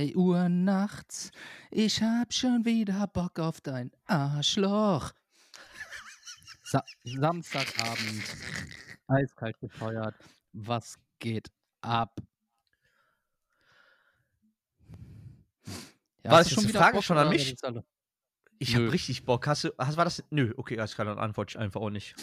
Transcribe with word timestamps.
drei 0.00 0.14
Uhr 0.14 0.48
nachts. 0.48 1.30
Ich 1.70 2.02
hab 2.02 2.32
schon 2.32 2.64
wieder 2.64 3.06
Bock 3.06 3.38
auf 3.38 3.60
dein 3.60 3.90
Arschloch. 4.06 5.12
Sa 6.64 6.84
Samstagabend. 7.04 8.24
Eiskalt 9.08 9.58
gefeuert. 9.60 10.14
Was 10.52 10.98
geht 11.18 11.48
ab? 11.82 12.18
Ja, 16.22 16.32
War 16.32 16.38
das 16.38 16.50
schon 16.50 16.68
wieder 16.68 16.78
Frage 16.78 16.96
Bock, 16.96 17.04
schon 17.04 17.18
an 17.18 17.28
mich? 17.28 17.54
Ich 18.58 18.74
habe 18.74 18.92
richtig 18.92 19.24
Bock. 19.24 19.46
Hast 19.46 19.64
du, 19.64 19.70
hast, 19.78 19.96
war 19.96 20.04
das? 20.04 20.22
Nö, 20.30 20.52
okay, 20.56 20.78
alles 20.78 20.94
klar, 20.94 21.06
dann 21.06 21.18
antworte 21.18 21.52
ich 21.52 21.58
einfach 21.58 21.80
auch 21.80 21.90
nicht. 21.90 22.14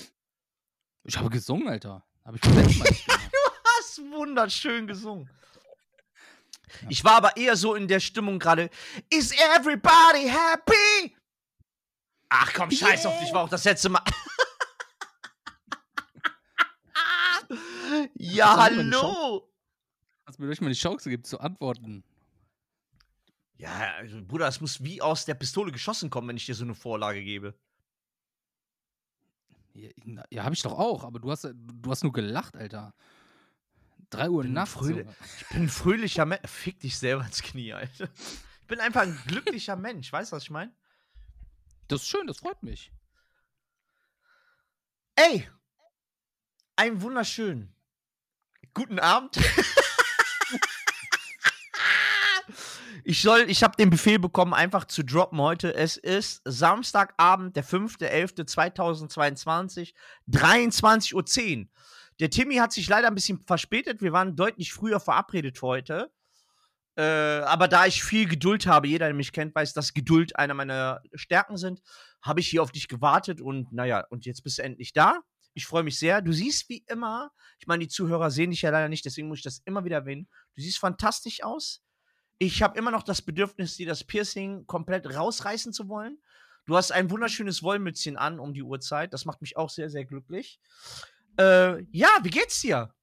Ich 1.03 1.17
habe 1.17 1.29
gesungen, 1.29 1.67
Alter. 1.67 2.05
Habe 2.23 2.37
ich 2.37 2.41
beim 2.41 2.55
letzten 2.57 2.79
Mal 2.79 2.85
gemacht. 3.05 3.31
Du 3.31 3.69
hast 3.77 3.99
wunderschön 3.99 4.87
gesungen. 4.87 5.29
Ich 6.89 7.03
war 7.03 7.13
aber 7.13 7.37
eher 7.37 7.55
so 7.55 7.75
in 7.75 7.87
der 7.87 7.99
Stimmung 7.99 8.39
gerade. 8.39 8.69
Is 9.09 9.31
everybody 9.31 10.27
happy? 10.27 11.15
Ach 12.29 12.53
komm, 12.53 12.71
scheiß 12.71 13.05
auf 13.05 13.19
dich, 13.19 13.33
war 13.33 13.43
auch 13.43 13.49
das 13.49 13.63
letzte 13.63 13.89
Mal. 13.89 14.03
ja, 18.15 18.57
Hast 18.57 18.71
du 18.71 18.75
mir 18.75 18.83
die 18.83 18.95
hallo. 18.95 19.49
Hast 20.25 20.39
mir 20.39 20.47
durch 20.47 20.61
mal 20.61 20.69
die 20.69 20.75
Chance 20.75 21.09
gegeben 21.09 21.23
zu 21.23 21.39
antworten. 21.39 22.03
Ja, 23.57 23.95
also, 23.95 24.23
Bruder, 24.23 24.47
es 24.47 24.61
muss 24.61 24.83
wie 24.83 25.01
aus 25.01 25.25
der 25.25 25.33
Pistole 25.33 25.71
geschossen 25.71 26.09
kommen, 26.09 26.27
wenn 26.27 26.37
ich 26.37 26.45
dir 26.45 26.53
so 26.53 26.63
eine 26.63 26.75
Vorlage 26.75 27.23
gebe. 27.23 27.55
Ja, 29.73 29.89
ja 30.29 30.43
habe 30.43 30.53
ich 30.53 30.61
doch 30.61 30.77
auch, 30.77 31.03
aber 31.03 31.19
du 31.19 31.31
hast, 31.31 31.43
du 31.43 31.89
hast 31.89 32.03
nur 32.03 32.13
gelacht, 32.13 32.55
Alter. 32.55 32.93
Drei 34.09 34.29
Uhr 34.29 34.43
bin 34.43 34.53
nachts. 34.53 34.87
Junge. 34.87 35.15
Ich 35.39 35.47
bin 35.49 35.63
ein 35.63 35.69
fröhlicher 35.69 36.25
Mensch. 36.25 36.49
Fick 36.49 36.79
dich 36.79 36.97
selber 36.97 37.25
ins 37.25 37.41
Knie, 37.41 37.73
Alter. 37.73 38.09
Ich 38.61 38.67
bin 38.67 38.79
einfach 38.79 39.01
ein 39.01 39.21
glücklicher 39.27 39.75
Mensch. 39.75 40.11
Weißt 40.11 40.31
du, 40.31 40.35
was 40.35 40.43
ich 40.43 40.49
meine? 40.49 40.73
Das 41.87 42.01
ist 42.01 42.07
schön, 42.07 42.27
das 42.27 42.39
freut 42.39 42.61
mich. 42.63 42.91
Ey! 45.15 45.47
Einen 46.75 47.01
wunderschönen 47.01 47.73
guten 48.73 48.99
Abend. 48.99 49.37
Ich 53.09 53.21
soll, 53.21 53.49
ich 53.49 53.63
habe 53.63 53.77
den 53.77 53.89
Befehl 53.89 54.19
bekommen, 54.19 54.53
einfach 54.53 54.83
zu 54.83 55.01
droppen 55.01 55.39
heute. 55.39 55.73
Es 55.73 55.95
ist 55.95 56.41
Samstagabend, 56.43 57.55
der 57.55 57.63
5.11.2022, 57.63 59.93
23.10 60.29 61.61
Uhr. 61.61 61.67
Der 62.19 62.29
Timmy 62.29 62.55
hat 62.55 62.71
sich 62.71 62.89
leider 62.89 63.07
ein 63.07 63.15
bisschen 63.15 63.43
verspätet. 63.45 64.01
Wir 64.01 64.11
waren 64.11 64.35
deutlich 64.35 64.73
früher 64.73 64.99
verabredet 64.99 65.61
heute. 65.61 66.11
Äh, 66.97 67.41
aber 67.41 67.67
da 67.67 67.85
ich 67.85 68.03
viel 68.03 68.27
Geduld 68.27 68.65
habe, 68.65 68.87
jeder, 68.87 69.05
der 69.05 69.13
mich 69.13 69.31
kennt, 69.31 69.53
weiß, 69.53 69.73
dass 69.73 69.93
Geduld 69.93 70.35
einer 70.35 70.55
meiner 70.55 71.01
Stärken 71.13 71.55
sind, 71.55 71.81
habe 72.23 72.39
ich 72.39 72.47
hier 72.47 72.63
auf 72.63 72.71
dich 72.71 72.87
gewartet 72.87 73.39
und 73.39 73.71
naja, 73.71 74.03
und 74.09 74.25
jetzt 74.25 74.43
bist 74.43 74.57
du 74.57 74.63
endlich 74.63 74.93
da. 74.93 75.21
Ich 75.53 75.67
freue 75.67 75.83
mich 75.83 75.99
sehr. 75.99 76.21
Du 76.23 76.31
siehst 76.31 76.69
wie 76.69 76.83
immer, 76.87 77.31
ich 77.59 77.67
meine, 77.67 77.83
die 77.83 77.87
Zuhörer 77.87 78.31
sehen 78.31 78.49
dich 78.49 78.63
ja 78.63 78.71
leider 78.71 78.89
nicht, 78.89 79.05
deswegen 79.05 79.27
muss 79.27 79.39
ich 79.39 79.43
das 79.43 79.61
immer 79.65 79.85
wieder 79.85 79.97
erwähnen. 79.97 80.27
Du 80.55 80.61
siehst 80.61 80.79
fantastisch 80.79 81.43
aus. 81.43 81.83
Ich 82.39 82.63
habe 82.63 82.77
immer 82.77 82.91
noch 82.91 83.03
das 83.03 83.21
Bedürfnis, 83.21 83.75
dir 83.75 83.87
das 83.87 84.03
Piercing 84.03 84.65
komplett 84.65 85.05
rausreißen 85.15 85.73
zu 85.73 85.87
wollen. 85.89 86.17
Du 86.65 86.75
hast 86.75 86.91
ein 86.91 87.09
wunderschönes 87.11 87.63
Wollmützchen 87.63 88.17
an 88.17 88.39
um 88.39 88.53
die 88.53 88.63
Uhrzeit. 88.63 89.13
Das 89.13 89.25
macht 89.25 89.41
mich 89.41 89.55
auch 89.55 89.69
sehr, 89.69 89.89
sehr 89.89 90.05
glücklich. 90.05 90.59
Äh, 91.37 91.83
ja, 91.91 92.09
wie 92.23 92.29
geht's 92.29 92.61
dir? 92.61 92.93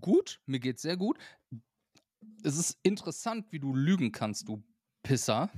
Gut, 0.00 0.40
mir 0.46 0.58
geht's 0.60 0.82
sehr 0.82 0.96
gut. 0.96 1.18
Es 2.42 2.56
ist 2.56 2.78
interessant, 2.82 3.52
wie 3.52 3.60
du 3.60 3.74
lügen 3.74 4.10
kannst, 4.12 4.48
du 4.48 4.62
Pisser. 5.02 5.50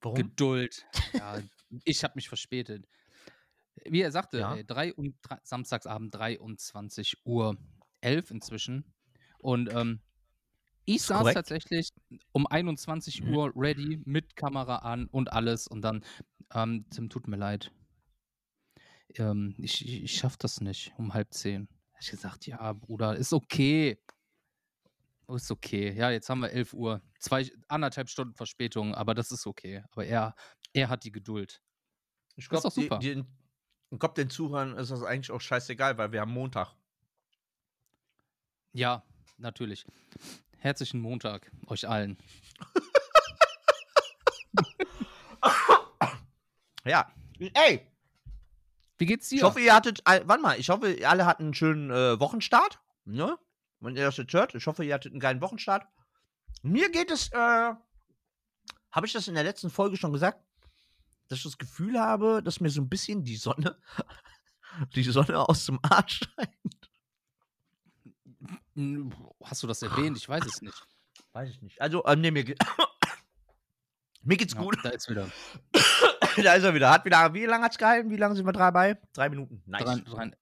Warum? 0.00 0.16
Geduld. 0.16 0.86
Ja, 1.14 1.40
ich 1.84 2.02
habe 2.04 2.14
mich 2.16 2.28
verspätet. 2.28 2.86
Wie 3.84 4.00
er 4.00 4.10
sagte, 4.10 4.38
Ja. 4.38 4.54
ey, 4.54 4.64
drei 4.64 4.92
und, 4.94 5.16
drei, 5.22 5.38
Samstagsabend 5.42 6.14
23 6.14 7.24
Uhr 7.24 7.56
11 8.00 8.30
inzwischen. 8.30 8.84
Und 9.38 9.72
ähm, 9.72 10.00
ich 10.84 11.02
saß 11.02 11.18
korrekt. 11.20 11.34
tatsächlich 11.36 11.90
um 12.32 12.46
21 12.46 13.22
Mhm. 13.22 13.34
Uhr 13.34 13.52
ready 13.54 14.02
mit 14.04 14.34
Kamera 14.36 14.76
an 14.76 15.06
und 15.06 15.32
alles. 15.32 15.66
Und 15.68 15.82
dann, 15.82 16.04
ähm, 16.54 16.86
Tim, 16.90 17.08
tut 17.08 17.28
mir 17.28 17.36
leid. 17.36 17.70
Ähm, 19.18 19.54
ich, 19.58 19.84
ich, 19.86 20.04
ich 20.04 20.16
schaff 20.18 20.36
das 20.36 20.60
nicht 20.60 20.92
um 20.98 21.12
halb 21.14 21.32
zehn. 21.34 21.68
Hab 21.92 22.00
ich 22.02 22.10
gesagt, 22.10 22.46
ja, 22.46 22.72
Bruder, 22.72 23.16
ist 23.16 23.32
okay. 23.32 23.98
Ist 25.28 25.50
okay. 25.50 25.92
Ja, 25.92 26.10
jetzt 26.10 26.28
haben 26.28 26.40
wir 26.40 26.50
11 26.50 26.72
Uhr. 26.74 27.00
Zwei, 27.18 27.50
anderthalb 27.68 28.08
Stunden 28.08 28.34
Verspätung, 28.34 28.94
aber 28.94 29.14
das 29.14 29.30
ist 29.30 29.46
okay. 29.46 29.84
Aber 29.92 30.04
er, 30.04 30.34
er 30.72 30.88
hat 30.88 31.04
die 31.04 31.12
Geduld. 31.12 31.62
Ich 32.36 32.48
Das 32.48 32.58
ist 32.58 32.64
doch 32.64 32.74
die- 32.74 32.82
super. 32.82 32.98
Die, 32.98 33.24
ich 33.92 33.98
glaube, 33.98 34.14
den 34.14 34.30
Zuhörern 34.30 34.76
ist 34.76 34.90
das 34.90 35.02
eigentlich 35.02 35.30
auch 35.30 35.40
scheißegal, 35.40 35.98
weil 35.98 36.10
wir 36.12 36.20
haben 36.20 36.32
Montag. 36.32 36.74
Ja, 38.72 39.02
natürlich. 39.36 39.84
Herzlichen 40.58 41.00
Montag 41.00 41.50
euch 41.66 41.88
allen. 41.88 42.16
Ja. 46.84 47.12
Ey, 47.38 47.86
Wie 49.00 49.06
geht's 49.06 49.28
dir? 49.30 49.36
ich 49.36 49.42
hoffe, 49.44 49.60
ihr 49.60 49.74
hattet, 49.74 50.02
warte 50.04 50.42
mal, 50.42 50.58
ich 50.60 50.68
hoffe, 50.68 50.92
ihr 50.92 51.08
alle 51.08 51.24
hatten 51.24 51.44
einen 51.44 51.54
schönen 51.54 51.90
äh, 51.90 52.20
Wochenstart. 52.20 52.80
Ne? 53.06 53.38
Wenn 53.80 53.96
ihr 53.96 54.04
das 54.04 54.18
jetzt 54.18 54.32
hört, 54.34 54.54
ich 54.54 54.66
hoffe, 54.66 54.84
ihr 54.84 54.92
hattet 54.92 55.12
einen 55.12 55.20
geilen 55.20 55.40
Wochenstart. 55.40 55.86
Mir 56.62 56.90
geht 56.90 57.10
es, 57.10 57.32
äh, 57.32 57.72
habe 58.92 59.06
ich 59.06 59.14
das 59.14 59.26
in 59.26 59.34
der 59.34 59.44
letzten 59.44 59.70
Folge 59.70 59.96
schon 59.96 60.12
gesagt, 60.12 60.44
dass 61.28 61.38
ich 61.38 61.44
das 61.44 61.56
Gefühl 61.56 61.98
habe, 61.98 62.42
dass 62.42 62.60
mir 62.60 62.68
so 62.68 62.82
ein 62.82 62.90
bisschen 62.90 63.24
die 63.24 63.36
Sonne, 63.36 63.78
die 64.94 65.02
Sonne 65.04 65.38
aus 65.48 65.64
dem 65.64 65.78
Arsch 65.82 66.20
scheint. 66.36 66.90
Hm, 68.74 69.14
Hast 69.42 69.62
du 69.62 69.66
das 69.66 69.80
erwähnt? 69.82 70.16
Ich 70.18 70.28
weiß 70.28 70.44
es 70.44 70.60
nicht. 70.60 70.86
Weiß 71.32 71.48
ich 71.48 71.62
nicht. 71.62 71.80
Also, 71.80 72.04
ähm, 72.06 72.20
nee, 72.20 72.30
mir, 72.30 72.44
ge- 72.44 72.56
mir 74.22 74.36
geht's 74.36 74.52
Ja, 74.54 74.60
gut. 74.60 74.76
da 74.82 74.90
ist 74.90 75.08
wieder. 75.08 75.30
da 76.42 76.54
ist 76.54 76.64
er 76.64 76.74
wieder. 76.74 76.90
Hat 76.90 77.04
wieder, 77.04 77.32
wie 77.34 77.44
lange 77.46 77.64
hat's 77.64 77.78
gehalten? 77.78 78.10
Wie 78.10 78.16
lange 78.16 78.36
sind 78.36 78.46
wir 78.46 78.52
dabei? 78.52 78.98
Drei 79.12 79.28
Minuten. 79.28 79.62
Nice. 79.66 79.84
Dran, 79.84 80.04
dran. 80.04 80.36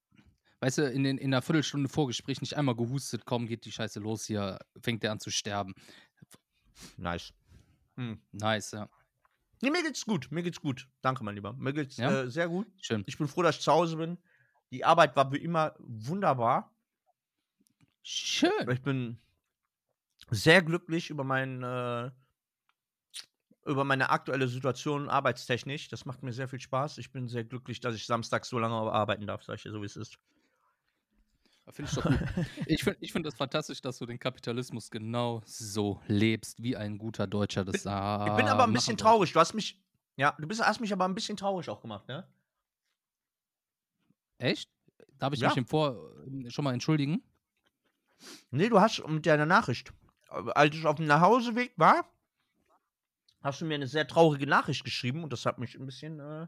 Weißt 0.61 0.79
du, 0.79 0.91
in, 0.91 1.05
den, 1.05 1.19
in 1.19 1.33
einer 1.33 1.43
Viertelstunde 1.43 1.89
Vorgespräch 1.89 2.41
nicht 2.41 2.57
einmal 2.57 2.75
gehustet, 2.75 3.25
kaum 3.25 3.47
geht 3.47 3.65
die 3.65 3.71
Scheiße 3.73 4.01
los 4.01 4.25
hier, 4.25 4.59
fängt 4.83 5.03
der 5.05 5.13
an 5.13 5.21
zu 5.21 5.31
sterben. 5.31 5.75
Nice. 6.97 7.33
Hm. 7.97 8.21
Nice, 8.33 8.73
ja. 8.73 8.89
Nee, 9.61 9.71
mir 9.71 9.83
geht's 9.83 10.05
gut. 10.05 10.29
Mir 10.31 10.43
geht's 10.43 10.61
gut. 10.61 10.89
Danke, 11.01 11.25
mein 11.25 11.35
Lieber. 11.35 11.53
Mir 11.55 11.73
geht's 11.73 11.97
Ja? 11.97 12.23
äh, 12.23 12.31
sehr 12.31 12.49
gut. 12.49 12.67
Schön. 12.81 13.05
Ich 13.07 13.19
bin 13.19 13.29
froh, 13.29 13.43
dass 13.43 13.57
ich 13.57 13.63
zu 13.63 13.73
Hause 13.73 13.97
bin. 13.97 14.19
Die 14.71 14.85
Arbeit 14.85 15.17
war 15.17 15.33
wie 15.33 15.39
immer 15.39 15.75
wunderbar. 15.79 16.75
Schön. 18.03 18.71
Ich 18.71 18.83
bin 18.83 19.19
sehr 20.31 20.63
glücklich 20.63 21.11
über 21.11 21.25
mein, 21.25 21.63
äh, 21.63 22.11
über 23.69 23.85
meine 23.85 24.11
aktuelle 24.11 24.49
Situation 24.49 25.09
arbeitstechnisch. 25.09 25.89
Das 25.89 26.05
macht 26.05 26.23
mir 26.23 26.33
sehr 26.33 26.49
viel 26.49 26.61
Spaß. 26.61 26.99
Ich 26.99 27.13
bin 27.13 27.29
sehr 27.29 27.45
glücklich, 27.45 27.81
dass 27.81 27.95
ich 27.95 28.07
samstags 28.07 28.49
so 28.49 28.59
lange 28.59 28.75
arbeiten 28.75 29.27
darf, 29.27 29.45
sag 29.45 29.57
ich 29.57 29.63
dir 29.63 29.71
so, 29.73 29.83
wie 29.83 29.87
es 29.87 29.97
ist. 29.97 30.19
Finde 31.71 31.91
ich 31.91 31.97
doch 31.97 32.05
gut. 32.05 32.19
Ich 32.67 32.83
finde 32.83 32.99
ich 33.03 33.13
find 33.13 33.27
das 33.27 33.35
fantastisch, 33.35 33.83
dass 33.83 33.99
du 33.99 34.07
den 34.07 34.19
Kapitalismus 34.19 34.91
genau 34.91 35.43
so 35.45 36.01
lebst, 36.07 36.63
wie 36.63 36.77
ein 36.77 36.97
guter 36.97 37.27
Deutscher 37.27 37.65
das 37.65 37.77
Ich 37.77 37.83
bin 37.85 38.49
aber 38.49 38.65
ein 38.65 38.73
bisschen 38.73 38.97
traurig. 38.97 39.33
Du 39.33 39.41
hast 39.41 39.53
mich, 39.53 39.79
ja, 40.17 40.35
du 40.39 40.49
bist, 40.49 40.65
hast 40.65 40.81
mich 40.81 40.93
aber 40.93 41.05
ein 41.05 41.15
bisschen 41.15 41.37
traurig 41.37 41.69
auch 41.69 41.83
gemacht, 41.83 42.09
ne? 42.09 42.27
Echt? 44.39 44.71
Darf 45.19 45.35
ich 45.35 45.41
Ja. 45.41 45.49
mich 45.49 45.59
im 45.59 45.67
Vor 45.67 46.15
äh, 46.27 46.51
schon 46.51 46.65
mal 46.65 46.73
entschuldigen? 46.73 47.23
Nee, 48.51 48.69
du 48.69 48.81
hast 48.81 49.07
mit 49.07 49.27
deiner 49.27 49.47
Nachricht. 49.47 49.93
Als 50.29 50.75
ich 50.75 50.87
auf 50.87 50.97
dem 50.97 51.07
Nachhauseweg 51.07 51.73
war, 51.77 52.09
hast 53.41 53.61
du 53.61 53.65
mir 53.67 53.75
eine 53.75 53.87
sehr 53.87 54.07
traurige 54.07 54.47
Nachricht 54.47 54.85
geschrieben 54.85 55.23
und 55.25 55.33
das 55.33 55.47
hat 55.47 55.59
mich 55.59 55.75
ein 55.77 55.87
bisschen. 55.87 56.21
Äh, 56.21 56.47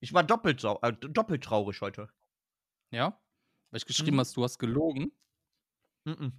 ich 0.00 0.12
war 0.12 0.24
doppelt, 0.24 0.60
sau 0.60 0.78
äh, 0.82 0.92
doppelt 0.92 1.44
traurig 1.44 1.80
heute. 1.80 2.08
Ja? 2.90 3.20
Weil 3.70 3.78
ich 3.78 3.86
geschrieben 3.86 4.16
Mhm. 4.16 4.20
hast, 4.20 4.36
du 4.36 4.44
hast 4.44 4.58
gelogen. 4.58 5.12
Mhm. 6.04 6.32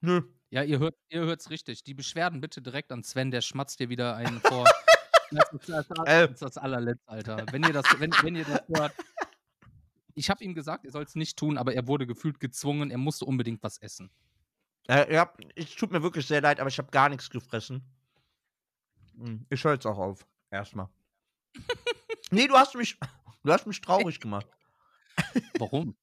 Nö. 0.00 0.22
Ja, 0.50 0.62
ihr 0.62 0.78
hört 0.78 0.96
ihr 1.08 1.20
hört's 1.20 1.50
richtig. 1.50 1.82
Die 1.84 1.94
Beschwerden 1.94 2.40
bitte 2.40 2.62
direkt 2.62 2.92
an 2.92 3.02
Sven, 3.02 3.30
der 3.30 3.40
schmatzt 3.40 3.80
dir 3.80 3.88
wieder 3.88 4.16
einen 4.16 4.40
vor. 4.40 4.64
Das 5.32 5.52
ist 5.52 5.68
das, 5.68 5.88
das, 5.88 6.06
Äh. 6.06 6.30
ist 6.32 6.40
das 6.42 6.56
allerletzte, 6.56 7.08
Alter. 7.08 7.46
Wenn 7.50 7.64
ihr 7.64 7.72
das, 7.72 7.84
wenn, 7.98 8.12
wenn 8.22 8.36
ihr 8.36 8.44
das 8.44 8.62
hört. 8.68 8.92
Ich 10.14 10.30
habe 10.30 10.44
ihm 10.44 10.54
gesagt, 10.54 10.84
er 10.84 10.92
soll 10.92 11.02
es 11.02 11.16
nicht 11.16 11.36
tun, 11.36 11.58
aber 11.58 11.74
er 11.74 11.88
wurde 11.88 12.06
gefühlt 12.06 12.38
gezwungen, 12.38 12.92
er 12.92 12.98
musste 12.98 13.24
unbedingt 13.24 13.60
was 13.64 13.78
essen. 13.78 14.12
Äh, 14.88 15.12
ja, 15.12 15.32
es 15.54 15.74
tut 15.74 15.90
mir 15.90 16.02
wirklich 16.02 16.26
sehr 16.26 16.40
leid, 16.40 16.60
aber 16.60 16.68
ich 16.68 16.78
habe 16.78 16.90
gar 16.90 17.08
nichts 17.08 17.28
gefressen. 17.30 17.82
Hm, 19.16 19.46
Ich 19.50 19.64
höre 19.64 19.74
jetzt 19.74 19.86
auch 19.86 19.98
auf. 19.98 20.26
Erstmal. 20.50 20.88
nee, 22.30 22.46
du 22.46 22.54
hast 22.54 22.74
mich. 22.74 22.98
Du 23.42 23.52
hast 23.52 23.66
mich 23.66 23.80
traurig 23.80 24.20
gemacht. 24.20 24.46
Warum? 25.58 25.96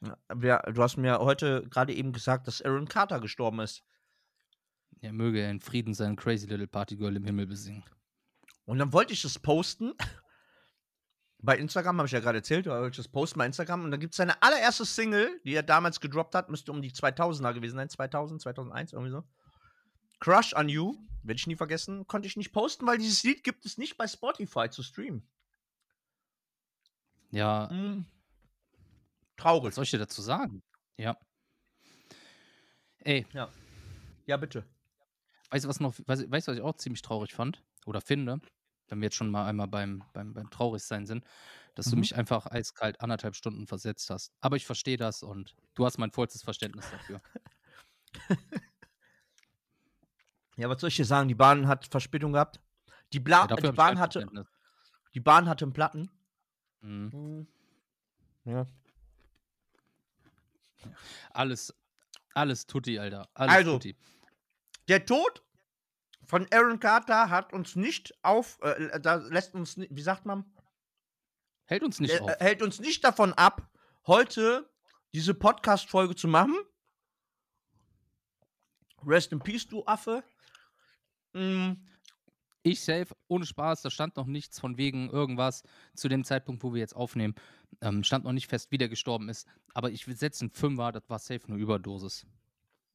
wer, 0.28 0.60
du 0.72 0.82
hast 0.82 0.96
mir 0.96 1.18
heute 1.20 1.68
gerade 1.68 1.94
eben 1.94 2.12
gesagt, 2.12 2.46
dass 2.46 2.62
Aaron 2.62 2.88
Carter 2.88 3.20
gestorben 3.20 3.60
ist. 3.60 3.84
Er 5.00 5.12
möge 5.12 5.40
er 5.40 5.50
in 5.50 5.60
Frieden 5.60 5.94
seinen 5.94 6.16
Crazy 6.16 6.46
Little 6.46 6.68
Party 6.68 6.96
Girl 6.96 7.16
im 7.16 7.24
Himmel 7.24 7.46
besingen. 7.46 7.84
Und 8.64 8.78
dann 8.78 8.92
wollte 8.92 9.12
ich 9.12 9.22
das 9.22 9.38
posten. 9.38 9.92
Bei 11.44 11.58
Instagram 11.58 11.98
habe 11.98 12.06
ich 12.06 12.12
ja 12.12 12.20
gerade 12.20 12.38
erzählt, 12.38 12.66
da 12.66 12.80
wollte 12.80 12.92
ich 12.92 12.96
das 13.04 13.08
posten 13.08 13.38
bei 13.38 13.46
Instagram. 13.46 13.84
Und 13.84 13.90
dann 13.90 13.98
gibt 13.98 14.12
es 14.14 14.16
seine 14.16 14.40
allererste 14.42 14.84
Single, 14.84 15.40
die 15.44 15.54
er 15.54 15.64
damals 15.64 15.98
gedroppt 16.00 16.34
hat, 16.36 16.48
müsste 16.50 16.70
um 16.70 16.80
die 16.82 16.92
2000er 16.92 17.52
gewesen 17.52 17.76
sein. 17.76 17.88
2000, 17.88 18.40
2001, 18.40 18.92
irgendwie 18.92 19.10
so. 19.10 19.24
Crush 20.20 20.54
on 20.54 20.68
You, 20.68 20.94
werde 21.24 21.38
ich 21.38 21.46
nie 21.48 21.56
vergessen, 21.56 22.06
konnte 22.06 22.28
ich 22.28 22.36
nicht 22.36 22.52
posten, 22.52 22.86
weil 22.86 22.98
dieses 22.98 23.24
Lied 23.24 23.42
gibt 23.42 23.66
es 23.66 23.76
nicht 23.76 23.96
bei 23.96 24.06
Spotify 24.06 24.70
zu 24.70 24.84
streamen. 24.84 25.28
Ja, 27.30 27.68
Hm. 27.70 28.04
was 28.06 29.36
Traurig. 29.36 29.74
soll 29.74 29.84
ich 29.84 29.90
dir 29.90 29.98
dazu 29.98 30.22
sagen? 30.22 30.62
Ja. 30.96 31.16
Ey, 32.98 33.26
Ja, 34.26 34.36
bitte. 34.36 34.64
weißt 35.50 35.64
du, 35.64 35.68
was 35.68 35.80
noch, 35.80 35.98
weißt, 36.06 36.30
weißt 36.30 36.46
du, 36.46 36.52
was 36.52 36.58
ich 36.58 36.62
auch 36.62 36.76
ziemlich 36.76 37.02
traurig 37.02 37.32
fand 37.34 37.64
oder 37.84 38.00
finde, 38.00 38.40
wenn 38.92 39.00
wir 39.00 39.06
jetzt 39.06 39.16
schon 39.16 39.30
mal 39.30 39.46
einmal 39.46 39.68
beim, 39.68 40.04
beim, 40.12 40.34
beim 40.34 40.50
Traurigsein 40.50 41.06
sind, 41.06 41.24
dass 41.74 41.86
du 41.86 41.96
Mhm. 41.96 42.00
mich 42.00 42.14
einfach 42.14 42.44
eiskalt 42.46 43.00
anderthalb 43.00 43.34
Stunden 43.34 43.66
versetzt 43.66 44.10
hast. 44.10 44.34
Aber 44.42 44.56
ich 44.56 44.66
verstehe 44.66 44.98
das 44.98 45.22
und 45.22 45.56
du 45.74 45.86
hast 45.86 45.96
mein 45.96 46.10
vollstes 46.10 46.42
Verständnis 46.42 46.90
dafür. 46.90 47.20
Ja, 50.58 50.68
was 50.68 50.82
soll 50.82 50.88
ich 50.88 50.96
dir 50.96 51.06
sagen? 51.06 51.28
Die 51.28 51.34
Bahn 51.34 51.66
hat 51.66 51.86
Verspätung 51.86 52.34
gehabt. 52.34 52.60
Die, 53.14 53.20
Bla 53.20 53.46
Ja, 53.48 53.56
die, 53.56 53.72
Bahn 53.72 53.98
hatte, 53.98 54.28
die 55.14 55.20
Bahn 55.20 55.48
hatte 55.48 55.64
einen 55.64 55.72
Platten. 55.72 56.10
Mhm. 56.82 57.46
Ja. 58.44 58.66
Alles, 61.30 61.74
alles 62.34 62.66
Tutti, 62.66 62.98
Alter. 62.98 63.30
Alles 63.32 63.54
Also, 63.56 63.72
Tutti. 63.78 63.96
Der 64.88 65.06
Tod 65.06 65.42
von 66.32 66.46
Aaron 66.50 66.80
Carter 66.80 67.28
hat 67.28 67.52
uns 67.52 67.76
nicht 67.76 68.14
auf, 68.24 68.58
äh, 68.62 68.98
da 69.00 69.16
lässt 69.16 69.54
uns, 69.54 69.76
wie 69.76 70.00
sagt 70.00 70.24
man, 70.24 70.46
Hält 71.66 71.82
uns 71.82 72.00
nicht 72.00 72.14
äh, 72.14 72.20
auf. 72.20 72.30
hält 72.40 72.62
uns 72.62 72.80
nicht 72.80 73.04
davon 73.04 73.34
ab, 73.34 73.70
heute 74.06 74.66
diese 75.12 75.34
Podcast-Folge 75.34 76.16
zu 76.16 76.28
machen. 76.28 76.54
Rest 79.06 79.32
in 79.32 79.40
Peace, 79.40 79.68
du 79.68 79.84
Affe. 79.84 80.24
Mm, 81.34 81.72
Ich 82.62 82.80
safe, 82.80 83.14
ohne 83.28 83.44
Spaß, 83.44 83.82
da 83.82 83.90
stand 83.90 84.16
noch 84.16 84.24
nichts 84.24 84.58
von 84.58 84.78
wegen 84.78 85.10
irgendwas 85.10 85.64
zu 85.94 86.08
dem 86.08 86.24
Zeitpunkt, 86.24 86.62
wo 86.62 86.72
wir 86.72 86.80
jetzt 86.80 86.96
aufnehmen. 86.96 87.34
Ähm, 87.82 88.04
stand 88.04 88.24
noch 88.24 88.32
nicht 88.32 88.48
fest, 88.48 88.70
wie 88.70 88.78
der 88.78 88.88
gestorben 88.88 89.28
ist. 89.28 89.46
Aber 89.74 89.90
ich 89.90 90.08
will 90.08 90.16
setzen 90.16 90.48
Fünfer, 90.48 90.92
das 90.92 91.10
war 91.10 91.18
safe 91.18 91.46
eine 91.46 91.56
Überdosis. 91.58 92.24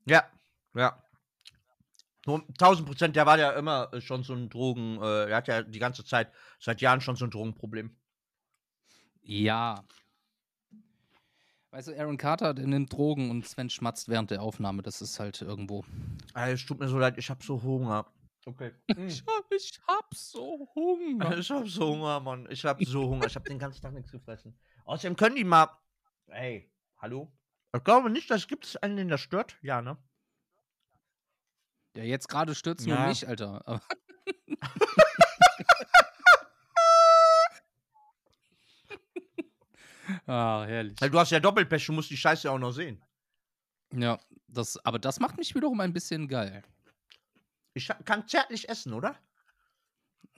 ja, 0.07 0.27
ja. 0.73 1.03
Nur 2.27 2.43
1000 2.49 2.85
Prozent, 2.85 3.15
der 3.15 3.25
war 3.25 3.39
ja 3.39 3.51
immer 3.51 3.91
äh, 3.93 4.01
schon 4.01 4.21
so 4.21 4.33
ein 4.33 4.49
Drogen, 4.49 5.01
äh, 5.01 5.29
er 5.29 5.37
hat 5.37 5.47
ja 5.47 5.63
die 5.63 5.79
ganze 5.79 6.03
Zeit, 6.03 6.29
seit 6.59 6.81
Jahren 6.81 6.99
schon 6.99 7.15
so 7.15 7.23
ein 7.23 7.31
Drogenproblem. 7.31 7.95
Ja. 9.21 9.85
Weißt 11.71 11.87
du, 11.87 11.97
Aaron 11.97 12.17
Carter, 12.17 12.53
der 12.53 12.67
nimmt 12.67 12.91
Drogen 12.91 13.31
und 13.31 13.47
Sven 13.47 13.69
schmatzt 13.69 14.09
während 14.09 14.31
der 14.31 14.41
Aufnahme. 14.41 14.81
Das 14.81 15.01
ist 15.01 15.19
halt 15.21 15.41
irgendwo. 15.41 15.85
Ey, 16.33 16.51
es 16.51 16.65
tut 16.65 16.79
mir 16.79 16.89
so 16.89 16.99
leid, 16.99 17.17
ich 17.17 17.29
hab 17.29 17.41
so 17.43 17.61
Hunger. 17.63 18.05
Okay. 18.45 18.73
hab, 18.89 19.51
ich 19.51 19.79
hab 19.87 20.13
so 20.13 20.67
Hunger. 20.75 21.37
Ich 21.37 21.49
hab 21.49 21.67
so 21.67 21.87
Hunger, 21.87 22.19
Mann. 22.19 22.47
Ich 22.49 22.65
hab 22.65 22.83
so 22.83 23.07
Hunger. 23.07 23.27
Ich 23.27 23.35
hab 23.35 23.45
den 23.45 23.59
ganzen 23.59 23.81
Tag 23.81 23.93
nichts 23.93 24.11
gefressen. 24.11 24.57
Außerdem 24.83 25.15
können 25.15 25.35
die 25.37 25.45
mal. 25.45 25.69
Ey, 26.27 26.69
hallo? 26.97 27.31
Ich 27.73 27.83
glaube 27.85 28.09
nicht, 28.09 28.29
dass 28.29 28.47
gibt 28.47 28.65
es 28.65 28.75
einen, 28.77 28.97
den 28.97 29.07
das 29.07 29.21
stört. 29.21 29.57
Ja, 29.61 29.81
ne? 29.81 29.97
Ja, 31.97 32.03
jetzt 32.03 32.29
gerade 32.29 32.53
stürzt 32.53 32.85
nur 32.85 32.95
Ja. 32.95 33.07
mich, 33.07 33.27
Alter. 33.27 33.67
Aber- 33.67 33.81
ah, 40.27 40.65
herrlich. 40.65 40.95
Du 40.99 41.19
hast 41.19 41.31
ja 41.31 41.39
Doppelpech, 41.39 41.85
du 41.85 41.93
musst 41.93 42.09
die 42.09 42.17
Scheiße 42.17 42.49
auch 42.49 42.57
noch 42.59 42.71
sehen. 42.71 43.03
Ja, 43.93 44.19
das, 44.47 44.77
aber 44.85 44.99
das 44.99 45.19
macht 45.19 45.37
mich 45.37 45.53
wiederum 45.55 45.79
ein 45.81 45.93
bisschen 45.93 46.27
geil. 46.27 46.63
Ich 47.73 47.89
kann 48.05 48.27
zärtlich 48.27 48.67
essen, 48.69 48.93
oder? 48.93 49.15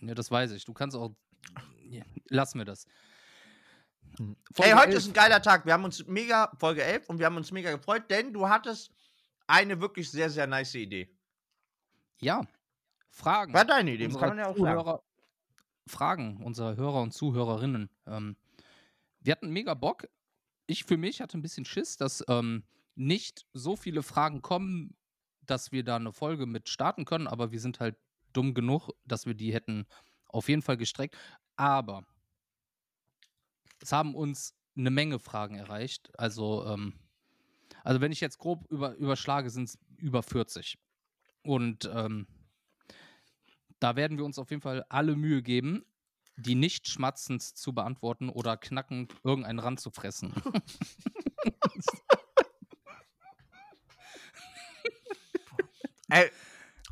Ja, 0.01 0.13
das 0.15 0.29
weiß 0.31 0.51
ich. 0.51 0.65
Du 0.65 0.73
kannst 0.73 0.95
auch. 0.95 1.15
Ja, 1.89 2.03
lass 2.29 2.55
mir 2.55 2.65
das. 2.65 2.85
Hm. 4.17 4.35
Folge 4.53 4.71
Ey, 4.71 4.77
heute 4.77 4.87
11. 4.91 4.97
ist 4.97 5.07
ein 5.07 5.13
geiler 5.13 5.41
Tag. 5.41 5.65
Wir 5.65 5.73
haben 5.73 5.83
uns 5.83 6.05
mega, 6.07 6.51
Folge 6.59 6.83
11, 6.83 7.09
und 7.09 7.19
wir 7.19 7.25
haben 7.25 7.37
uns 7.37 7.51
mega 7.51 7.71
gefreut, 7.75 8.09
denn 8.09 8.33
du 8.33 8.47
hattest 8.47 8.91
eine 9.47 9.79
wirklich 9.81 10.09
sehr, 10.09 10.29
sehr 10.29 10.47
nice 10.47 10.75
Idee. 10.75 11.09
Ja. 12.21 12.45
Fragen. 13.09 13.53
War 13.53 13.65
deine 13.65 13.93
Idee, 13.93 14.07
kann 14.09 14.29
man 14.29 14.37
ja 14.37 14.47
auch 14.47 14.57
sagen. 14.57 14.79
Zuhörer, 14.79 15.03
Fragen 15.87 16.43
unserer 16.43 16.75
Hörer 16.75 17.01
und 17.01 17.11
Zuhörerinnen. 17.13 17.89
Ähm, 18.05 18.37
wir 19.19 19.31
hatten 19.31 19.49
mega 19.49 19.73
Bock. 19.73 20.07
Ich 20.67 20.85
für 20.85 20.97
mich 20.97 21.19
hatte 21.21 21.37
ein 21.37 21.41
bisschen 21.41 21.65
Schiss, 21.65 21.97
dass 21.97 22.23
ähm, 22.27 22.63
nicht 22.95 23.45
so 23.53 23.75
viele 23.75 24.03
Fragen 24.03 24.41
kommen, 24.41 24.95
dass 25.41 25.71
wir 25.71 25.83
da 25.83 25.95
eine 25.95 26.13
Folge 26.13 26.45
mit 26.45 26.69
starten 26.69 27.05
können, 27.05 27.27
aber 27.27 27.51
wir 27.51 27.59
sind 27.59 27.79
halt 27.79 27.97
dumm 28.33 28.53
genug, 28.53 28.91
dass 29.05 29.25
wir 29.25 29.33
die 29.33 29.53
hätten 29.53 29.87
auf 30.27 30.47
jeden 30.47 30.61
Fall 30.61 30.77
gestreckt. 30.77 31.17
Aber 31.55 32.05
es 33.81 33.91
haben 33.91 34.15
uns 34.15 34.53
eine 34.77 34.91
Menge 34.91 35.19
Fragen 35.19 35.55
erreicht. 35.55 36.11
Also, 36.17 36.65
ähm, 36.67 36.93
also 37.83 38.01
wenn 38.01 38.11
ich 38.11 38.21
jetzt 38.21 38.37
grob 38.37 38.69
über, 38.69 38.93
überschlage, 38.95 39.49
sind 39.49 39.69
es 39.69 39.79
über 39.97 40.21
40. 40.21 40.77
Und 41.49 41.89
ähm, 41.91 42.27
da 43.79 43.95
werden 43.95 44.19
wir 44.19 44.25
uns 44.25 44.37
auf 44.37 44.51
jeden 44.51 44.61
Fall 44.61 44.85
alle 44.87 45.15
Mühe 45.15 45.41
geben, 45.41 45.83
die 46.35 46.53
nicht 46.53 46.87
schmatzend 46.87 47.41
zu 47.41 47.73
beantworten 47.73 48.29
oder 48.29 48.55
knackend 48.55 49.15
irgendeinen 49.23 49.57
Rand 49.57 49.79
zu 49.79 49.89
fressen. 49.89 50.31
Ey, 56.09 56.29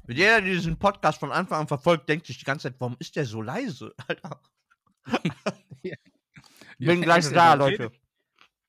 jeder, 0.07 0.42
der 0.42 0.51
diesen 0.54 0.77
Podcast 0.77 1.19
von 1.19 1.31
Anfang 1.31 1.62
an 1.62 1.68
verfolgt, 1.68 2.07
denkt 2.09 2.25
sich 2.27 2.38
die 2.39 2.45
ganze 2.45 2.63
Zeit, 2.71 2.80
warum 2.80 2.95
ist 3.00 3.15
der 3.15 3.25
so 3.25 3.42
leise? 3.42 3.94
Alter. 4.07 4.42
Ich 6.80 6.85
bin 6.85 7.02
gleich 7.02 7.26
ist 7.26 7.35
da, 7.35 7.56
Leute. 7.56 7.85
Redet, 7.85 8.02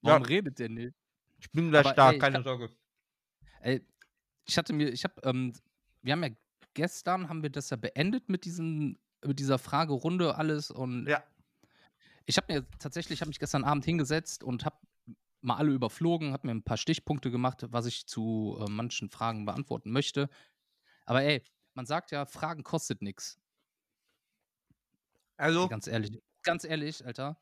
warum 0.01 0.23
Ja. 0.23 0.29
redet 0.29 0.59
der 0.59 0.71
nicht? 0.71 0.95
Ich 1.41 1.51
bin 1.53 1.69
gleich 1.69 1.85
Aber, 1.85 1.95
da, 1.95 2.13
ey, 2.13 2.19
keine 2.19 2.39
hab- 2.39 2.45
Sorge. 2.45 2.71
Ey, 3.61 3.85
ich 4.47 4.57
hatte 4.57 4.73
mir, 4.73 4.89
ich 4.91 5.05
habe, 5.05 5.21
ähm, 5.25 5.53
wir 6.03 6.13
haben 6.13 6.23
ja 6.25 6.31
gestern 6.75 7.29
haben 7.29 7.43
wir 7.43 7.51
das 7.51 7.71
ja 7.71 7.77
beendet 7.77 8.29
mit 8.29 8.45
diesen, 8.45 8.99
mit 9.25 9.39
dieser 9.39 9.59
Fragerunde 9.59 10.37
alles 10.37 10.71
und 10.71 11.07
Ja. 11.07 11.25
ich 12.27 12.37
habe 12.37 12.53
mir 12.53 12.67
tatsächlich, 12.79 13.21
habe 13.21 13.29
mich 13.29 13.39
gestern 13.39 13.65
Abend 13.65 13.85
hingesetzt 13.85 14.43
und 14.45 14.65
habe 14.65 14.77
mal 15.41 15.57
alle 15.57 15.73
überflogen, 15.73 16.33
habe 16.33 16.47
mir 16.49 16.55
ein 16.55 16.65
paar 16.65 16.77
Stichpunkte 16.77 17.31
gemacht, 17.31 17.65
was 17.71 17.87
ich 17.87 18.07
zu 18.07 18.59
äh, 18.61 18.71
manchen 18.71 19.09
Fragen 19.11 19.45
beantworten 19.47 19.91
möchte. 19.93 20.29
Aber 21.07 21.23
ey, 21.23 21.43
man 21.75 21.87
sagt 21.87 22.11
ja, 22.13 22.27
Fragen 22.27 22.65
kostet 22.65 23.03
nichts. 23.03 23.39
Also, 25.37 25.69
Ganz 25.69 25.87
ehrlich, 25.87 26.21
ganz 26.43 26.65
ehrlich, 26.65 27.05
Alter. 27.07 27.41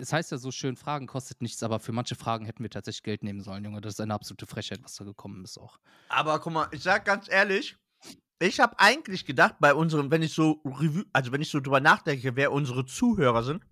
Es 0.00 0.12
heißt 0.12 0.32
ja 0.32 0.38
so 0.38 0.50
schön, 0.50 0.76
Fragen 0.76 1.06
kostet 1.06 1.42
nichts, 1.42 1.62
aber 1.62 1.78
für 1.78 1.92
manche 1.92 2.14
Fragen 2.14 2.46
hätten 2.46 2.62
wir 2.62 2.70
tatsächlich 2.70 3.02
Geld 3.02 3.22
nehmen 3.22 3.42
sollen, 3.42 3.64
Junge. 3.64 3.80
Das 3.80 3.94
ist 3.94 4.00
eine 4.00 4.14
absolute 4.14 4.46
Frechheit, 4.46 4.82
was 4.82 4.96
da 4.96 5.04
gekommen 5.04 5.44
ist 5.44 5.58
auch. 5.58 5.78
aber 6.08 6.38
guck 6.40 6.52
mal, 6.52 6.68
ich 6.72 6.82
sag 6.82 7.04
ganz 7.04 7.28
ehrlich, 7.30 7.76
ich 8.42 8.58
habe 8.58 8.78
eigentlich 8.78 9.26
gedacht, 9.26 9.56
bei 9.60 9.74
unseren, 9.74 10.10
wenn 10.10 10.22
ich 10.22 10.32
so 10.32 10.62
Revue, 10.64 11.04
also 11.12 11.30
wenn 11.30 11.42
ich 11.42 11.50
so 11.50 11.60
drüber 11.60 11.80
nachdenke, 11.80 12.36
wer 12.36 12.52
unsere 12.52 12.86
Zuhörer 12.86 13.42
sind, 13.42 13.62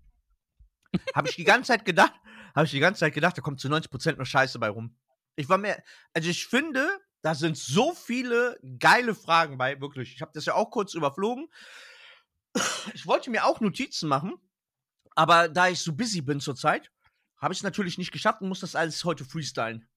habe 1.15 1.27
ich 1.27 1.35
die 1.35 1.43
ganze 1.43 1.69
Zeit 1.69 1.85
gedacht, 1.85 2.13
habe 2.55 2.65
ich 2.65 2.71
die 2.71 2.79
ganze 2.79 2.99
Zeit 2.99 3.13
gedacht, 3.13 3.37
da 3.37 3.41
kommt 3.41 3.59
zu 3.59 3.67
90% 3.67 4.17
nur 4.17 4.25
Scheiße 4.25 4.59
bei 4.59 4.69
rum. 4.69 4.95
Ich 5.35 5.49
war 5.49 5.57
mir, 5.57 5.81
also 6.13 6.29
ich 6.29 6.45
finde, 6.45 6.87
da 7.21 7.33
sind 7.33 7.57
so 7.57 7.93
viele 7.93 8.59
geile 8.79 9.15
Fragen 9.15 9.57
bei, 9.57 9.81
wirklich. 9.81 10.13
Ich 10.13 10.21
habe 10.21 10.31
das 10.33 10.45
ja 10.45 10.53
auch 10.53 10.69
kurz 10.69 10.93
überflogen. 10.93 11.47
Ich 12.93 13.05
wollte 13.05 13.29
mir 13.29 13.45
auch 13.45 13.59
Notizen 13.59 14.09
machen, 14.09 14.33
aber 15.15 15.49
da 15.49 15.69
ich 15.69 15.79
so 15.79 15.93
busy 15.93 16.21
bin 16.21 16.39
zurzeit, 16.39 16.91
habe 17.37 17.53
ich 17.53 17.59
es 17.59 17.63
natürlich 17.63 17.97
nicht 17.97 18.11
geschafft 18.11 18.41
und 18.41 18.49
muss 18.49 18.59
das 18.59 18.75
alles 18.75 19.03
heute 19.05 19.25
freestylen. 19.25 19.87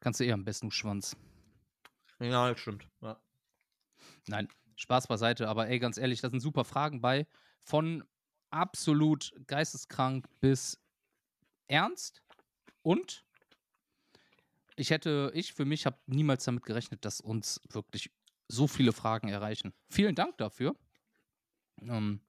Kannst 0.00 0.20
du 0.20 0.24
eher 0.24 0.34
am 0.34 0.44
besten, 0.44 0.70
Schwanz. 0.70 1.16
Ja, 2.20 2.50
das 2.50 2.60
stimmt. 2.60 2.88
Ja. 3.00 3.20
Nein, 4.26 4.48
Spaß 4.76 5.06
beiseite, 5.06 5.48
aber 5.48 5.68
ey, 5.68 5.78
ganz 5.78 5.98
ehrlich, 5.98 6.20
da 6.20 6.30
sind 6.30 6.40
super 6.40 6.64
Fragen 6.64 7.00
bei. 7.00 7.26
Von 7.60 8.04
absolut 8.50 9.32
geisteskrank 9.46 10.26
bis 10.40 10.78
ernst. 11.66 12.22
Und 12.82 13.24
ich 14.76 14.90
hätte, 14.90 15.32
ich 15.34 15.54
für 15.54 15.64
mich 15.64 15.86
habe 15.86 15.98
niemals 16.06 16.44
damit 16.44 16.64
gerechnet, 16.64 17.04
dass 17.04 17.20
uns 17.20 17.60
wirklich 17.70 18.10
so 18.48 18.68
viele 18.68 18.92
Fragen 18.92 19.28
erreichen. 19.28 19.72
Vielen 19.88 20.14
Dank 20.14 20.38
dafür. 20.38 20.76
Ähm, 21.80 22.20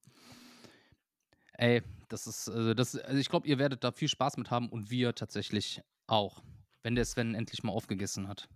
ey, 1.57 1.83
das 2.07 2.27
ist, 2.27 2.47
äh, 2.47 2.75
das, 2.75 2.95
also 2.95 3.17
ich 3.19 3.29
glaube, 3.29 3.47
ihr 3.47 3.59
werdet 3.59 3.83
da 3.83 3.91
viel 3.91 4.07
Spaß 4.07 4.37
mit 4.37 4.49
haben 4.49 4.69
und 4.69 4.89
wir 4.89 5.13
tatsächlich 5.13 5.81
auch, 6.07 6.41
wenn 6.83 6.95
der 6.95 7.05
Sven 7.05 7.35
endlich 7.35 7.63
mal 7.63 7.71
aufgegessen 7.71 8.27
hat. 8.27 8.47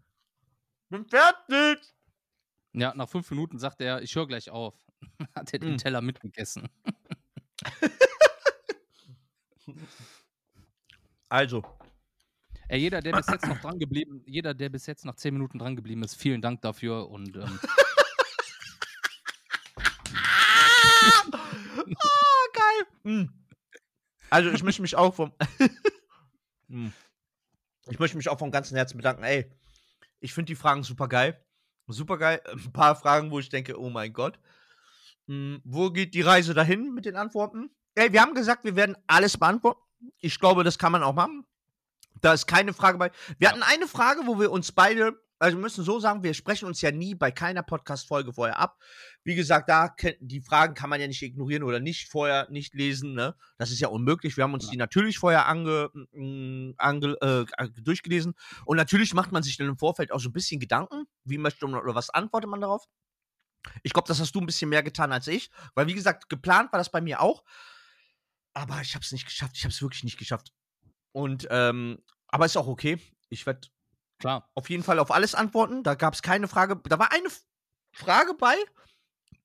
Bin 0.90 1.06
fertig! 1.06 1.80
Ja, 2.74 2.94
nach 2.96 3.10
fünf 3.10 3.30
Minuten 3.32 3.60
sagt 3.60 3.82
er, 3.82 4.02
ich 4.02 4.16
höre 4.16 4.28
gleich 4.28 4.50
auf. 4.50 4.76
hat 5.36 5.52
er 5.54 5.60
den 5.60 5.76
Mm. 5.76 5.78
Teller 5.78 6.02
mitgegessen. 6.02 6.70
Also, 11.30 11.64
Ey, 12.68 12.80
jeder, 12.80 13.02
der 13.02 13.14
bis 13.14 13.28
jetzt 13.28 13.48
noch 13.48 13.60
dran 13.60 13.80
geblieben, 13.80 14.22
jeder, 14.26 14.54
der 14.54 14.70
bis 14.70 14.86
jetzt 14.86 15.06
nach 15.06 15.16
zehn 15.16 15.34
Minuten 15.34 15.60
dran 15.60 15.76
geblieben 15.76 16.04
ist, 16.04 16.16
vielen 16.16 16.42
Dank 16.42 16.62
dafür 16.62 17.10
und 17.10 17.36
ähm! 17.38 17.60
Mm. 23.04 23.26
Also, 24.30 24.52
ich 24.52 24.64
möchte 24.64 24.82
mich 24.82 24.96
auch 24.96 25.14
vom. 25.14 25.34
Mm. 26.68 26.88
ich 27.90 28.00
möchte 28.00 28.18
mich 28.18 28.30
auch 28.30 28.40
vom 28.40 28.52
ganzen 28.52 28.76
Herzen 28.76 28.98
bedanken. 28.98 29.24
Ey, 29.24 29.52
ich 30.20 30.34
finde 30.34 30.48
die 30.48 30.56
Fragen 30.56 30.84
super 30.84 31.08
geil. 31.08 31.44
Super 31.88 32.18
geil. 32.18 32.42
Ein 32.46 32.72
paar 32.72 32.96
Fragen, 32.96 33.32
wo 33.32 33.40
ich 33.40 33.50
denke, 33.50 33.80
oh 33.80 33.90
mein 33.90 34.14
Gott. 34.14 34.40
Mm, 35.28 35.58
wo 35.64 35.92
geht 35.92 36.14
die 36.14 36.22
Reise 36.22 36.54
dahin 36.54 36.94
mit 36.94 37.06
den 37.06 37.16
Antworten? 37.16 37.70
Ey, 37.96 38.14
wir 38.14 38.22
haben 38.22 38.34
gesagt, 38.34 38.64
wir 38.64 38.76
werden 38.76 38.96
alles 39.08 39.38
beantworten. 39.38 39.82
Ich 40.20 40.40
glaube, 40.40 40.64
das 40.64 40.78
kann 40.78 40.92
man 40.92 41.04
auch 41.04 41.14
machen. 41.14 41.46
Da 42.22 42.34
ist 42.34 42.48
keine 42.48 42.74
Frage 42.74 42.98
bei. 42.98 43.12
Wir 43.40 43.48
Ja. 43.48 43.52
hatten 43.52 43.64
eine 43.64 43.88
Frage, 43.88 44.22
wo 44.26 44.40
wir 44.40 44.52
uns 44.52 44.72
beide, 44.72 45.20
also 45.42 45.58
wir 45.58 45.62
müssen 45.62 45.84
so 45.84 46.00
sagen, 46.00 46.22
wir 46.24 46.34
sprechen 46.34 46.66
uns 46.68 46.82
ja 46.82 46.92
nie 46.92 47.16
bei 47.16 47.32
keiner 47.32 47.64
Podcast-Folge 47.64 48.32
vorher 48.32 48.60
ab. 48.60 48.78
Wie 49.24 49.34
gesagt, 49.36 49.70
da 49.70 49.94
die 50.20 50.42
Fragen 50.42 50.76
kann 50.76 50.90
man 50.90 51.02
ja 51.02 51.08
nicht 51.08 51.22
ignorieren 51.22 51.64
oder 51.64 51.80
nicht 51.80 52.10
vorher 52.10 52.48
nicht 52.52 52.74
lesen. 52.76 53.14
Ne? 53.14 53.36
Das 53.58 53.72
ist 53.72 53.80
ja 53.80 53.88
unmöglich. 53.88 54.38
Wir 54.38 54.44
haben 54.44 54.54
uns 54.54 54.66
Ja. 54.66 54.72
die 54.72 54.78
natürlich 54.78 55.18
vorher 55.18 55.48
ange, 55.48 55.90
mm, 56.14 56.74
ange, 56.78 57.18
äh, 57.22 57.46
an- 57.58 57.74
durchgelesen. 57.84 58.36
Und 58.66 58.78
natürlich 58.78 59.14
macht 59.16 59.32
man 59.32 59.42
sich 59.44 59.58
dann 59.58 59.68
im 59.68 59.78
Vorfeld 59.78 60.12
auch 60.12 60.20
so 60.20 60.30
ein 60.30 60.34
bisschen 60.34 60.60
Gedanken, 60.60 61.06
wie 61.24 61.38
möchte 61.40 61.66
man 61.68 61.82
oder 61.82 61.96
was 61.96 62.10
antwortet 62.12 62.50
man 62.50 62.62
darauf. 62.62 62.86
Ich 63.84 63.94
glaube, 63.94 64.08
das 64.08 64.20
hast 64.20 64.34
du 64.36 64.40
ein 64.42 64.46
bisschen 64.46 64.70
mehr 64.70 64.84
getan 64.84 65.12
als 65.12 65.28
ich. 65.28 65.50
Weil, 65.76 65.88
wie 65.88 65.94
gesagt, 65.94 66.30
geplant 66.30 66.72
war 66.72 66.78
das 66.78 66.92
bei 66.92 67.02
mir 67.02 67.20
auch. 67.22 67.44
Aber 68.54 68.82
ich 68.82 68.96
habe 68.96 69.04
es 69.04 69.12
nicht 69.12 69.26
geschafft. 69.26 69.56
Ich 69.56 69.64
habe 69.64 69.72
es 69.74 69.82
wirklich 69.82 70.04
nicht 70.04 70.18
geschafft. 70.18 70.52
Und, 71.14 71.48
ähm, 71.50 72.00
aber 72.28 72.46
ist 72.46 72.58
auch 72.58 72.68
okay. 72.68 73.00
Ich 73.30 73.46
werde 73.46 73.68
klar. 74.22 74.50
auf 74.56 74.70
jeden 74.70 74.84
Fall 74.84 75.00
auf 75.00 75.12
alles 75.12 75.36
antworten. 75.36 75.84
Da 75.84 75.96
gab 75.96 76.14
es 76.14 76.22
keine 76.22 76.48
Frage. 76.48 76.80
Da 76.88 76.98
war 76.98 77.12
eine 77.12 77.28
Frage 77.94 78.34
bei, 78.34 78.56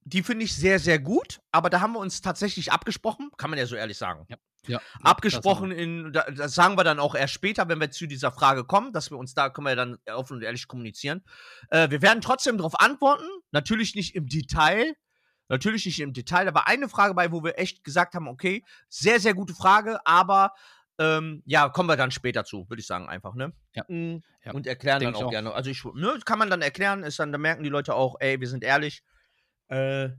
die 0.05 0.23
finde 0.23 0.45
ich 0.45 0.55
sehr, 0.55 0.79
sehr 0.79 0.99
gut. 1.01 1.41
Aber 1.51 1.69
da 1.71 1.81
haben 1.81 1.93
wir 1.95 1.99
uns 1.99 2.21
tatsächlich 2.23 2.71
abgesprochen. 2.71 3.31
Kann 3.37 3.51
man 3.51 3.59
ja 3.59 3.67
so 3.67 3.75
ehrlich 3.75 3.99
sagen. 3.99 4.25
Ja, 4.29 4.37
ja, 4.69 4.81
Abgesprochen 5.03 5.71
in, 5.71 6.13
da- 6.13 6.31
das 6.31 6.55
sagen 6.55 6.77
wir 6.77 6.85
dann 6.85 6.99
auch 7.01 7.15
erst 7.15 7.35
später, 7.35 7.69
wenn 7.69 7.81
wir 7.81 7.91
zu 7.91 8.07
dieser 8.07 8.33
Frage 8.33 8.65
kommen, 8.65 8.93
dass 8.93 9.11
wir 9.11 9.19
uns 9.19 9.35
da, 9.35 9.49
können 9.51 9.67
wir 9.67 9.71
ja 9.71 9.77
dann 9.77 9.99
offen 10.15 10.37
und 10.39 10.43
ehrlich 10.43 10.67
kommunizieren. 10.69 11.25
Äh, 11.71 11.91
wir 11.91 12.03
werden 12.03 12.21
trotzdem 12.21 12.57
darauf 12.59 12.79
antworten. 12.81 13.27
Natürlich 13.53 13.95
nicht 13.95 14.15
im 14.15 14.27
Detail. 14.29 14.95
Natürlich 15.49 15.87
nicht 15.87 16.01
im 16.01 16.13
Detail. 16.13 16.45
Da 16.47 16.55
war 16.55 16.67
eine 16.67 16.89
Frage 16.89 17.15
bei, 17.15 17.31
wo 17.31 17.45
wir 17.45 17.59
echt 17.59 17.85
gesagt 17.85 18.15
haben, 18.15 18.27
okay, 18.27 18.65
sehr, 18.89 19.21
sehr 19.21 19.35
gute 19.35 19.55
Frage, 19.55 20.05
aber 20.05 20.53
ähm, 20.99 21.43
ja, 21.47 21.69
kommen 21.69 21.89
wir 21.89 21.97
dann 21.97 22.11
später 22.11 22.45
zu, 22.45 22.69
würde 22.69 22.81
ich 22.81 22.87
sagen, 22.87 23.09
einfach, 23.09 23.35
ne? 23.35 23.53
Ja. 23.75 23.85
Mm, 23.89 24.23
Ja. 24.45 24.53
Und 24.53 24.67
erklären 24.67 25.01
Denk 25.01 25.15
dann 25.15 25.23
auch, 25.23 25.27
auch. 25.27 25.31
gerne. 25.31 25.53
Also 25.53 25.71
ich, 25.71 25.85
ne, 25.85 26.19
kann 26.25 26.39
man 26.39 26.49
dann 26.51 26.63
erklären, 26.63 27.03
ist 27.03 27.19
dann, 27.19 27.33
da 27.33 27.39
merken 27.39 27.63
die 27.65 27.69
Leute 27.69 27.95
auch, 27.95 28.17
ey, 28.21 28.41
wir 28.41 28.49
sind 28.49 28.63
ehrlich. 28.65 29.03
Äh, 29.69 30.11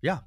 ja. 0.00 0.24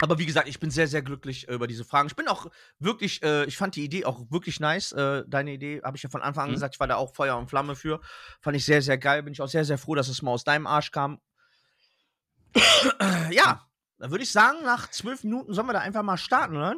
Aber 0.00 0.18
wie 0.18 0.26
gesagt, 0.26 0.48
ich 0.48 0.58
bin 0.58 0.70
sehr, 0.70 0.88
sehr 0.88 1.02
glücklich 1.02 1.46
äh, 1.48 1.54
über 1.54 1.66
diese 1.68 1.84
Fragen. 1.84 2.08
Ich 2.08 2.16
bin 2.16 2.26
auch 2.26 2.46
wirklich, 2.80 3.22
äh, 3.22 3.44
ich 3.44 3.56
fand 3.56 3.76
die 3.76 3.84
Idee 3.84 4.04
auch 4.06 4.30
wirklich 4.30 4.58
nice. 4.58 4.90
Äh, 4.92 5.22
deine 5.28 5.52
Idee 5.52 5.80
habe 5.84 5.96
ich 5.96 6.02
ja 6.02 6.08
von 6.08 6.22
Anfang 6.22 6.44
an 6.44 6.50
Mhm. 6.50 6.54
gesagt, 6.54 6.74
ich 6.74 6.80
war 6.80 6.88
da 6.88 6.96
auch 6.96 7.14
Feuer 7.14 7.36
und 7.36 7.48
Flamme 7.48 7.76
für. 7.76 8.00
Fand 8.40 8.56
ich 8.56 8.64
sehr, 8.64 8.82
sehr 8.82 8.98
geil. 8.98 9.22
Bin 9.22 9.32
ich 9.34 9.40
auch 9.42 9.48
sehr, 9.48 9.64
sehr 9.64 9.78
froh, 9.78 9.94
dass 9.94 10.08
es 10.08 10.22
mal 10.22 10.32
aus 10.32 10.42
deinem 10.44 10.66
Arsch 10.66 10.90
kam. 10.90 11.20
ja, 13.30 13.66
dann 13.98 14.10
würde 14.10 14.24
ich 14.24 14.32
sagen, 14.32 14.58
nach 14.64 14.90
zwölf 14.90 15.22
Minuten 15.24 15.52
sollen 15.54 15.66
wir 15.68 15.72
da 15.74 15.80
einfach 15.80 16.02
mal 16.02 16.16
starten, 16.16 16.56
oder? 16.56 16.76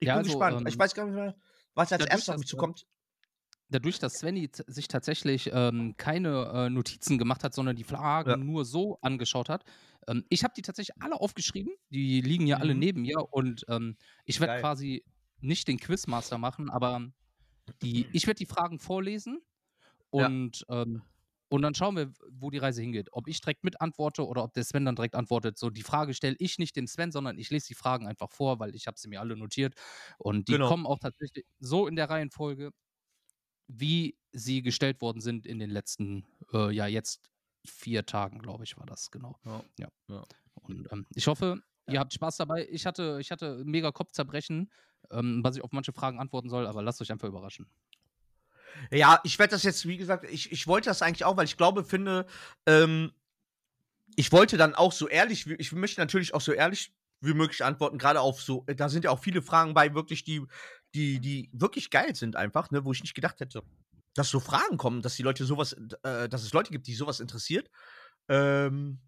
Ich 0.00 0.10
Ja, 0.10 0.12
bin 0.12 0.22
also, 0.22 0.22
gespannt. 0.22 0.62
ähm, 0.62 0.66
ich 0.66 0.78
weiß 0.78 0.94
gar 0.94 1.06
nicht 1.06 1.14
mehr, 1.14 1.36
was 1.74 1.92
als 1.92 2.04
erstes 2.04 2.28
auf 2.28 2.36
mich 2.36 2.48
äh, 2.54 2.66
zukommt. 2.66 2.86
dadurch, 3.70 3.98
dass 3.98 4.18
Svenny 4.18 4.50
sich 4.66 4.88
tatsächlich 4.88 5.50
ähm, 5.52 5.94
keine 5.96 6.50
äh, 6.54 6.70
Notizen 6.70 7.18
gemacht 7.18 7.44
hat, 7.44 7.54
sondern 7.54 7.76
die 7.76 7.84
Fragen 7.84 8.38
Ja. 8.38 8.46
nur 8.46 8.64
so 8.64 8.98
angeschaut 9.02 9.48
hat, 9.50 9.64
ähm, 10.06 10.24
ich 10.30 10.44
habe 10.44 10.54
die 10.56 10.62
tatsächlich 10.62 10.96
alle 11.00 11.16
aufgeschrieben. 11.20 11.72
Die 11.90 12.20
liegen 12.22 12.46
ja 12.46 12.58
alle 12.58 12.74
Mhm. 12.74 12.76
neben 12.76 13.02
mir 13.02 13.18
und 13.32 13.64
ähm, 13.68 13.96
ich 14.24 14.40
werde 14.40 14.54
quasi 14.54 15.04
nicht 15.40 15.68
den 15.68 15.78
Quizmaster 15.78 16.38
machen, 16.38 16.70
aber 16.70 17.10
die, 17.82 18.08
ich 18.12 18.26
werde 18.26 18.38
die 18.38 18.46
Fragen 18.46 18.78
vorlesen 18.80 19.40
Ja. 20.16 20.38
und, 20.38 20.64
ähm, 20.70 21.02
und 21.48 21.62
dann 21.62 21.74
schauen 21.74 21.96
wir, 21.96 22.12
wo 22.30 22.50
die 22.50 22.58
Reise 22.58 22.82
hingeht. 22.82 23.08
Ob 23.12 23.28
ich 23.28 23.40
direkt 23.40 23.64
mit 23.64 23.80
antworte 23.80 24.26
oder 24.26 24.44
ob 24.44 24.52
der 24.54 24.64
Sven 24.64 24.84
dann 24.84 24.96
direkt 24.96 25.14
antwortet. 25.14 25.58
So, 25.58 25.70
die 25.70 25.82
Frage 25.82 26.14
stelle 26.14 26.36
ich 26.38 26.58
nicht 26.58 26.76
dem 26.76 26.86
Sven, 26.86 27.12
sondern 27.12 27.38
ich 27.38 27.50
lese 27.50 27.68
die 27.68 27.74
Fragen 27.74 28.06
einfach 28.06 28.30
vor, 28.32 28.60
weil 28.60 28.74
ich 28.74 28.86
habe 28.86 28.98
sie 28.98 29.08
mir 29.08 29.20
alle 29.20 29.36
notiert. 29.36 29.74
Und 30.18 30.48
die 30.48 30.52
Genau. 30.54 30.68
kommen 30.68 30.86
auch 30.86 30.98
tatsächlich 30.98 31.46
so 31.60 31.86
in 31.86 31.96
der 31.96 32.10
Reihenfolge, 32.10 32.70
wie 33.68 34.18
sie 34.32 34.62
gestellt 34.62 35.00
worden 35.00 35.20
sind 35.20 35.46
in 35.46 35.58
den 35.58 35.70
letzten, 35.70 36.26
äh, 36.52 36.70
ja, 36.72 36.86
jetzt 36.86 37.30
vier 37.66 38.06
Tagen, 38.06 38.38
glaube 38.40 38.64
ich, 38.64 38.76
war 38.78 38.86
das, 38.86 39.10
genau. 39.10 39.36
Ja. 39.44 39.64
Ja. 39.78 39.88
Ja. 40.08 40.24
Und 40.54 40.90
ähm, 40.92 41.06
ich 41.14 41.26
hoffe, 41.26 41.62
ihr 41.86 42.00
habt 42.00 42.12
Spaß 42.14 42.36
dabei. 42.38 42.66
Ich 42.70 42.86
hatte, 42.86 43.18
ich 43.20 43.30
hatte 43.30 43.62
mega 43.64 43.92
Kopfzerbrechen, 43.92 44.70
ähm, 45.10 45.40
was 45.44 45.56
ich 45.56 45.62
auf 45.64 45.72
manche 45.72 45.92
Fragen 45.92 46.18
antworten 46.20 46.48
soll, 46.50 46.66
aber 46.66 46.82
lasst 46.82 47.00
euch 47.02 47.12
einfach 47.12 47.28
überraschen. 47.28 47.70
Ja, 48.90 49.20
ich 49.24 49.38
werde 49.38 49.52
das 49.52 49.62
jetzt, 49.62 49.86
wie 49.86 49.96
gesagt, 49.96 50.24
ich, 50.30 50.52
ich 50.52 50.66
wollte 50.66 50.88
das 50.88 51.02
eigentlich 51.02 51.24
auch, 51.24 51.36
weil 51.36 51.44
ich 51.44 51.56
glaube, 51.56 51.84
finde, 51.84 52.26
ähm, 52.66 53.12
ich 54.16 54.32
wollte 54.32 54.56
dann 54.56 54.74
auch 54.74 54.92
so 54.92 55.08
ehrlich, 55.08 55.46
ich 55.46 55.72
möchte 55.72 56.00
natürlich 56.00 56.34
auch 56.34 56.40
so 56.40 56.52
ehrlich 56.52 56.92
wie 57.20 57.34
möglich 57.34 57.64
antworten, 57.64 57.98
gerade 57.98 58.20
auf 58.20 58.40
so, 58.40 58.64
da 58.66 58.88
sind 58.88 59.04
ja 59.04 59.10
auch 59.10 59.20
viele 59.20 59.42
Fragen 59.42 59.74
bei, 59.74 59.94
wirklich, 59.94 60.24
die, 60.24 60.42
die, 60.94 61.20
die 61.20 61.50
wirklich 61.52 61.90
geil 61.90 62.14
sind 62.14 62.36
einfach, 62.36 62.70
ne, 62.70 62.84
wo 62.84 62.92
ich 62.92 63.02
nicht 63.02 63.14
gedacht 63.14 63.40
hätte, 63.40 63.62
dass 64.14 64.30
so 64.30 64.40
Fragen 64.40 64.76
kommen, 64.76 65.02
dass 65.02 65.16
die 65.16 65.22
Leute 65.22 65.44
sowas, 65.44 65.74
äh, 66.02 66.28
dass 66.28 66.42
es 66.42 66.52
Leute 66.52 66.70
gibt, 66.70 66.86
die 66.86 66.94
sowas 66.94 67.20
interessiert. 67.20 67.70
Ähm, 68.28 68.98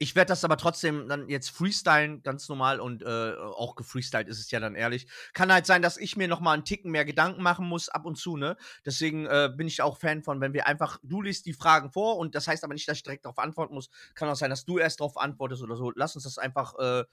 ich 0.00 0.14
werde 0.14 0.28
das 0.28 0.44
aber 0.44 0.56
trotzdem 0.56 1.08
dann 1.08 1.28
jetzt 1.28 1.50
freestylen, 1.50 2.22
ganz 2.22 2.48
normal 2.48 2.78
und 2.78 3.02
äh, 3.02 3.34
auch 3.36 3.74
gefreestylt 3.74 4.28
ist 4.28 4.38
es 4.38 4.50
ja 4.50 4.60
dann 4.60 4.76
ehrlich. 4.76 5.08
Kann 5.32 5.52
halt 5.52 5.66
sein, 5.66 5.82
dass 5.82 5.96
ich 5.96 6.16
mir 6.16 6.28
noch 6.28 6.40
mal 6.40 6.52
einen 6.52 6.64
Ticken 6.64 6.92
mehr 6.92 7.04
Gedanken 7.04 7.42
machen 7.42 7.66
muss 7.66 7.88
ab 7.88 8.06
und 8.06 8.16
zu, 8.16 8.36
ne? 8.36 8.56
Deswegen 8.86 9.26
äh, 9.26 9.50
bin 9.54 9.66
ich 9.66 9.82
auch 9.82 9.98
Fan 9.98 10.22
von, 10.22 10.40
wenn 10.40 10.52
wir 10.52 10.68
einfach, 10.68 10.98
du 11.02 11.20
liest 11.20 11.46
die 11.46 11.52
Fragen 11.52 11.90
vor 11.90 12.16
und 12.18 12.36
das 12.36 12.46
heißt 12.46 12.62
aber 12.62 12.74
nicht, 12.74 12.88
dass 12.88 12.98
ich 12.98 13.02
direkt 13.02 13.24
darauf 13.24 13.38
antworten 13.38 13.74
muss. 13.74 13.90
Kann 14.14 14.28
auch 14.28 14.36
sein, 14.36 14.50
dass 14.50 14.64
du 14.64 14.78
erst 14.78 15.00
darauf 15.00 15.16
antwortest 15.16 15.62
oder 15.62 15.74
so. 15.74 15.90
Lass 15.94 16.14
uns 16.14 16.24
das 16.24 16.38
einfach 16.38 16.78
äh, 16.78 17.04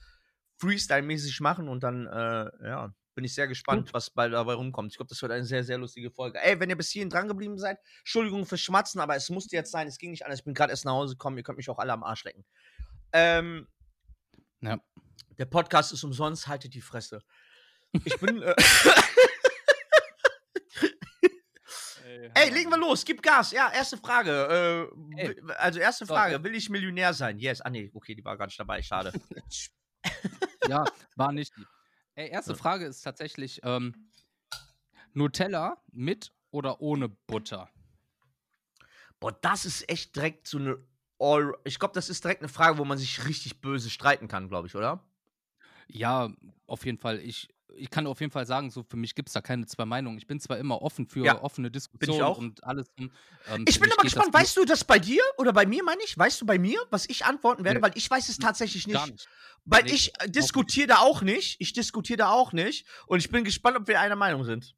Freestyle-mäßig 0.57 1.41
machen 1.41 1.67
und 1.67 1.81
dann, 1.81 2.05
äh, 2.05 2.67
ja, 2.67 2.93
bin 3.15 3.23
ich 3.23 3.33
sehr 3.33 3.47
gespannt, 3.47 3.93
was 3.93 4.09
bald 4.09 4.33
dabei 4.33 4.53
rumkommt. 4.53 4.91
Ich 4.91 4.97
glaube, 4.97 5.09
das 5.09 5.21
wird 5.21 5.31
eine 5.31 5.45
sehr, 5.45 5.63
sehr 5.63 5.77
lustige 5.77 6.11
Folge. 6.11 6.39
Ey, 6.41 6.59
wenn 6.59 6.69
ihr 6.69 6.75
bis 6.75 6.91
hierhin 6.91 7.09
dran 7.09 7.27
geblieben 7.27 7.57
seid, 7.57 7.79
Entschuldigung 7.99 8.45
fürs 8.45 8.61
Schmatzen, 8.61 8.99
aber 8.99 9.15
es 9.15 9.29
musste 9.29 9.55
jetzt 9.55 9.71
sein, 9.71 9.87
es 9.87 9.97
ging 9.97 10.11
nicht 10.11 10.25
anders. 10.25 10.39
Ich 10.39 10.45
bin 10.45 10.53
gerade 10.53 10.71
erst 10.71 10.85
nach 10.85 10.91
Hause 10.91 11.13
gekommen, 11.13 11.37
ihr 11.37 11.43
könnt 11.43 11.57
mich 11.57 11.69
auch 11.69 11.79
alle 11.79 11.93
am 11.93 12.03
Arsch 12.03 12.25
lecken. 12.25 12.45
Ähm, 13.17 13.67
Ja. 14.59 14.77
der 15.37 15.45
Podcast 15.45 15.93
ist 15.93 16.03
umsonst, 16.03 16.47
haltet 16.47 16.73
die 16.73 16.81
Fresse. 16.81 17.21
Ich 18.03 18.19
bin. 18.19 18.41
Äh, 18.41 18.53
ey, 22.35 22.49
legen 22.53 22.69
wir 22.69 22.77
los, 22.77 23.03
gib 23.05 23.21
Gas. 23.21 23.51
Ja, 23.51 23.71
erste 23.71 23.97
Frage. 23.97 24.91
Äh, 25.17 25.35
Also, 25.57 25.79
erste 25.79 26.05
Frage. 26.05 26.43
Will 26.43 26.55
ich 26.55 26.69
Millionär 26.69 27.13
sein? 27.13 27.39
Yes. 27.39 27.61
Ah, 27.61 27.69
nee, 27.69 27.89
okay, 27.93 28.15
die 28.15 28.23
war 28.25 28.37
gar 28.37 28.45
nicht 28.47 28.59
dabei, 28.59 28.81
schade. 28.81 29.11
ja, 30.69 30.83
war 31.15 31.31
nicht. 31.31 31.53
Ey, 32.15 32.29
erste 32.29 32.51
Ja. 32.51 32.57
Frage 32.57 32.85
ist 32.85 33.01
tatsächlich 33.01 33.61
ähm, 33.63 34.09
Nutella 35.13 35.81
mit 35.91 36.33
oder 36.51 36.81
ohne 36.81 37.09
Butter? 37.09 37.69
Boah, 39.19 39.31
das 39.31 39.65
ist 39.65 39.89
echt 39.89 40.15
direkt 40.15 40.47
so 40.47 40.57
eine. 40.57 40.77
All 41.19 41.53
ich 41.63 41.79
glaube, 41.79 41.93
das 41.93 42.09
ist 42.09 42.23
direkt 42.23 42.41
eine 42.41 42.49
Frage, 42.49 42.77
wo 42.77 42.85
man 42.85 42.97
sich 42.97 43.25
richtig 43.25 43.61
böse 43.61 43.89
streiten 43.89 44.27
kann, 44.27 44.49
glaube 44.49 44.67
ich, 44.67 44.75
oder? 44.75 45.03
Ja, 45.87 46.29
auf 46.67 46.85
jeden 46.85 46.97
Fall. 46.97 47.19
Ich, 47.19 47.47
ich 47.75 47.89
kann 47.89 48.07
auf 48.07 48.19
jeden 48.19 48.31
Fall 48.31 48.45
sagen, 48.45 48.71
so 48.71 48.83
für 48.83 48.97
mich 48.97 49.15
gibt 49.15 49.29
es 49.29 49.33
da 49.33 49.41
keine 49.41 49.65
zwei 49.65 49.85
Meinungen. 49.85 50.17
Ich 50.17 50.27
bin 50.27 50.39
zwar 50.39 50.57
immer 50.57 50.81
offen 50.81 51.05
für 51.05 51.23
Ja, 51.23 51.41
offene 51.41 51.69
Diskussionen 51.71 52.35
und 52.35 52.63
alles. 52.63 52.87
Ähm, 52.97 53.11
Ich 53.67 53.79
bin 53.79 53.91
aber 53.91 54.03
gespannt, 54.03 54.33
weißt 54.33 54.57
du 54.57 54.65
das 54.65 54.83
bei 54.83 54.99
dir 54.99 55.21
oder 55.37 55.53
bei 55.53 55.65
mir, 55.65 55.83
meine 55.83 56.01
ich? 56.03 56.17
Weißt 56.17 56.41
du 56.41 56.45
bei 56.45 56.57
mir, 56.57 56.79
was 56.89 57.07
ich 57.07 57.25
antworten 57.25 57.63
werde? 57.63 57.79
Nee. 57.79 57.83
Weil 57.85 57.91
ich 57.95 58.09
weiß 58.09 58.29
es 58.29 58.37
tatsächlich 58.37 58.87
nicht. 58.87 59.11
nicht. 59.11 59.27
Weil 59.65 59.83
Nee, 59.83 59.91
ich 59.91 60.13
äh, 60.21 60.29
diskutiere 60.29 60.87
da 60.87 60.97
auch 60.97 61.21
nicht. 61.21 61.59
Ich 61.59 61.73
diskutiere 61.73 62.17
da 62.17 62.29
auch 62.31 62.51
nicht. 62.53 62.85
Und 63.07 63.19
ich 63.19 63.29
bin 63.29 63.43
gespannt, 63.43 63.77
ob 63.77 63.87
wir 63.87 63.99
einer 63.99 64.15
Meinung 64.15 64.43
sind. 64.43 64.75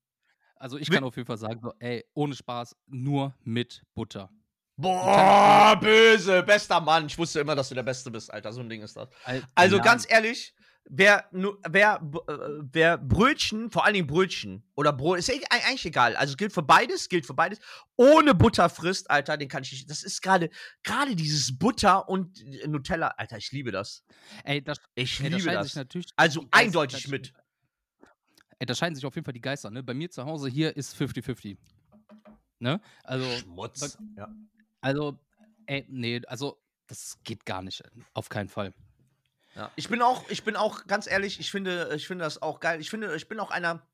Also 0.56 0.77
ich 0.77 0.89
kann 0.89 1.03
auf 1.03 1.15
jeden 1.15 1.27
Fall 1.27 1.38
sagen, 1.38 1.60
so, 1.62 1.74
ey, 1.79 2.03
ohne 2.13 2.36
Spaß, 2.36 2.75
nur 2.88 3.36
mit 3.44 3.84
Butter. 3.94 4.32
Boah, 4.77 5.75
böse, 5.81 6.43
bester 6.43 6.79
Mann. 6.79 7.07
Ich 7.07 7.17
wusste 7.17 7.39
immer, 7.39 7.55
dass 7.55 7.69
du 7.69 7.75
der 7.75 7.84
Beste 7.84 8.12
bist, 8.12 8.31
Alter. 8.31 8.53
So 8.53 8.62
ein 8.62 8.69
Ding 8.69 8.81
ist 8.84 8.96
das. 8.96 9.10
Al- 9.24 9.43
Also 9.55 9.77
Nein. 9.77 9.86
ganz 9.86 10.05
ehrlich, 10.07 10.53
wer, 10.86 11.25
wer, 11.31 11.96
äh, 12.27 12.34
wer 12.72 12.98
Brötchen, 13.00 13.72
vor 13.72 13.86
allen 13.86 13.96
Dingen 13.96 14.05
Brötchen 14.05 14.63
oder 14.75 14.93
Brot, 14.93 15.17
ist 15.17 15.29
eig- 15.31 15.43
eigentlich 15.50 15.86
egal. 15.86 16.15
Also 16.15 16.36
gilt 16.36 16.53
für 16.53 16.62
beides, 16.62 17.10
gilt 17.10 17.25
für 17.25 17.34
beides. 17.34 17.60
Ohne 17.96 18.36
Butter 18.36 18.69
frisst, 18.69 19.10
Alter, 19.10 19.36
den 19.38 19.50
kann 19.50 19.63
ich 19.63 19.72
nicht. 19.72 19.89
Das 19.89 20.03
ist 20.03 20.22
gerade, 20.22 20.51
gerade 20.84 21.15
dieses 21.15 21.57
Butter 21.57 22.07
und 22.07 22.43
Nutella, 22.67 23.07
Alter, 23.17 23.38
ich 23.38 23.51
liebe 23.51 23.72
das. 23.72 24.03
Ey, 24.43 24.63
das, 24.63 24.77
Ich 24.93 25.19
ey, 25.19 25.29
liebe 25.29 25.51
das. 25.51 25.75
Also 26.15 26.41
die 26.41 26.46
Geister- 26.46 26.48
eindeutig 26.51 27.03
da- 27.05 27.10
mit. 27.10 27.34
Ey, 28.60 28.65
da 28.67 28.75
scheiden 28.75 28.93
sich 28.96 29.05
auf 29.07 29.15
jeden 29.15 29.25
Fall 29.25 29.34
die 29.34 29.41
Geister, 29.41 29.72
ne? 29.72 29.81
Bei 29.81 29.93
mir 29.96 30.10
zu 30.12 30.24
Hause 30.25 30.50
hier 30.50 30.77
ist 30.77 30.96
50-50. 30.96 31.57
Ne? 32.60 32.79
Also, 33.03 33.25
Schmutz. 33.38 33.98
Ja. 34.15 34.27
Also, 34.81 35.19
ey, 35.65 35.86
nee, 35.89 36.22
also, 36.27 36.62
das 36.88 37.17
geht 37.24 37.46
gar 37.46 37.62
nicht. 37.62 37.84
Auf 38.13 38.29
keinen 38.29 38.50
Fall. 38.50 38.74
Ja. 39.55 39.72
Ich 39.75 39.89
bin 39.89 40.01
auch, 40.01 40.29
ich 40.29 40.43
bin 40.43 40.55
auch 40.55 40.86
ganz 40.86 41.07
ehrlich, 41.07 41.39
ich 41.39 41.51
finde, 41.51 41.91
ich 41.96 42.07
finde 42.07 42.24
das 42.24 42.41
auch 42.41 42.60
geil. 42.60 42.79
Ich 42.79 42.89
finde, 42.89 43.15
ich 43.15 43.27
bin 43.27 43.39
auch 43.39 43.50
einer, 43.50 43.88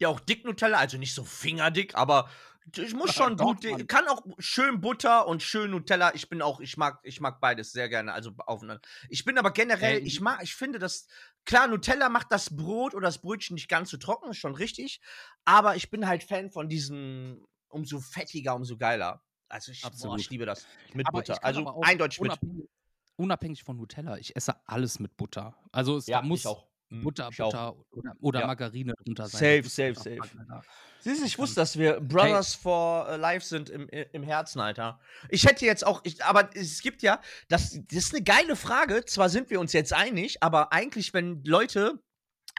der 0.00 0.10
auch 0.10 0.20
dick 0.20 0.44
Nutella, 0.44 0.78
also 0.78 0.98
nicht 0.98 1.14
so 1.14 1.24
fingerdick, 1.24 1.94
aber 1.94 2.28
ich 2.76 2.94
muss 2.94 3.14
schon 3.14 3.36
gut, 3.36 3.62
kann 3.88 4.06
auch 4.08 4.22
schön 4.38 4.82
Butter 4.82 5.26
und 5.26 5.42
schön 5.42 5.70
Nutella. 5.70 6.14
Ich 6.14 6.28
bin 6.28 6.42
auch, 6.42 6.60
ich 6.60 6.76
mag, 6.76 7.00
ich 7.02 7.20
mag 7.20 7.40
beides 7.40 7.72
sehr 7.72 7.88
gerne, 7.88 8.12
also 8.12 8.32
aufeinander. 8.38 8.82
Ich 9.08 9.24
bin 9.24 9.38
aber 9.38 9.52
generell, 9.52 10.00
Ey, 10.00 10.06
ich 10.06 10.20
mag, 10.20 10.42
ich 10.42 10.54
finde 10.54 10.78
das, 10.78 11.06
klar, 11.46 11.66
Nutella 11.66 12.10
macht 12.10 12.30
das 12.30 12.54
Brot 12.54 12.94
oder 12.94 13.06
das 13.06 13.22
Brötchen 13.22 13.54
nicht 13.54 13.68
ganz 13.68 13.88
so 13.88 13.96
trocken, 13.96 14.30
ist 14.30 14.38
schon 14.38 14.54
richtig, 14.54 15.00
aber 15.46 15.76
ich 15.76 15.90
bin 15.90 16.06
halt 16.06 16.24
Fan 16.24 16.50
von 16.50 16.68
diesem, 16.68 17.46
umso 17.68 18.00
fettiger, 18.00 18.54
umso 18.54 18.76
geiler. 18.76 19.23
Also 19.48 19.72
ich, 19.72 19.82
boah, 19.82 20.16
ich 20.18 20.30
liebe 20.30 20.46
das 20.46 20.66
mit 20.92 21.06
Aber 21.06 21.18
Butter. 21.20 21.42
Also 21.44 21.60
aber 21.60 21.76
auch 21.76 21.82
eindeutig 21.82 22.20
mit. 22.20 22.30
unabhängig, 22.30 22.68
unabhängig 23.16 23.64
von 23.64 23.76
Nutella, 23.76 24.18
ich 24.18 24.34
esse 24.36 24.54
alles 24.66 24.98
mit 24.98 25.16
Butter. 25.16 25.56
Also, 25.72 25.96
es 25.96 26.06
Ja, 26.06 26.22
muss 26.22 26.40
ich 26.40 26.46
auch. 26.46 26.66
Mhm, 26.90 27.02
Butter, 27.02 27.28
ich 27.32 27.40
auch. 27.40 27.50
Butter 27.50 27.76
oder, 27.90 28.12
oder 28.20 28.40
Ja. 28.40 28.46
Margarine 28.46 28.94
drunter 29.04 29.28
sein. 29.28 29.62
Safe, 29.62 29.94
safe, 29.94 29.94
safe. 29.94 30.62
Siehst 31.00 31.20
du, 31.20 31.26
ich 31.26 31.38
wusste, 31.38 31.56
dass 31.56 31.78
wir 31.78 32.00
Brothers 32.00 32.54
for 32.54 33.08
äh, 33.08 33.16
Life 33.16 33.44
sind 33.46 33.68
im, 33.68 33.88
im 33.88 34.22
Herzen, 34.22 34.60
Alter. 34.60 35.00
Ich 35.28 35.44
hätte 35.44 35.66
jetzt 35.66 35.86
auch, 35.86 36.00
ich, 36.04 36.24
aber 36.24 36.50
es 36.56 36.80
gibt 36.80 37.02
ja, 37.02 37.20
das, 37.48 37.78
das 37.88 38.04
ist 38.06 38.14
eine 38.14 38.24
geile 38.24 38.56
Frage. 38.56 39.04
Zwar 39.04 39.28
sind 39.28 39.50
wir 39.50 39.60
uns 39.60 39.72
jetzt 39.72 39.92
einig, 39.92 40.42
aber 40.42 40.72
eigentlich, 40.72 41.12
wenn 41.12 41.42
Leute, 41.44 42.02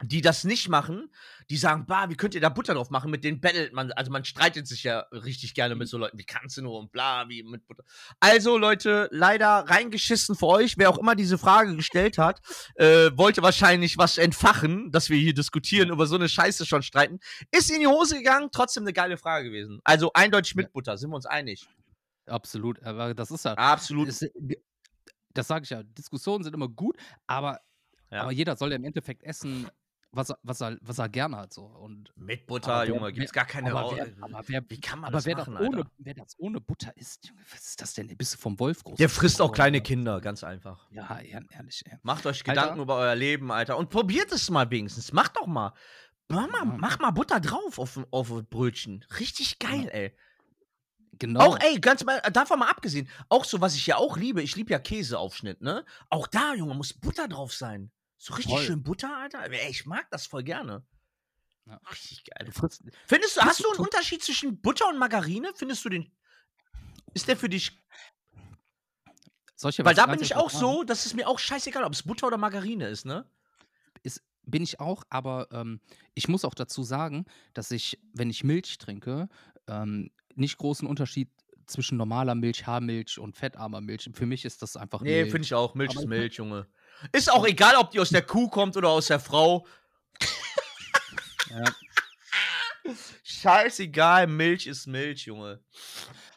die 0.02 0.20
das 0.20 0.44
nicht 0.44 0.68
machen, 0.68 1.10
die 1.48 1.56
sagen, 1.56 1.86
bah, 1.86 2.10
wie 2.10 2.16
könnt 2.16 2.34
ihr 2.34 2.40
da 2.40 2.50
Butter 2.50 2.74
drauf 2.74 2.90
machen? 2.90 3.10
Mit 3.10 3.24
denen 3.24 3.40
battelt 3.40 3.72
man, 3.72 3.92
also 3.92 4.10
man 4.10 4.24
streitet 4.24 4.66
sich 4.66 4.82
ja 4.82 5.00
richtig 5.10 5.54
gerne 5.54 5.74
mit 5.74 5.88
so 5.88 5.96
Leuten, 5.96 6.18
wie 6.18 6.24
kannst 6.24 6.58
du 6.58 6.62
nur 6.62 6.78
und 6.78 6.92
bla, 6.92 7.28
wie 7.28 7.42
mit 7.42 7.66
Butter. 7.66 7.82
Also, 8.20 8.58
Leute, 8.58 9.08
leider 9.10 9.48
reingeschissen 9.48 10.36
für 10.36 10.46
euch. 10.48 10.76
Wer 10.76 10.90
auch 10.90 10.98
immer 10.98 11.14
diese 11.14 11.38
Frage 11.38 11.74
gestellt 11.76 12.18
hat, 12.18 12.42
äh, 12.74 13.10
wollte 13.14 13.42
wahrscheinlich 13.42 13.96
was 13.96 14.18
entfachen, 14.18 14.90
dass 14.90 15.08
wir 15.08 15.16
hier 15.16 15.34
diskutieren, 15.34 15.88
über 15.88 16.06
so 16.06 16.16
eine 16.16 16.28
Scheiße 16.28 16.66
schon 16.66 16.82
streiten. 16.82 17.18
Ist 17.50 17.70
in 17.70 17.80
die 17.80 17.86
Hose 17.86 18.18
gegangen, 18.18 18.50
trotzdem 18.52 18.82
eine 18.82 18.92
geile 18.92 19.16
Frage 19.16 19.48
gewesen. 19.48 19.80
Also 19.82 20.10
eindeutig 20.12 20.56
mit 20.56 20.72
Butter, 20.72 20.98
sind 20.98 21.08
wir 21.10 21.16
uns 21.16 21.26
einig. 21.26 21.66
Absolut. 22.26 22.82
Aber 22.82 23.14
das 23.14 23.30
ist 23.30 23.44
ja. 23.44 23.54
Absolut. 23.54 24.08
Es, 24.08 24.26
das 25.32 25.46
sage 25.46 25.64
ich 25.64 25.70
ja. 25.70 25.82
Diskussionen 25.82 26.44
sind 26.44 26.54
immer 26.54 26.68
gut, 26.68 26.96
aber, 27.26 27.60
Ja. 28.10 28.22
aber 28.22 28.32
jeder 28.32 28.56
soll 28.56 28.70
ja 28.70 28.76
im 28.76 28.84
Endeffekt 28.84 29.22
essen, 29.24 29.68
was 30.12 30.30
er, 30.30 30.38
was 30.42 30.62
er, 30.62 30.78
was 30.80 30.98
er 30.98 31.08
gerne 31.08 31.36
hat. 31.36 31.52
So. 31.52 31.64
Und, 31.64 32.12
Mit 32.16 32.46
Butter, 32.46 32.72
aber 32.72 32.82
wer- 32.86 32.94
Junge, 32.94 33.12
gibt's 33.12 33.32
gar 33.32 33.44
keine 33.44 33.70
aber 33.74 33.96
wer, 33.96 34.06
aber 34.20 34.42
wer, 34.46 34.62
Wie 34.70 34.80
kann 34.80 35.00
man 35.00 35.08
aber 35.08 35.18
das 35.18 35.26
wer, 35.26 35.36
machen, 35.36 35.54
das 35.54 35.62
ohne, 35.62 35.76
Alter? 35.78 35.90
wer 35.98 36.14
das 36.14 36.34
ohne 36.38 36.60
Butter 36.60 36.96
isst, 36.96 37.26
Junge, 37.28 37.40
was 37.52 37.66
ist 37.66 37.80
das 37.82 37.94
denn? 37.94 38.16
Bist 38.16 38.34
du 38.34 38.38
vom 38.38 38.58
Wolf 38.58 38.82
groß? 38.84 38.96
Der 38.96 39.08
frisst 39.08 39.40
auch 39.42 39.52
kleine 39.52 39.80
Kinder. 39.82 40.20
Ganz 40.20 40.42
einfach. 40.44 40.88
Ja, 40.90 41.18
ehr- 41.20 41.44
ehrlich, 41.50 41.82
ey. 41.86 41.98
Macht 42.02 42.24
euch 42.26 42.40
Alter. 42.48 42.52
Gedanken 42.62 42.80
über 42.80 42.96
euer 42.96 43.14
Leben, 43.14 43.50
Alter. 43.52 43.76
Und 43.76 43.90
probiert 43.90 44.32
es 44.32 44.48
mal 44.50 44.70
wenigstens. 44.70 45.12
Macht 45.12 45.36
doch 45.36 45.46
mal. 45.46 45.72
Mach 46.28 46.48
mal, 46.48 46.58
Ja. 46.64 46.76
mach 46.78 46.98
mal 46.98 47.10
Butter 47.10 47.38
drauf 47.40 47.78
auf, 47.78 48.00
auf 48.10 48.30
ein 48.32 48.46
Brötchen. 48.46 49.04
Richtig 49.20 49.58
geil, 49.58 49.88
ey. 49.92 50.16
Genau. 51.18 51.40
Auch, 51.40 51.58
ey, 51.60 51.78
ganz 51.80 52.04
mal, 52.04 52.20
davon 52.32 52.58
mal 52.58 52.68
abgesehen, 52.70 53.08
auch 53.28 53.44
so, 53.44 53.60
was 53.60 53.74
ich 53.74 53.86
ja 53.86 53.96
auch 53.96 54.16
liebe, 54.18 54.42
ich 54.42 54.54
liebe 54.56 54.70
ja 54.72 54.78
Käseaufschnitt, 54.78 55.62
ne? 55.62 55.84
Auch 56.10 56.26
da, 56.26 56.52
Junge, 56.54 56.74
muss 56.74 56.92
Butter 56.92 57.26
drauf 57.28 57.54
sein. 57.54 57.90
So 58.18 58.34
richtig 58.34 58.54
Voll. 58.54 58.64
schön 58.64 58.82
Butter, 58.82 59.16
Alter. 59.16 59.50
Ich 59.68 59.86
mag 59.86 60.10
das 60.10 60.26
voll 60.26 60.42
gerne. 60.42 60.84
Ja. 61.66 61.80
Richtig 61.90 62.24
geil. 62.24 62.50
Frisst, 62.52 62.82
Findest 63.06 63.36
du, 63.36 63.40
hast 63.42 63.60
du- 63.60 63.70
einen 63.70 63.80
Unterschied 63.80 64.22
zwischen 64.22 64.60
Butter 64.60 64.88
und 64.88 64.98
Margarine? 64.98 65.52
Findest 65.54 65.84
du 65.84 65.88
den. 65.88 66.12
Ist 67.12 67.28
der 67.28 67.36
für 67.36 67.48
dich. 67.48 67.82
soll 69.56 69.70
ich 69.70 69.76
dir 69.76 69.84
Weil 69.84 69.94
da 69.94 70.06
bin 70.06 70.20
ich 70.20 70.36
auch 70.36 70.50
so, 70.50 70.84
dass 70.84 71.06
es 71.06 71.14
mir 71.14 71.26
auch 71.28 71.38
scheißegal, 71.38 71.82
ob 71.84 71.92
es 71.92 72.02
Butter 72.02 72.26
oder 72.26 72.36
Margarine 72.36 72.88
ist, 72.88 73.04
ne? 73.06 73.28
ist, 74.02 74.22
bin 74.42 74.62
ich 74.62 74.78
auch, 74.80 75.02
aber 75.08 75.48
ähm, 75.50 75.80
ich 76.14 76.28
muss 76.28 76.44
auch 76.44 76.54
dazu 76.54 76.82
sagen, 76.84 77.24
dass 77.54 77.70
ich, 77.70 77.98
wenn 78.12 78.30
ich 78.30 78.44
Milch 78.44 78.78
trinke, 78.78 79.28
ähm, 79.66 80.10
nicht 80.34 80.58
großen 80.58 80.86
Unterschied 80.86 81.30
zwischen 81.66 81.96
normaler 81.96 82.34
Milch, 82.34 82.66
Haarmilch 82.66 83.18
und 83.18 83.34
fettarmer 83.34 83.80
Milch. 83.80 84.08
Für 84.12 84.26
mich 84.26 84.44
ist 84.44 84.62
das 84.62 84.76
einfach 84.76 85.00
Nee, 85.00 85.24
finde 85.24 85.42
ich 85.46 85.54
auch. 85.54 85.74
Milch 85.74 85.90
Aber 85.90 86.00
ist 86.00 86.06
Milch, 86.06 86.34
Junge. 86.34 86.68
Ist 87.12 87.30
auch 87.30 87.46
egal, 87.46 87.76
ob 87.76 87.90
die 87.90 88.00
aus 88.00 88.10
der 88.10 88.22
Kuh 88.22 88.48
kommt 88.48 88.76
oder 88.76 88.88
aus 88.88 89.06
der 89.06 89.20
Frau. 89.20 89.66
Ja, 91.50 91.64
Scheißegal, 93.24 94.26
Milch 94.26 94.66
ist 94.66 94.86
Milch, 94.86 95.26
Junge. 95.26 95.60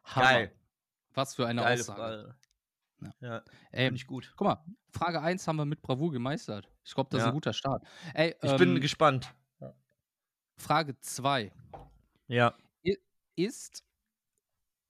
Hammer. 0.04 0.26
Geil. 0.26 0.56
Was 1.13 1.36
für 1.36 1.48
eine 1.48 1.62
Geile 1.62 1.80
Aussage. 1.82 2.00
Frage. 2.00 2.36
Ja. 3.22 3.36
Ja, 3.36 3.43
Ey, 3.72 3.93
ich 3.93 4.06
gut. 4.06 4.34
guck 4.36 4.45
mal, 4.48 4.63
Frage 4.91 5.22
1 5.22 5.48
haben 5.48 5.56
wir 5.56 5.65
mit 5.65 5.82
Bravour 5.82 6.12
gemeistert. 6.12 6.67
Ich 6.84 6.93
glaube, 6.93 7.10
das 7.12 7.19
ist 7.19 7.24
Ja. 7.26 7.30
ein 7.30 7.34
guter 7.34 7.54
Start. 7.54 7.84
Ey, 8.13 8.36
Ich 8.41 8.52
ähm, 8.52 8.58
bin 8.58 8.82
gespannt. 8.82 9.34
Frage 10.58 11.00
2 11.00 11.52
Ja. 12.28 12.54
ist, 13.36 13.84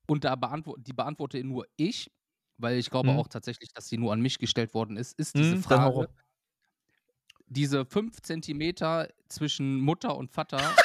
und 0.07 0.23
da 0.23 0.35
beantwort, 0.35 0.79
die 0.81 0.93
beantworte 0.93 1.43
nur 1.43 1.67
ich, 1.75 2.11
weil 2.59 2.77
ich 2.77 2.89
glaube 2.89 3.11
Mhm. 3.11 3.19
auch 3.19 3.27
tatsächlich, 3.27 3.73
dass 3.73 3.87
sie 3.87 3.97
nur 3.97 4.13
an 4.13 4.21
mich 4.21 4.39
gestellt 4.39 4.73
worden 4.73 4.97
ist, 4.97 5.17
ist 5.17 5.37
diese 5.37 5.55
Mhm, 5.55 5.63
Frage, 5.63 6.09
diese 7.47 7.85
5 7.85 8.21
Zentimeter 8.21 9.09
zwischen 9.27 9.79
Mutter 9.81 10.15
und 10.15 10.31
Vater, 10.31 10.59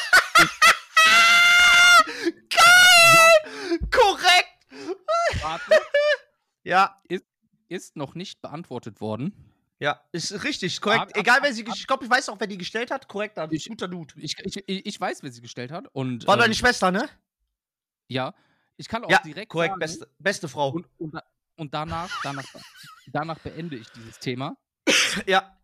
Korrekt! 3.91 4.67
warte, 5.43 5.71
Ja, 6.65 7.03
ist 7.69 7.97
noch 7.97 8.15
nicht 8.15 8.41
beantwortet 8.41 9.01
worden. 9.01 9.35
ja, 9.81 10.01
ist 10.13 10.45
richtig, 10.45 10.81
korrekt. 10.81 11.03
Ab- 11.03 11.09
ab- 11.11 11.17
Egal, 11.17 11.39
wer 11.43 11.51
ab- 11.51 11.55
sie, 11.55 11.65
ges- 11.65 11.77
ich 11.77 11.87
glaube, 11.87 12.05
ich 12.05 12.11
weiß 12.11 12.29
auch, 12.29 12.39
wer 12.41 12.47
die 12.47 12.57
gestellt 12.59 12.91
hat. 12.91 13.09
Korrekt, 13.09 13.37
dann 13.37 13.51
Ich- 13.53 13.69
guter 13.69 13.89
Dude. 13.89 14.15
Ich, 14.19 14.37
ich, 14.39 14.63
ich 14.67 15.01
weiß, 15.01 15.23
wer 15.23 15.33
sie 15.33 15.41
gestellt 15.43 15.73
hat. 15.73 15.87
Und, 15.93 16.27
War 16.27 16.35
ähm, 16.35 16.41
deine 16.41 16.55
Schwester, 16.55 16.91
ne? 16.91 17.09
Ja, 18.09 18.35
ich 18.77 18.89
kann 18.89 19.05
auch 19.05 19.11
Ja, 19.11 19.19
direkt 19.25 19.51
korrekt, 19.51 19.73
sagen, 19.73 19.81
beste, 19.81 20.09
beste 20.19 20.49
Frau. 20.49 20.71
Und, 20.71 20.87
und, 20.99 21.15
und 21.57 21.75
danach, 21.75 22.11
danach, 22.23 22.45
danach 23.13 23.39
beende 23.39 23.77
ich 23.77 23.89
dieses 23.91 24.19
Thema. 24.19 24.57
ja. 25.27 25.57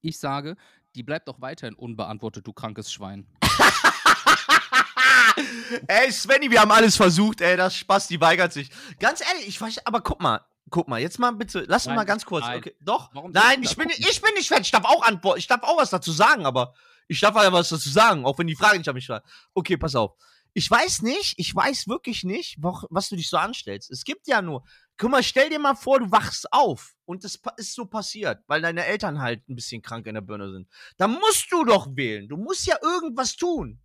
Ich 0.00 0.18
sage, 0.18 0.56
die 0.94 1.02
bleibt 1.02 1.28
auch 1.28 1.40
weiterhin 1.40 1.74
unbeantwortet, 1.74 2.46
du 2.46 2.52
krankes 2.52 2.92
Schwein. 2.92 3.26
ey, 5.88 6.12
Svenny, 6.12 6.50
wir 6.50 6.60
haben 6.60 6.70
alles 6.70 6.96
versucht, 6.96 7.40
ey, 7.40 7.56
das 7.56 7.76
Spaß, 7.76 8.08
die 8.08 8.20
weigert 8.20 8.52
sich. 8.52 8.70
Ganz 9.00 9.20
ehrlich, 9.20 9.48
ich 9.48 9.60
weiß, 9.60 9.86
aber 9.86 10.00
guck 10.00 10.20
mal, 10.20 10.40
guck 10.70 10.88
mal, 10.88 11.00
jetzt 11.00 11.18
mal 11.18 11.32
bitte, 11.32 11.64
lass 11.66 11.82
uns 11.82 11.88
Nein, 11.88 11.96
mal 11.96 12.04
ganz 12.04 12.24
kurz. 12.24 12.44
nein. 12.44 12.58
Okay, 12.58 12.76
doch, 12.80 13.10
Warum 13.12 13.32
nein, 13.32 13.62
ich 13.62 13.76
bin, 13.76 13.88
ich 13.90 14.22
bin 14.22 14.34
nicht 14.34 14.48
fertig, 14.48 14.66
ich 14.66 14.72
darf 14.72 14.84
auch 14.84 15.02
antworten, 15.02 15.38
ich 15.38 15.46
darf 15.46 15.62
auch 15.62 15.78
was 15.78 15.90
dazu 15.90 16.12
sagen, 16.12 16.46
aber 16.46 16.74
ich 17.08 17.20
darf 17.20 17.34
ja 17.34 17.52
was 17.52 17.70
dazu 17.70 17.88
sagen, 17.88 18.24
auch 18.24 18.38
wenn 18.38 18.46
die 18.46 18.56
Frage 18.56 18.78
nicht 18.78 18.88
an 18.88 18.94
mich 18.94 19.08
war. 19.08 19.22
Okay, 19.54 19.76
pass 19.76 19.96
auf. 19.96 20.12
Ich 20.54 20.70
weiß 20.70 21.02
nicht, 21.02 21.34
ich 21.36 21.54
weiß 21.54 21.88
wirklich 21.88 22.24
nicht, 22.24 22.56
was 22.60 23.08
du 23.08 23.16
dich 23.16 23.28
so 23.28 23.36
anstellst. 23.36 23.90
Es 23.90 24.04
gibt 24.04 24.26
ja 24.26 24.42
nur, 24.42 24.64
guck 24.98 25.10
mal, 25.10 25.22
stell 25.22 25.48
dir 25.48 25.58
mal 25.60 25.74
vor, 25.74 26.00
du 26.00 26.10
wachst 26.10 26.52
auf 26.52 26.96
und 27.06 27.24
das 27.24 27.40
ist 27.56 27.74
so 27.74 27.86
passiert, 27.86 28.42
weil 28.48 28.60
deine 28.60 28.84
Eltern 28.84 29.20
halt 29.20 29.48
ein 29.48 29.54
bisschen 29.54 29.80
krank 29.80 30.06
in 30.06 30.14
der 30.14 30.20
Birne 30.20 30.50
sind. 30.50 30.68
Dann 30.96 31.12
musst 31.12 31.50
du 31.50 31.64
doch 31.64 31.86
wählen. 31.94 32.28
Du 32.28 32.36
musst 32.36 32.66
ja 32.66 32.76
irgendwas 32.82 33.36
tun. 33.36 33.80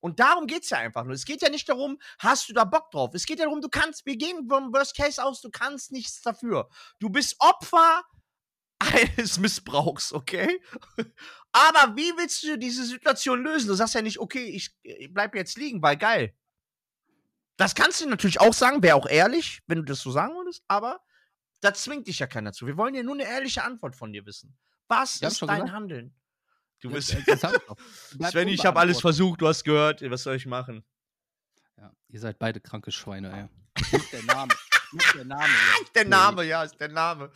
Und 0.00 0.18
darum 0.18 0.46
geht's 0.46 0.70
ja 0.70 0.78
einfach 0.78 1.04
nur. 1.04 1.14
Es 1.14 1.24
geht 1.24 1.42
ja 1.42 1.48
nicht 1.48 1.68
darum, 1.68 1.98
hast 2.18 2.48
du 2.48 2.52
da 2.52 2.64
Bock 2.64 2.90
drauf. 2.90 3.14
Es 3.14 3.26
geht 3.26 3.38
ja 3.38 3.44
darum, 3.44 3.60
du 3.60 3.68
kannst, 3.68 4.06
wir 4.06 4.16
gehen 4.16 4.48
vom 4.48 4.72
Worst 4.72 4.96
Case 4.96 5.22
aus, 5.22 5.40
du 5.40 5.50
kannst 5.50 5.92
nichts 5.92 6.22
dafür. 6.22 6.68
Du 6.98 7.10
bist 7.10 7.36
Opfer 7.38 8.02
eines 8.78 9.38
Missbrauchs, 9.38 10.12
okay? 10.12 10.60
Aber 11.52 11.96
wie 11.96 12.12
willst 12.16 12.42
du 12.42 12.58
diese 12.58 12.84
Situation 12.84 13.42
lösen? 13.42 13.68
Du 13.68 13.74
sagst 13.74 13.94
ja 13.94 14.02
nicht, 14.02 14.18
okay, 14.18 14.44
ich, 14.44 14.74
ich 14.82 15.12
bleib 15.12 15.34
jetzt 15.34 15.56
liegen, 15.56 15.82
weil 15.82 15.96
geil. 15.96 16.34
Das 17.56 17.74
kannst 17.74 18.00
du 18.00 18.08
natürlich 18.08 18.40
auch 18.40 18.54
sagen, 18.54 18.82
wäre 18.82 18.96
auch 18.96 19.06
ehrlich, 19.06 19.60
wenn 19.66 19.78
du 19.78 19.84
das 19.84 20.00
so 20.00 20.10
sagen 20.10 20.34
würdest, 20.34 20.62
aber 20.68 21.00
da 21.60 21.72
zwingt 21.74 22.06
dich 22.08 22.18
ja 22.18 22.26
keiner 22.26 22.52
zu. 22.52 22.66
Wir 22.66 22.76
wollen 22.76 22.94
ja 22.94 23.02
nur 23.02 23.14
eine 23.14 23.24
ehrliche 23.24 23.62
Antwort 23.62 23.94
von 23.94 24.12
dir 24.12 24.24
wissen. 24.26 24.56
Was 24.88 25.20
Ja, 25.20 25.26
hab 25.26 25.32
ist 25.32 25.42
dein 25.42 25.48
gesagt. 25.48 25.72
Handeln? 25.72 26.14
Du 26.80 26.88
Ja, 26.88 26.94
bist. 26.94 27.14
hab 27.14 28.34
ich 28.34 28.46
ich 28.48 28.66
habe 28.66 28.80
alles 28.80 29.00
versucht, 29.00 29.40
du 29.40 29.46
hast 29.48 29.62
gehört. 29.64 30.02
Was 30.10 30.24
soll 30.24 30.36
ich 30.36 30.46
machen? 30.46 30.84
Ja, 31.78 31.92
ihr 32.08 32.20
seid 32.20 32.38
beide 32.38 32.60
kranke 32.60 32.90
Schweine, 32.90 33.30
ey. 33.32 33.92
Und 33.92 34.12
der 34.12 34.22
Name. 34.24 34.52
Ist 34.94 35.14
der 35.14 35.24
Name, 35.24 35.44
ja. 35.52 35.82
Ist 35.82 35.94
der 35.94 36.04
Name, 36.04 36.44
ja, 36.44 36.62
ist 36.64 36.80
der 36.80 36.88
Name. 36.88 37.30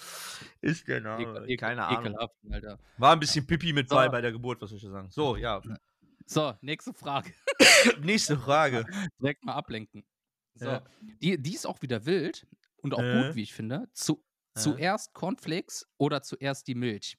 Ist 0.60 0.88
der 0.88 1.00
Name. 1.00 1.22
Ekel, 1.22 1.44
ekel, 1.44 1.56
Keine 1.56 1.84
Ahnung. 1.86 2.06
Ekelhaft, 2.06 2.34
Alter. 2.50 2.78
War 2.98 3.12
ein 3.12 3.20
bisschen 3.20 3.46
Pipi 3.46 3.72
mit 3.72 3.88
So. 3.88 3.94
bei 3.94 4.08
bei 4.08 4.20
der 4.20 4.32
Geburt, 4.32 4.60
was 4.60 4.70
soll 4.70 4.76
ich 4.78 4.84
da 4.84 4.90
sagen? 4.90 5.10
So, 5.10 5.36
ja. 5.36 5.62
So, 6.26 6.54
nächste 6.60 6.92
Frage. 6.92 7.32
Nächste 8.00 8.36
Frage. 8.36 8.84
Direkt 9.20 9.44
mal 9.44 9.54
ablenken. 9.54 10.04
So, 10.54 10.66
Ja. 10.66 10.84
die, 11.00 11.40
die 11.40 11.54
ist 11.54 11.66
auch 11.66 11.80
wieder 11.82 12.04
wild 12.04 12.46
und 12.78 12.94
auch 12.94 12.98
Äh. 13.02 13.26
gut, 13.28 13.34
wie 13.36 13.42
ich 13.42 13.54
finde. 13.54 13.88
Zu, 13.92 14.22
Äh. 14.54 14.60
Zuerst 14.60 15.12
Cornflakes 15.14 15.86
oder 15.98 16.22
zuerst 16.22 16.66
die 16.66 16.74
Milch? 16.74 17.16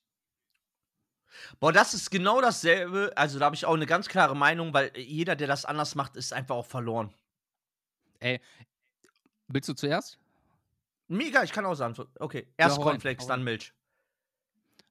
Boah, 1.60 1.72
das 1.72 1.94
ist 1.94 2.10
genau 2.10 2.42
dasselbe. 2.42 3.12
Also, 3.16 3.38
da 3.40 3.46
habe 3.46 3.56
ich 3.56 3.66
auch 3.66 3.76
eine 3.76 3.86
ganz 3.86 4.08
klare 4.08 4.36
Meinung, 4.36 4.74
weil 4.74 4.92
jeder, 4.98 5.36
der 5.36 5.48
das 5.48 5.66
anders 5.66 5.94
macht, 5.96 6.16
ist 6.18 6.34
einfach 6.34 6.56
auch 6.56 6.66
verloren. 6.66 7.14
Ey, 8.20 8.42
willst 9.48 9.70
du 9.70 9.74
zuerst? 9.74 10.18
Mega, 11.08 11.44
ich 11.44 11.52
kann 11.52 11.66
auch 11.66 11.76
sagen. 11.76 11.96
Okay, 12.20 12.48
erst 12.58 12.78
rein, 12.78 12.84
Cornflakes, 12.84 13.28
dann. 13.28 13.44
Milch. 13.44 13.74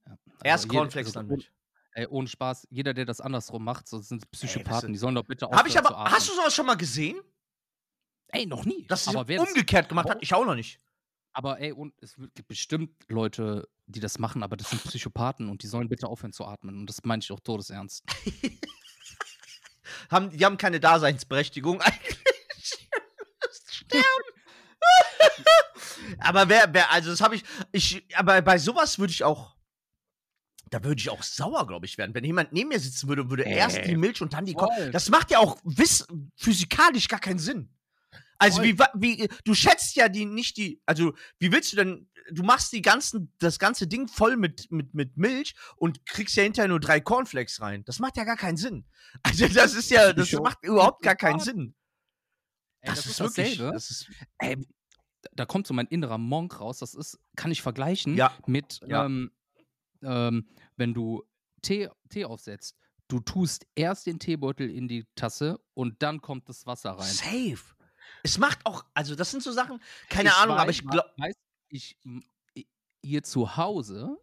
Ja, 0.07 0.13
Erst 0.45 0.65
also 0.65 0.69
jeder- 0.69 0.79
Cornflakes, 0.83 1.09
also 1.09 1.19
dann 1.21 1.27
Milch. 1.29 1.51
Ey, 1.97 2.07
ohne 2.09 2.29
Spaß, 2.29 2.67
jeder, 2.71 2.93
der 2.93 3.07
das 3.07 3.23
andersrum 3.23 3.65
macht, 3.65 3.89
so 3.89 3.99
sind 4.01 4.31
Psychopathen, 4.31 4.91
ist- 4.91 4.97
die 4.97 4.99
sollen 4.99 5.15
doch 5.15 5.25
bitte 5.25 5.47
Hab 5.47 5.67
ich 5.67 5.79
aufhören 5.79 5.95
aber. 5.95 6.11
Hast 6.11 6.29
du 6.29 6.35
sowas 6.35 6.55
schon 6.55 6.67
mal 6.67 6.75
gesehen? 6.77 7.19
Ey, 8.29 8.45
noch 8.45 8.67
nie. 8.67 8.87
Dass 8.87 9.09
aber 9.09 9.25
das- 9.25 9.49
umgekehrt 9.49 9.89
gemacht 9.89 10.11
hat? 10.11 10.19
Ich 10.21 10.35
auch 10.35 10.45
noch 10.45 10.55
nicht. 10.55 10.79
Aber 11.33 11.59
ey, 11.59 11.73
und 11.73 11.95
es 12.03 12.15
gibt 12.35 12.49
bestimmt 12.49 12.91
Leute, 13.09 13.67
die 13.87 14.01
das 14.01 14.19
machen, 14.19 14.43
aber 14.43 14.59
das 14.59 14.69
sind 14.69 14.85
Psychopathen 14.85 15.49
und 15.49 15.63
die 15.63 15.69
sollen 15.69 15.89
bitte 15.89 16.07
aufhören 16.07 16.35
zu 16.35 16.45
atmen. 16.45 16.81
Und 16.81 16.87
das 16.87 17.03
meine 17.05 17.23
ich 17.23 17.33
auch 17.33 17.41
todesernst. 17.41 18.05
Haben, 20.11 20.31
die 20.37 20.45
haben 20.45 20.59
keine 20.59 20.81
Daseinsberechtigung 20.81 21.81
eigentlich. 21.81 22.19
Sterben. 23.71 24.01
aber 26.19 26.49
wer, 26.51 26.75
wer, 26.75 26.91
also 26.93 27.09
das 27.11 27.23
habe 27.23 27.37
ich, 27.37 27.45
ich, 27.73 28.05
aber 28.17 28.43
bei 28.43 28.59
sowas 28.59 28.99
würde 28.99 29.13
ich 29.13 29.25
auch, 29.25 29.56
da 30.71 30.83
würde 30.83 31.01
ich 31.01 31.11
auch 31.11 31.23
sauer, 31.23 31.67
glaube 31.67 31.87
ich, 31.87 31.97
werden. 31.99 32.15
Wenn 32.15 32.25
jemand 32.25 32.53
neben 32.53 32.69
mir 32.71 32.81
sitzen 32.81 33.09
würde, 33.09 33.31
würde 33.31 33.45
erst 33.45 33.79
Ey, 33.79 33.89
die 33.89 33.97
Milch 33.97 34.21
und 34.21 34.33
dann 34.33 34.45
die 34.47 34.55
voll. 34.55 34.91
Das 34.91 35.09
macht 35.11 35.31
ja 35.31 35.39
auch 35.39 35.59
wiss, 35.65 36.07
physikalisch 36.37 37.09
gar 37.09 37.21
keinen 37.21 37.39
Sinn. 37.39 37.73
Also 38.39 38.59
Voll. 38.59 38.67
wie, 38.67 38.79
wie, 39.19 39.29
du 39.45 39.55
schätzt 39.55 39.97
ja 39.97 40.09
die 40.11 40.27
nicht 40.27 40.57
die, 40.59 40.83
also 40.85 41.15
wie 41.39 41.53
willst 41.53 41.73
du 41.73 41.77
denn, 41.77 42.11
du 42.31 42.43
machst 42.43 42.71
die 42.73 42.83
ganzen, 42.83 43.33
das 43.39 43.59
ganze 43.59 43.87
Ding 43.87 44.09
voll 44.09 44.37
mit, 44.37 44.71
mit, 44.71 44.93
mit 44.93 45.17
Milch 45.17 45.55
und 45.77 46.05
kriegst 46.05 46.37
ja 46.37 46.43
hinterher 46.43 46.69
nur 46.69 46.81
drei 46.81 47.01
Cornflakes 47.01 47.61
rein. 47.63 47.83
Das 47.85 47.99
macht 47.99 48.17
ja 48.19 48.25
gar 48.25 48.37
keinen 48.37 48.57
Sinn. 48.59 48.85
Also 49.23 49.49
das 49.49 49.73
ist 49.75 49.91
ja, 49.91 50.13
das 50.13 50.29
Psycho- 50.29 50.43
macht 50.43 50.59
überhaupt 50.63 51.03
gar 51.03 51.15
keinen. 51.17 51.41
Sinn. 51.41 51.75
Ey, 52.83 52.91
Das, 52.91 53.07
ist 53.07 53.21
wirklich, 53.21 53.53
dasselbe. 53.57 53.73
das 53.73 53.91
ist, 53.91 54.11
Ey, 54.39 54.59
da 55.33 55.47
kommt 55.47 55.67
so 55.67 55.73
mein 55.73 55.87
innerer 55.87 56.19
Monk 56.19 56.61
raus. 56.61 56.79
Das 56.81 56.93
ist, 56.95 57.19
kann 57.37 57.51
ich 57.51 57.63
vergleichen 57.63 58.17
ja, 58.17 58.37
mit, 58.47 58.81
Ja. 58.87 59.07
ähm, 59.07 59.31
ähm, 60.03 60.49
wenn 60.77 60.95
du 60.95 61.25
Tee, 61.63 61.89
Tee 62.09 62.25
aufsetzt. 62.25 62.77
Du 63.09 63.21
tust 63.21 63.67
erst 63.77 64.07
den 64.07 64.19
Teebeutel 64.19 64.69
in 64.69 64.89
die 64.89 65.07
Tasse 65.15 65.61
und 65.75 66.03
dann 66.03 66.21
kommt 66.21 66.49
das 66.49 66.67
Wasser 66.67 66.93
rein. 66.93 67.07
safe. 67.13 67.75
Es 68.23 68.39
macht 68.39 68.65
auch, 68.67 68.85
also 68.95 69.15
das 69.15 69.31
sind 69.31 69.43
so 69.43 69.53
Sachen, 69.53 69.81
keine 70.09 70.29
Ich 70.31 70.35
Ahnung, 70.35 70.57
aber 70.57 70.71
weiß- 70.71 70.75
ich 70.75 70.87
glaube, 70.89 71.11
ich, 71.69 71.99
hier 73.03 73.23
zu 73.23 73.57
Hause 73.57 74.17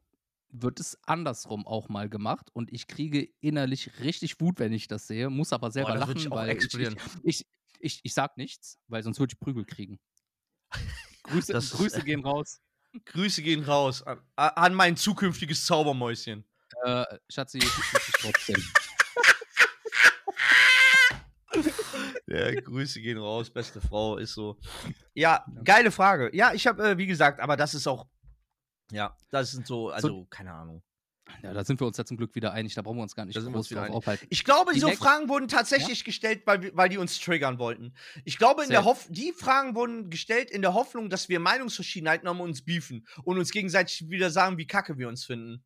wird 0.49 0.79
es 0.79 0.97
andersrum 1.05 1.65
auch 1.65 1.89
mal 1.89 2.09
gemacht 2.09 2.49
und 2.53 2.71
ich 2.71 2.87
kriege 2.87 3.27
innerlich 3.39 3.99
richtig 4.01 4.39
Wut, 4.39 4.59
wenn 4.59 4.71
ich 4.73 4.87
das 4.87 5.07
sehe, 5.07 5.29
muss 5.29 5.51
aber 5.53 5.71
selber 5.71 5.89
würd 5.91 5.99
lachen, 5.99 6.17
ich 6.17 6.29
weil 6.29 6.57
ich, 6.57 6.73
ich, 6.73 6.95
ich, 7.23 7.47
ich, 7.79 7.99
ich 8.03 8.13
sag 8.13 8.37
nichts, 8.37 8.79
weil 8.87 9.01
sonst 9.03 9.19
würde 9.19 9.33
ich 9.33 9.39
Prügel 9.39 9.65
kriegen. 9.65 9.99
Grüße, 11.23 11.53
Grüße 11.53 12.03
gehen 12.03 12.23
raus. 12.23 12.61
Grüße 13.05 13.41
gehen 13.41 13.63
raus 13.63 14.03
an, 14.03 14.19
an 14.35 14.73
mein 14.73 14.97
zukünftiges 14.97 15.65
Zaubermäuschen. 15.65 16.45
Äh, 16.83 17.05
Schatzi, 17.29 17.59
ich 17.59 17.71
trotzdem. 18.19 18.63
Ja, 22.25 22.51
Grüße 22.51 22.99
gehen 22.99 23.19
raus, 23.19 23.51
beste 23.51 23.79
Frau, 23.79 24.17
ist 24.17 24.33
so. 24.33 24.57
Ja, 25.13 25.45
geile 25.63 25.91
Frage. 25.91 26.35
Ja, 26.35 26.51
ich 26.53 26.65
habe, 26.65 26.83
äh, 26.83 26.97
wie 26.97 27.05
gesagt, 27.05 27.39
aber 27.39 27.55
das 27.55 27.75
ist 27.75 27.85
auch, 27.85 28.07
ja, 28.91 29.15
das 29.29 29.51
sind 29.51 29.67
so, 29.67 29.89
also, 29.89 30.25
keine 30.31 30.51
Ahnung. 30.51 30.81
Ja, 31.41 31.53
da 31.53 31.63
sind 31.63 31.79
wir 31.79 31.87
uns 31.87 31.97
ja 31.97 32.05
zum 32.05 32.17
Glück 32.17 32.35
wieder 32.35 32.53
einig, 32.53 32.73
da 32.73 32.81
brauchen 32.81 32.97
wir 32.97 33.03
uns 33.03 33.15
gar 33.15 33.25
nicht 33.25 33.35
groß 33.37 33.69
drauf 33.69 33.89
aufhalten. 33.89 34.27
Ich 34.29 34.43
glaube, 34.43 34.73
Die 34.73 34.79
so 34.79 34.89
Fragen 34.89 35.29
wurden 35.29 35.47
tatsächlich 35.47 36.03
gestellt, 36.03 36.43
weil, 36.45 36.75
weil 36.75 36.89
die 36.89 36.97
uns 36.97 37.19
triggern 37.19 37.59
wollten. 37.59 37.93
Ich 38.23 38.37
glaube, 38.37 38.63
in 38.63 38.69
der. 38.69 38.85
Hoff 38.85 39.07
die 39.09 39.31
Fragen 39.31 39.75
wurden 39.75 40.09
gestellt 40.09 40.51
in 40.51 40.61
der 40.61 40.73
Hoffnung, 40.73 41.09
dass 41.09 41.29
wir 41.29 41.39
Meinungsverschiedenheiten 41.39 42.27
haben 42.27 42.39
und 42.41 42.49
uns 42.49 42.63
beefen 42.63 43.07
und 43.23 43.37
uns 43.37 43.51
gegenseitig 43.51 44.09
wieder 44.09 44.29
sagen, 44.29 44.57
wie 44.57 44.67
kacke 44.67 44.97
wir 44.97 45.07
uns 45.07 45.25
finden. 45.25 45.63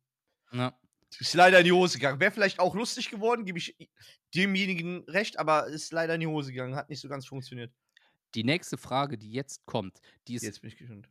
Ja. 0.52 0.78
Ist 1.18 1.34
leider 1.34 1.58
in 1.58 1.64
die 1.64 1.72
Hose 1.72 1.98
gegangen. 1.98 2.20
Wäre 2.20 2.30
vielleicht 2.30 2.60
auch 2.60 2.74
lustig 2.74 3.10
geworden, 3.10 3.44
gebe 3.44 3.58
ich 3.58 3.76
demjenigen 4.34 5.04
recht, 5.08 5.38
aber 5.38 5.66
ist 5.66 5.92
leider 5.92 6.14
in 6.14 6.20
die 6.20 6.26
Hose 6.26 6.52
gegangen. 6.52 6.76
Hat 6.76 6.90
nicht 6.90 7.00
so 7.00 7.08
ganz 7.08 7.26
funktioniert. 7.26 7.72
Die 8.34 8.44
nächste 8.44 8.76
Frage, 8.76 9.16
die 9.16 9.32
jetzt 9.32 9.64
kommt, 9.64 10.00
die 10.26 10.34
ist 10.34 10.42
Jetzt 10.42 10.60
bin 10.60 10.70
ich 10.70 10.76
gespannt. 10.76 11.08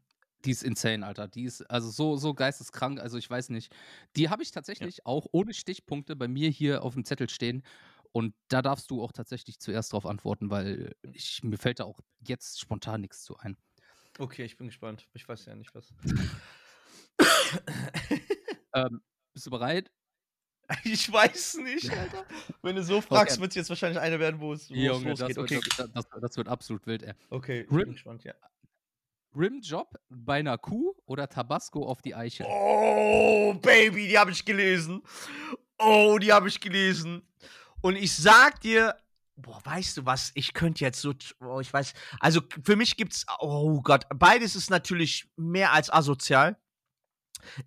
Die 0.47 0.51
ist 0.51 0.63
insane, 0.63 1.05
Alter. 1.05 1.27
Die 1.27 1.43
ist 1.43 1.61
also 1.69 1.89
so, 1.89 2.15
so 2.15 2.33
geisteskrank. 2.33 3.01
Also 3.01 3.17
ich 3.17 3.29
weiß 3.29 3.49
nicht. 3.49 3.75
Die 4.15 4.29
habe 4.29 4.43
ich 4.43 4.51
tatsächlich 4.51 5.05
auch 5.05 5.27
ohne 5.33 5.53
Stichpunkte 5.53 6.15
bei 6.15 6.29
mir 6.29 6.49
hier 6.49 6.83
auf 6.83 6.93
dem 6.93 7.03
Zettel 7.03 7.29
stehen. 7.29 7.63
Und 8.13 8.33
da 8.47 8.61
darfst 8.61 8.89
du 8.89 9.03
auch 9.03 9.11
tatsächlich 9.11 9.59
zuerst 9.59 9.91
drauf 9.91 10.05
antworten, 10.05 10.49
weil 10.49 10.95
ich, 11.11 11.43
mir 11.43 11.57
fällt 11.57 11.81
da 11.81 11.83
auch 11.83 11.99
jetzt 12.25 12.61
spontan 12.61 13.01
nichts 13.01 13.23
zu 13.25 13.35
ein. 13.35 13.57
Okay, 14.19 14.45
ich 14.45 14.55
bin 14.55 14.67
gespannt. 14.67 15.05
Ich 15.13 15.27
weiß 15.27 15.45
ja 15.47 15.55
nicht 15.55 15.75
was. 15.75 15.93
Ähm, 18.73 19.01
bist 19.33 19.45
du 19.47 19.51
bereit? 19.51 19.91
Ich 20.83 21.09
weiß 21.11 21.59
nicht, 21.63 21.89
Alter. 21.91 22.25
Wenn 22.61 22.75
du 22.75 22.83
so 22.83 22.99
fragst, 22.99 23.33
Okay. 23.35 23.41
wird 23.41 23.51
es 23.51 23.55
jetzt 23.55 23.69
wahrscheinlich 23.69 24.01
eine 24.01 24.19
werden, 24.19 24.41
wo 24.41 24.51
es 24.51 24.63
es 24.63 24.69
Junge, 24.69 25.11
das, 25.15 25.19
losgeht. 25.19 25.37
wird, 25.37 25.51
Okay, 25.51 25.89
das, 25.93 26.09
das, 26.21 26.35
wird 26.37 26.49
absolut 26.49 26.85
wild, 26.85 27.03
ey. 27.03 27.13
okay, 27.29 27.61
ich 27.61 27.71
Rim- 27.71 27.77
bin 27.85 27.91
gespannt, 27.93 28.23
ja. 28.25 28.33
Rimjob 29.37 29.95
bei 30.09 30.39
einer 30.39 30.57
Kuh 30.57 30.93
oder 31.05 31.27
Tabasco 31.29 31.85
auf 31.87 32.01
die 32.01 32.15
Eiche? 32.15 32.45
Oh, 32.47 33.53
Baby, 33.55 34.07
die 34.07 34.17
habe 34.17 34.31
ich 34.31 34.43
gelesen. 34.45 35.01
Oh, 35.79 36.17
die 36.19 36.31
habe 36.33 36.47
ich 36.47 36.59
gelesen. 36.59 37.21
Und 37.81 37.95
ich 37.95 38.15
sag 38.15 38.61
dir, 38.61 38.95
boah, 39.35 39.59
weißt 39.63 39.97
du 39.97 40.05
was? 40.05 40.31
Ich 40.33 40.53
könnte 40.53 40.83
jetzt 40.83 40.99
so, 41.01 41.13
oh, 41.39 41.59
ich 41.59 41.71
weiß, 41.71 41.93
also 42.19 42.41
für 42.63 42.75
mich 42.75 42.97
gibt's, 42.97 43.25
oh 43.39 43.81
Gott, 43.81 44.05
beides 44.15 44.55
ist 44.55 44.69
natürlich 44.69 45.29
mehr 45.35 45.71
als 45.73 45.91
asozial. 45.91 46.57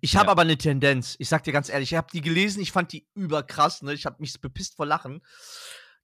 Ich 0.01 0.17
habe 0.17 0.25
Ja. 0.27 0.31
aber 0.31 0.41
eine 0.41 0.57
Tendenz. 0.57 1.15
Ich 1.17 1.29
sag 1.29 1.43
dir 1.43 1.53
ganz 1.53 1.69
ehrlich, 1.69 1.93
ich 1.93 1.97
habe 1.97 2.07
die 2.11 2.21
gelesen, 2.21 2.61
ich 2.61 2.71
fand 2.73 2.91
die 2.91 3.07
überkrass, 3.15 3.81
ne? 3.81 3.93
Ich 3.93 4.05
habe 4.05 4.17
mich 4.19 4.39
bepisst 4.41 4.75
vor 4.75 4.85
Lachen. 4.85 5.21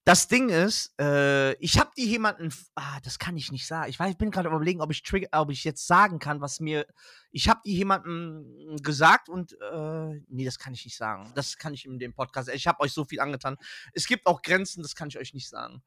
Das 0.08 0.30
Ding 0.30 0.48
ist, 0.48 0.98
äh, 1.02 1.52
ich 1.56 1.78
habe 1.78 1.92
die 1.98 2.06
jemanden, 2.06 2.50
ah, 2.76 2.98
das 3.04 3.20
kann 3.20 3.36
ich 3.36 3.52
nicht 3.52 3.68
sagen. 3.68 3.90
Ich 3.90 4.00
weiß, 4.00 4.12
ich 4.12 4.18
bin 4.18 4.32
gerade 4.32 4.48
überlegen, 4.48 4.80
ob 4.80 4.90
ich 4.90 5.04
trigger, 5.04 5.28
ob 5.34 5.52
ich 5.52 5.66
jetzt 5.66 5.86
sagen 5.86 6.18
kann, 6.18 6.40
was 6.40 6.62
mir, 6.62 6.88
ich 7.32 7.50
habe 7.50 7.60
die 7.66 7.76
jemandem 7.76 8.78
gesagt 8.82 9.28
und, 9.28 9.58
äh, 9.60 10.22
nee, 10.30 10.46
das 10.46 10.60
kann 10.60 10.74
ich 10.74 10.86
nicht 10.86 10.96
sagen. 10.96 11.34
Das 11.36 11.58
kann 11.58 11.74
ich 11.74 11.84
in 11.84 12.00
dem 12.00 12.14
Podcast, 12.14 12.48
ich 12.48 12.68
habe 12.68 12.80
euch 12.80 12.94
so 12.94 13.04
viel 13.04 13.20
angetan. 13.20 13.58
Es 13.92 14.08
gibt 14.08 14.28
auch 14.28 14.42
Grenzen, 14.42 14.82
das 14.82 14.96
kann 14.96 15.10
ich 15.10 15.18
euch 15.18 15.34
nicht 15.34 15.50
sagen. 15.50 15.84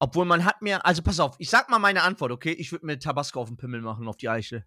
Obwohl 0.00 0.24
man 0.24 0.44
hat 0.44 0.60
mir, 0.60 0.84
also 0.84 1.02
pass 1.02 1.20
auf, 1.20 1.36
ich 1.38 1.48
sag 1.48 1.70
mal 1.70 1.78
meine 1.78 2.02
Antwort, 2.02 2.32
okay? 2.32 2.50
Ich 2.54 2.72
würde 2.72 2.86
mir 2.86 2.98
Tabasco 2.98 3.40
auf 3.40 3.46
den 3.46 3.56
Pimmel 3.56 3.82
machen, 3.82 4.08
auf 4.08 4.16
die 4.16 4.28
Eichel. 4.28 4.66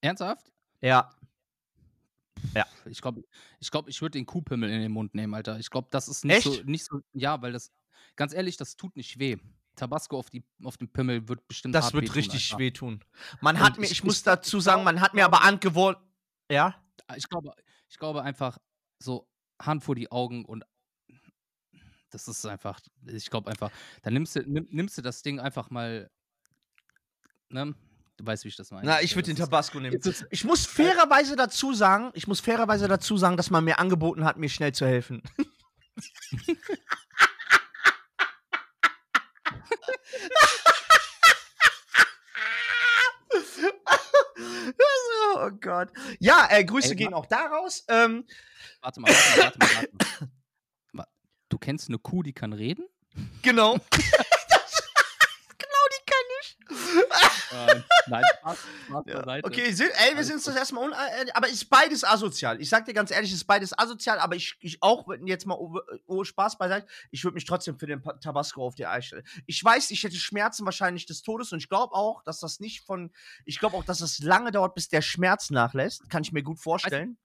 Ernsthaft? 0.00 0.50
Ja. 0.80 1.08
Ich 2.86 3.00
glaube, 3.00 3.22
ich, 3.60 3.70
glaub, 3.70 3.88
ich 3.88 4.00
würde 4.00 4.18
den 4.18 4.26
Kuhpimmel 4.26 4.70
in 4.70 4.80
den 4.80 4.92
Mund 4.92 5.14
nehmen, 5.14 5.34
Alter. 5.34 5.58
Ich 5.58 5.70
glaube, 5.70 5.88
das 5.90 6.08
ist 6.08 6.24
nicht 6.24 6.42
so, 6.42 6.52
Echt? 6.52 6.66
nicht 6.66 6.84
so. 6.84 7.00
Ja, 7.12 7.40
weil 7.42 7.52
das, 7.52 7.70
ganz 8.18 8.34
ehrlich, 8.34 8.56
das 8.58 8.76
tut 8.76 8.94
nicht 8.96 9.18
weh. 9.18 9.38
Tabasco 9.76 10.18
auf, 10.18 10.28
die, 10.28 10.42
auf 10.64 10.76
den 10.76 10.88
Pimmel 10.92 11.26
wird 11.28 11.46
bestimmt 11.48 11.74
Das 11.74 11.92
wird 11.92 12.02
wehtun, 12.04 12.14
richtig 12.16 12.50
Alter. 12.52 12.58
wehtun. 12.58 13.04
Man 13.40 13.56
Und 13.56 13.62
hat 13.62 13.78
mir, 13.78 13.84
ich- 13.86 13.92
ich, 13.92 13.98
ich- 13.98 14.04
muss 14.04 14.22
dazu 14.22 14.60
sagen, 14.60 14.82
man 14.84 15.00
hat 15.00 15.14
mir 15.14 15.24
aber 15.24 15.42
angeboten. 15.42 16.02
Ja? 16.50 16.74
Ich 17.16 17.28
glaube, 17.28 17.52
ich 17.88 17.96
glaube 17.96 18.22
einfach, 18.22 18.58
so 18.98 19.26
Hand 19.62 19.82
vor 19.84 19.94
die 19.94 20.10
Augen 20.10 20.44
und 20.44 20.64
das 22.10 22.26
ist 22.26 22.44
einfach, 22.46 22.80
ich 23.06 23.30
glaube 23.30 23.50
einfach, 23.50 23.70
dann 24.02 24.14
nimmst 24.14 24.34
du, 24.34 24.40
nimm, 24.40 24.66
nimmst 24.70 24.98
du 24.98 25.02
das 25.02 25.22
Ding 25.22 25.38
einfach 25.40 25.70
mal, 25.70 26.10
ne? 27.50 27.74
Du 28.16 28.26
weißt, 28.26 28.42
wie 28.44 28.48
ich 28.48 28.56
das 28.56 28.72
meine. 28.72 28.84
Na, 28.84 29.00
ich 29.00 29.14
würde 29.14 29.26
den 29.26 29.36
Tabasco 29.36 29.78
nehmen. 29.78 30.00
Ich 30.30 30.44
muss 30.44 30.66
fairerweise 30.66 31.36
dazu 31.36 31.72
sagen, 31.72 32.10
ich 32.14 32.26
muss 32.26 32.40
fairerweise 32.40 32.88
dazu 32.88 33.16
sagen, 33.16 33.36
dass 33.36 33.50
man 33.50 33.62
mir 33.62 33.78
angeboten 33.78 34.24
hat, 34.24 34.38
mir 34.38 34.48
schnell 34.48 34.72
zu 34.74 34.86
helfen. 34.86 35.22
oh 45.36 45.50
Gott. 45.60 45.90
Ja, 46.20 46.48
äh, 46.50 46.64
Grüße 46.64 46.90
Ey, 46.90 46.96
gehen 46.96 47.14
auch 47.14 47.26
da 47.26 47.46
raus. 47.46 47.84
Ähm, 47.88 48.24
Warte 48.80 49.00
mal, 49.00 49.08
warte 49.10 49.38
mal, 49.38 49.44
warte 49.44 49.58
mal, 49.58 49.68
warte 49.76 49.90
mal. 50.20 50.28
Wa- 50.92 51.08
Du 51.48 51.58
kennst 51.58 51.88
eine 51.88 51.98
Kuh, 51.98 52.22
die 52.22 52.32
kann 52.32 52.52
reden? 52.52 52.86
genau. 53.42 53.78
das. 57.50 57.74
Ähm, 57.74 57.84
nein, 58.08 58.22
Spaß, 58.40 58.58
Spaß 58.86 59.04
Ja. 59.06 59.18
beiseite. 59.20 59.46
Okay, 59.46 59.72
sind, 59.72 59.90
ey, 59.94 60.16
wir 60.16 60.24
sind 60.24 60.36
uns 60.36 60.44
das 60.44 60.56
erstmal 60.56 60.84
un 60.84 60.92
äh, 60.92 61.30
aber 61.34 61.48
ist 61.48 61.68
beides 61.70 62.04
asozial. 62.04 62.60
Ich 62.60 62.68
sag 62.68 62.84
dir 62.84 62.94
ganz 62.94 63.10
ehrlich, 63.10 63.32
ist 63.32 63.44
beides 63.44 63.78
asozial, 63.78 64.18
aber 64.18 64.36
ich, 64.36 64.56
ich 64.60 64.82
auch, 64.82 65.08
wenn 65.08 65.26
jetzt 65.26 65.46
mal 65.46 65.54
oh, 65.54 65.78
oh 66.06 66.24
Spaß 66.24 66.58
beiseite, 66.58 66.86
ich 67.10 67.24
würde 67.24 67.34
mich 67.34 67.44
trotzdem 67.44 67.78
für 67.78 67.86
den 67.86 68.02
Tabasco 68.20 68.66
auf 68.66 68.74
die 68.74 68.86
Eier 68.86 69.02
stellen. 69.02 69.26
Ich 69.46 69.62
weiß, 69.62 69.90
ich 69.90 70.02
hätte 70.04 70.16
Schmerzen 70.16 70.64
wahrscheinlich 70.64 71.06
des 71.06 71.22
Todes 71.22 71.52
und 71.52 71.58
ich 71.58 71.68
glaube 71.68 71.94
auch, 71.94 72.22
dass 72.22 72.40
das 72.40 72.60
nicht 72.60 72.84
von, 72.84 73.10
ich 73.44 73.58
glaube 73.58 73.76
auch, 73.76 73.84
dass 73.84 74.00
es 74.00 74.18
lange 74.20 74.50
dauert, 74.50 74.74
bis 74.74 74.88
der 74.88 75.02
Schmerz 75.02 75.50
nachlässt. 75.50 76.08
Kann 76.10 76.22
ich 76.22 76.32
mir 76.32 76.42
gut 76.42 76.58
vorstellen. 76.60 77.18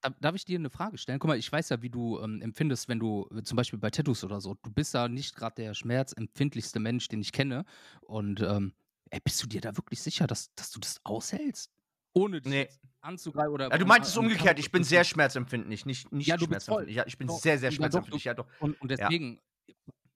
Darf- 0.00 0.14
Darf 0.20 0.34
ich 0.34 0.44
dir 0.44 0.58
eine 0.58 0.68
Frage 0.68 0.98
stellen? 0.98 1.18
Guck 1.18 1.28
mal, 1.28 1.38
ich 1.38 1.50
weiß 1.50 1.70
ja, 1.70 1.80
wie 1.80 1.88
du 1.88 2.20
ähm, 2.20 2.42
empfindest, 2.42 2.88
wenn 2.88 2.98
du 3.00 3.26
äh, 3.34 3.42
zum 3.42 3.56
Beispiel 3.56 3.78
bei 3.78 3.88
Tattoos 3.90 4.22
oder 4.22 4.38
so, 4.40 4.54
du 4.62 4.70
bist 4.70 4.92
ja 4.92 5.08
nicht 5.08 5.34
gerade 5.34 5.54
der 5.56 5.72
schmerzempfindlichste 5.72 6.78
Mensch, 6.78 7.08
den 7.08 7.22
ich 7.22 7.32
kenne. 7.32 7.64
Und 8.02 8.40
ähm, 8.42 8.74
ey, 9.10 9.20
bist 9.22 9.42
du 9.42 9.46
dir 9.46 9.60
da 9.60 9.76
wirklich 9.76 10.00
sicher, 10.02 10.26
dass, 10.26 10.54
dass 10.54 10.70
du 10.70 10.80
das 10.80 11.00
aushältst? 11.04 11.70
Ohne 12.14 12.40
dich 12.40 12.50
Nee. 12.52 12.68
anzugreifen 13.00 13.52
oder. 13.52 13.70
Ja, 13.70 13.78
du 13.78 13.86
meintest 13.86 14.12
es 14.12 14.16
umgekehrt, 14.18 14.58
ich 14.58 14.70
bin 14.70 14.84
sehr 14.84 15.02
schmerzempfindlich, 15.04 15.84
nicht, 15.84 16.12
nicht 16.12 16.26
Ja, 16.28 16.36
du 16.36 16.46
bist 16.46 16.66
voll. 16.66 16.84
schmerzempfindlich. 16.84 16.96
Ja, 16.96 17.06
ich 17.06 17.18
bin 17.18 17.26
Doch, 17.26 17.40
sehr, 17.40 17.58
sehr 17.58 17.72
schmerzempfindlich. 17.72 18.24
Ja, 18.24 18.34
doch. 18.34 18.46
Und, 18.60 18.80
und 18.80 18.88
deswegen, 18.90 19.40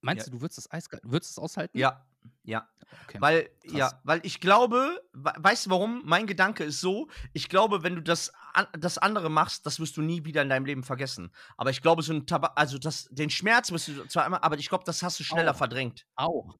meinst 0.01 0.27
du, 0.27 0.31
du 0.31 0.41
würdest 0.41 0.57
das 0.59 0.71
eiskalt, 0.71 1.03
würdest 1.05 1.31
du 1.37 1.41
es 1.41 1.43
aushalten? 1.43 1.77
Ja, 1.77 2.05
ja. 2.43 2.69
Okay. 3.03 3.17
Weil, 3.19 3.49
Krass. 3.63 3.71
ja, 3.77 4.01
weil 4.05 4.21
ich 4.23 4.39
glaube, 4.39 5.01
we- 5.13 5.33
weißt 5.37 5.65
du 5.65 5.69
warum? 5.71 6.01
Mein 6.05 6.25
Gedanke 6.25 6.63
ist 6.63 6.79
so, 6.81 7.09
ich 7.33 7.49
glaube, 7.49 7.83
wenn 7.83 7.95
du 7.95 8.01
das, 8.01 8.31
an, 8.53 8.65
das 8.79 8.97
andere 8.97 9.29
machst, 9.29 9.65
das 9.65 9.79
wirst 9.81 9.97
du 9.97 10.01
nie 10.01 10.23
wieder 10.25 10.41
in 10.41 10.49
deinem 10.49 10.65
Leben 10.65 10.83
vergessen. 10.83 11.31
Aber 11.57 11.69
ich 11.69 11.81
glaube, 11.81 12.01
so 12.01 12.13
ein 12.13 12.25
Tabak, 12.25 12.53
also 12.55 12.77
das, 12.77 13.09
den 13.11 13.29
Schmerz 13.29 13.71
wirst 13.71 13.89
du 13.89 14.05
zwar 14.07 14.23
einmal, 14.25 14.39
aber 14.41 14.57
ich 14.57 14.69
glaube, 14.69 14.85
das 14.85 15.03
hast 15.03 15.19
du 15.19 15.23
schneller 15.23 15.51
Auch. 15.51 15.57
verdrängt. 15.57 16.05
Auch. 16.15 16.55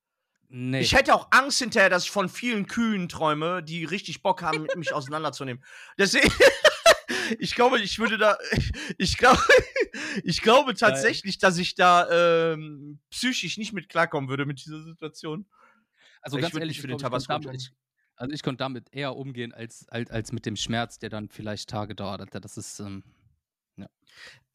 Nee. 0.51 0.81
Ich 0.81 0.95
hätte 0.95 1.13
auch 1.13 1.27
Angst 1.29 1.59
hinterher, 1.59 1.89
dass 1.89 2.05
ich 2.05 2.11
von 2.11 2.27
vielen 2.27 2.65
Kühen 2.65 3.07
träume, 3.07 3.61
die 3.61 3.85
richtig 3.85 4.23
Bock 4.23 4.41
haben, 4.41 4.65
mich 4.75 4.93
auseinanderzunehmen. 4.93 5.63
Deswegen, 5.97 6.27
ich 7.39 7.53
glaube, 7.53 7.79
ich 7.79 7.99
würde 7.99 8.17
da, 8.17 8.35
ich 8.97 9.17
glaube, 9.17 9.41
ich 10.23 10.41
glaube 10.41 10.73
tatsächlich, 10.73 11.37
dass 11.37 11.59
ich 11.59 11.75
da 11.75 12.53
ähm, 12.53 12.99
psychisch 13.11 13.57
nicht 13.57 13.73
mit 13.73 13.89
klarkommen 13.89 14.27
würde 14.27 14.47
mit 14.47 14.65
dieser 14.65 14.81
Situation. 14.81 15.45
also 16.21 16.37
ich 16.37 16.41
ganz 16.41 16.55
ehrlich, 16.55 16.69
nicht 16.69 16.81
für 16.81 16.87
den 16.87 16.95
ich 16.95 17.01
ich 17.01 17.03
Tabasco 17.03 17.33
konnte 17.33 17.47
damit, 17.49 17.61
ich, 17.61 17.71
also 18.15 18.33
ich 18.33 18.41
konnte 18.41 18.57
damit 18.57 18.91
eher 18.91 19.15
umgehen 19.15 19.53
als, 19.53 19.87
als, 19.89 20.09
als 20.09 20.31
mit 20.31 20.47
dem 20.47 20.55
Schmerz, 20.55 20.97
der 20.97 21.11
dann 21.11 21.29
vielleicht 21.29 21.69
Tage 21.69 21.93
dauert. 21.93 22.27
Das 22.31 22.57
ist, 22.57 22.79
ähm, 22.79 23.03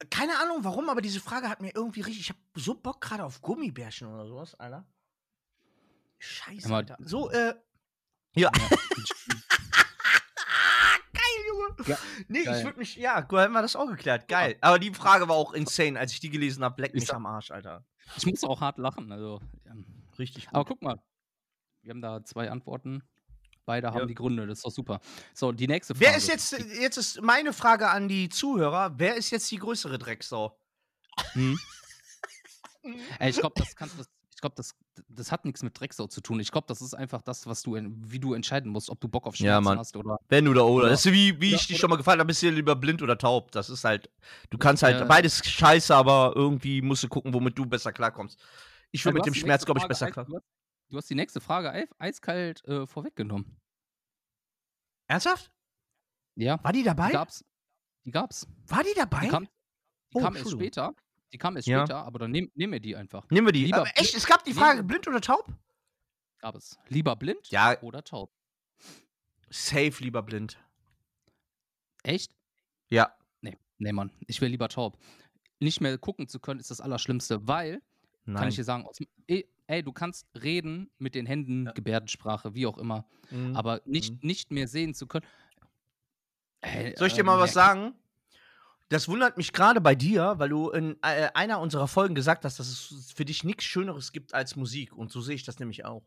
Keine 0.09 0.37
Ahnung 0.39 0.65
warum, 0.65 0.89
aber 0.89 0.99
diese 0.99 1.21
Frage 1.21 1.47
hat 1.47 1.61
mir 1.61 1.73
irgendwie 1.73 2.01
richtig. 2.01 2.19
Ich 2.19 2.29
habe 2.29 2.39
so 2.55 2.75
Bock 2.75 2.99
gerade 2.99 3.23
auf 3.23 3.41
Gummibärchen 3.41 4.07
oder 4.09 4.27
sowas, 4.27 4.55
Alter. 4.55 4.85
Scheiße, 6.45 6.73
Alter. 6.73 6.97
So, 6.99 7.29
äh. 7.31 7.53
Ja. 8.35 8.51
ja, 8.53 8.69
Geil, 11.13 11.45
Junge. 11.47 11.75
Ja, 11.87 11.97
nee, 12.27 12.43
geil. 12.43 12.57
ich 12.59 12.63
würde 12.65 12.79
mich. 12.79 12.95
Ja, 12.97 13.21
gut, 13.21 13.39
haben 13.39 13.53
wir 13.53 13.61
das 13.61 13.75
auch 13.75 13.87
geklärt. 13.87 14.27
Geil. 14.27 14.57
Aber 14.61 14.79
die 14.79 14.93
Frage 14.93 15.27
war 15.27 15.35
auch 15.35 15.53
insane, 15.53 15.97
als 15.99 16.11
ich 16.11 16.19
die 16.19 16.29
gelesen 16.29 16.63
habe. 16.63 16.81
Leck 16.81 16.91
Ich 16.93 17.01
mich 17.01 17.07
sag- 17.07 17.15
am 17.15 17.25
Arsch, 17.25 17.51
Alter. 17.51 17.85
ich 18.17 18.25
muss 18.25 18.43
auch 18.43 18.61
hart 18.61 18.77
lachen. 18.77 19.11
Also, 19.11 19.41
ähm, 19.65 19.85
Richtig. 20.19 20.47
aber 20.49 20.65
guck 20.65 20.81
mal, 20.81 21.01
wir 21.81 21.91
haben 21.91 22.01
da 22.01 22.23
zwei 22.23 22.49
Antworten. 22.51 23.03
Beide 23.65 23.87
haben 23.87 23.99
Ja. 23.99 24.05
die 24.05 24.13
Gründe, 24.13 24.45
das 24.45 24.59
ist 24.59 24.65
doch 24.65 24.71
super. 24.71 24.99
So, 25.33 25.51
die 25.51 25.67
nächste 25.67 25.95
Frage. 25.95 26.05
Wer 26.05 26.17
ist 26.17 26.27
jetzt. 26.27 26.51
Jetzt 26.51 26.97
ist 26.97 27.21
meine 27.21 27.51
Frage 27.51 27.89
an 27.89 28.07
die 28.07 28.29
Zuhörer. 28.29 28.93
Wer 28.99 29.15
ist 29.15 29.31
jetzt 29.31 29.49
die 29.49 29.57
größere 29.57 29.97
Drecksau? 29.97 30.59
Hm? 31.31 31.57
Ey, 33.19 33.29
ich 33.31 33.37
glaube, 33.39 33.55
das 33.59 33.75
kannst 33.75 33.95
ich 33.99 34.05
glaube, 34.45 34.55
das, 34.55 34.75
das 35.09 35.31
hat 35.31 35.43
nichts 35.45 35.61
mit 35.63 35.79
Drecksau 35.79 36.07
zu 36.07 36.21
tun. 36.21 36.39
Ich 36.39 36.51
glaube, 36.51 36.67
das 36.67 36.81
ist 36.81 36.93
einfach 36.93 37.21
das, 37.21 37.47
was 37.47 37.61
du, 37.63 37.75
wie 37.75 38.19
du 38.19 38.33
entscheiden 38.33 38.71
musst, 38.71 38.89
ob 38.89 38.99
du 39.01 39.07
Bock 39.07 39.25
auf 39.27 39.35
Ja, 39.35 39.53
Schmerzen 39.57 39.63
Mann. 39.63 39.79
hast 39.79 39.95
oder. 39.97 40.17
Wenn 40.29 40.47
oder 40.47 40.65
oder. 40.65 40.83
Oder- 40.83 40.89
Das 40.89 41.05
ist 41.05 41.11
wie, 41.11 41.39
wie 41.41 41.49
oder- 41.49 41.55
ich 41.57 41.67
dich 41.67 41.77
schon 41.77 41.89
mal 41.89 41.95
gefragt 41.97 42.19
habe, 42.19 42.27
bist 42.27 42.41
du 42.41 42.49
lieber 42.49 42.75
blind 42.75 43.01
oder 43.01 43.17
taub? 43.17 43.51
Das 43.51 43.69
ist 43.69 43.83
halt. 43.83 44.09
Du 44.49 44.57
kannst 44.57 44.83
halt 44.83 45.01
Äh, 45.01 45.05
beides 45.05 45.43
scheiße, 45.45 45.93
aber 45.95 46.33
irgendwie 46.35 46.81
musst 46.81 47.03
du 47.03 47.07
gucken, 47.09 47.33
womit 47.33 47.57
du 47.57 47.65
besser 47.65 47.91
klarkommst. 47.91 48.39
Ich 48.91 49.01
Ja, 49.01 49.05
würde 49.05 49.17
mit 49.17 49.25
dem 49.25 49.33
Schmerz, 49.33 49.65
glaube 49.65 49.79
ich, 49.81 49.87
besser 49.87 50.07
eis- 50.07 50.13
klar. 50.13 50.25
Du 50.89 50.97
hast, 50.97 51.09
die 51.09 51.15
nächste 51.15 51.41
Frage 51.41 51.87
eiskalt 51.97 52.63
äh, 52.65 52.85
vorweggenommen. 52.85 53.59
Ernsthaft? 55.07 55.51
Ja, 56.35 56.63
War 56.63 56.73
die 56.73 56.83
dabei? 56.83 57.07
die 57.07 57.13
gab's. 57.13 57.43
Die 58.05 58.11
gab's. 58.11 58.47
War 58.67 58.83
die 58.83 58.93
dabei? 58.95 59.21
Die 59.21 59.27
kam, 59.29 59.43
die 59.45 59.49
Oh, 60.17 60.19
kam 60.21 60.35
erst 60.35 60.51
später. 60.51 60.93
Die 61.33 61.37
kam 61.37 61.55
erst 61.55 61.67
Ja. 61.67 61.79
später, 61.85 62.03
aber 62.05 62.19
dann 62.19 62.31
nehm, 62.31 62.51
nehmen 62.55 62.73
wir 62.73 62.79
die 62.79 62.95
einfach. 62.95 63.25
Nehmen 63.29 63.47
wir 63.47 63.51
die. 63.51 63.65
Lieber 63.65 63.81
Aber 63.81 63.89
echt, 63.95 64.15
es 64.15 64.25
gab 64.25 64.43
die 64.45 64.53
Frage, 64.53 64.83
blind 64.83 65.07
oder 65.07 65.21
taub? 65.21 65.45
Gab 66.39 66.55
es. 66.55 66.77
Lieber 66.87 67.15
blind 67.15 67.47
Ja, 67.49 67.81
oder 67.81 68.03
taub? 68.03 68.31
safe 69.49 70.03
lieber 70.03 70.21
blind. 70.23 70.57
Echt? 72.03 72.35
Ja. 72.89 73.15
Nee, 73.41 73.57
nee, 73.77 73.91
Mann. 73.91 74.11
Ich 74.27 74.41
will 74.41 74.49
lieber 74.49 74.69
taub. 74.69 74.97
Nicht 75.59 75.81
mehr 75.81 75.97
gucken 75.97 76.27
zu 76.27 76.39
können, 76.39 76.59
ist 76.59 76.71
das 76.71 76.81
Allerschlimmste, 76.81 77.47
weil, 77.47 77.81
Nein. 78.25 78.35
kann 78.37 78.49
ich 78.49 78.55
dir 78.55 78.63
sagen, 78.63 78.85
aus, 78.85 78.97
dem- 78.97 79.07
ey, 79.27 79.49
ey, 79.67 79.81
du 79.83 79.91
kannst 79.93 80.27
reden 80.35 80.91
mit 80.97 81.15
den 81.15 81.25
Händen, 81.25 81.65
Ja. 81.67 81.71
Gebärdensprache, 81.71 82.53
wie 82.53 82.65
auch 82.67 82.77
immer, 82.77 83.05
Mhm. 83.31 83.55
aber 83.55 83.81
nicht, 83.85 84.13
Mhm. 84.13 84.19
nicht 84.27 84.51
mehr 84.51 84.67
sehen 84.67 84.93
zu 84.93 85.07
können. 85.07 85.25
Ey, 86.61 86.95
Soll 86.97 87.07
ich 87.07 87.13
dir 87.13 87.21
äh, 87.21 87.25
mal 87.25 87.39
was 87.39 87.51
nee. 87.51 87.53
sagen? 87.55 87.95
Das 88.89 89.07
wundert 89.07 89.37
mich 89.37 89.51
gerade 89.51 89.81
bei 89.81 89.95
dir, 89.95 90.35
weil 90.37 90.49
du 90.49 90.69
in 90.69 90.97
äh, 91.01 91.29
einer 91.33 91.59
unserer 91.59 91.87
Folgen 91.87 92.13
gesagt 92.13 92.45
hast, 92.45 92.59
dass 92.59 92.67
es 92.67 93.11
für 93.15 93.25
dich 93.25 93.43
nichts 93.43 93.63
Schöneres 93.63 94.11
gibt 94.11 94.33
als 94.33 94.55
Musik. 94.55 94.95
Und 94.95 95.11
so 95.11 95.21
sehe 95.21 95.35
ich 95.35 95.43
das 95.43 95.59
nämlich 95.59 95.85
auch. 95.85 96.05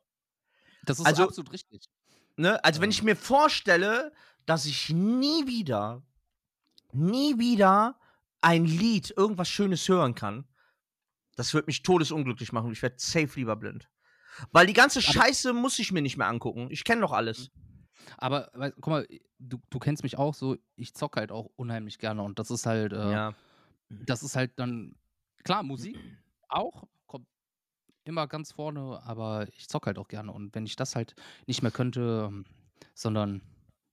Das 0.84 0.98
ist 1.00 1.06
Also- 1.06 1.24
absolut 1.24 1.52
richtig. 1.52 1.88
Ne? 2.36 2.62
Also, 2.64 2.80
wenn 2.80 2.90
ich 2.90 3.02
mir 3.02 3.16
vorstelle, 3.16 4.12
dass 4.46 4.64
ich 4.64 4.90
nie 4.90 5.46
wieder, 5.48 6.02
nie 6.92 7.36
wieder 7.38 7.98
ein 8.40 8.64
Lied, 8.64 9.12
irgendwas 9.16 9.48
Schönes 9.48 9.88
hören 9.88 10.14
kann, 10.14 10.46
das 11.34 11.52
wird 11.52 11.66
mich 11.66 11.82
todesunglücklich 11.82 12.52
machen. 12.52 12.70
Ich 12.72 12.82
werde 12.82 12.96
safe 12.98 13.30
lieber 13.34 13.56
blind. 13.56 13.88
Weil 14.52 14.66
die 14.68 14.72
ganze 14.72 15.02
Scheiße 15.02 15.52
muss 15.52 15.80
ich 15.80 15.90
mir 15.90 16.00
nicht 16.02 16.16
mehr 16.16 16.28
angucken. 16.28 16.68
Ich 16.70 16.84
kenne 16.84 17.00
doch 17.00 17.12
alles. 17.12 17.50
Aber 18.16 18.50
wei- 18.54 18.70
guck 18.72 18.86
mal, 18.88 19.06
du, 19.38 19.58
du 19.70 19.78
kennst 19.78 20.02
mich 20.02 20.16
auch 20.18 20.34
so, 20.34 20.56
ich 20.76 20.94
zock 20.94 21.16
halt 21.16 21.30
auch 21.32 21.50
unheimlich 21.56 21.98
gerne 21.98 22.22
und 22.22 22.38
das 22.38 22.50
ist 22.50 22.66
halt, 22.66 22.92
äh, 22.92 23.10
Ja. 23.12 23.34
das 23.88 24.22
ist 24.22 24.36
halt 24.36 24.58
dann, 24.58 24.96
klar, 25.44 25.62
Musik 25.62 25.96
auch, 26.48 26.84
kommt 27.06 27.26
immer 28.04 28.26
ganz 28.26 28.52
vorne, 28.52 29.02
aber 29.04 29.46
ich 29.56 29.68
zock 29.68 29.86
halt 29.86 29.98
auch 29.98 30.08
gerne 30.08 30.32
und 30.32 30.54
wenn 30.54 30.64
ich 30.66 30.76
das 30.76 30.96
halt 30.96 31.14
nicht 31.46 31.62
mehr 31.62 31.72
könnte, 31.72 32.26
ähm, 32.28 32.44
sondern, 32.94 33.42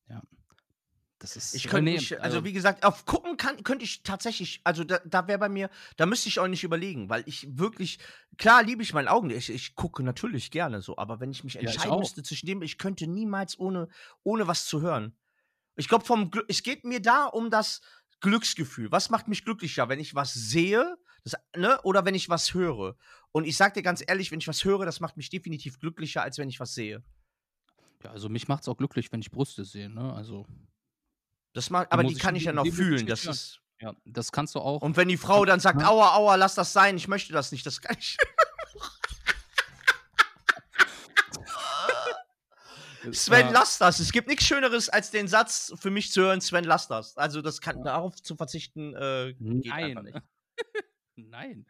ja, 0.08 0.22
das 1.26 1.36
ist, 1.36 1.56
Ich 1.56 1.68
könnte 1.68 1.92
nicht, 1.92 2.20
also 2.20 2.40
äh, 2.40 2.44
wie 2.44 2.54
gesagt, 2.54 2.84
auf 2.84 3.06
gucken 3.06 3.38
kann, 3.38 3.64
könnte 3.64 3.84
ich 3.84 4.04
tatsächlich, 4.04 4.62
also 4.64 4.84
da, 4.84 5.00
da 5.06 5.28
wäre 5.28 5.40
bei 5.40 5.50
mir, 5.50 5.70
da 5.98 6.06
müsste 6.06 6.30
ich 6.30 6.40
auch 6.40 6.48
nicht 6.48 6.64
überlegen, 6.64 7.10
weil 7.10 7.24
ich 7.26 7.58
wirklich, 7.58 8.00
klar 8.38 8.62
liebe 8.64 8.84
ich 8.84 8.94
meine 8.94 9.10
Augen, 9.10 9.30
ich, 9.32 9.50
ich 9.50 9.76
gucke 9.76 10.04
natürlich 10.04 10.52
gerne 10.52 10.82
so, 10.82 10.98
aber 10.98 11.20
wenn 11.20 11.32
ich 11.32 11.44
mich 11.44 11.56
Ja, 11.56 11.62
ich 11.62 11.68
entscheiden 11.68 12.00
müsste 12.00 12.24
zwischen 12.24 12.46
dem, 12.46 12.62
ich 12.62 12.78
könnte 12.78 13.08
niemals 13.08 13.60
ohne, 13.60 13.88
ohne 14.24 14.48
was 14.48 14.66
zu 14.66 14.82
hören. 14.82 15.18
Ich 15.76 15.88
glaube, 15.88 16.06
vom 16.06 16.32
es 16.48 16.64
geht 16.64 16.86
mir 16.86 17.02
da 17.02 17.26
um 17.26 17.50
das 17.50 17.82
Glücksgefühl. 18.22 18.92
Was 18.92 19.10
macht 19.10 19.28
mich 19.28 19.44
glücklicher, 19.44 19.90
wenn 19.90 20.00
ich 20.00 20.16
was 20.16 20.34
sehe, 20.34 20.98
das, 21.24 21.36
ne, 21.56 21.82
oder 21.84 22.06
wenn 22.06 22.16
ich 22.16 22.30
was 22.30 22.54
höre? 22.54 22.96
Und 23.32 23.46
ich 23.46 23.58
sag 23.58 23.74
dir 23.74 23.84
ganz 23.84 24.04
ehrlich, 24.06 24.32
wenn 24.32 24.40
ich 24.40 24.48
was 24.48 24.64
höre, 24.64 24.86
das 24.86 25.00
macht 25.00 25.18
mich 25.18 25.30
definitiv 25.30 25.80
glücklicher, 25.80 26.22
als 26.22 26.38
wenn 26.38 26.50
ich 26.50 26.60
was 26.60 26.74
sehe. 26.74 27.04
ja, 28.04 28.12
also 28.12 28.30
mich 28.30 28.48
macht's 28.48 28.68
auch 28.68 28.78
glücklich, 28.78 29.12
wenn 29.12 29.22
ich 29.22 29.32
Brüste 29.32 29.66
sehe, 29.66 29.90
ne, 29.90 30.14
also, 30.14 30.46
Das 31.56 31.70
macht, 31.70 31.92
aber 31.92 32.04
die 32.04 32.16
kann 32.16 32.36
ich 32.36 32.44
ja 32.44 32.52
noch 32.52 32.68
fühlen. 32.68 33.08
Das 33.08 33.24
ist. 33.26 33.62
ja, 33.80 33.96
das 34.04 34.34
kannst 34.34 34.56
du 34.56 34.60
auch, 34.60 34.82
Und 34.82 34.98
wenn 34.98 35.08
die 35.08 35.16
Frau 35.16 35.46
dann 35.46 35.62
sagt, 35.62 35.82
aua, 35.82 36.14
aua, 36.16 36.36
lass 36.36 36.54
das 36.54 36.74
sein, 36.74 36.98
ich 36.98 37.08
möchte 37.08 37.32
das 37.32 37.54
nicht, 37.54 37.66
das 37.66 37.80
kann 37.82 37.96
ich. 37.98 38.18
Sven, 43.12 43.54
lass 43.54 43.78
das. 43.78 44.00
Es 44.00 44.12
gibt 44.12 44.28
nichts 44.28 44.46
Schöneres, 44.46 44.90
als 44.90 45.12
den 45.12 45.30
Satz 45.30 45.72
für 45.78 45.92
mich 45.92 46.12
zu 46.12 46.24
hören, 46.24 46.42
Sven, 46.42 46.66
lass 46.66 46.90
das. 46.90 47.16
Also 47.16 47.42
das 47.42 47.62
kann, 47.62 47.84
darauf 47.84 48.22
zu 48.22 48.36
verzichten, 48.36 48.94
äh, 48.96 49.34
geht 49.40 49.72
einfach 49.72 50.04
nein, 50.04 50.14
nicht. 50.14 50.22
nein, 51.16 51.66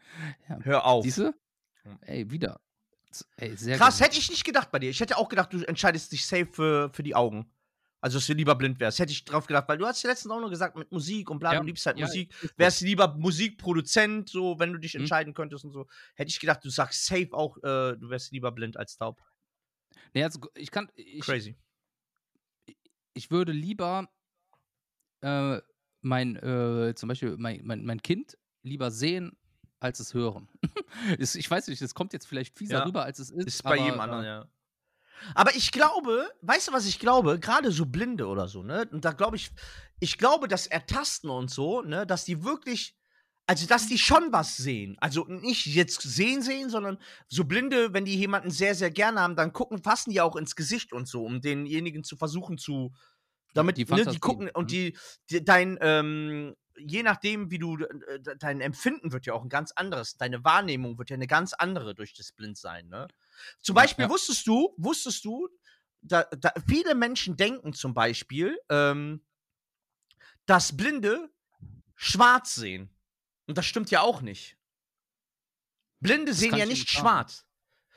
ja, 0.49 0.59
Hör 0.63 0.85
auf. 0.85 1.03
siehst 1.03 1.19
du? 1.19 1.33
Ja. 1.83 1.99
Ey, 2.01 2.31
wieder, 2.31 2.59
ey, 3.37 3.49
Krass, 3.49 3.97
gerne. 3.97 4.09
hätte 4.09 4.17
ich 4.17 4.31
nicht 4.31 4.45
gedacht 4.45 4.71
bei 4.71 4.79
dir. 4.79 4.89
Ich 4.89 4.99
hätte 4.99 5.17
auch 5.17 5.29
gedacht, 5.29 5.53
du 5.53 5.61
entscheidest 5.63 6.11
dich 6.11 6.25
safe 6.25 6.47
für, 6.47 6.89
für 6.91 7.03
die 7.03 7.13
Augen. 7.13 7.51
Also, 8.05 8.19
dass 8.19 8.27
du 8.27 8.33
lieber 8.33 8.53
blind 8.53 8.79
wärst. 8.79 8.99
Hätte 8.99 9.11
ich 9.13 9.25
drauf 9.25 9.47
gedacht, 9.47 9.67
weil 9.67 9.79
du 9.79 9.85
hast 9.87 10.03
ja 10.03 10.11
letztens 10.11 10.31
auch 10.31 10.39
noch 10.39 10.51
gesagt, 10.51 10.75
mit 10.77 10.91
Musik 10.91 11.27
und 11.31 11.39
bla, 11.39 11.53
Ja, 11.53 11.59
du 11.59 11.65
liebst 11.65 11.87
halt 11.87 11.97
ja, 11.97 12.05
Musik. 12.05 12.31
Wärst 12.55 12.81
du 12.81 12.85
lieber 12.85 13.15
Musikproduzent, 13.15 14.29
so, 14.29 14.59
wenn 14.59 14.73
du 14.73 14.77
dich 14.77 14.93
Mhm. 14.93 14.99
entscheiden 15.01 15.33
könntest 15.33 15.65
und 15.65 15.71
so. 15.71 15.87
Hätte 16.13 16.29
ich 16.29 16.39
gedacht, 16.39 16.63
du 16.63 16.69
sagst 16.69 17.03
safe 17.07 17.29
auch, 17.31 17.57
äh, 17.57 17.97
du 17.97 18.07
wärst 18.11 18.31
lieber 18.31 18.51
blind 18.51 18.77
als 18.77 18.95
taub. 18.97 19.19
Nee, 20.13 20.23
also 20.23 20.39
ich 20.53 20.69
kann, 20.69 20.91
ich, 20.93 21.21
Crazy. 21.21 21.55
ich 23.15 23.31
würde 23.31 23.51
lieber 23.53 24.07
äh, 25.21 25.59
mein, 26.01 26.35
äh, 26.35 26.93
zum 26.95 27.09
Beispiel 27.09 27.37
mein, 27.39 27.61
mein, 27.63 27.85
mein 27.85 28.03
Kind 28.03 28.37
lieber 28.61 28.91
sehen, 28.91 29.35
als 29.79 29.99
es 29.99 30.13
hören. 30.13 30.47
Ich 31.19 31.49
weiß 31.49 31.67
nicht, 31.69 31.81
das 31.81 31.95
kommt 31.95 32.13
jetzt 32.13 32.27
vielleicht 32.27 32.55
fieser 32.55 32.77
Ja. 32.79 32.83
rüber, 32.85 33.03
als 33.03 33.17
es 33.17 33.31
ist. 33.31 33.47
Ist 33.47 33.63
bei 33.63 33.77
jedem 33.77 33.99
anderen, 33.99 34.23
äh, 34.23 34.27
ja. 34.27 34.47
Aber 35.34 35.56
ich 35.56 35.71
glaube, 35.71 36.30
weißt 36.41 36.67
du, 36.69 36.71
was 36.73 36.86
ich 36.86 36.99
glaube? 36.99 37.39
Gerade 37.39 37.71
so 37.71 37.86
Blinde 37.86 38.28
oder 38.28 38.47
so, 38.47 38.63
ne? 38.63 38.88
Und 38.91 39.06
da 39.06 39.12
glaube 39.12 39.38
ich, 39.38 39.51
ich 39.99 40.17
glaube, 40.17 40.47
das 40.47 40.67
Ertasten 40.67 41.30
und 41.30 41.49
so, 41.49 41.82
ne, 41.82 42.06
dass 42.06 42.25
die 42.25 42.43
wirklich, 42.43 42.95
also 43.47 43.65
dass 43.67 43.88
die 43.88 43.97
schon 43.97 44.32
was 44.32 44.58
sehen. 44.58 44.97
Also 44.99 45.25
nicht 45.28 45.65
jetzt 45.67 46.01
sehen 46.01 46.41
sehen, 46.41 46.69
sondern 46.69 46.97
so 47.28 47.45
Blinde, 47.45 47.93
wenn 47.93 48.06
die 48.06 48.15
jemanden 48.17 48.51
sehr, 48.51 48.75
sehr 48.75 48.91
gerne 48.91 49.21
haben, 49.21 49.36
dann 49.36 49.54
gucken, 49.54 49.82
fassen 49.84 50.12
die 50.12 50.21
auch 50.21 50.36
ins 50.36 50.56
Gesicht 50.56 50.93
und 50.93 51.08
so, 51.08 51.23
um 51.23 51.41
denjenigen 51.41 52.04
zu 52.04 52.17
versuchen 52.17 52.58
zu, 52.58 52.93
damit 53.54 53.78
Die 53.78 53.86
ne, 53.86 54.06
die 54.06 54.19
gucken 54.19 54.49
und 54.49 54.65
mhm. 54.65 54.67
die, 54.67 54.97
die 55.30 55.43
dein, 55.45 55.78
ähm, 55.82 56.56
je 56.78 57.04
nachdem, 57.04 57.51
wie 57.51 57.58
du, 57.58 57.78
äh, 57.78 58.19
de- 58.19 58.36
dein 58.38 58.60
Empfinden 58.60 59.13
wird 59.13 59.25
ja 59.25 59.34
auch 59.34 59.43
ein 59.43 59.49
ganz 59.49 59.71
anderes. 59.71 60.17
Deine 60.17 60.43
Wahrnehmung 60.43 60.97
wird 60.97 61.10
ja 61.10 61.13
eine 61.13 61.28
ganz 61.28 61.54
andere 61.54 61.95
durch 61.95 62.13
das 62.13 62.34
Blindsein, 62.34 62.89
ne? 62.89 63.08
Zum 63.61 63.75
Beispiel 63.75 64.05
ja. 64.05 64.09
wusstest 64.09 64.47
du, 64.47 64.73
wusstest 64.77 65.25
du, 65.25 65.49
da, 66.01 66.23
da, 66.23 66.53
viele 66.67 66.95
Menschen 66.95 67.35
denken 67.35 67.73
zum 67.73 67.93
Beispiel, 67.93 68.57
ähm, 68.69 69.25
dass 70.45 70.75
Blinde 70.75 71.29
schwarz 71.95 72.55
sehen. 72.55 72.89
Und 73.47 73.57
das 73.57 73.65
stimmt 73.65 73.91
ja 73.91 74.01
auch 74.01 74.21
nicht. 74.21 74.57
Blinde 75.99 76.31
Das 76.31 76.39
sehen 76.39 76.55
ja 76.55 76.63
ich 76.63 76.69
nicht 76.69 76.89
schwarz. 76.89 77.45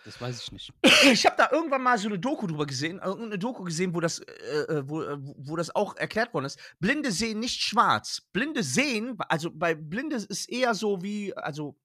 Das 0.04 0.20
weiß 0.20 0.42
ich 0.42 0.52
nicht. 0.52 0.72
Ich 1.12 1.26
habe 1.26 1.36
da 1.36 1.50
irgendwann 1.52 1.82
mal 1.82 1.98
so 1.98 2.08
eine 2.08 2.18
Doku 2.18 2.46
drüber 2.46 2.64
gesehen, 2.64 2.98
irgendeine 2.98 3.38
Doku 3.38 3.64
gesehen, 3.64 3.94
wo 3.94 4.00
das, 4.00 4.20
äh, 4.20 4.32
äh, 4.62 4.88
wo, 4.88 5.02
äh, 5.02 5.18
wo 5.20 5.56
das 5.56 5.74
auch 5.74 5.96
erklärt 5.96 6.32
worden 6.32 6.46
ist. 6.46 6.58
Blinde 6.78 7.12
sehen 7.12 7.40
nicht 7.40 7.60
schwarz. 7.60 8.22
Blinde 8.32 8.62
sehen, 8.62 9.18
also 9.28 9.50
bei 9.52 9.74
Blinde 9.74 10.16
ist 10.16 10.48
eher 10.48 10.74
so 10.74 11.02
wie, 11.02 11.36
also 11.36 11.76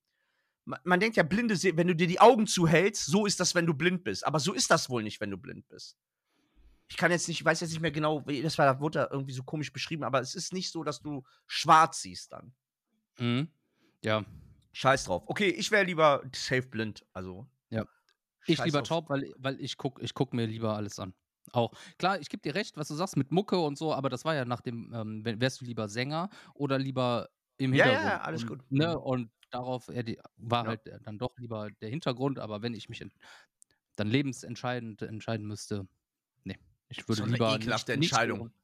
ma- 0.66 0.80
man 0.84 1.00
denkt 1.00 1.18
ja, 1.18 1.24
Blinde 1.24 1.56
sehen, 1.56 1.78
wenn 1.78 1.88
du 1.88 1.96
dir 1.96 2.08
die 2.08 2.20
Augen 2.20 2.48
zuhältst, 2.48 3.06
so 3.06 3.26
ist 3.26 3.40
das, 3.40 3.56
wenn 3.56 3.66
du 3.66 3.74
blind 3.74 4.04
bist. 4.04 4.26
Aber 4.26 4.40
so 4.40 4.54
ist 4.54 4.70
das 4.72 4.90
wohl 4.90 5.04
nicht, 5.04 5.20
wenn 5.22 5.32
du 5.32 5.38
blind 5.38 5.68
bist. 5.70 5.98
Ich 6.90 6.98
kann 6.98 7.12
jetzt 7.12 7.28
nicht, 7.28 7.40
ich 7.40 7.46
weiß 7.46 7.62
jetzt 7.62 7.72
nicht 7.72 7.82
mehr 7.82 7.92
genau, 7.92 8.26
wie 8.28 8.42
das 8.42 8.58
war, 8.58 8.66
da 8.66 8.80
wurde 8.80 9.00
da 9.00 9.08
irgendwie 9.12 9.34
so 9.34 9.44
komisch 9.44 9.72
beschrieben, 9.74 10.04
aber 10.04 10.20
es 10.20 10.36
ist 10.36 10.54
nicht 10.54 10.70
so, 10.72 10.84
dass 10.84 11.02
du 11.02 11.24
schwarz 11.48 12.02
siehst 12.02 12.32
dann. 12.34 12.54
Mhm. 13.20 13.48
Ja, 14.04 14.26
Scheiß 14.74 15.06
drauf. 15.06 15.24
Okay, 15.28 15.50
ich 15.50 15.70
wäre 15.72 15.86
lieber 15.86 16.24
safe 16.36 16.64
blind, 16.64 17.06
also. 17.14 17.48
Ja. 17.70 17.86
ich 18.48 18.58
Scheiß 18.58 18.66
lieber 18.66 18.80
drauf. 18.80 18.88
taub, 19.06 19.10
weil, 19.10 19.34
weil 19.38 19.60
ich 19.62 19.78
guck, 19.78 20.02
ich 20.02 20.14
guck 20.14 20.34
mir 20.34 20.46
lieber 20.46 20.76
alles 20.76 21.00
an. 21.00 21.14
Auch. 21.52 21.72
Klar, 22.00 22.20
ich 22.20 22.30
gebe 22.30 22.42
dir 22.42 22.56
recht, 22.56 22.76
was 22.78 22.88
du 22.88 22.96
sagst 22.96 23.16
mit 23.18 23.32
Mucke 23.32 23.58
und 23.60 23.78
so, 23.78 23.94
aber 23.94 24.10
das 24.10 24.26
war 24.26 24.34
ja 24.36 24.46
nach 24.46 24.62
dem, 24.62 24.92
ähm, 24.94 25.24
wärst 25.40 25.62
du 25.62 25.66
lieber 25.66 25.88
Sänger 25.90 26.30
oder 26.54 26.80
lieber 26.80 27.30
im 27.58 27.74
Ja, 27.74 27.86
ja, 27.86 27.92
Hintergrund. 27.92 28.12
ja, 28.12 28.22
alles 28.22 28.42
und, 28.44 28.48
gut. 28.50 28.72
Ne, 28.72 28.88
Mhm. 28.88 28.96
und 29.04 29.32
darauf 29.54 29.88
äh, 29.90 30.04
die, 30.04 30.20
war 30.38 30.64
Ja. 30.64 30.70
halt 30.70 30.88
äh, 30.88 31.00
dann 31.02 31.18
doch 31.18 31.38
lieber 31.38 31.70
der 31.82 31.90
Hintergrund, 31.90 32.40
aber 32.40 32.62
wenn 32.62 32.74
ich 32.74 32.90
mich 32.90 33.02
ent- 33.02 33.14
dann 33.96 34.08
lebensentscheidend 34.08 35.02
entscheiden 35.04 35.46
müsste, 35.46 35.88
nee, 36.44 36.58
ich 36.90 37.08
würde 37.08 37.18
So 37.20 37.24
eine 37.24 37.34
lieber 37.34 37.56
ekelhafte 37.56 37.96
nicht, 37.98 38.12
Entscheidung. 38.12 38.40
Nicht, 38.46 38.56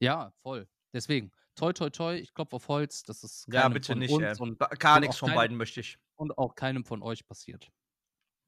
ja, 0.00 0.32
voll. 0.42 0.68
Deswegen, 0.92 1.32
toi, 1.56 1.72
toi, 1.72 1.90
toi, 1.90 2.14
ich 2.16 2.32
klopfe 2.32 2.56
auf 2.56 2.68
Holz, 2.68 3.02
das 3.02 3.24
ist 3.24 3.46
Ja, 3.52 3.68
bitte 3.68 3.92
von 3.92 3.98
nicht, 3.98 4.12
uns 4.12 4.22
ey. 4.24 4.36
und, 4.40 4.58
Gar 4.78 5.00
nichts 5.00 5.16
von 5.18 5.28
keinem- 5.28 5.36
beiden 5.36 5.56
möchte 5.56 5.80
ich. 5.80 5.98
und 6.16 6.38
auch 6.38 6.54
keinem 6.54 6.84
von 6.84 7.02
euch 7.02 7.26
passiert. 7.26 7.68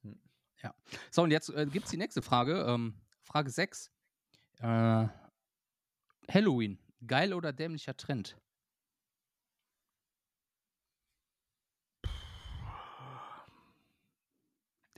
Hm. 0.03 0.21
Ja. 0.63 0.75
So, 1.11 1.23
und 1.23 1.33
jetzt 1.33 1.49
äh, 1.51 1.67
gibt 1.67 1.87
es 1.87 1.91
die 1.91 1.97
nächste 1.97 2.23
Frage. 2.23 2.65
Ähm, 2.69 2.95
Frage 3.23 3.51
6. 3.51 3.91
Äh, 4.61 5.09
Halloween. 6.31 6.79
Geil 7.07 7.33
oder 7.35 7.53
dämlicher 7.53 7.97
Trend? 7.97 8.37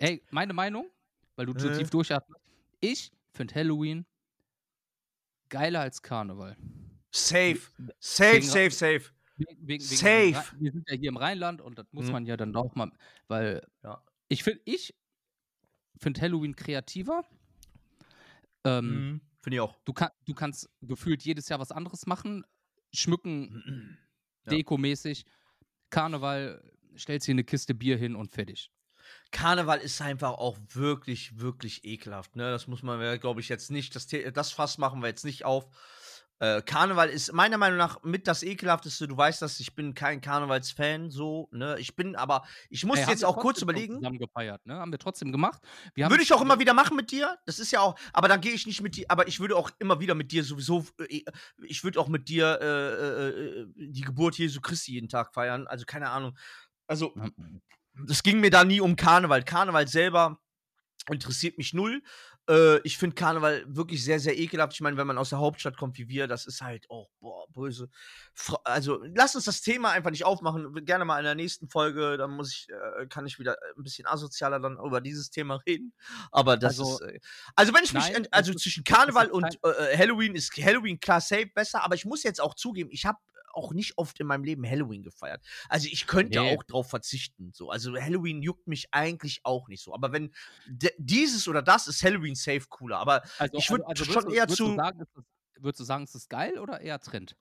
Ey, 0.02 0.20
meine 0.30 0.52
Meinung, 0.52 0.90
weil 1.36 1.46
du 1.46 1.52
zu 1.54 1.68
Äh. 1.70 1.78
tief 1.78 1.90
durchatmest. 1.90 2.42
Ich 2.80 3.12
finde 3.34 3.54
Halloween 3.54 4.04
geiler 5.48 5.80
als 5.80 6.02
Karneval. 6.02 6.56
Safe. 7.12 7.60
Safe, 8.00 8.32
wegen- 8.36 8.46
safe, 8.46 8.70
safe. 8.72 9.10
Wegen, 9.36 9.68
wegen, 9.68 9.84
Safe. 9.84 10.42
Wir 10.58 10.72
sind 10.72 10.88
ja 10.90 10.96
hier 10.96 11.08
im 11.08 11.16
Rheinland 11.16 11.60
und 11.60 11.78
das 11.78 11.86
muss 11.92 12.06
Mhm. 12.06 12.12
man 12.12 12.26
ja 12.26 12.36
dann 12.36 12.56
auch 12.56 12.74
mal, 12.74 12.90
weil 13.28 13.64
Ja. 13.84 14.02
ich 14.28 14.42
finde, 14.42 14.60
ich 14.64 14.92
finde 15.98 16.20
Halloween 16.20 16.56
kreativer. 16.56 17.24
Ähm, 18.64 18.84
Mhm. 19.12 19.20
Finde 19.40 19.56
ich 19.56 19.60
auch. 19.60 19.76
du, 19.84 19.92
kann, 19.92 20.10
du 20.26 20.34
kannst 20.34 20.68
gefühlt 20.82 21.22
jedes 21.22 21.48
Jahr 21.48 21.60
was 21.60 21.70
anderes 21.70 22.06
machen, 22.06 22.44
schmücken, 22.92 23.52
Ja. 24.46 24.50
dekomäßig. 24.50 25.24
Karneval, 25.90 26.60
stellst 26.98 27.26
hier 27.26 27.34
eine 27.34 27.44
Kiste 27.44 27.74
Bier 27.74 27.96
hin 27.96 28.16
und 28.16 28.32
fertig. 28.32 28.70
Karneval 29.32 29.78
ist 29.78 30.00
einfach 30.00 30.32
auch 30.32 30.58
wirklich, 30.68 31.40
wirklich 31.40 31.84
ekelhaft. 31.84 32.36
Ne? 32.36 32.50
Das 32.50 32.68
muss 32.68 32.82
man, 32.82 33.18
glaube 33.18 33.40
ich, 33.40 33.48
jetzt 33.48 33.70
nicht. 33.70 33.96
Das, 33.96 34.06
das 34.06 34.52
Fass 34.52 34.78
machen 34.78 35.00
wir 35.00 35.08
jetzt 35.08 35.24
nicht 35.24 35.44
auf. 35.44 35.66
Äh, 36.42 36.60
Karneval 36.60 37.08
ist 37.08 37.32
meiner 37.32 37.56
Meinung 37.56 37.78
nach 37.78 38.02
mit 38.02 38.26
das 38.26 38.42
ekelhafteste. 38.42 39.06
Du 39.06 39.16
weißt 39.16 39.40
das, 39.42 39.60
ich 39.60 39.76
bin 39.76 39.94
kein 39.94 40.20
Karnevalsfan, 40.20 41.08
so. 41.08 41.48
Ne? 41.52 41.76
Ich 41.78 41.94
bin 41.94 42.16
aber, 42.16 42.44
ich 42.68 42.84
muss 42.84 42.98
Ey, 42.98 43.04
haben 43.04 43.10
jetzt 43.12 43.24
auch 43.24 43.36
kurz 43.36 43.62
überlegen. 43.62 43.94
Zusammen 43.94 44.18
gefeiert, 44.18 44.66
ne? 44.66 44.74
Haben 44.74 44.90
wir 44.90 44.98
trotzdem 44.98 45.30
gemacht. 45.30 45.62
Wir 45.94 46.10
Würde 46.10 46.24
ich 46.24 46.32
auch 46.32 46.42
immer 46.42 46.58
wieder 46.58 46.74
machen 46.74 46.96
mit 46.96 47.12
dir. 47.12 47.38
Das 47.46 47.60
ist 47.60 47.70
ja 47.70 47.78
auch, 47.78 47.96
aber 48.12 48.26
dann 48.26 48.40
gehe 48.40 48.50
ich 48.50 48.66
nicht 48.66 48.82
mit 48.82 48.96
dir, 48.96 49.06
aber 49.08 49.28
ich 49.28 49.38
würde 49.38 49.54
auch 49.54 49.70
immer 49.78 50.00
wieder 50.00 50.16
mit 50.16 50.32
dir 50.32 50.42
sowieso, 50.42 50.84
äh, 51.08 51.22
ich 51.62 51.84
würde 51.84 52.00
auch 52.00 52.08
mit 52.08 52.28
dir 52.28 52.58
äh, 52.60 52.66
äh, 52.66 53.60
äh, 53.60 53.66
die 53.76 54.00
Geburt 54.00 54.36
Jesu 54.36 54.60
Christi 54.60 54.94
jeden 54.94 55.08
Tag 55.08 55.32
feiern. 55.32 55.68
Also 55.68 55.84
keine 55.86 56.10
Ahnung. 56.10 56.36
Also, 56.88 57.14
es 58.08 58.22
ging 58.22 58.40
mir 58.40 58.50
da 58.50 58.64
nie 58.64 58.80
um 58.80 58.96
Karneval. 58.96 59.42
Karneval 59.44 59.88
selber 59.88 60.38
interessiert 61.10 61.58
mich 61.58 61.74
null. 61.74 62.02
Äh, 62.48 62.78
ich 62.80 62.98
finde 62.98 63.14
Karneval 63.14 63.64
wirklich 63.68 64.02
sehr, 64.04 64.18
sehr 64.18 64.36
ekelhaft. 64.36 64.72
Ich 64.74 64.80
meine, 64.80 64.96
wenn 64.96 65.06
man 65.06 65.18
aus 65.18 65.28
der 65.30 65.38
Hauptstadt 65.38 65.76
kommt 65.76 65.96
wie 65.98 66.08
wir, 66.08 66.26
das 66.26 66.46
ist 66.46 66.60
halt 66.60 66.90
auch, 66.90 67.08
boah, 67.20 67.46
böse. 67.50 67.88
Fra 68.34 68.58
also, 68.64 69.00
lass 69.14 69.36
uns 69.36 69.44
das 69.44 69.60
Thema 69.62 69.90
einfach 69.92 70.10
nicht 70.10 70.24
aufmachen. 70.24 70.84
Gerne 70.84 71.04
mal 71.04 71.18
in 71.18 71.24
der 71.24 71.36
nächsten 71.36 71.68
Folge, 71.68 72.16
dann 72.16 72.30
muss 72.32 72.52
ich, 72.52 72.68
äh, 72.70 73.06
kann 73.06 73.26
ich 73.26 73.38
wieder 73.38 73.56
ein 73.76 73.82
bisschen 73.84 74.06
asozialer 74.06 74.58
dann 74.58 74.76
über 74.84 75.00
dieses 75.00 75.30
Thema 75.30 75.56
reden. 75.66 75.92
Aber 76.32 76.56
das 76.56 76.80
Also- 76.80 76.98
ist, 77.04 77.12
äh, 77.12 77.20
also 77.54 77.74
wenn 77.74 77.84
ich 77.84 77.92
mich, 77.92 78.10
Nein, 78.10 78.24
es 78.24 78.32
also 78.32 78.54
zwischen 78.54 78.82
Karneval 78.82 79.30
und 79.30 79.42
kein- 79.62 79.72
äh, 79.90 79.96
Halloween 79.96 80.34
ist 80.34 80.52
Halloween 80.56 80.98
klar 80.98 81.20
safe 81.20 81.46
besser, 81.54 81.84
aber 81.84 81.94
ich 81.94 82.04
muss 82.04 82.22
jetzt 82.24 82.40
auch 82.40 82.54
zugeben, 82.54 82.90
ich 82.92 83.06
habe 83.06 83.18
auch 83.54 83.72
nicht 83.72 83.98
oft 83.98 84.18
in 84.20 84.26
meinem 84.26 84.44
Leben 84.44 84.66
Halloween 84.68 85.02
gefeiert. 85.02 85.42
Also 85.68 85.88
ich 85.90 86.06
könnte 86.06 86.40
Nee. 86.40 86.56
auch 86.56 86.62
drauf 86.64 86.88
verzichten. 86.90 87.52
So. 87.54 87.70
Also 87.70 87.94
Halloween 87.96 88.42
juckt 88.42 88.66
mich 88.66 88.88
eigentlich 88.92 89.40
auch 89.44 89.68
nicht 89.68 89.82
so. 89.82 89.94
Aber 89.94 90.12
wenn 90.12 90.32
dieses 90.98 91.48
oder 91.48 91.62
das 91.62 91.88
ist 91.88 92.02
Halloween 92.02 92.34
safe 92.34 92.66
cooler. 92.68 92.98
Aber 92.98 93.22
Also, 93.38 93.58
ich 93.58 93.70
würd 93.70 93.82
würdest 93.86 94.12
schon 94.12 94.24
du- 94.24 94.30
eher 94.32 94.48
zu- 94.48 94.74
sagen, 94.76 95.04
würdest 95.58 95.80
du 95.80 95.84
sagen, 95.84 96.04
ist 96.04 96.14
das 96.14 96.28
geil 96.28 96.58
oder 96.58 96.80
eher 96.80 96.98
Trend? 97.00 97.36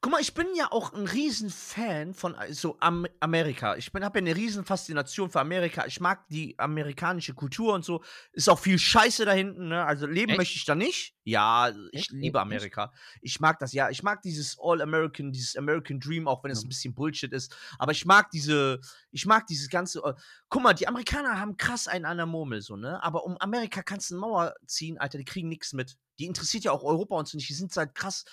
Guck 0.00 0.12
mal, 0.12 0.20
ich 0.20 0.34
bin 0.34 0.46
ja 0.56 0.70
auch 0.72 0.92
ein 0.92 1.06
riesen 1.06 1.50
Fan 1.50 2.14
von 2.14 2.34
äh, 2.34 2.52
so 2.52 2.76
Am 2.80 3.06
Amerika. 3.20 3.76
Ich 3.76 3.86
habe 3.94 4.00
ja 4.00 4.10
eine 4.12 4.36
riesen 4.36 4.64
Faszination 4.64 5.30
für 5.30 5.40
Amerika. 5.40 5.86
Ich 5.86 6.00
mag 6.00 6.26
die 6.28 6.58
amerikanische 6.58 7.34
Kultur 7.34 7.74
und 7.74 7.84
so. 7.84 8.02
Ist 8.32 8.48
auch 8.48 8.58
viel 8.58 8.78
Scheiße 8.78 9.24
da 9.24 9.32
hinten. 9.32 9.68
Ne? 9.68 9.84
Also 9.84 10.06
leben 10.06 10.30
Echt? 10.30 10.38
möchte 10.38 10.56
ich 10.56 10.64
da 10.64 10.74
nicht. 10.74 11.14
Ja, 11.24 11.70
ich 11.92 12.00
Echt? 12.00 12.10
liebe? 12.12 12.40
Amerika. 12.40 12.92
Ich 13.20 13.40
mag 13.40 13.58
das. 13.58 13.72
Ja, 13.72 13.90
ich 13.90 14.02
mag 14.02 14.22
dieses 14.22 14.58
All-American, 14.60 15.32
dieses 15.32 15.56
American 15.56 16.00
Dream, 16.00 16.26
auch 16.26 16.42
wenn 16.44 16.50
es 16.50 16.62
Ja. 16.62 16.66
ein 16.66 16.70
bisschen 16.70 16.94
Bullshit 16.94 17.32
ist. 17.32 17.54
Aber 17.78 17.92
ich 17.92 18.04
mag 18.06 18.30
diese, 18.30 18.80
ich 19.10 19.26
mag 19.26 19.46
dieses 19.46 19.68
ganze. 19.68 20.00
Äh, 20.00 20.14
guck 20.48 20.62
mal, 20.62 20.72
die 20.72 20.88
Amerikaner 20.88 21.38
haben 21.38 21.56
krass 21.56 21.86
einen 21.88 22.04
an 22.04 22.16
der 22.16 22.26
Murmel, 22.26 22.62
so, 22.62 22.76
ne? 22.76 23.02
Aber 23.02 23.24
um 23.24 23.36
Amerika 23.38 23.82
kannst 23.82 24.10
du 24.10 24.14
eine 24.14 24.20
Mauer 24.20 24.54
ziehen, 24.66 24.98
Alter, 24.98 25.18
die 25.18 25.24
kriegen 25.24 25.48
nichts 25.48 25.72
mit. 25.72 25.96
Die 26.18 26.24
interessiert 26.26 26.64
ja 26.64 26.72
auch 26.72 26.82
Europa 26.82 27.16
und 27.16 27.28
so 27.28 27.36
nicht. 27.36 27.48
Die 27.48 27.54
sind 27.54 27.76
halt 27.76 27.94
krass. 27.94 28.24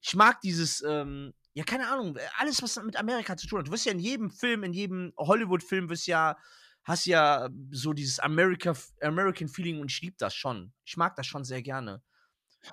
Ich 0.00 0.14
mag 0.14 0.40
dieses, 0.40 0.82
ähm, 0.82 1.32
ja, 1.54 1.64
keine 1.64 1.88
Ahnung, 1.88 2.16
alles, 2.38 2.62
was 2.62 2.76
mit 2.82 2.96
Amerika 2.96 3.36
zu 3.36 3.46
tun 3.46 3.60
hat. 3.60 3.68
Du 3.68 3.72
wirst 3.72 3.86
ja 3.86 3.92
in 3.92 3.98
jedem 3.98 4.30
Film, 4.30 4.62
in 4.62 4.72
jedem 4.72 5.12
Hollywood-Film, 5.16 5.88
wirst 5.88 6.06
ja, 6.06 6.36
hast 6.84 7.06
ja 7.06 7.48
so 7.70 7.92
dieses 7.92 8.20
America, 8.20 8.74
American 9.00 9.48
Feeling 9.48 9.80
und 9.80 9.90
ich 9.90 10.00
liebe 10.02 10.16
das 10.18 10.34
schon. 10.34 10.72
Ich 10.84 10.96
mag 10.96 11.16
das 11.16 11.26
schon 11.26 11.44
sehr 11.44 11.62
gerne. 11.62 12.02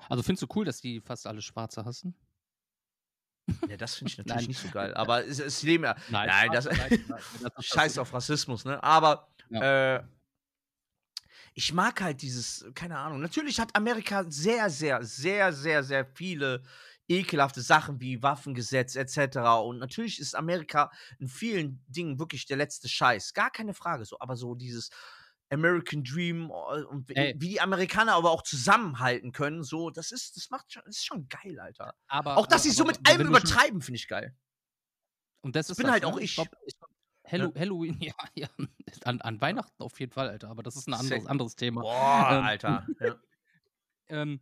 Also 0.08 0.22
findest 0.22 0.42
du 0.42 0.54
cool, 0.54 0.64
dass 0.64 0.80
die 0.80 1.00
fast 1.00 1.26
alle 1.26 1.40
Schwarze 1.42 1.84
hassen? 1.84 2.14
Ja, 3.68 3.76
das 3.76 3.94
finde 3.96 4.12
ich 4.12 4.18
natürlich 4.18 4.36
Nein. 4.42 4.46
nicht 4.48 4.60
so 4.60 4.68
geil. 4.70 4.94
Aber 4.96 5.24
es, 5.24 5.38
es 5.40 5.62
leben 5.62 5.84
ja. 5.84 5.96
Nein, 6.08 6.50
das- 6.52 6.64
das 6.66 7.52
Scheiß 7.64 7.98
auf 7.98 8.12
Rassismus, 8.12 8.64
ne? 8.64 8.82
Aber 8.82 9.28
äh, 9.50 10.00
ich 11.54 11.72
mag 11.72 12.00
halt 12.00 12.22
dieses, 12.22 12.64
keine 12.74 12.98
Ahnung. 12.98 13.20
Natürlich 13.20 13.60
hat 13.60 13.74
Amerika 13.76 14.24
sehr, 14.28 14.68
sehr, 14.70 15.02
sehr, 15.04 15.52
sehr, 15.52 15.84
sehr 15.84 16.04
viele 16.04 16.62
ekelhafte 17.08 17.60
Sachen 17.60 18.00
wie 18.00 18.22
Waffengesetz 18.22 18.96
etc. 18.96 19.38
Und 19.64 19.78
natürlich 19.78 20.18
ist 20.20 20.34
Amerika 20.34 20.90
in 21.18 21.28
vielen 21.28 21.84
Dingen 21.88 22.18
wirklich 22.18 22.46
der 22.46 22.56
letzte 22.56 22.88
Scheiß. 22.88 23.34
Gar 23.34 23.50
keine 23.50 23.74
Frage 23.74 24.04
so. 24.04 24.16
Aber 24.20 24.36
so 24.36 24.54
dieses 24.54 24.90
American 25.50 26.02
Dream 26.02 26.50
äh, 26.50 26.82
und 26.84 27.08
wie, 27.08 27.14
Ey. 27.14 27.38
die 27.38 27.60
Amerikaner 27.60 28.14
aber 28.14 28.30
auch 28.30 28.42
zusammenhalten 28.42 29.32
können, 29.32 29.62
so, 29.62 29.90
das 29.90 30.12
ist, 30.12 30.36
das 30.36 30.50
macht 30.50 30.72
schon, 30.72 30.82
das 30.86 30.96
ist 30.96 31.06
schon 31.06 31.28
geil, 31.28 31.58
Alter. 31.60 31.94
Aber, 32.08 32.36
Auch 32.36 32.46
dass 32.46 32.62
sie 32.62 32.70
so 32.70 32.84
mit 32.84 32.98
aber 32.98 33.10
allem 33.10 33.28
übertreiben, 33.28 33.80
finde 33.82 33.96
ich 33.96 34.08
geil. 34.08 34.34
Und 35.42 35.56
das 35.56 35.68
ist 35.70 35.76
bin 35.76 35.84
das, 35.84 35.92
halt 35.92 36.02
ne? 36.04 36.08
auch 36.08 36.18
ich. 36.18 36.34
glaub, 36.34 36.48
ich 36.66 36.76
glaub, 36.78 36.90
Hallo 37.26 37.52
Halloween, 37.56 37.98
ja, 38.00 38.14
ja. 38.34 38.48
An, 39.04 39.20
an 39.20 39.40
Weihnachten 39.40 39.82
auf 39.82 39.98
jeden 39.98 40.12
Fall, 40.12 40.28
Alter. 40.28 40.48
Aber 40.48 40.62
das 40.62 40.76
ist 40.76 40.88
ein 40.88 40.94
anderes, 40.94 41.26
anderes 41.26 41.56
Thema. 41.56 41.82
Boah, 41.82 42.28
Ähm, 42.32 42.44
Alter. 42.44 42.86
Ja. 43.00 43.14
Ähm, 44.06 44.38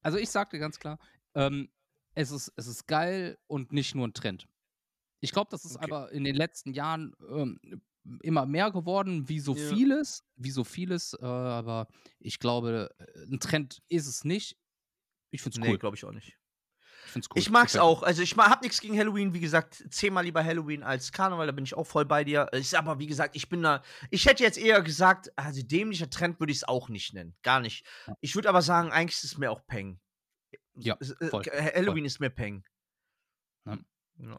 also 0.00 0.16
ich 0.16 0.30
sagte 0.30 0.60
ganz 0.60 0.78
klar, 0.78 1.00
ähm, 1.34 1.68
es, 2.16 2.30
ist, 2.32 2.52
es 2.56 2.66
ist 2.66 2.86
geil 2.88 3.38
und 3.46 3.72
nicht 3.72 3.94
nur 3.94 4.08
ein 4.08 4.14
Trend. 4.14 4.48
Ich 5.20 5.32
glaube, 5.32 5.48
das 5.50 5.64
ist 5.64 5.76
Okay. 5.76 5.84
aber 5.84 6.10
in 6.12 6.24
den 6.24 6.34
letzten 6.34 6.72
Jahren 6.72 7.14
ähm, 7.30 7.60
immer 8.22 8.46
mehr 8.46 8.70
geworden, 8.70 9.28
wie 9.28 9.40
so 9.40 9.54
Ja. 9.54 9.68
vieles, 9.74 10.24
wie 10.36 10.50
so 10.50 10.64
vieles, 10.64 11.14
äh, 11.14 11.24
aber 11.24 11.88
ich 12.18 12.38
glaube, 12.38 12.90
äh, 12.98 13.32
ein 13.32 13.40
Trend 13.40 13.82
ist 13.88 14.06
es 14.06 14.24
nicht. 14.24 14.56
Ich 15.30 15.42
finde 15.42 15.58
es 15.58 15.64
Nee, 15.64 15.70
cool. 15.72 15.78
glaube 15.78 15.96
ich 15.96 16.04
auch 16.04 16.12
nicht. 16.12 16.36
Ich, 17.14 17.14
cool. 17.14 17.22
Ich 17.36 17.50
mag's 17.50 17.74
mir. 17.74 17.82
auch. 17.82 18.02
Also 18.02 18.22
ich 18.22 18.36
hab 18.36 18.62
nichts 18.62 18.80
gegen 18.80 18.98
Halloween. 18.98 19.32
Wie 19.34 19.40
gesagt, 19.40 19.84
zehnmal 19.90 20.24
lieber 20.24 20.42
Halloween 20.44 20.82
als 20.82 21.12
Karneval. 21.12 21.46
Da 21.46 21.52
bin 21.52 21.64
ich 21.64 21.74
auch 21.74 21.86
voll 21.86 22.04
bei 22.04 22.24
dir. 22.24 22.48
Ist 22.52 22.74
aber 22.74 22.98
wie 22.98 23.06
gesagt, 23.06 23.36
ich 23.36 23.48
bin 23.48 23.62
da. 23.62 23.82
Ich 24.10 24.26
hätte 24.26 24.42
jetzt 24.42 24.58
eher 24.58 24.82
gesagt, 24.82 25.30
also 25.36 25.62
dämlicher 25.62 26.10
Trend 26.10 26.40
würde 26.40 26.50
ich 26.52 26.58
es 26.58 26.64
auch 26.64 26.88
nicht 26.88 27.12
nennen. 27.14 27.36
Gar 27.42 27.60
nicht. 27.60 27.86
Ich 28.20 28.34
würde 28.34 28.48
aber 28.48 28.62
sagen, 28.62 28.90
eigentlich 28.90 29.16
ist 29.16 29.24
es 29.24 29.38
mir 29.38 29.50
auch 29.52 29.64
Peng. 29.66 30.00
Ja, 30.76 30.96
äh, 31.00 31.26
voll, 31.28 31.42
Halloween 31.44 32.04
ist 32.04 32.20
mir 32.20 32.30
Peng. 32.30 32.64
Ja. 33.64 33.78
Ja. 34.18 34.38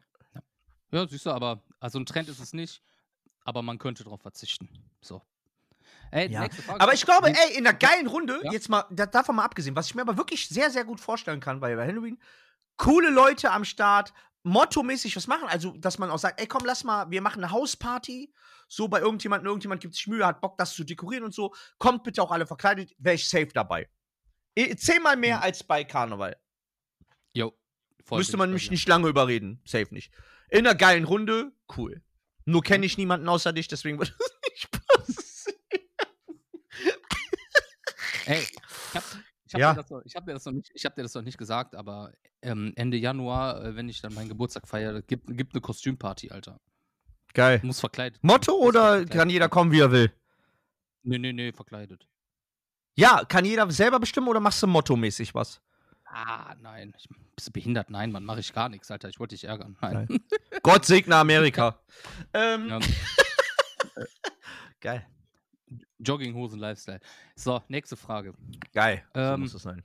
Ja, 0.91 1.07
siehst 1.07 1.25
du, 1.25 1.31
aber 1.31 1.63
also 1.79 1.99
ein 1.99 2.05
Trend 2.05 2.29
ist 2.29 2.39
es 2.39 2.53
nicht, 2.53 2.81
aber 3.43 3.61
man 3.61 3.77
könnte 3.77 4.03
darauf 4.03 4.21
verzichten. 4.21 4.69
So. 5.01 5.21
Ey, 6.11 6.29
Ja. 6.31 6.47
Aber 6.79 6.93
ich 6.93 7.03
glaube, 7.03 7.29
ey, 7.29 7.57
in 7.57 7.67
einer 7.67 7.77
geilen 7.77 8.07
Runde, 8.07 8.39
Ja. 8.43 8.51
jetzt 8.51 8.69
mal, 8.69 8.85
da, 8.89 9.05
davon 9.05 9.35
mal 9.35 9.43
abgesehen, 9.43 9.75
was 9.75 9.87
ich 9.87 9.95
mir 9.95 10.01
aber 10.01 10.17
wirklich 10.17 10.47
sehr, 10.47 10.69
sehr 10.69 10.85
gut 10.85 10.99
vorstellen 11.01 11.39
kann 11.39 11.59
bei 11.59 11.75
Halloween, 11.75 12.21
coole 12.77 13.09
Leute 13.09 13.51
am 13.51 13.65
Start, 13.65 14.13
mottomäßig 14.43 15.15
was 15.15 15.27
machen. 15.27 15.47
Also, 15.49 15.75
dass 15.77 15.97
man 15.97 16.09
auch 16.09 16.19
sagt, 16.19 16.39
ey, 16.39 16.47
komm, 16.47 16.63
lass 16.65 16.83
mal, 16.83 17.09
wir 17.09 17.21
machen 17.21 17.43
eine 17.43 17.51
Hausparty. 17.51 18.33
So 18.69 18.87
bei 18.87 18.99
irgendjemandem, 18.99 19.47
irgendjemand 19.47 19.81
gibt 19.81 19.95
sich 19.95 20.07
Mühe, 20.07 20.25
hat 20.25 20.39
Bock, 20.41 20.57
das 20.57 20.73
zu 20.73 20.83
dekorieren 20.83 21.23
und 21.25 21.33
so. 21.33 21.53
Kommt 21.77 22.03
bitte 22.03 22.21
auch 22.21 22.31
alle 22.31 22.45
verkleidet, 22.47 22.93
wäre 22.97 23.15
ich 23.15 23.27
safe 23.27 23.47
dabei. 23.47 23.89
Eh, 24.57 24.75
Zehnmal 24.75 25.15
mehr 25.17 25.37
Mhm. 25.37 25.43
als 25.43 25.63
bei 25.63 25.83
Karneval. 25.83 26.35
Jo, 27.33 27.53
voll 28.03 28.17
Müsste 28.17 28.37
man 28.37 28.51
mich 28.51 28.71
nicht 28.71 28.87
lange 28.87 29.07
überreden. 29.07 29.61
Safe 29.65 29.93
nicht. 29.93 30.11
In 30.49 30.59
einer 30.65 30.73
geilen 30.75 31.03
Runde, 31.03 31.51
cool. 31.77 32.01
Nur 32.45 32.63
kenne 32.63 32.85
ich 32.87 32.97
niemanden 32.97 33.27
außer 33.29 33.53
dich, 33.53 33.67
deswegen 33.67 33.99
wird 33.99 34.15
es 34.19 34.31
nicht 34.51 34.71
passieren. 34.71 35.59
Ey, 38.25 38.41
ich 38.41 38.95
hab, 38.95 39.03
ich 39.45 39.53
hab, 39.53 39.59
Ja. 39.61 39.73
dir, 39.73 39.81
das 39.81 39.89
noch, 39.91 40.01
ich 40.05 40.15
hab 40.15 40.25
dir 40.25 40.33
das 40.33 40.45
noch 40.45 40.53
nicht, 40.53 40.71
ich 40.73 40.85
hab 40.85 40.95
dir 40.95 41.03
das 41.03 41.13
noch 41.13 41.21
nicht 41.21 41.37
gesagt, 41.37 41.75
aber 41.75 42.11
ähm, 42.41 42.73
Ende 42.75 42.97
Januar, 42.97 43.63
äh, 43.63 43.75
wenn 43.75 43.87
ich 43.89 44.01
dann 44.01 44.13
meinen 44.13 44.27
Geburtstag 44.29 44.67
feiere, 44.67 45.01
gibt, 45.03 45.27
gibt 45.37 45.53
eine 45.53 45.61
Kostümparty, 45.61 46.31
Alter. 46.31 46.59
Geil. 47.33 47.59
Muss 47.63 47.79
verkleidet. 47.79 48.23
Motto 48.23 48.53
Muss 48.57 48.67
oder 48.69 48.81
verkleidet 48.81 49.11
kann 49.13 49.29
jeder 49.29 49.49
kommen, 49.49 49.71
wie 49.71 49.81
er 49.81 49.91
will? 49.91 50.11
Nee, 51.03 51.19
nee, 51.19 51.31
nee, 51.33 51.51
verkleidet. 51.53 52.07
Ja, 52.97 53.23
kann 53.25 53.45
jeder 53.45 53.69
selber 53.71 53.99
bestimmen 53.99 54.27
oder 54.27 54.39
machst 54.39 54.61
du 54.63 54.67
mottomäßig 54.67 55.35
was? 55.35 55.61
Ah, 56.05 56.55
nein. 56.61 56.93
Ich, 56.97 57.07
bist 57.35 57.49
du 57.49 57.51
behindert? 57.51 57.91
Nein, 57.91 58.11
Mann, 58.11 58.23
mache 58.25 58.39
ich 58.39 58.51
gar 58.53 58.69
nichts, 58.69 58.89
Alter. 58.89 59.07
Ich 59.07 59.19
wollte 59.19 59.35
dich 59.35 59.43
ärgern. 59.43 59.77
Nein. 59.81 60.07
Gott 60.63 60.85
segne 60.85 61.15
Amerika. 61.15 61.79
ähm, 62.33 62.67
Ja, 62.67 62.79
Geil. 64.81 65.05
Jogginghosen-Lifestyle. 65.99 67.01
So, 67.35 67.61
nächste 67.67 67.97
Frage. 67.97 68.33
Geil. 68.73 69.03
so 69.13 69.19
Ähm, 69.19 69.41
muss 69.41 69.53
es 69.53 69.61
sein. 69.61 69.83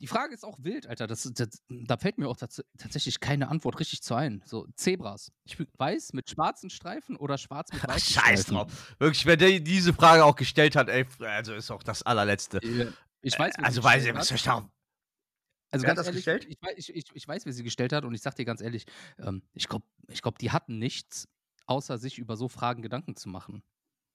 Die 0.00 0.06
Frage 0.06 0.34
ist 0.34 0.44
auch 0.44 0.58
wild, 0.62 0.86
Alter. 0.86 1.06
Das, 1.06 1.22
das, 1.34 1.62
da 1.68 1.96
fällt 1.96 2.18
mir 2.18 2.28
auch 2.28 2.36
tats 2.36 2.62
tatsächlich 2.76 3.20
keine 3.20 3.48
Antwort 3.48 3.78
richtig 3.80 4.02
zu 4.02 4.14
ein. 4.14 4.42
So, 4.44 4.66
Zebras. 4.76 5.32
Ich 5.44 5.56
weiß 5.78 6.12
mit 6.12 6.28
schwarzen 6.28 6.68
Streifen 6.68 7.16
oder 7.16 7.38
schwarz 7.38 7.72
mit 7.72 7.86
weißen 7.86 8.12
Scheiß 8.14 8.42
Streifen? 8.42 8.54
drauf. 8.54 8.94
Wirklich, 8.98 9.24
wer 9.24 9.36
die, 9.36 9.62
diese 9.62 9.94
Frage 9.94 10.24
auch 10.24 10.36
gestellt 10.36 10.76
hat, 10.76 10.88
ey, 10.88 11.06
also 11.20 11.54
ist 11.54 11.70
auch 11.70 11.82
das 11.82 12.02
allerletzte. 12.02 12.58
Äh, 12.58 12.92
Ich 13.22 13.38
weiß, 13.38 13.54
also 13.62 13.82
weiß 13.82 14.04
ich, 14.04 14.14
was 14.14 14.30
ich 14.30 14.42
da? 14.42 14.68
Also 15.70 15.82
Wer 15.84 15.90
hat 15.90 15.96
ganz 15.96 15.98
das 15.98 16.06
ehrlich, 16.08 16.24
gestellt? 16.24 16.46
Ich, 16.48 16.58
weiß- 16.58 16.74
ich, 16.76 16.94
ich, 16.94 17.04
ich 17.14 17.28
weiß, 17.28 17.46
wer 17.46 17.52
sie 17.52 17.62
gestellt 17.64 17.92
hat 17.92 18.04
und 18.04 18.14
ich 18.14 18.20
sag 18.20 18.34
dir 18.36 18.44
ganz 18.44 18.60
ehrlich, 18.60 18.84
ähm, 19.18 19.42
ich 19.54 19.66
glaube, 19.68 19.86
ich 20.08 20.22
glaub, 20.22 20.38
die 20.38 20.50
hatten 20.52 20.78
nichts, 20.78 21.26
außer 21.66 21.98
sich 21.98 22.18
über 22.18 22.36
so 22.36 22.48
Fragen 22.48 22.82
Gedanken 22.82 23.16
zu 23.16 23.28
machen. 23.28 23.62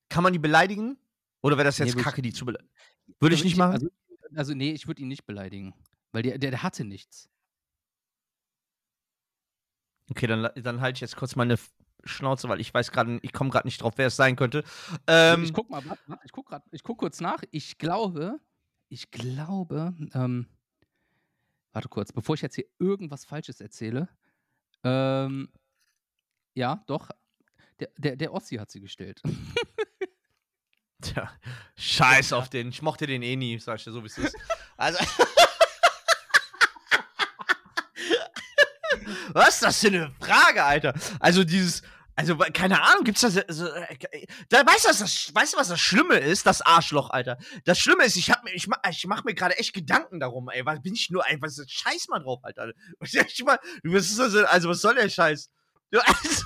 Kann 0.10 0.24
man 0.24 0.34
die 0.34 0.40
beleidigen? 0.40 0.98
Oder 1.42 1.58
wäre 1.58 1.66
das 1.66 1.80
Nee, 1.80 1.86
jetzt 1.86 1.96
ich- 1.98 2.04
kacke, 2.04 2.22
die 2.22 2.32
zu 2.34 2.46
beleidigen? 2.46 2.70
Würde 3.20 3.34
ich 3.36 3.42
Also 3.42 3.48
nicht 3.48 3.58
machen? 3.58 3.74
Also, 3.74 3.90
also 4.36 4.54
nee, 4.54 4.72
ich 4.72 4.88
würde 4.88 5.02
ihn 5.02 5.08
nicht 5.08 5.26
beleidigen, 5.26 5.74
weil 6.12 6.24
der, 6.24 6.38
der, 6.38 6.52
der 6.52 6.64
hatte 6.64 6.84
nichts. 6.84 7.30
okay, 10.10 10.28
dann, 10.28 10.50
dann 10.56 10.82
halte 10.82 10.98
ich 10.98 11.02
jetzt 11.02 11.16
kurz 11.16 11.36
meine 11.36 11.58
Schnauze, 12.04 12.48
weil 12.50 12.60
ich 12.60 12.74
weiß 12.74 12.92
gerade, 12.92 13.20
ich 13.22 13.34
komme 13.34 13.50
gerade 13.50 13.68
nicht 13.68 13.82
drauf, 13.82 13.94
wer 13.98 14.08
es 14.08 14.16
sein 14.16 14.36
könnte. 14.36 14.64
Ähm, 15.08 15.44
ich 15.44 15.54
guck 15.54 15.70
mal, 15.70 15.84
ich 16.24 16.32
guck 16.32 16.48
grad, 16.48 16.64
ich 16.72 16.84
guck 16.84 16.98
kurz 16.98 17.22
nach. 17.22 17.44
Ich 17.52 17.78
glaube, 17.78 18.40
ich 18.88 19.12
glaube, 19.12 19.94
ähm, 20.14 20.48
warte 21.74 21.90
kurz, 21.90 22.12
bevor 22.12 22.36
ich 22.36 22.42
jetzt 22.42 22.56
hier 22.56 22.66
irgendwas 22.80 23.26
Falsches 23.26 23.62
erzähle. 23.62 24.10
Ähm, 24.84 25.50
ja, 26.56 26.84
doch. 26.88 27.10
Der, 27.80 27.90
der, 27.98 28.16
der 28.16 28.34
Ossi 28.34 28.56
hat 28.56 28.72
sie 28.72 28.82
gestellt. 28.82 29.22
Tja, 31.02 31.32
scheiß 31.78 32.34
auf 32.34 32.50
den. 32.50 32.70
Ich 32.70 32.82
mochte 32.82 33.08
den 33.08 33.22
eh 33.22 33.36
nie, 33.36 33.58
sag 33.60 33.78
ich 33.78 33.86
dir 33.86 33.91
so, 33.91 34.04
wie 34.04 34.08
es 34.08 34.18
ist. 34.18 34.36
Also. 34.78 35.00
Was 39.34 39.56
ist 39.56 39.64
das 39.64 39.80
für 39.80 39.88
eine 39.88 40.12
Frage, 40.20 40.64
Alter? 40.64 40.93
Also 41.20 41.43
dieses, 41.43 41.84
also 42.16 42.36
keine 42.38 42.82
Ahnung, 42.82 43.04
gibt's 43.06 43.22
da 43.22 43.30
so, 43.30 43.41
so 43.47 43.68
äh, 43.68 44.26
da 44.50 44.66
weißt 44.66 44.86
du, 44.86 44.89
was 44.89 45.00
das, 45.00 45.34
weißt 45.34 45.54
du, 45.54 45.58
was 45.58 45.70
das 45.70 45.80
Schlimme 45.80 46.16
ist, 46.16 46.45
das 46.45 46.62
Arschloch, 46.62 47.12
Alter. 47.12 47.38
Das 47.64 47.80
Schlimme 47.80 48.04
ist, 48.04 48.18
ich 48.18 48.30
hab 48.30 48.43
mir, 48.43 48.54
ich 48.54 48.68
mach, 48.68 48.80
ich 48.89 49.06
mach 49.08 49.24
mir 49.24 49.34
gerade 49.34 49.58
echt 49.58 49.74
Gedanken 49.74 50.20
darum, 50.20 50.50
ey, 50.50 50.66
was 50.66 50.82
bin 50.82 50.93
ich 50.93 51.10
nur, 51.10 51.26
ey, 51.30 51.38
was 51.41 51.58
ist 51.58 51.72
Scheiß 51.72 52.08
mal 52.10 52.20
drauf, 52.20 52.39
Alter. 52.43 52.74
Was 53.00 53.14
mal, 53.45 53.58
was 53.84 54.10
ist 54.10 54.20
das, 54.20 54.34
denn? 54.34 54.45
also 54.45 54.68
was 54.70 54.82
soll 54.82 54.95
der 54.95 55.08
Scheiß? 55.08 55.50
Du, 55.91 56.00
also, 56.06 56.43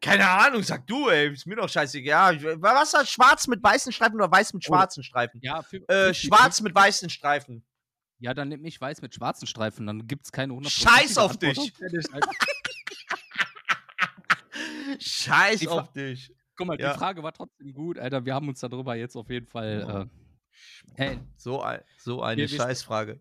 keine 0.00 0.28
Ahnung, 0.28 0.62
sag 0.62 0.86
du, 0.86 1.08
ey, 1.08 1.32
ist 1.32 1.46
mir 1.46 1.56
doch 1.56 1.68
scheißegal. 1.68 2.40
Ja, 2.42 2.60
was 2.62 2.92
war 2.94 3.04
schwarz 3.06 3.46
mit 3.46 3.62
weißen 3.62 3.92
Streifen 3.92 4.16
oder 4.16 4.30
weiß 4.30 4.52
mit 4.54 4.68
Oder- 4.68 4.78
schwarzen 4.78 5.02
Streifen? 5.02 5.40
Ja, 5.42 5.62
für, 5.62 5.78
Äh, 5.88 6.12
schwarz 6.14 6.60
mit 6.60 6.74
weißen 6.74 7.10
Streifen. 7.10 7.64
Ja, 8.18 8.32
dann 8.34 8.48
nehme 8.48 8.66
ich 8.66 8.80
weiß 8.80 9.02
mit 9.02 9.14
schwarzen 9.14 9.46
Streifen, 9.46 9.86
dann 9.86 10.06
gibt's 10.06 10.32
keine 10.32 10.52
100 10.54 10.72
Scheiß 10.72 11.18
auf 11.18 11.36
dich. 11.36 11.58
Scheiß 14.98 15.60
Die 15.60 15.68
auf 15.68 15.92
dich. 15.92 16.32
Guck 16.56 16.66
mal, 16.68 16.80
Ja. 16.80 16.92
die 16.92 16.98
Frage 16.98 17.22
war 17.22 17.32
trotzdem 17.32 17.72
gut, 17.74 17.98
Alter. 17.98 18.24
Wir 18.24 18.34
haben 18.34 18.48
uns 18.48 18.60
darüber 18.60 18.94
jetzt 18.94 19.16
auf 19.16 19.28
jeden 19.28 19.46
Fall. 19.46 20.08
Äh, 20.96 21.10
ey, 21.10 21.18
So, 21.36 21.60
ein, 21.62 21.80
so 21.98 22.22
eine 22.22 22.36
Wir- 22.42 22.48
Scheißfrage. 22.48 23.20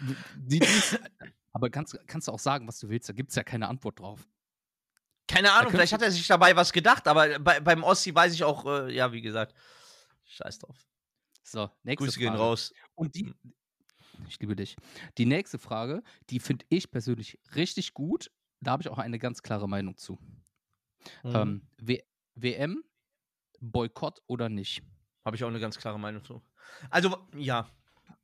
die, 0.00 0.58
die 0.60 0.66
aber 1.52 1.68
kannst, 1.70 1.98
kannst 2.06 2.26
du 2.28 2.32
auch 2.32 2.38
sagen, 2.38 2.66
was 2.66 2.78
du 2.78 2.88
willst, 2.88 3.08
da 3.08 3.12
gibt's 3.12 3.34
ja 3.34 3.42
keine 3.44 3.68
Antwort 3.68 4.00
drauf. 4.00 4.26
Keine 5.26 5.52
Ahnung, 5.52 5.70
vielleicht 5.70 5.92
hat 5.92 6.02
er 6.02 6.10
sich 6.10 6.26
dabei 6.26 6.54
was 6.54 6.72
gedacht, 6.72 7.08
aber 7.08 7.38
bei, 7.38 7.60
beim 7.60 7.82
Ossi 7.82 8.14
weiß 8.14 8.34
ich 8.34 8.44
auch, 8.44 8.66
äh, 8.66 8.94
ja, 8.94 9.10
wie 9.12 9.22
gesagt, 9.22 9.54
scheiß 10.26 10.58
drauf. 10.58 10.76
So, 11.42 11.70
nächste 11.82 12.04
Grüße 12.04 12.18
Frage. 12.20 12.30
gehen 12.30 12.36
raus. 12.36 12.72
Und 12.94 13.14
die, 13.14 13.34
ich 14.28 14.38
liebe 14.40 14.54
dich. 14.56 14.76
Die 15.18 15.26
nächste 15.26 15.58
Frage, 15.58 16.02
die 16.30 16.40
finde 16.40 16.66
ich 16.68 16.90
persönlich 16.90 17.38
richtig 17.54 17.94
gut. 17.94 18.30
Da 18.60 18.72
habe 18.72 18.82
ich 18.82 18.88
auch 18.88 18.98
eine 18.98 19.18
ganz 19.18 19.42
klare 19.42 19.68
Meinung 19.68 19.96
zu. 19.96 20.18
Mhm. 21.22 21.34
Ähm, 21.34 22.02
WM, 22.34 22.82
Boykott 23.60 24.20
oder 24.26 24.48
nicht? 24.48 24.82
Habe 25.24 25.36
ich 25.36 25.44
auch 25.44 25.48
eine 25.48 25.60
ganz 25.60 25.78
klare 25.78 25.98
Meinung 25.98 26.22
zu. 26.24 26.42
Also, 26.90 27.26
ja. 27.36 27.68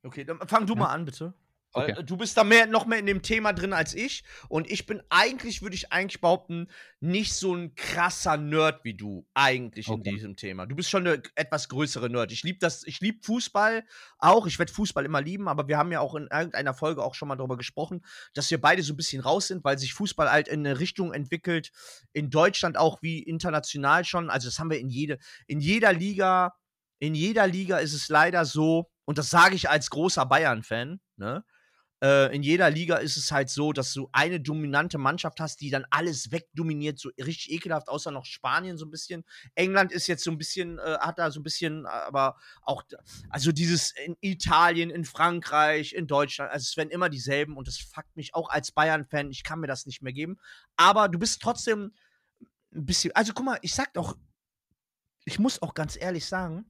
Okay, 0.03 0.23
dann 0.23 0.39
fang 0.47 0.65
du 0.67 0.73
Ja. 0.73 0.79
mal 0.79 0.89
an, 0.93 1.05
bitte. 1.05 1.33
Okay. 1.73 2.03
Du 2.03 2.17
bist 2.17 2.35
da 2.35 2.43
mehr, 2.43 2.67
noch 2.67 2.85
mehr 2.85 2.99
in 2.99 3.05
dem 3.05 3.21
Thema 3.21 3.53
drin 3.53 3.71
als 3.71 3.93
ich. 3.93 4.23
Und 4.49 4.69
ich 4.69 4.85
bin 4.85 5.01
eigentlich, 5.09 5.61
würde 5.61 5.75
ich 5.75 5.91
eigentlich 5.93 6.19
behaupten, 6.19 6.67
nicht 6.99 7.33
so 7.33 7.55
ein 7.55 7.75
krasser 7.75 8.35
Nerd 8.37 8.83
wie 8.83 8.93
du. 8.93 9.25
Eigentlich 9.33 9.87
in 9.87 9.93
Okay. 9.93 10.11
diesem 10.11 10.35
Thema. 10.35 10.65
Du 10.65 10.75
bist 10.75 10.89
schon 10.89 11.07
eine 11.07 11.21
etwas 11.35 11.69
größere 11.69 12.09
Nerd. 12.09 12.31
Ich 12.31 12.43
liebe 12.43 12.59
das, 12.59 12.83
ich 12.85 12.99
liebe 12.99 13.19
Fußball 13.23 13.85
auch. 14.17 14.47
Ich 14.47 14.59
werde 14.59 14.73
Fußball 14.73 15.05
immer 15.05 15.21
lieben, 15.21 15.47
aber 15.47 15.67
wir 15.67 15.77
haben 15.77 15.91
ja 15.91 16.01
auch 16.01 16.15
in 16.15 16.27
irgendeiner 16.31 16.73
Folge 16.73 17.03
auch 17.03 17.15
schon 17.15 17.29
mal 17.29 17.37
darüber 17.37 17.55
gesprochen, 17.57 18.01
dass 18.33 18.51
wir 18.51 18.59
beide 18.59 18.83
so 18.83 18.93
ein 18.93 18.97
bisschen 18.97 19.21
raus 19.21 19.47
sind, 19.47 19.63
weil 19.63 19.77
sich 19.79 19.93
Fußball 19.93 20.29
halt 20.29 20.49
in 20.49 20.65
eine 20.65 20.79
Richtung 20.79 21.13
entwickelt, 21.13 21.71
in 22.11 22.29
Deutschland 22.29 22.77
auch 22.77 23.01
wie 23.01 23.19
international 23.23 24.03
schon. 24.03 24.29
Also, 24.29 24.49
das 24.49 24.59
haben 24.59 24.69
wir 24.69 24.79
in 24.79 24.89
jede, 24.89 25.19
in 25.47 25.61
jeder 25.61 25.93
Liga, 25.93 26.53
in 26.99 27.15
jeder 27.15 27.47
Liga 27.47 27.77
ist 27.77 27.93
es 27.93 28.09
leider 28.09 28.45
so, 28.45 28.91
und 29.05 29.17
das 29.17 29.29
sage 29.29 29.55
ich 29.55 29.69
als 29.69 29.89
großer 29.89 30.25
Bayern-Fan, 30.25 30.99
ne? 31.17 31.43
Äh, 32.03 32.35
in 32.35 32.43
jeder 32.43 32.69
Liga 32.69 32.97
ist 32.97 33.17
es 33.17 33.31
halt 33.31 33.49
so, 33.49 33.73
dass 33.73 33.93
du 33.93 34.09
eine 34.11 34.39
dominante 34.39 34.97
Mannschaft 34.97 35.39
hast, 35.39 35.61
die 35.61 35.69
dann 35.69 35.85
alles 35.89 36.31
wegdominiert, 36.31 36.99
so 36.99 37.09
richtig 37.17 37.51
ekelhaft, 37.51 37.89
außer 37.89 38.11
noch 38.11 38.25
Spanien 38.25 38.77
so 38.77 38.85
ein 38.85 38.91
bisschen. 38.91 39.23
England 39.55 39.91
ist 39.91 40.07
jetzt 40.07 40.23
so 40.23 40.31
ein 40.31 40.37
bisschen, 40.37 40.79
äh, 40.79 40.97
hat 40.99 41.19
da 41.19 41.31
so 41.31 41.39
ein 41.39 41.43
bisschen, 41.43 41.85
aber 41.85 42.37
auch, 42.63 42.83
also 43.29 43.51
dieses 43.51 43.91
in 43.91 44.15
Italien, 44.21 44.89
in 44.89 45.05
Frankreich, 45.05 45.93
in 45.93 46.07
Deutschland, 46.07 46.51
also 46.51 46.63
es 46.63 46.77
werden 46.77 46.89
immer 46.89 47.09
dieselben 47.09 47.57
und 47.57 47.67
das 47.67 47.77
fuckt 47.77 48.15
mich 48.15 48.33
auch 48.33 48.49
als 48.49 48.71
Bayern-Fan, 48.71 49.31
ich 49.31 49.43
kann 49.43 49.59
mir 49.59 49.67
das 49.67 49.85
nicht 49.85 50.01
mehr 50.01 50.13
geben. 50.13 50.37
Aber 50.77 51.07
du 51.09 51.19
bist 51.19 51.41
trotzdem, 51.41 51.93
ein 52.73 52.85
bisschen. 52.85 53.15
Also 53.15 53.33
guck 53.33 53.45
mal, 53.45 53.59
ich 53.61 53.73
sag 53.73 53.93
doch, 53.93 54.17
ich 55.25 55.39
muss 55.39 55.61
auch 55.61 55.73
ganz 55.73 55.97
ehrlich 55.99 56.25
sagen, 56.25 56.65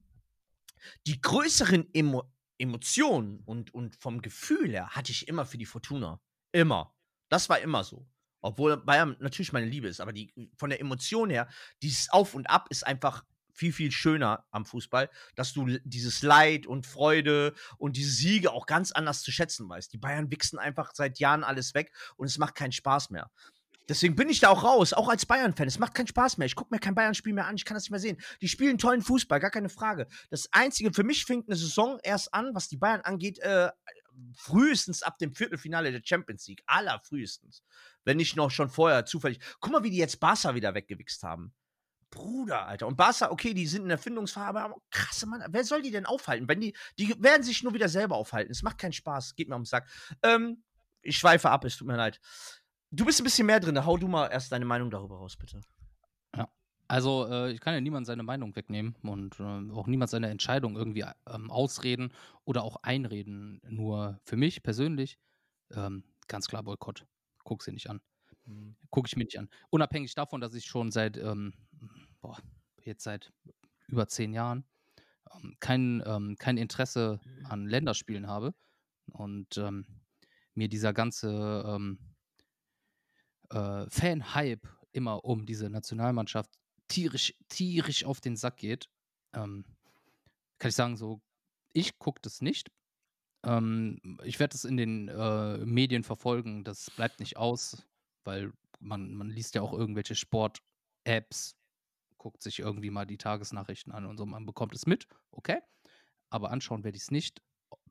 die 1.06 1.20
größeren 1.20 1.88
Emo 1.94 2.24
Emotionen 2.62 3.40
und, 3.44 3.74
und 3.74 3.96
vom 3.96 4.22
Gefühl 4.22 4.70
her 4.70 4.90
hatte 4.90 5.10
ich 5.10 5.26
immer 5.28 5.44
für 5.44 5.58
die 5.58 5.66
Fortuna. 5.66 6.20
Immer. 6.52 6.94
Das 7.28 7.48
war 7.48 7.58
immer 7.58 7.82
so. 7.82 8.06
Obwohl 8.40 8.76
Bayern 8.76 9.16
natürlich 9.20 9.52
meine 9.52 9.66
Liebe 9.66 9.88
ist, 9.88 10.00
aber 10.00 10.12
die, 10.12 10.32
von 10.56 10.70
der 10.70 10.80
Emotion 10.80 11.30
her, 11.30 11.48
dieses 11.82 12.10
Auf 12.10 12.34
und 12.34 12.48
Ab 12.48 12.66
ist 12.70 12.86
einfach 12.86 13.24
viel, 13.52 13.72
viel 13.72 13.92
schöner 13.92 14.46
am 14.50 14.64
Fußball, 14.64 15.10
dass 15.34 15.52
du 15.52 15.66
dieses 15.84 16.22
Leid 16.22 16.66
und 16.66 16.86
Freude 16.86 17.54
und 17.78 17.96
diese 17.96 18.10
Siege 18.10 18.52
auch 18.52 18.66
ganz 18.66 18.92
anders 18.92 19.22
zu 19.22 19.30
schätzen 19.30 19.68
weißt. 19.68 19.92
Die 19.92 19.98
Bayern 19.98 20.30
wichsen 20.30 20.58
einfach 20.58 20.92
seit 20.94 21.18
Jahren 21.18 21.44
alles 21.44 21.74
weg 21.74 21.92
und 22.16 22.26
es 22.26 22.38
macht 22.38 22.54
keinen 22.54 22.72
Spaß 22.72 23.10
mehr. 23.10 23.30
Deswegen 23.88 24.14
bin 24.14 24.28
ich 24.28 24.40
da 24.40 24.48
auch 24.48 24.64
raus, 24.64 24.92
auch 24.92 25.08
als 25.08 25.26
Bayern-Fan. 25.26 25.66
Es 25.66 25.78
macht 25.78 25.94
keinen 25.94 26.06
Spaß 26.06 26.38
mehr. 26.38 26.46
Ich 26.46 26.54
gucke 26.54 26.72
mir 26.74 26.78
kein 26.78 26.94
Bayern-Spiel 26.94 27.32
mehr 27.32 27.46
an. 27.46 27.56
Ich 27.56 27.64
kann 27.64 27.74
das 27.74 27.84
nicht 27.84 27.90
mehr 27.90 28.00
sehen. 28.00 28.18
Die 28.40 28.48
spielen 28.48 28.78
tollen 28.78 29.02
Fußball, 29.02 29.40
gar 29.40 29.50
keine 29.50 29.68
Frage. 29.68 30.06
Das 30.30 30.48
Einzige, 30.52 30.92
für 30.92 31.02
mich 31.02 31.24
fängt 31.24 31.48
eine 31.48 31.56
Saison 31.56 31.98
erst 32.02 32.32
an, 32.32 32.54
was 32.54 32.68
die 32.68 32.76
Bayern 32.76 33.00
angeht, 33.00 33.38
äh, 33.40 33.70
frühestens 34.34 35.02
ab 35.02 35.18
dem 35.18 35.34
Viertelfinale 35.34 35.90
der 35.90 36.02
Champions 36.04 36.46
League. 36.46 36.62
Allerfrühestens. 36.66 37.62
Wenn 38.04 38.18
nicht 38.18 38.36
noch 38.36 38.50
schon 38.50 38.68
vorher 38.68 39.04
zufällig. 39.04 39.40
Guck 39.60 39.72
mal, 39.72 39.82
wie 39.82 39.90
die 39.90 39.96
jetzt 39.96 40.20
Barca 40.20 40.54
wieder 40.54 40.74
weggewichst 40.74 41.22
haben. 41.22 41.52
Bruder, 42.10 42.66
Alter. 42.66 42.86
Und 42.86 42.96
Barca, 42.96 43.30
okay, 43.30 43.54
die 43.54 43.66
sind 43.66 43.82
in 43.82 43.88
der 43.88 43.98
Findungsfarbe, 43.98 44.60
aber 44.60 44.76
krasse 44.90 45.26
Mann. 45.26 45.42
Wer 45.48 45.64
soll 45.64 45.82
die 45.82 45.90
denn 45.90 46.06
aufhalten? 46.06 46.46
Wenn 46.46 46.60
die, 46.60 46.76
die 46.98 47.14
werden 47.22 47.42
sich 47.42 47.62
nur 47.62 47.74
wieder 47.74 47.88
selber 47.88 48.16
aufhalten. 48.16 48.52
Es 48.52 48.62
macht 48.62 48.78
keinen 48.78 48.92
Spaß. 48.92 49.34
Geht 49.34 49.48
mir 49.48 49.54
am 49.54 49.64
Sack. 49.64 49.88
Ähm, 50.22 50.62
ich 51.00 51.16
schweife 51.16 51.50
ab, 51.50 51.64
es 51.64 51.76
tut 51.76 51.88
mir 51.88 51.96
leid. 51.96 52.20
Du 52.94 53.06
bist 53.06 53.20
ein 53.20 53.24
bisschen 53.24 53.46
mehr 53.46 53.58
drin. 53.58 53.84
Hau 53.86 53.96
du 53.96 54.06
mal 54.06 54.28
erst 54.28 54.52
deine 54.52 54.66
Meinung 54.66 54.90
darüber 54.90 55.16
raus, 55.16 55.34
bitte. 55.38 55.62
Ja. 56.36 56.52
Also, 56.88 57.26
äh, 57.26 57.50
ich 57.50 57.60
kann 57.60 57.72
ja 57.72 57.80
niemand 57.80 58.06
seine 58.06 58.22
Meinung 58.22 58.54
wegnehmen 58.54 58.94
und 59.02 59.40
äh, 59.40 59.72
auch 59.72 59.86
niemand 59.86 60.10
seine 60.10 60.28
Entscheidung 60.28 60.76
irgendwie 60.76 61.06
ähm, 61.26 61.50
ausreden 61.50 62.12
oder 62.44 62.62
auch 62.62 62.76
einreden. 62.82 63.62
Nur 63.66 64.20
für 64.24 64.36
mich 64.36 64.62
persönlich 64.62 65.18
ähm, 65.70 66.04
ganz 66.28 66.48
klar 66.48 66.62
Boykott. 66.62 67.06
Guck 67.44 67.62
sie 67.62 67.72
nicht 67.72 67.88
an. 67.88 68.02
Mhm. 68.44 68.76
Gucke 68.90 69.06
ich 69.06 69.16
mir 69.16 69.24
nicht 69.24 69.38
an. 69.38 69.48
Unabhängig 69.70 70.14
davon, 70.14 70.42
dass 70.42 70.52
ich 70.52 70.66
schon 70.66 70.90
seit, 70.90 71.16
ähm, 71.16 71.54
boah, 72.20 72.36
jetzt 72.82 73.04
seit 73.04 73.32
über 73.88 74.06
zehn 74.06 74.34
Jahren 74.34 74.64
ähm, 75.34 75.56
kein, 75.60 76.02
ähm, 76.04 76.36
kein 76.38 76.58
Interesse 76.58 77.20
an 77.44 77.66
Länderspielen 77.66 78.26
habe 78.26 78.52
und 79.12 79.56
ähm, 79.56 79.86
mir 80.54 80.68
dieser 80.68 80.92
ganze 80.92 81.64
äh, 83.52 83.88
Fan-Hype 83.88 84.66
immer 84.92 85.24
um 85.24 85.46
diese 85.46 85.70
Nationalmannschaft 85.70 86.50
tierisch, 86.88 87.34
tierisch 87.48 88.04
auf 88.04 88.20
den 88.20 88.36
Sack 88.36 88.58
geht, 88.58 88.88
ähm, 89.34 89.64
kann 90.58 90.68
ich 90.68 90.74
sagen, 90.74 90.96
so, 90.96 91.20
ich 91.72 91.98
gucke 91.98 92.20
das 92.22 92.42
nicht. 92.42 92.70
Ähm, 93.44 94.18
ich 94.24 94.38
werde 94.38 94.54
es 94.54 94.64
in 94.64 94.76
den 94.76 95.08
äh, 95.08 95.58
Medien 95.58 96.04
verfolgen, 96.04 96.64
das 96.64 96.90
bleibt 96.90 97.20
nicht 97.20 97.36
aus, 97.36 97.84
weil 98.24 98.52
man, 98.78 99.14
man 99.14 99.30
liest 99.30 99.54
ja 99.54 99.62
auch 99.62 99.72
irgendwelche 99.72 100.14
Sport-Apps, 100.14 101.56
guckt 102.18 102.42
sich 102.42 102.60
irgendwie 102.60 102.90
mal 102.90 103.06
die 103.06 103.18
Tagesnachrichten 103.18 103.92
an 103.92 104.06
und 104.06 104.18
so, 104.18 104.26
man 104.26 104.46
bekommt 104.46 104.74
es 104.74 104.86
mit, 104.86 105.08
okay. 105.30 105.60
Aber 106.30 106.50
anschauen 106.50 106.84
werde 106.84 106.96
ich 106.96 107.02
es 107.02 107.10
nicht 107.10 107.42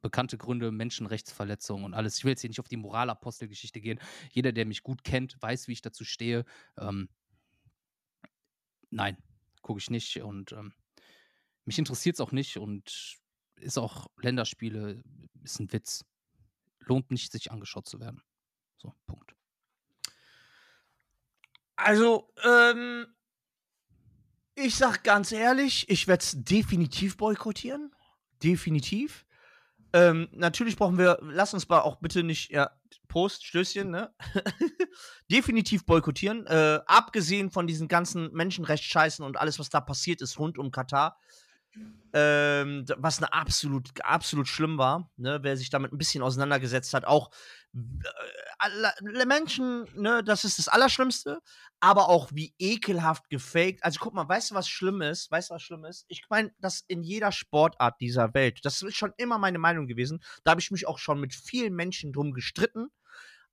bekannte 0.02 0.38
Gründe, 0.38 0.72
Menschenrechtsverletzungen 0.72 1.86
und 1.86 1.93
alles. 1.93 2.18
Ich 2.18 2.24
will 2.24 2.32
jetzt 2.32 2.41
hier 2.41 2.49
nicht 2.49 2.60
auf 2.60 2.68
die 2.68 2.78
Moralapostelgeschichte 2.78 3.82
gehen. 3.82 3.99
Jeder, 4.32 4.52
der 4.52 4.66
mich 4.66 4.84
gut 4.84 5.04
kennt, 5.04 5.41
weiß, 5.41 5.68
wie 5.68 5.74
ich 5.74 5.82
dazu 5.82 6.04
stehe. 6.04 6.45
Ähm, 6.78 7.10
nein, 8.89 9.18
gucke 9.62 9.80
ich 9.80 9.89
nicht 9.89 10.22
und 10.22 10.52
ähm, 10.52 10.74
mich 11.66 11.78
interessiert 11.78 12.16
es 12.16 12.22
auch 12.22 12.32
nicht 12.32 12.58
und 12.58 13.20
ist 13.56 13.78
auch 13.78 14.08
Länderspiele, 14.18 15.04
ist 15.43 15.60
ein 15.60 15.72
Witz. 15.72 16.04
Lohnt 16.80 17.12
nicht, 17.12 17.32
sich 17.32 17.52
angeschaut 17.52 17.88
zu 17.88 17.99
werden. 17.99 18.24
So, 18.78 18.93
Punkt. 19.06 19.36
Also, 21.76 22.34
ähm, 22.43 23.06
ich 24.56 24.76
sag 24.76 25.04
ganz 25.04 25.32
ehrlich, 25.32 25.88
ich 25.89 26.08
werde 26.08 26.22
es 26.24 26.43
definitiv 26.43 27.18
boykottieren. 27.18 27.95
Definitiv. 28.43 29.26
Ähm, 29.94 30.30
natürlich 30.32 30.78
brauchen 30.78 30.98
wir, 30.98 31.20
lass 31.22 31.54
uns 31.54 31.68
mal 31.68 31.82
auch 31.82 31.98
bitte 31.98 32.24
nicht, 32.24 32.52
ja, 32.52 32.72
Post, 33.08 33.46
Stößchen, 33.46 33.89
ne? 33.89 34.14
Definitiv 35.32 35.86
boykottieren. 35.86 36.48
Äh, 36.48 36.80
abgesehen 36.86 37.52
von 37.52 37.68
diesen 37.68 37.89
ganzen 37.89 38.32
Menschenrechtsscheißen 38.32 39.26
und 39.26 39.38
alles, 39.38 39.60
was 39.60 39.70
da 39.70 39.82
passiert 39.82 40.22
ist 40.22 40.39
rund 40.39 40.58
um 40.58 40.72
Katar. 40.72 41.18
Ähm, 42.14 42.86
was 42.98 43.20
eine 43.20 43.32
absolut, 43.32 43.90
absolut 44.02 44.48
schlimm 44.48 44.78
war, 44.78 45.10
ne? 45.16 45.40
wer 45.44 45.56
sich 45.56 45.70
damit 45.70 45.94
ein 45.94 45.98
bisschen 45.98 46.22
auseinandergesetzt 46.22 46.94
hat. 46.94 47.06
Auch 47.06 47.32
äh, 47.74 49.26
Menschen, 49.26 49.86
ne, 49.96 50.22
das 50.24 50.44
ist 50.44 50.60
das 50.60 50.68
Allerschlimmste, 50.68 51.40
aber 51.80 52.10
auch 52.10 52.30
wie 52.34 52.54
ekelhaft 52.60 53.30
gefaked. 53.30 53.84
Also 53.84 54.00
guck 54.02 54.14
mal, 54.14 54.28
weißt 54.28 54.52
du, 54.52 54.56
was 54.56 54.68
schlimm 54.68 55.02
ist? 55.02 55.32
Weißt 55.32 55.50
du, 55.50 55.54
was 55.56 55.62
schlimm 55.62 55.86
ist? 55.86 56.06
Ich 56.10 56.24
meine, 56.30 56.52
das 56.60 56.84
in 56.88 57.02
jeder 57.02 57.32
Sportart 57.32 58.00
dieser 58.02 58.34
Welt, 58.34 58.60
das 58.64 58.82
ist 58.82 58.98
schon 58.98 59.14
immer 59.18 59.38
meine 59.38 59.60
Meinung 59.60 59.88
gewesen. 59.88 60.22
Da 60.44 60.52
habe 60.52 60.62
ich 60.62 60.72
mich 60.72 60.88
auch 60.88 61.00
schon 61.00 61.20
mit 61.20 61.34
vielen 61.34 61.74
Menschen 61.74 62.12
drum 62.12 62.34
gestritten. 62.34 62.90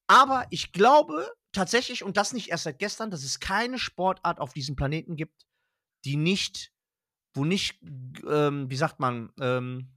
Aber 0.08 0.46
ich 0.50 0.72
glaube 0.72 1.30
tatsächlich, 1.52 2.02
und 2.02 2.16
das 2.16 2.32
nicht 2.32 2.50
erst 2.50 2.64
seit 2.64 2.78
gestern, 2.78 3.10
dass 3.10 3.22
es 3.22 3.40
keine 3.40 3.78
Sportart 3.78 4.40
auf 4.40 4.52
diesem 4.52 4.74
Planeten 4.74 5.16
gibt, 5.16 5.46
die 6.04 6.16
nicht 6.16 6.72
wo 7.34 7.44
nicht, 7.44 7.78
ähm, 8.28 8.70
wie 8.70 8.76
sagt 8.76 9.00
man, 9.00 9.32
ähm, 9.40 9.88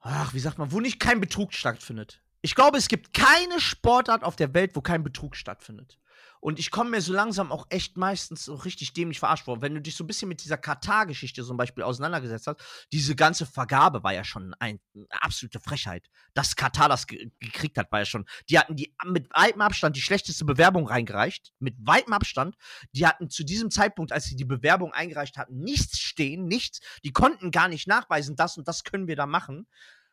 ach, 0.00 0.34
wie 0.34 0.40
sagt 0.40 0.58
man, 0.58 0.72
wo 0.72 0.80
nicht 0.80 1.00
kein 1.00 1.20
Betrug 1.20 1.52
stattfindet. 1.52 2.22
Ich 2.40 2.54
glaube, 2.54 2.78
es 2.78 2.88
gibt 2.88 3.14
keine 3.14 3.60
Sportart 3.60 4.22
auf 4.22 4.36
der 4.36 4.54
Welt, 4.54 4.76
wo 4.76 4.80
kein 4.80 5.02
Betrug 5.02 5.36
stattfindet. 5.36 5.98
Und 6.40 6.58
ich 6.58 6.70
komme 6.70 6.90
mir 6.90 7.00
so 7.00 7.12
langsam 7.12 7.52
auch 7.52 7.66
echt 7.70 7.96
meistens 7.96 8.44
so 8.44 8.54
richtig 8.54 8.92
dämlich 8.92 9.18
verarscht 9.18 9.44
vor. 9.44 9.62
Wenn 9.62 9.74
du 9.74 9.80
dich 9.80 9.96
so 9.96 10.04
ein 10.04 10.06
bisschen 10.06 10.28
mit 10.28 10.42
dieser 10.44 10.56
Katar-Geschichte 10.56 11.44
zum 11.44 11.56
Beispiel 11.56 11.84
auseinandergesetzt 11.84 12.46
hast, 12.46 12.60
diese 12.92 13.16
ganze 13.16 13.46
Vergabe 13.46 14.02
war 14.02 14.12
ja 14.12 14.24
schon 14.24 14.54
ein, 14.58 14.80
eine 14.94 15.06
absolute 15.10 15.60
Frechheit. 15.60 16.08
Dass 16.34 16.56
Katar 16.56 16.88
das 16.88 17.06
ge 17.06 17.30
gekriegt 17.40 17.78
hat, 17.78 17.90
war 17.90 18.00
ja 18.00 18.06
schon. 18.06 18.26
Die 18.48 18.58
hatten 18.58 18.76
die 18.76 18.94
mit 19.04 19.28
weitem 19.34 19.60
Abstand 19.60 19.96
die 19.96 20.02
schlechteste 20.02 20.44
Bewerbung 20.44 20.86
reingereicht. 20.86 21.52
Mit 21.58 21.74
weitem 21.80 22.12
Abstand. 22.12 22.56
Die 22.92 23.06
hatten 23.06 23.30
zu 23.30 23.44
diesem 23.44 23.70
Zeitpunkt, 23.70 24.12
als 24.12 24.24
sie 24.24 24.36
die 24.36 24.44
Bewerbung 24.44 24.92
eingereicht 24.92 25.36
hatten, 25.36 25.58
nichts 25.58 25.98
stehen, 25.98 26.46
nichts. 26.46 26.80
Die 27.04 27.12
konnten 27.12 27.50
gar 27.50 27.68
nicht 27.68 27.88
nachweisen, 27.88 28.36
das 28.36 28.56
und 28.56 28.68
das 28.68 28.84
können 28.84 29.08
wir 29.08 29.16
da 29.16 29.26
machen. 29.26 29.66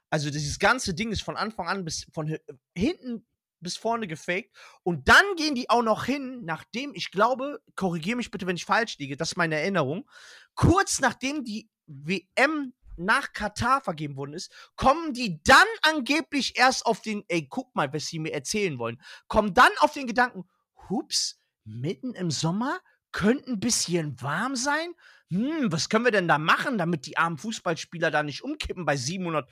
Also 0.09 0.29
dieses 0.29 0.59
ganze 0.59 0.93
Ding 0.93 1.11
ist 1.11 1.23
von 1.23 1.35
Anfang 1.35 1.67
an 1.67 1.83
bis 1.83 2.07
von 2.13 2.37
hinten 2.75 3.25
bis 3.65 3.77
vorne 3.77 4.07
gefaked. 4.07 4.55
Und 4.83 5.09
dann 5.09 5.25
gehen 5.35 5.55
die 5.55 5.69
auch 5.69 5.81
noch 5.81 6.05
hin, 6.05 6.45
nachdem, 6.45 6.93
ich 6.93 7.09
glaube, 7.09 7.61
korrigiere 7.75 8.15
mich 8.15 8.29
bitte, 8.29 8.45
wenn 8.45 8.55
ich 8.55 8.65
falsch 8.65 8.97
liege, 8.99 9.17
das 9.17 9.31
ist 9.31 9.37
meine 9.37 9.55
Erinnerung, 9.55 10.07
kurz 10.53 10.99
nachdem 10.99 11.43
die 11.43 11.67
WM 11.87 12.73
nach 12.97 13.33
Katar 13.33 13.81
vergeben 13.81 14.15
worden 14.15 14.33
ist, 14.33 14.53
kommen 14.75 15.13
die 15.13 15.41
dann 15.43 15.67
angeblich 15.81 16.57
erst 16.57 16.85
auf 16.85 17.01
den, 17.01 17.23
ey, 17.27 17.47
guck 17.49 17.75
mal, 17.75 17.91
was 17.91 18.05
sie 18.05 18.19
mir 18.19 18.33
erzählen 18.33 18.77
wollen, 18.77 19.01
kommen 19.27 19.53
dann 19.53 19.71
auf 19.79 19.93
den 19.93 20.07
Gedanken, 20.07 20.47
hups, 20.89 21.41
mitten 21.65 22.13
im 22.13 22.29
Sommer, 22.29 22.79
könnte 23.11 23.51
ein 23.51 23.59
bisschen 23.59 24.21
warm 24.21 24.55
sein. 24.55 24.93
Hm, 25.31 25.71
was 25.71 25.89
können 25.89 26.05
wir 26.05 26.11
denn 26.11 26.27
da 26.27 26.37
machen, 26.37 26.77
damit 26.77 27.07
die 27.07 27.17
armen 27.17 27.37
Fußballspieler 27.37 28.11
da 28.11 28.21
nicht 28.21 28.43
umkippen 28.43 28.85
bei 28.85 28.95
700 28.95 29.49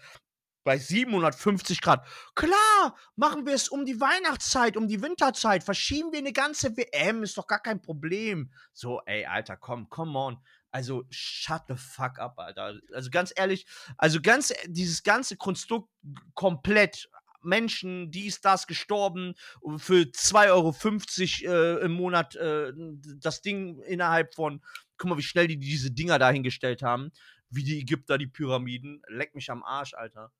bei 0.63 0.77
750 0.77 1.81
Grad. 1.81 2.05
Klar, 2.35 2.95
machen 3.15 3.45
wir 3.45 3.53
es 3.53 3.69
um 3.69 3.85
die 3.85 3.99
Weihnachtszeit, 3.99 4.77
um 4.77 4.87
die 4.87 5.01
Winterzeit. 5.01 5.63
Verschieben 5.63 6.11
wir 6.11 6.19
eine 6.19 6.33
ganze 6.33 6.75
WM, 6.77 7.23
ist 7.23 7.37
doch 7.37 7.47
gar 7.47 7.61
kein 7.61 7.81
Problem. 7.81 8.51
So, 8.73 9.01
ey, 9.05 9.25
Alter, 9.25 9.57
komm, 9.57 9.89
come 9.89 10.17
on. 10.17 10.37
Also, 10.71 11.03
shut 11.09 11.63
the 11.67 11.75
fuck 11.75 12.17
up, 12.19 12.39
Alter. 12.39 12.79
Also, 12.93 13.09
ganz 13.11 13.33
ehrlich, 13.35 13.65
also 13.97 14.19
ganz, 14.21 14.53
dieses 14.65 15.03
ganze 15.03 15.37
Konstrukt 15.37 15.89
komplett. 16.33 17.09
Menschen, 17.45 18.09
dies, 18.09 18.39
das, 18.39 18.67
gestorben, 18.67 19.33
für 19.75 20.03
2,50 20.03 21.45
Euro 21.45 21.53
äh, 21.53 21.85
im 21.85 21.91
Monat 21.91 22.37
äh, 22.37 22.71
das 23.17 23.41
Ding 23.41 23.81
innerhalb 23.81 24.33
von, 24.33 24.63
guck 24.97 25.09
mal, 25.09 25.17
wie 25.17 25.23
schnell 25.23 25.47
die 25.47 25.59
diese 25.59 25.91
Dinger 25.91 26.19
dahingestellt 26.19 26.81
haben, 26.83 27.11
wie 27.49 27.65
die 27.65 27.81
Ägypter 27.81 28.17
die 28.17 28.27
Pyramiden. 28.27 29.01
Leck 29.09 29.35
mich 29.35 29.51
am 29.51 29.61
Arsch, 29.61 29.93
Alter. 29.93 30.31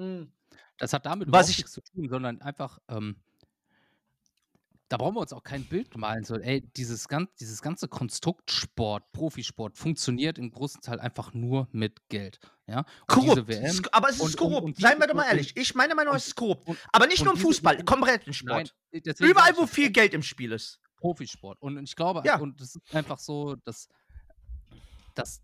Mhm. 0.00 0.32
Das 0.78 0.92
hat 0.92 1.04
damit 1.06 1.30
Was 1.30 1.48
nichts 1.48 1.72
zu 1.72 1.80
tun, 1.82 2.08
sondern 2.08 2.40
einfach, 2.40 2.78
ähm 2.88 3.16
da 4.90 4.96
brauchen 4.96 5.14
wir 5.14 5.20
uns 5.20 5.32
auch 5.32 5.44
kein 5.44 5.64
Bild 5.64 5.96
malen. 5.96 6.24
So, 6.24 6.34
ey, 6.34 6.62
dieses, 6.76 7.06
gan 7.06 7.28
dieses 7.38 7.62
ganze 7.62 7.86
Konstrukt 7.86 8.50
Sport, 8.50 9.12
Profisport 9.12 9.78
funktioniert 9.78 10.36
im 10.36 10.50
großen 10.50 10.80
Teil 10.80 10.98
einfach 10.98 11.32
nur 11.32 11.68
mit 11.70 12.08
Geld. 12.08 12.40
Ja? 12.66 12.84
Korrupt. 13.06 13.46
WM, 13.46 13.80
aber 13.92 14.08
es 14.08 14.16
ist 14.16 14.22
und, 14.22 14.36
korrupt. 14.36 14.62
Und, 14.64 14.70
und 14.72 14.80
Seien 14.80 14.98
wir 14.98 15.06
doch 15.06 15.14
mal 15.14 15.26
ehrlich. 15.26 15.56
Ich, 15.56 15.76
meine 15.76 15.94
Meinung 15.94 16.16
es 16.16 16.26
ist 16.26 16.34
korrupt. 16.34 16.68
aber 16.92 17.06
nicht 17.06 17.22
nur 17.22 17.34
im 17.34 17.38
Fußball, 17.38 17.84
komplett 17.84 18.26
im 18.26 18.32
Sport. 18.32 18.74
Nein, 18.90 19.14
Überall, 19.20 19.56
wo 19.56 19.64
viel 19.66 19.90
Geld 19.90 20.12
im 20.12 20.24
Spiel 20.24 20.50
ist. 20.50 20.80
Profisport. 20.96 21.62
Und 21.62 21.80
ich 21.84 21.94
glaube, 21.94 22.22
Ja. 22.24 22.38
und 22.40 22.60
es 22.60 22.74
ist 22.74 22.94
einfach 22.94 23.20
so, 23.20 23.54
dass, 23.64 23.88
dass, 25.14 25.40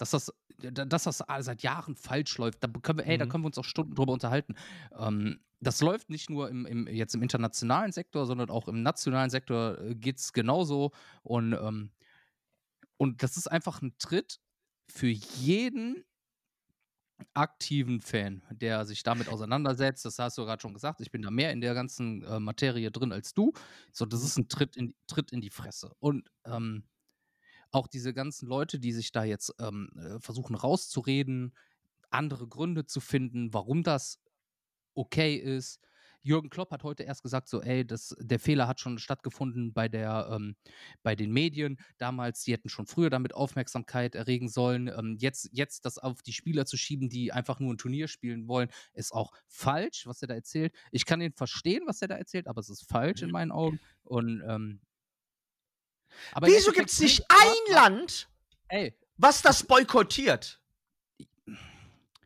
dass 0.00 0.10
das, 0.10 0.32
da- 0.58 0.84
dass 0.84 1.04
das 1.04 1.22
seit 1.40 1.62
Jahren 1.62 1.96
falsch 1.96 2.38
läuft. 2.38 2.62
Da 2.64 2.68
können 2.68 2.98
wir, 2.98 3.06
ey, 3.06 3.18
da 3.18 3.26
Mhm. 3.26 3.28
können 3.28 3.44
wir 3.44 3.48
uns 3.48 3.58
auch 3.58 3.64
Stunden 3.64 3.94
drüber 3.94 4.12
unterhalten. 4.12 4.54
Ähm, 4.96 5.40
das 5.60 5.80
läuft 5.82 6.08
nicht 6.10 6.30
nur 6.30 6.48
im, 6.48 6.64
im, 6.66 6.86
jetzt 6.88 7.14
im 7.14 7.22
internationalen 7.22 7.92
Sektor, 7.92 8.26
sondern 8.26 8.48
auch 8.50 8.66
im 8.68 8.82
nationalen 8.82 9.30
Sektor 9.30 9.76
geht 9.94 10.18
es 10.18 10.32
genauso. 10.32 10.92
Und, 11.22 11.52
ähm, 11.52 11.90
und 12.96 13.22
das 13.22 13.36
ist 13.36 13.46
einfach 13.50 13.82
ein 13.82 13.94
Tritt 13.98 14.40
für 14.90 15.08
jeden 15.08 16.04
aktiven 17.34 18.00
Fan, 18.00 18.42
der 18.50 18.86
sich 18.86 19.02
damit 19.02 19.28
auseinandersetzt. 19.28 20.04
Das 20.06 20.18
hast 20.18 20.38
du 20.38 20.44
gerade 20.44 20.60
schon 20.62 20.72
gesagt. 20.72 21.00
Ich 21.02 21.10
bin 21.10 21.20
da 21.22 21.30
mehr 21.30 21.52
in 21.52 21.60
der 21.60 21.74
ganzen 21.74 22.22
äh, 22.24 22.40
Materie 22.40 22.90
drin 22.90 23.12
als 23.12 23.34
du. 23.34 23.52
So, 23.92 24.06
das 24.06 24.24
ist 24.24 24.38
ein 24.38 24.48
Tritt 24.48 24.76
in, 24.76 24.94
Tritt 25.06 25.30
in 25.32 25.40
die 25.42 25.50
Fresse. 25.50 25.92
Und 25.98 26.30
ähm, 26.46 26.84
auch 27.70 27.86
diese 27.86 28.12
ganzen 28.12 28.48
Leute, 28.48 28.78
die 28.78 28.92
sich 28.92 29.12
da 29.12 29.24
jetzt 29.24 29.54
ähm, 29.58 29.90
äh, 29.96 30.20
versuchen 30.20 30.54
rauszureden, 30.54 31.54
andere 32.10 32.48
Gründe 32.48 32.86
zu 32.86 33.00
finden, 33.00 33.52
warum 33.54 33.82
das 33.82 34.20
okay 34.94 35.36
ist. 35.36 35.80
Jürgen 36.22 36.50
Klopp 36.50 36.70
hat 36.70 36.84
heute 36.84 37.02
erst 37.04 37.22
gesagt, 37.22 37.48
so, 37.48 37.62
ey, 37.62 37.86
das, 37.86 38.14
der 38.20 38.38
Fehler 38.38 38.68
hat 38.68 38.78
schon 38.78 38.98
stattgefunden 38.98 39.72
bei, 39.72 39.88
der, 39.88 40.28
ähm, 40.30 40.54
bei 41.02 41.16
den 41.16 41.32
Medien. 41.32 41.78
Damals, 41.96 42.42
die 42.44 42.52
hätten 42.52 42.68
schon 42.68 42.86
früher 42.86 43.08
damit 43.08 43.34
Aufmerksamkeit 43.34 44.14
erregen 44.14 44.48
sollen. 44.48 44.88
Ähm, 44.88 45.16
jetzt, 45.18 45.48
jetzt 45.52 45.86
das 45.86 45.96
auf 45.96 46.22
die 46.22 46.34
Spieler 46.34 46.66
zu 46.66 46.76
schieben, 46.76 47.08
die 47.08 47.32
einfach 47.32 47.58
nur 47.58 47.72
ein 47.72 47.78
Turnier 47.78 48.06
spielen 48.06 48.48
wollen, 48.48 48.68
ist 48.92 49.12
auch 49.12 49.32
falsch, 49.46 50.06
was 50.06 50.20
er 50.20 50.28
da 50.28 50.34
erzählt. 50.34 50.74
Ich 50.90 51.06
kann 51.06 51.22
ihn 51.22 51.32
verstehen, 51.32 51.84
was 51.86 52.02
er 52.02 52.08
da 52.08 52.16
erzählt, 52.16 52.48
aber 52.48 52.60
es 52.60 52.68
ist 52.68 52.86
falsch 52.86 53.22
in 53.22 53.30
meinen 53.30 53.52
Augen. 53.52 53.80
Und, 54.04 54.42
ähm, 54.46 54.80
aber 56.32 56.46
Wieso 56.46 56.72
gibt 56.72 56.90
es 56.90 56.98
nicht 57.00 57.24
ein 57.28 57.74
Land, 57.74 58.28
Ey, 58.68 58.94
was 59.16 59.42
das 59.42 59.62
boykottiert? 59.64 60.60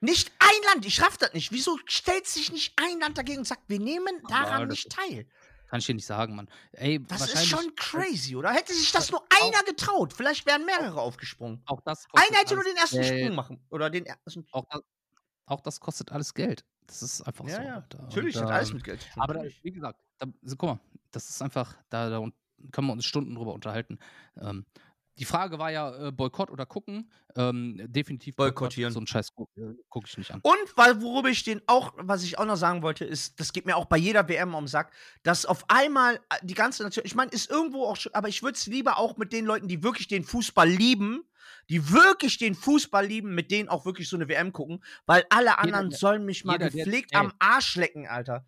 Nicht 0.00 0.32
ein 0.38 0.62
Land, 0.72 0.84
ich 0.84 1.00
raff 1.00 1.16
das 1.16 1.32
nicht. 1.32 1.50
Wieso 1.50 1.78
stellt 1.86 2.26
sich 2.26 2.52
nicht 2.52 2.74
ein 2.76 3.00
Land 3.00 3.16
dagegen 3.16 3.38
und 3.38 3.46
sagt, 3.46 3.62
wir 3.68 3.78
nehmen 3.78 4.20
Aber 4.24 4.28
daran 4.28 4.68
das 4.68 4.76
nicht 4.76 4.92
teil? 4.92 5.26
kann 5.74 5.80
ich 5.80 5.86
dir 5.86 5.94
nicht 5.94 6.06
sagen, 6.06 6.36
Mann. 6.36 6.48
Ey, 6.72 7.02
Das 7.02 7.32
ist 7.32 7.46
schon 7.46 7.74
crazy, 7.74 8.36
oder? 8.36 8.52
Hätte 8.52 8.72
sich 8.72 8.92
das 8.92 9.10
nur 9.10 9.26
einer 9.42 9.64
getraut, 9.64 10.12
vielleicht 10.12 10.46
wären 10.46 10.64
mehrere 10.64 11.00
aufgesprungen. 11.00 11.62
Auch 11.66 11.80
das 11.80 12.06
Einer 12.12 12.38
hätte 12.38 12.54
nur 12.54 12.62
den 12.62 12.76
ersten 12.76 13.00
Geld. 13.00 13.24
Sprung 13.24 13.34
machen. 13.34 13.66
Oder 13.70 13.90
den 13.90 14.06
ersten. 14.06 14.46
Auch 14.52 14.66
das, 14.70 14.82
auch 15.46 15.60
das 15.62 15.80
kostet 15.80 16.12
alles 16.12 16.32
Geld. 16.32 16.64
Das 16.86 17.02
ist 17.02 17.22
einfach 17.22 17.48
so. 17.48 17.56
Alter. 17.56 18.02
Natürlich, 18.02 18.36
Und, 18.36 18.44
hat 18.44 18.50
alles 18.52 18.72
mit 18.72 18.84
Geld. 18.84 19.04
Aber 19.16 19.34
da, 19.34 19.42
wie 19.62 19.70
gesagt, 19.72 19.98
da, 20.18 20.26
so, 20.42 20.54
guck 20.54 20.68
mal, 20.68 20.80
das 21.10 21.28
ist 21.28 21.42
einfach, 21.42 21.74
da, 21.88 22.08
da 22.08 22.24
können 22.72 22.86
wir 22.88 22.92
uns 22.92 23.04
Stunden 23.04 23.34
drüber 23.34 23.54
unterhalten. 23.54 23.98
Ähm, 24.40 24.64
die 25.16 25.24
Frage 25.24 25.60
war 25.60 25.70
ja, 25.70 26.08
äh, 26.08 26.10
Boykott 26.12 26.50
oder 26.50 26.66
gucken. 26.66 27.08
Ähm, 27.36 27.80
definitiv 27.86 28.34
Boykott. 28.34 28.54
Boykottieren. 28.54 28.92
So 28.92 28.98
einen 28.98 29.06
Scheiß 29.06 29.32
gucke 29.32 29.60
äh, 29.60 29.74
guck 29.88 30.08
ich 30.08 30.18
nicht 30.18 30.32
an. 30.32 30.40
Und 30.42 30.56
weil, 30.76 31.00
worüber 31.02 31.28
ich 31.28 31.44
den 31.44 31.62
auch, 31.68 31.92
was 31.96 32.24
ich 32.24 32.36
auch 32.38 32.44
noch 32.44 32.56
sagen 32.56 32.82
wollte, 32.82 33.04
ist, 33.04 33.38
das 33.38 33.52
geht 33.52 33.64
mir 33.64 33.76
auch 33.76 33.84
bei 33.84 33.96
jeder 33.96 34.28
WM 34.28 34.54
um 34.54 34.64
den 34.64 34.68
Sack, 34.68 34.92
dass 35.22 35.46
auf 35.46 35.64
einmal 35.68 36.16
äh, 36.16 36.18
die 36.42 36.54
ganze 36.54 36.82
Nation, 36.82 37.04
ich 37.06 37.14
meine, 37.14 37.30
ist 37.30 37.48
irgendwo 37.48 37.84
auch 37.84 37.94
schon, 37.96 38.12
aber 38.12 38.28
ich 38.28 38.42
würde 38.42 38.56
es 38.56 38.66
lieber 38.66 38.98
auch 38.98 39.16
mit 39.16 39.32
den 39.32 39.44
Leuten, 39.44 39.68
die 39.68 39.84
wirklich 39.84 40.08
den 40.08 40.24
Fußball 40.24 40.68
lieben, 40.68 41.22
die 41.68 41.92
wirklich 41.92 42.38
den 42.38 42.56
Fußball 42.56 43.06
lieben, 43.06 43.36
mit 43.36 43.52
denen 43.52 43.68
auch 43.68 43.86
wirklich 43.86 44.08
so 44.08 44.16
eine 44.16 44.28
WM 44.28 44.52
gucken, 44.52 44.82
weil 45.06 45.24
alle 45.30 45.58
anderen 45.58 45.90
der- 45.90 45.98
sollen 45.98 46.24
mich 46.24 46.44
mal 46.44 46.54
jeder, 46.54 46.70
der- 46.70 46.84
gepflegt 46.84 47.10
ey. 47.12 47.20
am 47.20 47.32
Arsch 47.38 47.76
lecken, 47.76 48.08
Alter. 48.08 48.44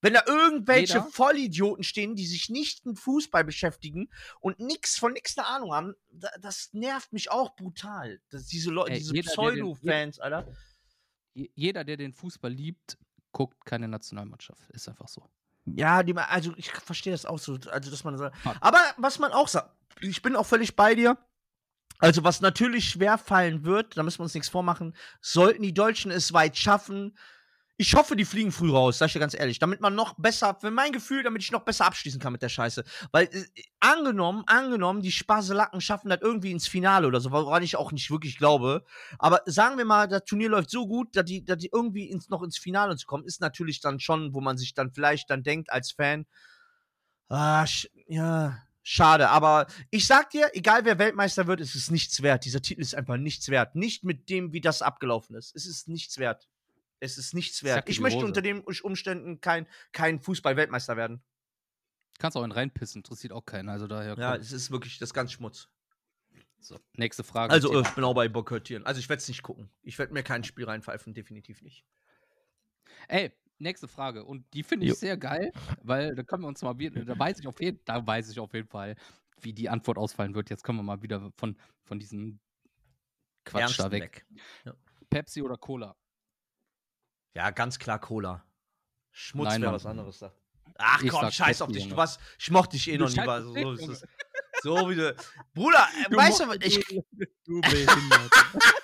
Wenn 0.00 0.14
da 0.14 0.22
irgendwelche 0.26 0.98
Jeder- 0.98 1.10
Vollidioten 1.10 1.82
stehen, 1.82 2.14
die 2.14 2.26
sich 2.26 2.48
nicht 2.50 2.86
mit 2.86 2.98
Fußball 2.98 3.42
beschäftigen 3.44 4.08
und 4.40 4.60
nix 4.60 4.96
von 4.96 5.12
nix 5.12 5.36
eine 5.36 5.46
Ahnung 5.48 5.72
haben, 5.74 5.94
da, 6.12 6.28
das 6.40 6.68
nervt 6.72 7.12
mich 7.12 7.30
auch 7.30 7.56
brutal. 7.56 8.20
Das, 8.30 8.46
diese 8.46 8.70
Leute, 8.70 8.92
diese 8.92 9.14
jeder, 9.14 9.30
der 9.30 9.50
den- 9.50 9.54
Pseudo-Fans, 9.74 10.20
Alter. 10.20 10.46
Je- 11.34 11.50
Jeder, 11.54 11.84
der 11.84 11.96
den 11.96 12.12
Fußball 12.12 12.52
liebt, 12.52 12.96
guckt 13.32 13.64
keine 13.64 13.88
Nationalmannschaft. 13.88 14.70
Ist 14.70 14.88
einfach 14.88 15.08
so. 15.08 15.28
Ja, 15.66 16.02
die, 16.02 16.14
also 16.16 16.54
ich 16.56 16.70
verstehe 16.70 17.12
das 17.12 17.26
auch 17.26 17.38
so, 17.38 17.58
also 17.70 17.90
dass 17.90 18.02
man 18.04 18.18
Ah. 18.20 18.32
aber 18.60 18.80
was 18.96 19.18
man 19.18 19.32
auch 19.32 19.48
sagt, 19.48 19.70
ich 20.00 20.22
bin 20.22 20.34
auch 20.36 20.46
völlig 20.46 20.76
bei 20.76 20.94
dir. 20.94 21.18
Also 21.98 22.22
was 22.22 22.40
natürlich 22.40 22.88
schwer 22.90 23.18
fallen 23.18 23.64
wird, 23.64 23.96
da 23.96 24.04
müssen 24.04 24.20
wir 24.20 24.22
uns 24.24 24.34
nichts 24.34 24.48
vormachen, 24.48 24.94
sollten 25.20 25.62
die 25.64 25.74
Deutschen 25.74 26.12
es 26.12 26.32
weit 26.32 26.56
schaffen. 26.56 27.18
Ich 27.80 27.94
hoffe, 27.94 28.16
die 28.16 28.24
fliegen 28.24 28.50
früh 28.50 28.72
raus, 28.72 28.98
sag 28.98 29.06
ich 29.06 29.12
dir 29.12 29.20
ganz 29.20 29.34
ehrlich, 29.34 29.60
damit 29.60 29.80
man 29.80 29.94
noch 29.94 30.14
besser, 30.18 30.56
für 30.60 30.72
mein 30.72 30.90
Gefühl, 30.90 31.22
damit 31.22 31.44
ich 31.44 31.52
noch 31.52 31.64
besser 31.64 31.86
abschließen 31.86 32.20
kann 32.20 32.32
mit 32.32 32.42
der 32.42 32.48
Scheiße. 32.48 32.82
Weil 33.12 33.26
äh, 33.26 33.44
angenommen, 33.78 34.42
angenommen, 34.48 35.00
die 35.00 35.12
Sparselacken 35.12 35.80
schaffen 35.80 36.08
das 36.08 36.18
irgendwie 36.20 36.50
ins 36.50 36.66
Finale 36.66 37.06
oder 37.06 37.20
so, 37.20 37.30
woran 37.30 37.62
ich 37.62 37.76
auch 37.76 37.92
nicht 37.92 38.10
wirklich 38.10 38.36
glaube. 38.36 38.84
Aber 39.20 39.42
sagen 39.46 39.78
wir 39.78 39.84
mal, 39.84 40.08
das 40.08 40.24
Turnier 40.24 40.48
läuft 40.48 40.70
so 40.70 40.88
gut, 40.88 41.14
dass 41.14 41.24
die, 41.24 41.44
dass 41.44 41.58
die 41.58 41.70
irgendwie 41.72 42.10
ins, 42.10 42.28
noch 42.28 42.42
ins 42.42 42.58
Finale 42.58 42.96
zu 42.96 43.06
kommen, 43.06 43.24
ist 43.24 43.40
natürlich 43.40 43.80
dann 43.80 44.00
schon, 44.00 44.34
wo 44.34 44.40
man 44.40 44.58
sich 44.58 44.74
dann 44.74 44.90
vielleicht 44.90 45.30
dann 45.30 45.44
denkt 45.44 45.70
als 45.70 45.92
Fan, 45.92 46.26
ah, 47.28 47.64
ja, 48.08 48.58
schade. 48.82 49.28
Aber 49.30 49.68
ich 49.90 50.04
sag 50.04 50.30
dir, 50.30 50.50
egal 50.52 50.84
wer 50.84 50.98
Weltmeister 50.98 51.46
wird, 51.46 51.60
es 51.60 51.76
ist 51.76 51.92
nichts 51.92 52.22
wert. 52.22 52.44
Dieser 52.44 52.60
Titel 52.60 52.80
ist 52.80 52.96
einfach 52.96 53.18
nichts 53.18 53.48
wert. 53.50 53.76
Nicht 53.76 54.02
mit 54.02 54.30
dem, 54.30 54.52
wie 54.52 54.60
das 54.60 54.82
abgelaufen 54.82 55.36
ist. 55.36 55.54
Es 55.54 55.64
ist 55.64 55.86
nichts 55.86 56.18
wert. 56.18 56.48
Es 57.00 57.18
ist 57.18 57.34
nichts 57.34 57.62
wert. 57.62 57.88
Ich 57.88 58.00
möchte 58.00 58.18
Hose. 58.18 58.26
unter 58.26 58.42
den 58.42 58.60
Umständen 58.60 59.40
kein, 59.40 59.66
kein 59.92 60.20
Fußball-Weltmeister 60.20 60.96
werden. 60.96 61.22
Kannst 62.18 62.36
auch 62.36 62.42
einen 62.42 62.52
reinpissen, 62.52 63.00
interessiert 63.00 63.32
auch 63.32 63.44
keinen. 63.44 63.68
Also 63.68 63.86
daher. 63.86 64.16
Ja, 64.18 64.34
es 64.34 64.52
ist 64.52 64.70
wirklich 64.70 64.98
das 64.98 65.10
ist 65.10 65.14
ganz 65.14 65.32
Schmutz. 65.32 65.68
So, 66.60 66.80
nächste 66.94 67.22
Frage. 67.22 67.52
Also, 67.52 67.80
ich 67.80 67.90
bin 67.90 68.02
auch 68.02 68.14
bei 68.14 68.28
boykottieren. 68.28 68.84
Also, 68.84 68.98
ich 68.98 69.08
werde 69.08 69.20
es 69.20 69.28
nicht 69.28 69.42
gucken. 69.42 69.70
Ich 69.82 69.96
werde 69.98 70.12
mir 70.12 70.24
kein 70.24 70.42
Spiel 70.42 70.64
reinpfeifen, 70.64 71.14
definitiv 71.14 71.62
nicht. 71.62 71.84
Ey, 73.06 73.32
nächste 73.58 73.86
Frage. 73.86 74.24
Und 74.24 74.44
die 74.54 74.64
finde 74.64 74.86
ich 74.86 74.90
Jo. 74.90 74.96
sehr 74.96 75.16
geil, 75.16 75.52
weil 75.82 76.16
da 76.16 76.24
können 76.24 76.42
wir 76.42 76.48
uns 76.48 76.62
mal 76.62 76.78
wieder, 76.78 77.04
da 77.04 77.16
weiß 77.18 77.38
ich 77.38 77.46
auf 77.46 77.60
jeden, 77.60 77.80
da 77.84 78.04
weiß 78.04 78.30
ich 78.30 78.40
auf 78.40 78.52
jeden 78.54 78.68
Fall, 78.68 78.96
wie 79.40 79.52
die 79.52 79.68
Antwort 79.68 79.98
ausfallen 79.98 80.34
wird. 80.34 80.50
Jetzt 80.50 80.64
können 80.64 80.78
wir 80.78 80.82
mal 80.82 81.00
wieder 81.02 81.30
von, 81.36 81.56
von 81.84 82.00
diesem 82.00 82.40
Quatsch 83.44 83.62
Ernsten 83.62 83.82
da 83.82 83.90
weg. 83.92 84.26
weg. 84.64 84.74
Pepsi 85.10 85.42
oder 85.42 85.56
Cola? 85.56 85.96
Ja, 87.38 87.50
ganz 87.50 87.78
klar 87.78 88.00
Cola. 88.00 88.44
Schmutz 89.12 89.50
Nein, 89.50 89.62
wäre 89.62 89.72
was 89.72 89.86
anderes. 89.86 90.18
Sagt. 90.18 90.34
Ach 90.76 91.00
Ich 91.00 91.08
komm, 91.08 91.30
scheiß 91.30 91.62
auf 91.62 91.70
dich. 91.70 91.88
Du 91.88 91.96
warst, 91.96 92.18
ich 92.36 92.50
mochte 92.50 92.72
dich 92.76 92.88
eh 92.90 92.98
Du 92.98 93.04
noch 93.04 93.12
nie. 93.12 93.20
auf 93.20 93.42
So, 93.44 93.72
ist 93.74 93.88
es. 93.88 94.06
so 94.64 94.90
wie 94.90 94.96
du. 94.96 95.14
Bruder, 95.54 95.86
äh, 96.10 96.16
weißt 96.16 96.40
du, 96.40 96.48
was 96.48 96.56
ich. 96.62 96.84
Du 97.44 97.60
behindert. 97.60 98.30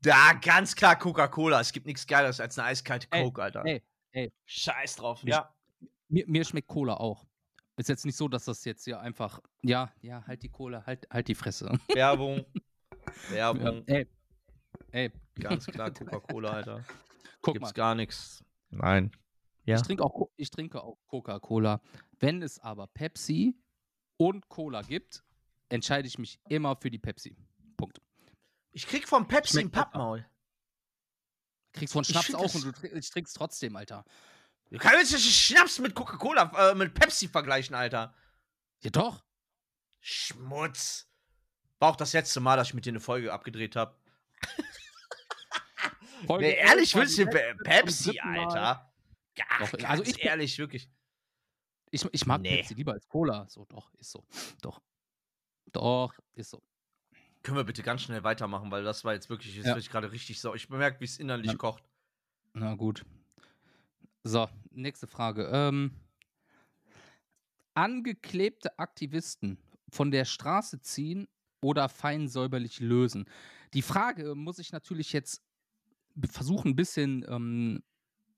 Da, 0.00 0.32
ganz 0.32 0.74
klar 0.74 0.98
Coca-Cola. 0.98 1.60
Es 1.60 1.72
gibt 1.72 1.84
nichts 1.86 2.06
Geileres 2.06 2.40
als 2.40 2.58
eine 2.58 2.68
eiskalte 2.68 3.06
Ey, 3.10 3.22
Coke, 3.22 3.42
Alter. 3.42 3.64
ey, 3.66 3.82
ey. 4.12 4.32
Scheiß 4.46 4.96
drauf. 4.96 5.20
Ja. 5.24 5.54
mir, 6.08 6.24
mir 6.26 6.44
schmeckt 6.44 6.68
Cola 6.68 6.94
auch. 6.94 7.26
Ist 7.76 7.88
jetzt 7.90 8.06
nicht 8.06 8.16
so, 8.16 8.28
dass 8.28 8.46
das 8.46 8.64
jetzt 8.64 8.84
hier 8.84 8.98
einfach, 9.00 9.40
ja, 9.62 9.92
ja, 10.00 10.24
halt 10.26 10.42
die 10.42 10.48
Cola, 10.48 10.84
halt, 10.86 11.06
halt 11.10 11.28
die 11.28 11.34
Fresse. 11.34 11.78
Werbung. 11.92 12.46
Ja, 13.30 13.54
Werbung. 13.58 13.82
ey, 13.86 14.08
ey, 14.92 15.12
Ganz 15.38 15.66
klar 15.66 15.90
Coca-Cola, 15.90 16.50
Alter. 16.50 16.84
Guck 17.42 17.54
Gibt's 17.54 17.68
mal. 17.68 17.72
gar 17.72 17.94
nichts. 17.94 18.44
Nein. 18.70 19.12
Ja. 19.64 19.76
Ich 19.76 19.82
trinke 19.82 20.02
auch, 20.04 20.28
ich 20.36 20.50
trinke 20.50 20.82
auch 20.82 20.98
Coca-Cola. 21.06 21.80
Wenn 22.18 22.42
es 22.42 22.58
aber 22.58 22.86
Pepsi 22.86 23.56
und 24.16 24.48
Cola 24.48 24.82
gibt, 24.82 25.22
entscheide 25.68 26.08
ich 26.08 26.18
mich 26.18 26.40
immer 26.48 26.76
für 26.76 26.90
die 26.90 26.98
Pepsi. 26.98 27.36
Punkt. 27.76 28.00
Ich 28.72 28.86
krieg 28.86 29.06
vom 29.06 29.28
Pepsi 29.28 29.60
ein. 29.60 29.70
Pappmaul. 29.70 30.26
Kriegst 31.72 31.92
von 31.92 32.04
Schnaps 32.04 32.34
auch 32.34 32.54
und 32.54 32.64
du 32.64 32.72
tr 32.72 32.92
ich 32.92 33.10
trinkst 33.10 33.36
trotzdem, 33.36 33.76
Alter. 33.76 34.04
Du 34.70 34.78
kannst 34.78 35.12
nicht 35.12 35.34
Schnaps 35.34 35.78
mit 35.78 35.94
Coca-Cola, 35.94 36.70
äh, 36.70 36.74
mit 36.74 36.94
Pepsi 36.94 37.28
vergleichen, 37.28 37.74
Alter. 37.74 38.14
Ja 38.80 38.90
doch. 38.90 39.22
Schmutz. 40.00 41.08
War 41.78 41.90
auch 41.90 41.96
das 41.96 42.12
letzte 42.12 42.40
Mal, 42.40 42.56
dass 42.56 42.68
ich 42.68 42.74
mit 42.74 42.86
dir 42.86 42.90
eine 42.90 43.00
Folge 43.00 43.32
abgedreht 43.32 43.76
habe. 43.76 43.96
Folge 46.26 46.46
Nee, 46.46 46.52
11 46.54 46.68
ehrlich, 46.70 46.94
letzte 46.94 47.26
Pe- 47.26 47.54
vom 47.56 47.64
Pepsi. 47.64 48.20
Alter? 48.20 48.92
Ach, 49.48 49.70
Doch, 49.72 49.88
also 49.88 50.02
ich 50.04 50.22
ehrlich, 50.22 50.58
wirklich. 50.58 50.88
Ich, 51.90 52.04
ich 52.12 52.26
mag 52.26 52.40
Nee. 52.40 52.56
Pepsi 52.56 52.74
lieber 52.74 52.92
als 52.92 53.06
Cola. 53.08 53.46
So, 53.48 53.64
doch, 53.66 53.92
ist 53.94 54.10
so. 54.10 54.24
Doch. 54.62 54.80
Doch, 55.72 56.14
ist 56.34 56.50
so. 56.50 56.62
Können 57.42 57.56
wir 57.56 57.64
bitte 57.64 57.82
ganz 57.82 58.02
schnell 58.02 58.22
weitermachen, 58.24 58.70
weil 58.70 58.84
das 58.84 59.04
war 59.04 59.14
jetzt 59.14 59.28
wirklich, 59.30 59.54
jetzt 59.56 59.66
Ja. 59.66 59.76
ich 59.76 59.90
gerade 59.90 60.12
richtig 60.12 60.40
sau. 60.40 60.54
Ich 60.54 60.68
bemerke, 60.68 61.00
wie 61.00 61.04
es 61.04 61.18
innerlich 61.18 61.50
Ja. 61.52 61.56
kocht. 61.56 61.82
Na 62.54 62.74
gut. 62.74 63.04
So, 64.24 64.48
nächste 64.70 65.06
Frage. 65.06 65.48
Ähm, 65.52 65.94
angeklebte 67.74 68.78
Aktivisten 68.78 69.58
von 69.90 70.10
der 70.10 70.24
Straße 70.24 70.80
ziehen 70.80 71.26
oder 71.62 71.88
fein 71.88 72.28
säuberlich 72.28 72.80
lösen? 72.80 73.28
Die 73.74 73.82
Frage 73.82 74.34
muss 74.34 74.58
ich 74.58 74.72
natürlich 74.72 75.12
jetzt 75.12 75.42
versuchen, 76.30 76.70
ein 76.70 76.76
bisschen 76.76 77.24
ähm, 77.28 77.82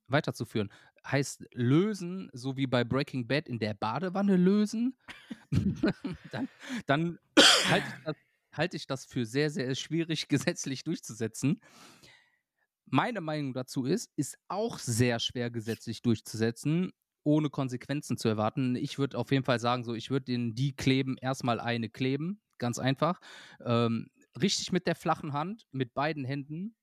weiterzuführen. 0.08 0.70
heißt 1.06 1.44
lösen, 1.52 2.30
so 2.32 2.56
wie 2.56 2.66
bei 2.66 2.84
Breaking 2.84 3.26
Bad 3.26 3.48
in 3.48 3.58
der 3.58 3.74
Badewanne 3.74 4.36
lösen, 4.36 4.96
dann, 6.32 6.48
dann 6.86 7.18
halte 7.68 7.86
ich, 7.88 8.04
das, 8.04 8.74
ich 8.74 8.86
das 8.86 9.06
für 9.06 9.26
sehr, 9.26 9.50
sehr 9.50 9.74
schwierig 9.74 10.28
gesetzlich 10.28 10.84
durchzusetzen. 10.84 11.60
Meine 12.86 13.20
Meinung 13.20 13.54
dazu 13.54 13.84
ist, 13.84 14.10
ist 14.16 14.38
auch 14.48 14.78
sehr 14.78 15.18
schwer 15.18 15.50
gesetzlich 15.50 16.02
durchzusetzen, 16.02 16.92
ohne 17.24 17.50
Konsequenzen 17.50 18.18
zu 18.18 18.28
erwarten. 18.28 18.76
Ich 18.76 18.98
würde 18.98 19.18
auf 19.18 19.30
jeden 19.30 19.44
Fall 19.44 19.58
sagen, 19.58 19.84
so, 19.84 19.94
ich 19.94 20.10
würde 20.10 20.32
in 20.32 20.54
die 20.54 20.76
kleben, 20.76 21.16
erstmal 21.20 21.60
eine 21.60 21.88
kleben, 21.88 22.40
ganz 22.58 22.78
einfach. 22.78 23.20
Ähm, 23.64 24.10
richtig 24.40 24.70
mit 24.70 24.86
der 24.86 24.94
flachen 24.94 25.32
Hand, 25.32 25.66
mit 25.72 25.94
beiden 25.94 26.24
Händen, 26.24 26.76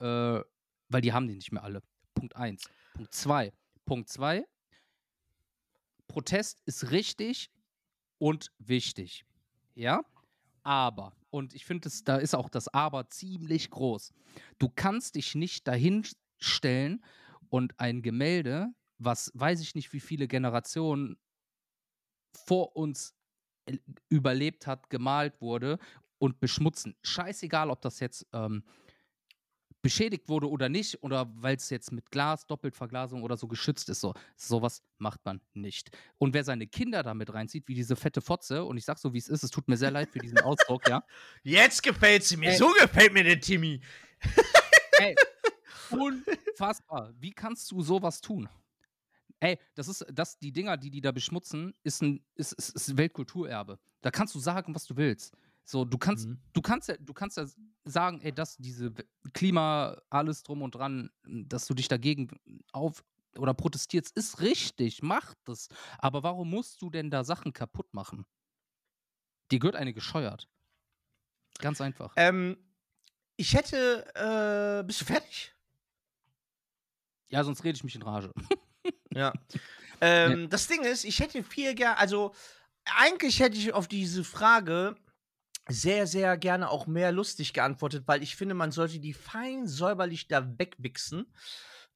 äh, 0.00 0.40
weil 0.88 1.00
die 1.00 1.12
haben 1.12 1.28
die 1.28 1.34
nicht 1.34 1.52
mehr 1.52 1.62
alle. 1.62 1.82
Punkt 2.14 2.36
1. 2.36 2.62
Punkt 2.94 3.14
2. 3.14 3.52
Punkt 3.84 4.08
2. 4.08 4.44
Protest 6.08 6.60
ist 6.66 6.90
richtig 6.90 7.50
und 8.18 8.50
wichtig. 8.58 9.24
Ja? 9.74 10.04
Aber, 10.62 11.14
und 11.30 11.54
ich 11.54 11.64
finde, 11.64 11.88
da 12.04 12.16
ist 12.16 12.34
auch 12.34 12.48
das 12.48 12.68
Aber 12.68 13.08
ziemlich 13.08 13.70
groß. 13.70 14.12
Du 14.58 14.68
kannst 14.68 15.14
dich 15.14 15.34
nicht 15.34 15.66
dahin 15.66 16.06
stellen 16.38 17.04
und 17.48 17.78
ein 17.78 18.02
Gemälde, 18.02 18.68
was 18.98 19.30
weiß 19.34 19.60
ich 19.60 19.74
nicht, 19.74 19.92
wie 19.92 20.00
viele 20.00 20.28
Generationen 20.28 21.16
vor 22.34 22.76
uns 22.76 23.14
überlebt 24.08 24.66
hat, 24.66 24.90
gemalt 24.90 25.40
wurde 25.40 25.78
und 26.18 26.40
beschmutzen. 26.40 26.96
Scheißegal, 27.02 27.70
ob 27.70 27.80
das 27.80 28.00
jetzt 28.00 28.26
ähm, 28.32 28.64
beschädigt 29.82 30.28
wurde 30.28 30.48
oder 30.48 30.68
nicht, 30.68 31.02
oder 31.02 31.30
weil 31.34 31.56
es 31.56 31.70
jetzt 31.70 31.92
mit 31.92 32.10
Glas, 32.10 32.46
Doppeltverglasung 32.46 33.22
oder 33.22 33.36
so 33.36 33.48
geschützt 33.48 33.88
ist. 33.88 34.00
So, 34.00 34.14
sowas 34.36 34.82
macht 34.98 35.24
man 35.24 35.40
nicht. 35.54 35.90
Und 36.18 36.34
wer 36.34 36.44
seine 36.44 36.66
Kinder 36.66 37.02
damit 37.02 37.32
reinzieht, 37.32 37.66
wie 37.68 37.74
diese 37.74 37.96
fette 37.96 38.20
Fotze, 38.20 38.64
und 38.64 38.76
ich 38.76 38.84
sag 38.84 38.98
so, 38.98 39.12
wie 39.12 39.18
es 39.18 39.28
ist, 39.28 39.42
es 39.42 39.50
tut 39.50 39.68
mir 39.68 39.76
sehr 39.76 39.90
leid 39.90 40.10
für 40.10 40.18
diesen 40.18 40.40
Ausdruck, 40.40 40.88
ja. 40.88 41.02
Jetzt 41.42 41.82
gefällt 41.82 42.24
sie 42.24 42.36
mir, 42.36 42.50
Ey. 42.50 42.56
so 42.56 42.72
gefällt 42.80 43.12
mir 43.12 43.24
der 43.24 43.40
Timmy. 43.40 43.80
Ey, 44.98 45.14
unfassbar. 45.90 47.14
Wie 47.18 47.32
kannst 47.32 47.70
du 47.70 47.82
sowas 47.82 48.20
tun? 48.20 48.48
Ey, 49.40 49.58
das 49.74 49.88
ist, 49.88 50.04
das, 50.12 50.38
die 50.38 50.52
Dinger, 50.52 50.76
die 50.76 50.90
die 50.90 51.00
da 51.00 51.12
beschmutzen, 51.12 51.74
ist 51.82 52.02
ein 52.02 52.22
ist, 52.34 52.52
ist, 52.52 52.70
ist 52.70 52.96
Weltkulturerbe. 52.96 53.78
Da 54.02 54.10
kannst 54.10 54.34
du 54.34 54.38
sagen, 54.38 54.74
was 54.74 54.84
du 54.84 54.96
willst. 54.96 55.34
So, 55.64 55.84
du 55.84 55.98
kannst, 55.98 56.26
mhm. 56.26 56.40
du 56.52 56.62
kannst 56.62 56.88
ja, 56.88 56.96
du 56.98 57.12
kannst 57.12 57.36
ja 57.36 57.46
sagen, 57.84 58.20
ey, 58.22 58.32
dass 58.32 58.56
diese 58.56 58.92
Klima, 59.32 60.00
alles 60.10 60.42
drum 60.42 60.62
und 60.62 60.74
dran, 60.74 61.10
dass 61.24 61.66
du 61.66 61.74
dich 61.74 61.88
dagegen 61.88 62.28
auf 62.72 63.04
oder 63.36 63.54
protestierst, 63.54 64.16
ist 64.16 64.40
richtig, 64.40 65.02
mach 65.02 65.34
das. 65.44 65.68
Aber 65.98 66.22
warum 66.22 66.50
musst 66.50 66.82
du 66.82 66.90
denn 66.90 67.10
da 67.10 67.24
Sachen 67.24 67.52
kaputt 67.52 67.92
machen? 67.94 68.26
Dir 69.50 69.58
gehört 69.58 69.76
eine 69.76 69.94
gescheuert. 69.94 70.48
Ganz 71.58 71.80
einfach. 71.80 72.12
Ähm, 72.16 72.56
ich 73.36 73.54
hätte, 73.54 74.04
äh, 74.14 74.84
bist 74.84 75.00
du 75.00 75.04
fertig? 75.04 75.54
Ja, 77.28 77.44
sonst 77.44 77.62
rede 77.64 77.76
ich 77.76 77.84
mich 77.84 77.94
in 77.94 78.02
Rage. 78.02 78.32
ja. 79.14 79.32
Ähm, 80.00 80.42
ja. 80.42 80.46
Das 80.48 80.66
Ding 80.66 80.82
ist, 80.82 81.04
ich 81.04 81.20
hätte 81.20 81.42
viel 81.44 81.74
gerne, 81.74 81.98
also 81.98 82.34
eigentlich 82.84 83.40
hätte 83.40 83.56
ich 83.56 83.72
auf 83.72 83.86
diese 83.86 84.24
Frage 84.24 84.96
sehr, 85.70 86.06
sehr 86.06 86.36
gerne 86.36 86.70
auch 86.70 86.86
mehr 86.86 87.12
lustig 87.12 87.52
geantwortet, 87.52 88.04
weil 88.06 88.22
ich 88.22 88.36
finde, 88.36 88.54
man 88.54 88.72
sollte 88.72 89.00
die 89.00 89.14
fein 89.14 89.66
säuberlich 89.66 90.28
da 90.28 90.58
wegwichsen. 90.58 91.32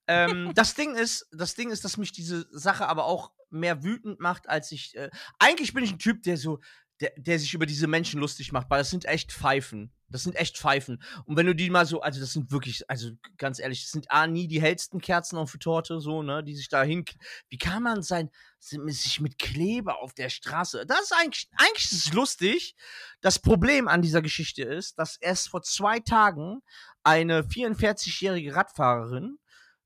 Ähm, 0.06 0.52
das 0.54 0.74
Ding 0.74 0.94
ist, 0.94 1.28
das 1.32 1.54
Ding 1.54 1.70
ist, 1.70 1.84
dass 1.84 1.96
mich 1.96 2.12
diese 2.12 2.46
Sache 2.50 2.88
aber 2.88 3.04
auch 3.04 3.32
mehr 3.50 3.82
wütend 3.84 4.20
macht, 4.20 4.48
als 4.48 4.72
ich. 4.72 4.96
Äh, 4.96 5.10
eigentlich 5.38 5.74
bin 5.74 5.84
ich 5.84 5.92
ein 5.92 5.98
Typ, 5.98 6.22
der 6.22 6.36
so, 6.36 6.60
der, 7.00 7.12
der 7.16 7.38
sich 7.38 7.54
über 7.54 7.66
diese 7.66 7.86
Menschen 7.86 8.20
lustig 8.20 8.52
macht, 8.52 8.70
weil 8.70 8.78
das 8.78 8.90
sind 8.90 9.04
echt 9.04 9.32
Pfeifen. 9.32 9.92
Das 10.08 10.22
sind 10.22 10.36
echt 10.36 10.58
Pfeifen. 10.58 11.02
Und 11.24 11.36
wenn 11.36 11.46
du 11.46 11.54
die 11.54 11.70
mal 11.70 11.86
so, 11.86 12.00
also 12.00 12.20
das 12.20 12.32
sind 12.32 12.50
wirklich, 12.50 12.88
also 12.88 13.10
ganz 13.36 13.58
ehrlich, 13.58 13.82
das 13.82 13.90
sind 13.90 14.10
A, 14.10 14.26
nie 14.26 14.46
die 14.46 14.60
hellsten 14.60 15.00
Kerzen 15.00 15.36
auf 15.36 15.52
die 15.52 15.58
Torte, 15.58 16.00
so, 16.00 16.22
ne, 16.22 16.44
die 16.44 16.54
sich 16.54 16.68
da 16.68 16.82
hin. 16.82 17.04
Wie 17.48 17.58
kann 17.58 17.82
man 17.82 18.02
sein, 18.02 18.30
sich 18.58 19.20
mit 19.20 19.38
Kleber 19.38 20.00
auf 20.00 20.14
der 20.14 20.28
Straße. 20.28 20.86
Das 20.86 21.02
ist 21.02 21.12
eigentlich, 21.12 21.48
eigentlich 21.56 21.84
ist 21.84 22.06
es 22.06 22.12
lustig. 22.12 22.74
Das 23.20 23.38
Problem 23.38 23.88
an 23.88 24.02
dieser 24.02 24.22
Geschichte 24.22 24.62
ist, 24.62 24.98
dass 24.98 25.16
erst 25.16 25.48
vor 25.48 25.62
zwei 25.62 26.00
Tagen 26.00 26.60
eine 27.02 27.42
44-jährige 27.42 28.54
Radfahrerin 28.54 29.38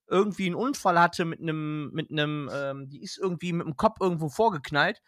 irgendwie 0.07 0.47
einen 0.47 0.55
Unfall 0.55 0.99
hatte 0.99 1.25
mit 1.25 1.41
einem, 1.41 1.91
mit 1.93 2.11
einem, 2.11 2.51
ähm, 2.53 2.89
die 2.89 3.03
ist 3.03 3.19
irgendwie 3.19 3.53
mit 3.53 3.66
dem 3.66 3.77
Kopf 3.77 3.97
irgendwo 4.01 4.29
vorgeknallt 4.29 5.03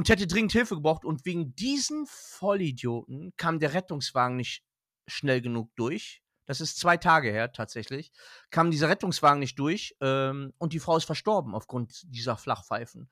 und 0.00 0.08
hätte 0.08 0.26
dringend 0.26 0.52
Hilfe 0.52 0.76
gebraucht. 0.76 1.04
Und 1.04 1.26
wegen 1.26 1.54
diesen 1.56 2.06
Vollidioten 2.06 3.34
kam 3.36 3.58
der 3.58 3.74
Rettungswagen 3.74 4.34
nicht 4.34 4.64
schnell 5.06 5.42
genug 5.42 5.76
durch. 5.76 6.22
Das 6.46 6.62
ist 6.62 6.78
zwei 6.78 6.96
Tage 6.96 7.30
her 7.30 7.52
tatsächlich. 7.52 8.10
Kam 8.48 8.70
dieser 8.70 8.88
Rettungswagen 8.88 9.40
nicht 9.40 9.58
durch 9.58 9.94
ähm, 10.00 10.54
und 10.56 10.72
die 10.72 10.78
Frau 10.78 10.96
ist 10.96 11.04
verstorben 11.04 11.54
aufgrund 11.54 12.02
dieser 12.06 12.38
Flachpfeifen. 12.38 13.10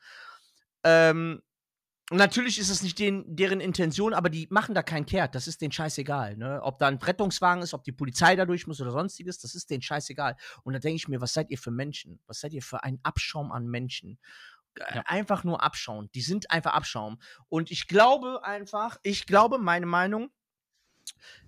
Ähm, 0.83 1.43
natürlich 2.11 2.59
ist 2.59 2.71
es 2.71 2.83
nicht 2.83 2.99
den, 2.99 3.37
deren 3.37 3.61
Intention, 3.61 4.15
aber 4.15 4.31
die 4.31 4.49
machen 4.49 4.75
da 4.75 4.83
keinen 4.83 5.05
Kehrt. 5.05 5.35
Das 5.35 5.47
ist 5.47 5.61
denen 5.61 5.73
scheißegal. 5.73 6.39
Ne? 6.39 6.59
Ob 6.63 6.79
da 6.79 6.89
ein 6.89 6.97
Rettungswagen 6.97 7.63
ist, 7.63 7.75
ob 7.75 7.85
die 7.85 7.93
Polizei 7.93 8.35
da 8.35 8.47
durch 8.47 8.67
muss 8.67 8.81
oder 8.81 8.93
sonstiges, 8.93 9.39
das 9.39 9.55
ist 9.55 9.69
denen 9.69 9.83
scheißegal. 9.83 10.37
Und 10.63 10.73
da 10.73 10.79
denke 10.79 10.97
ich 10.97 11.07
mir, 11.07 11.21
was 11.21 11.35
seid 11.35 11.51
ihr 11.51 11.59
für 11.59 11.71
Menschen? 11.71 12.19
Was 12.27 12.41
seid 12.41 12.55
ihr 12.55 12.63
für 12.63 12.83
ein 12.83 12.99
Abschaum 13.03 13.53
an 13.53 13.67
Menschen? 13.67 14.19
Ja. 14.79 15.03
einfach 15.07 15.45
nur 15.45 15.63
abschauen. 15.63 16.11
Die 16.15 16.21
sind 16.21 16.51
einfach 16.51 16.73
Abschaum. 16.73 17.21
Und 17.49 17.71
ich 17.71 17.87
glaube 17.87 18.45
einfach, 18.45 18.99
ich 19.03 19.27
glaube, 19.27 19.59
meine 19.59 19.87
Meinung 19.87 20.31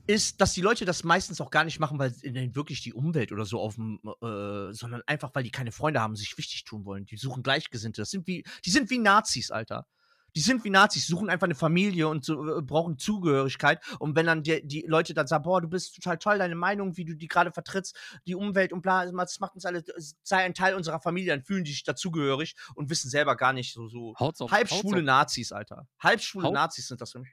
ist, 0.07 0.41
dass 0.41 0.55
die 0.55 0.63
Leute 0.63 0.85
das 0.85 1.05
meistens 1.05 1.41
auch 1.41 1.51
gar 1.51 1.65
nicht 1.65 1.79
machen, 1.79 1.99
weil 1.99 2.15
ihnen 2.23 2.57
wirklich 2.57 2.83
die 2.83 2.95
Umwelt 2.95 3.33
oder 3.33 3.45
so 3.45 3.61
auf 3.61 3.77
dem, 3.77 4.01
äh, 4.23 4.73
sondern 4.73 5.03
einfach, 5.07 5.31
weil 5.35 5.45
die 5.45 5.51
keine 5.51 5.73
Freunde 5.73 6.01
haben, 6.01 6.17
sich 6.17 6.37
wichtig 6.37 6.65
tun 6.65 6.85
wollen. 6.85 7.07
Die 7.07 7.17
suchen 7.17 7.43
Gleichgesinnte. 7.43 8.03
Das 8.03 8.11
sind 8.11 8.27
wie, 8.27 8.45
die 8.65 8.71
sind 8.71 8.91
wie 8.91 8.99
Nazis, 8.99 9.51
Alter 9.51 9.87
die 10.35 10.41
sind 10.41 10.65
wie 10.65 10.71
Nazis, 10.71 11.07
suchen 11.07 11.29
einfach 11.29 11.47
eine 11.47 11.55
Familie 11.55 12.09
und 12.09 12.25
so, 12.25 12.59
äh, 12.59 12.63
brauchen 12.63 12.99
Zugehörigkeit. 12.99 13.81
Und 13.99 14.17
wenn 14.17 14.27
dann 14.27 14.43
die, 14.43 14.67
die, 14.67 14.85
Leute 14.87 15.15
dann 15.15 15.27
sagen, 15.27 15.45
boah, 15.45 15.61
du 15.61 15.69
bist 15.69 15.95
total 15.95 16.19
toll, 16.19 16.39
deine 16.39 16.55
Meinung, 16.55 16.97
wie 16.97 17.05
du 17.05 17.15
die 17.15 17.29
gerade 17.29 17.53
vertrittst, 17.53 17.97
die 18.27 18.35
Umwelt 18.35 18.73
und 18.73 18.83
bla, 18.83 19.05
das 19.05 19.41
macht 19.41 19.55
uns 19.55 19.65
alle, 19.65 19.85
sei 20.23 20.39
ein 20.39 20.55
Teil 20.55 20.75
unserer 20.75 21.01
Familie, 21.01 21.31
dann 21.31 21.43
fühlen 21.43 21.65
die 21.65 21.73
sich 21.73 21.85
dazugehörig 21.85 22.55
und 22.75 22.91
wissen 22.91 23.11
selber 23.11 23.37
gar 23.37 23.53
nicht 23.53 23.73
so, 23.73 23.89
so 23.89 24.15
halbschwule 24.19 25.03
Nazis, 25.03 25.53
Alter. 25.53 25.87
Halbschwule 25.99 26.53
Nazis 26.53 26.89
sind 26.89 27.01
das 27.01 27.13
für 27.13 27.21
mich. 27.21 27.31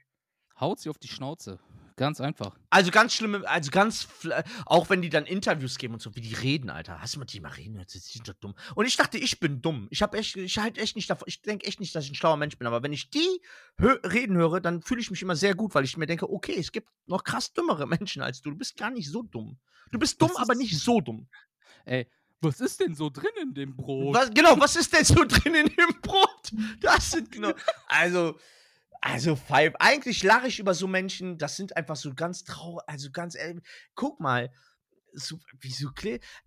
Haut 0.60 0.80
sie 0.80 0.90
auf 0.90 0.98
die 0.98 1.08
Schnauze. 1.08 1.58
Ganz 1.98 2.20
einfach. 2.20 2.56
Also 2.70 2.92
ganz 2.92 3.12
schlimme, 3.12 3.46
also 3.48 3.72
ganz, 3.72 4.06
auch 4.66 4.88
wenn 4.88 5.02
die 5.02 5.08
dann 5.08 5.26
Interviews 5.26 5.78
geben 5.78 5.94
und 5.94 6.00
so, 6.00 6.14
wie 6.14 6.20
die 6.20 6.32
reden, 6.32 6.70
Alter. 6.70 7.02
Hast 7.02 7.16
du 7.16 7.18
mal 7.18 7.24
die 7.24 7.40
mal 7.40 7.50
reden? 7.50 7.84
Die 7.92 7.98
sind 7.98 8.28
doch 8.28 8.34
dumm. 8.34 8.54
Und 8.76 8.86
ich 8.86 8.96
dachte, 8.96 9.18
ich 9.18 9.40
bin 9.40 9.60
dumm. 9.60 9.88
Ich 9.90 10.00
habe 10.00 10.16
echt, 10.16 10.36
ich 10.36 10.58
halt 10.58 10.78
echt 10.78 10.94
nicht 10.94 11.10
davon, 11.10 11.24
ich 11.26 11.42
denke 11.42 11.66
echt 11.66 11.80
nicht, 11.80 11.92
dass 11.96 12.04
ich 12.04 12.12
ein 12.12 12.14
schlauer 12.14 12.36
Mensch 12.36 12.56
bin. 12.56 12.68
Aber 12.68 12.84
wenn 12.84 12.92
ich 12.92 13.10
die 13.10 13.42
hö 13.80 13.98
reden 14.04 14.36
höre, 14.36 14.60
dann 14.60 14.80
fühle 14.80 15.00
ich 15.00 15.10
mich 15.10 15.22
immer 15.22 15.34
sehr 15.34 15.56
gut, 15.56 15.74
weil 15.74 15.82
ich 15.82 15.96
mir 15.96 16.06
denke, 16.06 16.30
okay, 16.30 16.54
es 16.56 16.70
gibt 16.70 16.88
noch 17.06 17.24
krass 17.24 17.52
dümmere 17.52 17.88
Menschen 17.88 18.22
als 18.22 18.42
du. 18.42 18.50
Du 18.50 18.56
bist 18.56 18.76
gar 18.76 18.90
nicht 18.90 19.10
so 19.10 19.24
dumm. 19.24 19.58
Du 19.90 19.98
bist 19.98 20.22
dumm, 20.22 20.30
aber 20.36 20.54
nicht 20.54 20.78
so 20.78 21.00
dumm. 21.00 21.28
Ey, 21.84 22.08
was 22.40 22.60
ist 22.60 22.78
denn 22.78 22.94
so 22.94 23.10
drin 23.10 23.32
in 23.42 23.54
dem 23.54 23.76
Brot? 23.76 24.14
Was, 24.14 24.30
genau, 24.30 24.54
was 24.60 24.76
ist 24.76 24.92
denn 24.92 25.04
so 25.04 25.24
drin 25.24 25.56
in 25.56 25.66
dem 25.66 26.00
Brot? 26.00 26.52
Das 26.80 27.10
sind 27.10 27.32
genau. 27.32 27.54
Also, 27.88 28.38
also, 29.00 29.36
Five, 29.36 29.74
eigentlich 29.78 30.22
lache 30.22 30.48
ich 30.48 30.58
über 30.58 30.74
so 30.74 30.86
Menschen, 30.86 31.38
das 31.38 31.56
sind 31.56 31.76
einfach 31.76 31.96
so 31.96 32.14
ganz 32.14 32.44
traurig, 32.44 32.82
also 32.86 33.10
ganz 33.10 33.34
ehrlich, 33.34 33.62
guck 33.94 34.20
mal, 34.20 34.50
so, 35.12 35.38
wie 35.60 35.72
so 35.72 35.90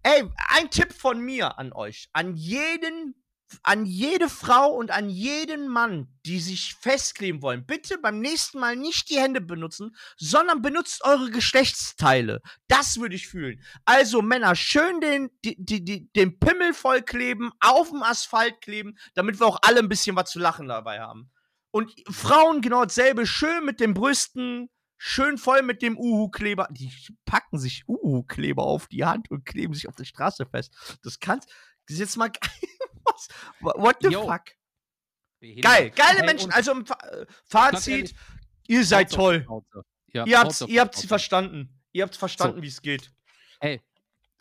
Ey, 0.03 0.23
ein 0.49 0.69
Tipp 0.69 0.93
von 0.93 1.19
mir 1.19 1.57
an 1.57 1.73
euch, 1.73 2.09
an 2.13 2.35
jeden, 2.35 3.15
an 3.63 3.85
jede 3.85 4.29
Frau 4.29 4.69
und 4.69 4.91
an 4.91 5.09
jeden 5.09 5.67
Mann, 5.67 6.07
die 6.25 6.39
sich 6.39 6.75
festkleben 6.75 7.41
wollen, 7.41 7.65
bitte 7.65 7.97
beim 7.97 8.19
nächsten 8.19 8.59
Mal 8.59 8.75
nicht 8.75 9.09
die 9.09 9.19
Hände 9.19 9.41
benutzen, 9.41 9.95
sondern 10.17 10.61
benutzt 10.61 11.03
eure 11.03 11.31
Geschlechtsteile. 11.31 12.41
Das 12.67 12.99
würde 12.99 13.15
ich 13.15 13.27
fühlen. 13.27 13.61
Also 13.85 14.21
Männer, 14.21 14.55
schön 14.55 15.01
den, 15.01 15.29
die, 15.43 15.55
die, 15.57 15.83
die, 15.83 16.11
den 16.13 16.39
Pimmel 16.39 16.73
vollkleben, 16.73 17.51
auf 17.59 17.89
dem 17.89 18.03
Asphalt 18.03 18.61
kleben, 18.61 18.97
damit 19.15 19.39
wir 19.39 19.47
auch 19.47 19.59
alle 19.63 19.79
ein 19.79 19.89
bisschen 19.89 20.15
was 20.15 20.31
zu 20.31 20.39
lachen 20.39 20.67
dabei 20.67 21.01
haben. 21.01 21.31
Und 21.71 21.93
Frauen 22.09 22.61
genau 22.61 22.83
dasselbe, 22.83 23.25
schön 23.25 23.65
mit 23.65 23.79
den 23.79 23.93
Brüsten, 23.93 24.69
schön 24.97 25.37
voll 25.37 25.61
mit 25.63 25.81
dem 25.81 25.97
Uhu-Kleber. 25.97 26.67
Die 26.71 26.91
packen 27.25 27.57
sich 27.57 27.83
Uhu-Kleber 27.87 28.63
auf 28.63 28.87
die 28.87 29.05
Hand 29.05 29.31
und 29.31 29.45
kleben 29.45 29.73
sich 29.73 29.87
auf 29.87 29.95
der 29.95 30.05
Straße 30.05 30.45
fest. 30.45 30.99
Das 31.03 31.19
kannst 31.19 31.49
das 31.87 31.95
ist 31.95 31.99
jetzt 31.99 32.17
mal 32.17 32.31
was, 33.03 33.27
What 33.59 33.97
the 34.01 34.09
Yo. 34.09 34.25
fuck? 34.25 34.43
Behindert. 35.39 35.63
Geil, 35.63 35.89
geile 35.89 36.19
hey, 36.19 36.25
Menschen. 36.25 36.51
Also 36.51 36.71
im 36.71 36.85
äh, 36.85 37.25
Fazit, 37.45 38.13
ihr 38.67 38.85
seid 38.85 39.11
toll. 39.11 39.45
Ja, 40.13 40.25
ihr 40.25 40.39
habt 40.39 40.61
ihr 40.61 40.81
habt 40.81 40.95
verstanden. 40.95 41.81
Ihr 41.93 42.03
habt 42.03 42.15
verstanden, 42.15 42.57
so. 42.57 42.63
wie 42.63 42.67
es 42.67 42.81
geht. 42.81 43.11
Hey, 43.59 43.81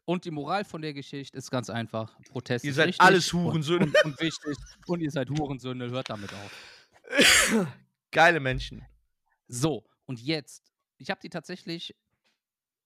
Und 0.05 0.25
die 0.25 0.31
Moral 0.31 0.65
von 0.65 0.83
der 0.83 0.93
Geschichte 0.93 1.37
ist 1.37 1.51
ganz 1.51 1.71
einfach. 1.71 2.17
Protest 2.31 2.65
Ihr 2.65 2.75
seid 2.75 2.89
richtig 2.89 3.01
alles 3.01 3.33
Hurensöhne. 3.33 3.87
Und, 3.87 4.05
und 4.05 4.21
wichtig. 4.21 4.57
Und 4.87 5.01
ihr 5.01 5.11
seid 5.11 5.31
Hurensöhne, 5.31 5.91
hört 5.91 6.11
damit 6.11 6.33
auf. 6.33 6.53
Geile 8.11 8.41
Menschen. 8.41 8.85
So, 9.49 9.85
und 10.07 10.21
jetzt, 10.21 10.73
ich 10.99 11.11
habe 11.11 11.21
die 11.21 11.29
tatsächlich 11.31 11.95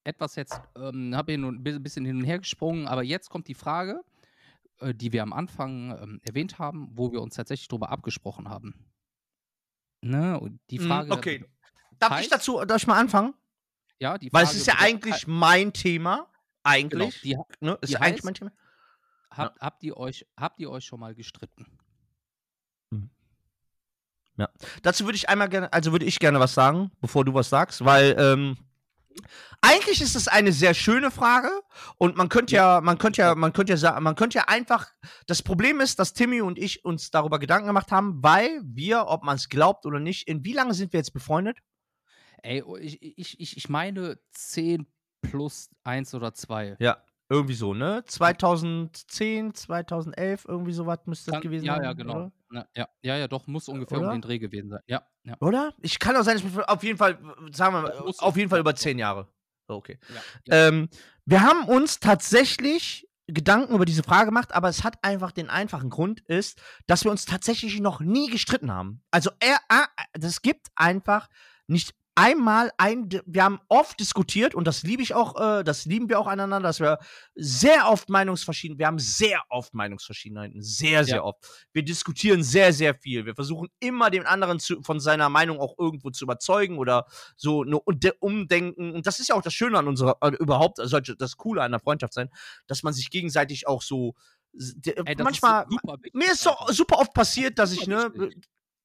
etwas 0.04 0.34
jetzt, 0.36 0.60
ähm, 0.76 1.14
habe 1.16 1.32
hier 1.32 1.42
ein 1.44 1.62
bi- 1.62 1.78
bisschen 1.78 2.04
hin 2.04 2.16
und 2.18 2.24
her 2.24 2.38
gesprungen, 2.38 2.86
aber 2.86 3.02
jetzt 3.02 3.30
kommt 3.30 3.48
die 3.48 3.54
Frage, 3.54 4.02
äh, 4.80 4.94
die 4.94 5.12
wir 5.12 5.22
am 5.22 5.32
Anfang 5.32 5.96
ähm, 6.02 6.20
erwähnt 6.24 6.58
haben, 6.58 6.88
wo 6.92 7.10
wir 7.12 7.22
uns 7.22 7.34
tatsächlich 7.36 7.68
drüber 7.68 7.90
abgesprochen 7.90 8.48
haben. 8.48 8.74
Ne? 10.02 10.38
Und 10.38 10.60
die 10.70 10.78
Mhm, 10.78 10.86
Frage. 10.86 11.12
okay. 11.12 11.44
Darf 11.98 12.20
ich 12.20 12.26
heißt- 12.26 12.30
dazu, 12.30 12.64
darf 12.64 12.82
ich 12.82 12.86
mal 12.86 12.98
anfangen? 12.98 13.34
Ja, 13.98 14.18
die 14.18 14.30
Weil 14.32 14.44
Frage 14.44 14.56
es 14.56 14.62
ist 14.62 14.66
ja 14.66 14.74
eigentlich 14.78 15.26
mein 15.26 15.72
Thema. 15.72 16.16
Genau, 16.16 16.28
Eigentlich. 16.64 17.20
die, 17.22 17.36
ne? 17.60 17.78
Ist 17.80 17.88
die 17.88 17.92
ja 17.94 18.00
eigentlich 18.00 18.20
heißt- 18.20 18.24
mein 18.24 18.34
Thema. 18.34 18.52
habt, 19.30 19.60
habt, 19.60 19.82
ihr 19.84 19.96
euch, 19.96 20.26
habt 20.36 20.60
ihr 20.60 20.70
euch 20.70 20.84
schon 20.84 21.00
mal 21.00 21.14
gestritten? 21.14 21.66
Dazu 24.82 25.04
würde 25.04 25.16
ich 25.16 25.28
einmal 25.28 25.48
gerne, 25.48 25.72
also 25.72 25.92
würde 25.92 26.04
ich 26.04 26.18
gerne 26.18 26.40
was 26.40 26.54
sagen, 26.54 26.90
bevor 27.00 27.24
du 27.24 27.34
was 27.34 27.48
sagst, 27.48 27.84
weil 27.84 28.16
ähm, 28.18 28.56
eigentlich 29.60 30.00
ist 30.00 30.16
es 30.16 30.28
eine 30.28 30.52
sehr 30.52 30.74
schöne 30.74 31.10
Frage 31.10 31.50
und 31.98 32.16
man 32.16 32.28
könnte 32.28 32.54
ja, 32.54 32.80
man 32.80 32.98
könnte 32.98 33.22
ja, 33.22 33.34
man 33.34 33.52
könnte 33.52 33.72
ja 33.72 33.76
sagen, 33.76 34.02
man 34.02 34.16
könnte 34.16 34.38
ja 34.38 34.44
einfach. 34.48 34.88
Das 35.26 35.42
Problem 35.42 35.80
ist, 35.80 35.98
dass 35.98 36.14
Timmy 36.14 36.40
und 36.40 36.58
ich 36.58 36.84
uns 36.84 37.10
darüber 37.10 37.38
Gedanken 37.38 37.68
gemacht 37.68 37.92
haben, 37.92 38.22
weil 38.22 38.60
wir, 38.64 39.06
ob 39.06 39.24
man 39.24 39.36
es 39.36 39.48
glaubt 39.48 39.86
oder 39.86 40.00
nicht, 40.00 40.28
in 40.28 40.44
wie 40.44 40.52
lange 40.52 40.74
sind 40.74 40.92
wir 40.92 40.98
jetzt 40.98 41.12
befreundet? 41.12 41.58
Ey, 42.42 42.62
oh, 42.62 42.76
ich, 42.76 43.00
ich, 43.00 43.40
ich, 43.40 43.56
ich 43.56 43.68
meine 43.68 44.18
10 44.32 44.86
plus 45.22 45.70
1 45.84 46.14
oder 46.14 46.34
2. 46.34 46.76
Ja, 46.78 46.98
irgendwie 47.28 47.54
so, 47.54 47.74
ne? 47.74 48.04
2010, 48.06 49.54
2011, 49.54 50.44
irgendwie 50.46 50.72
sowas 50.72 51.00
müsste 51.06 51.30
das 51.30 51.34
Kann- 51.34 51.42
gewesen 51.42 51.64
ja, 51.64 51.76
sein. 51.76 51.84
ja, 51.84 51.92
genau. 51.92 52.14
Oder? 52.14 52.32
Na, 52.50 52.68
ja, 52.76 52.88
ja, 53.02 53.16
ja, 53.16 53.28
doch, 53.28 53.46
muss 53.46 53.68
ungefähr 53.68 53.98
Oder? 53.98 54.08
um 54.08 54.14
den 54.14 54.22
Dreh 54.22 54.38
gewesen 54.38 54.70
sein. 54.70 54.80
Ja, 54.86 55.02
ja. 55.24 55.36
oder? 55.40 55.74
Ich 55.80 55.98
kann 55.98 56.16
auch 56.16 56.22
sein, 56.22 56.40
wir 56.54 56.68
auf 56.68 56.82
jeden 56.84 56.98
Fall, 56.98 57.18
sagen 57.52 57.74
wir 57.74 57.82
mal, 57.82 57.92
auf 58.18 58.36
jeden 58.36 58.50
Fall 58.50 58.60
über 58.60 58.74
zehn 58.74 58.98
Jahre. 58.98 59.28
Okay. 59.66 59.98
ja, 60.08 60.14
ja. 60.46 60.68
Ähm, 60.68 60.88
wir 61.24 61.40
haben 61.42 61.64
uns 61.64 61.98
tatsächlich 61.98 63.08
Gedanken 63.26 63.74
über 63.74 63.86
diese 63.86 64.02
Frage 64.02 64.26
gemacht, 64.26 64.52
aber 64.52 64.68
es 64.68 64.84
hat 64.84 65.02
einfach 65.02 65.32
den 65.32 65.48
einfachen 65.48 65.88
Grund 65.88 66.20
ist, 66.20 66.60
dass 66.86 67.04
wir 67.04 67.10
uns 67.10 67.24
tatsächlich 67.24 67.80
noch 67.80 68.00
nie 68.00 68.28
gestritten 68.28 68.70
haben. 68.70 69.02
Also 69.10 69.30
er, 69.40 69.58
das 70.12 70.42
gibt 70.42 70.68
einfach 70.74 71.28
nicht 71.66 71.94
einmal 72.16 72.70
ein, 72.78 73.08
wir 73.26 73.42
haben 73.44 73.60
oft 73.68 73.98
diskutiert 73.98 74.54
und 74.54 74.66
das 74.66 74.82
liebe 74.82 75.02
ich 75.02 75.14
auch, 75.14 75.34
äh, 75.40 75.64
das 75.64 75.84
lieben 75.84 76.08
wir 76.08 76.18
auch 76.20 76.26
aneinander, 76.26 76.68
dass 76.68 76.80
wir 76.80 76.98
sehr 77.34 77.88
oft 77.88 78.08
Meinungsverschiedenheiten, 78.08 78.78
wir 78.78 78.86
haben 78.86 78.98
sehr 78.98 79.42
oft 79.48 79.74
Meinungsverschiedenheiten, 79.74 80.62
sehr, 80.62 81.04
sehr 81.04 81.16
Ja. 81.16 81.22
oft. 81.24 81.44
Wir 81.72 81.82
diskutieren 81.84 82.42
sehr, 82.42 82.72
sehr 82.72 82.94
viel. 82.94 83.26
Wir 83.26 83.34
versuchen 83.34 83.68
immer 83.80 84.10
den 84.10 84.26
anderen 84.26 84.60
zu, 84.60 84.82
von 84.82 85.00
seiner 85.00 85.28
Meinung 85.28 85.58
auch 85.58 85.74
irgendwo 85.78 86.10
zu 86.10 86.24
überzeugen 86.24 86.78
oder 86.78 87.06
so 87.36 87.62
eine 87.62 87.80
Unde- 87.80 88.14
Umdenken. 88.20 88.94
Und 88.94 89.06
das 89.06 89.18
ist 89.20 89.28
ja 89.28 89.34
auch 89.34 89.42
das 89.42 89.54
Schöne 89.54 89.78
an 89.78 89.88
unserer, 89.88 90.16
äh, 90.20 90.28
überhaupt, 90.36 90.78
sollte 90.82 91.16
das 91.16 91.36
Coole 91.36 91.62
an 91.62 91.72
der 91.72 91.80
Freundschaft 91.80 92.12
sein, 92.14 92.30
dass 92.66 92.82
man 92.82 92.92
sich 92.92 93.10
gegenseitig 93.10 93.66
auch 93.66 93.82
so. 93.82 94.14
Ey, 94.84 95.16
manchmal, 95.18 95.66
ist 96.02 96.14
mir 96.14 96.30
ist 96.32 96.42
so 96.42 96.52
super 96.68 96.98
oft 96.98 97.12
passiert, 97.12 97.58
dass 97.58 97.72
ich, 97.72 97.88
ne. 97.88 98.12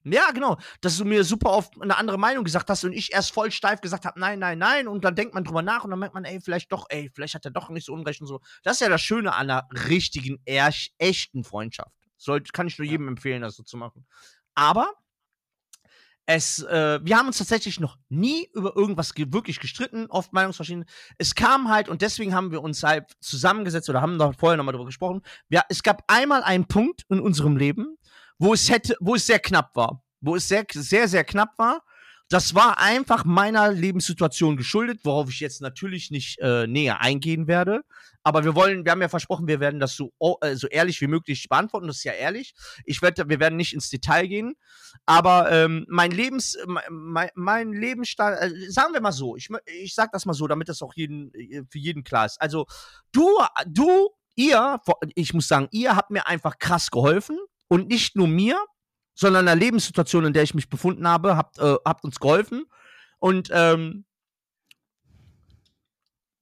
Ja, 0.04 0.32
genau. 0.32 0.58
Dass 0.82 0.98
du 0.98 1.06
mir 1.06 1.24
super 1.24 1.52
oft 1.52 1.74
eine 1.82 1.98
andere 1.98 2.18
Meinung 2.18 2.44
gesagt 2.44 2.70
hast 2.70 2.84
und 2.86 2.94
ich 2.94 3.14
erst 3.14 3.34
voll 3.34 3.52
steif 3.52 3.82
gesagt 3.82 4.06
habe, 4.06 4.20
nein, 4.20 4.40
nein, 4.40 4.58
nein. 4.58 4.88
Und 4.88 5.04
dann 5.04 5.16
denkt 5.16 5.34
man 5.34 5.44
drüber 5.44 5.62
nach 5.62 5.84
und 5.84 5.90
dann 5.90 6.00
merkt 6.00 6.14
man, 6.16 6.24
ey, 6.26 6.40
vielleicht 6.40 6.72
doch, 6.72 6.86
ey, 6.90 7.12
vielleicht 7.14 7.36
hat 7.36 7.46
er 7.46 7.52
doch 7.52 7.70
nicht 7.70 7.86
so 7.86 7.94
Unrecht 7.94 8.22
und 8.22 8.28
so. 8.28 8.40
Das 8.64 8.76
ist 8.76 8.82
ja 8.82 8.90
das 8.90 9.02
Schöne 9.02 9.34
an 9.34 9.50
einer 9.50 9.68
richtigen, 9.90 10.42
echten 10.46 11.44
Freundschaft. 11.44 11.92
Sollte, 12.18 12.52
kann 12.52 12.68
ich 12.68 12.78
nur 12.78 12.88
jedem 12.88 13.08
empfehlen, 13.08 13.42
das 13.42 13.56
so 13.56 13.64
zu 13.64 13.78
machen. 13.78 14.06
Aber 14.56 14.94
es, 16.32 16.62
äh, 16.62 17.00
wir 17.04 17.18
haben 17.18 17.26
uns 17.26 17.40
tatsächlich 17.40 17.80
noch 17.80 17.98
nie 18.08 18.48
über 18.54 18.76
irgendwas 18.76 19.16
ge 19.16 19.26
wirklich 19.32 19.60
gestritten, 19.60 20.06
oft 20.10 20.32
Meinungsverschieden. 20.32 20.86
Es 21.18 21.34
kam 21.34 21.70
halt, 21.70 21.90
und 21.90 22.04
deswegen 22.04 22.36
haben 22.36 22.52
wir 22.52 22.62
uns 22.62 22.84
halt 22.84 23.12
zusammengesetzt 23.20 23.90
oder 23.90 24.02
haben 24.02 24.20
da 24.20 24.32
vorher 24.34 24.56
nochmal 24.56 24.74
drüber 24.74 24.86
gesprochen. 24.86 25.24
Ja, 25.50 25.64
es 25.70 25.82
gab 25.82 26.04
einmal 26.06 26.44
einen 26.44 26.68
Punkt 26.68 27.04
in 27.10 27.20
unserem 27.20 27.58
Leben, 27.58 27.98
wo 28.40 28.54
es 28.54 28.70
hätte, 28.70 28.96
wo 29.00 29.16
es 29.16 29.28
sehr 29.28 29.40
knapp 29.40 29.76
war. 29.76 30.04
Wo 30.22 30.36
es 30.36 30.48
sehr, 30.48 30.66
sehr, 30.74 31.08
sehr 31.08 31.24
knapp 31.24 31.58
war. 31.58 31.84
Das 32.32 32.54
war 32.54 32.78
einfach 32.78 33.26
meiner 33.26 33.72
Lebenssituation 33.72 34.56
geschuldet, 34.56 35.00
worauf 35.04 35.30
ich 35.30 35.40
jetzt 35.40 35.62
natürlich 35.62 36.12
nicht 36.12 36.38
äh, 36.40 36.68
näher 36.68 37.02
eingehen 37.02 37.48
werde. 37.48 37.82
Aber 38.22 38.44
wir 38.44 38.54
wollen, 38.54 38.86
wir 38.86 38.92
haben 38.92 39.02
ja 39.02 39.10
versprochen, 39.10 39.48
wir 39.48 39.60
werden 39.60 39.80
das 39.80 39.96
so, 39.96 40.12
o- 40.20 40.38
äh, 40.42 40.56
so 40.56 40.68
ehrlich 40.68 41.02
wie 41.02 41.08
möglich 41.08 41.50
beantworten. 41.50 41.88
Das 41.88 41.98
ist 41.98 42.04
ja 42.04 42.12
ehrlich. 42.12 42.54
Ich 42.86 43.02
werde, 43.02 43.28
wir 43.30 43.40
werden 43.40 43.56
nicht 43.56 43.74
ins 43.74 43.90
Detail 43.90 44.28
gehen. 44.28 44.54
Aber 45.08 45.52
ähm, 45.52 45.86
mein 45.90 46.12
Lebens, 46.12 46.56
mein, 46.90 47.30
mein 47.34 47.74
Lebensstand, 47.74 48.38
äh, 48.40 48.70
sagen 48.70 48.94
wir 48.94 49.02
mal 49.02 49.12
so, 49.12 49.36
ich, 49.36 49.50
ich 49.82 49.96
sag 49.96 50.12
das 50.12 50.28
mal 50.28 50.34
so, 50.34 50.46
damit 50.48 50.70
das 50.70 50.84
auch 50.84 50.94
jeden, 50.94 51.34
äh, 51.34 51.64
für 51.68 51.80
jeden 51.80 52.04
klar 52.04 52.28
ist. 52.28 52.40
Also 52.40 52.68
du, 53.12 53.28
du, 53.66 54.10
ihr, 54.36 54.80
ich 55.16 55.34
muss 55.34 55.48
sagen, 55.48 55.68
ihr 55.72 55.96
habt 55.96 56.12
mir 56.12 56.28
einfach 56.28 56.60
krass 56.60 56.92
geholfen 56.92 57.40
und 57.70 57.88
nicht 57.88 58.18
nur 58.18 58.28
mir, 58.28 58.60
sondern 59.16 59.46
der 59.46 59.56
Lebenssituation, 59.56 60.26
in 60.26 60.34
der 60.34 60.44
ich 60.44 60.54
mich 60.54 60.70
befunden 60.70 61.08
habe, 61.08 61.38
habt, 61.38 61.58
äh, 61.60 61.76
habt 61.86 62.04
uns 62.04 62.20
geholfen. 62.20 62.66
Und 63.20 63.50
ähm, 63.54 64.06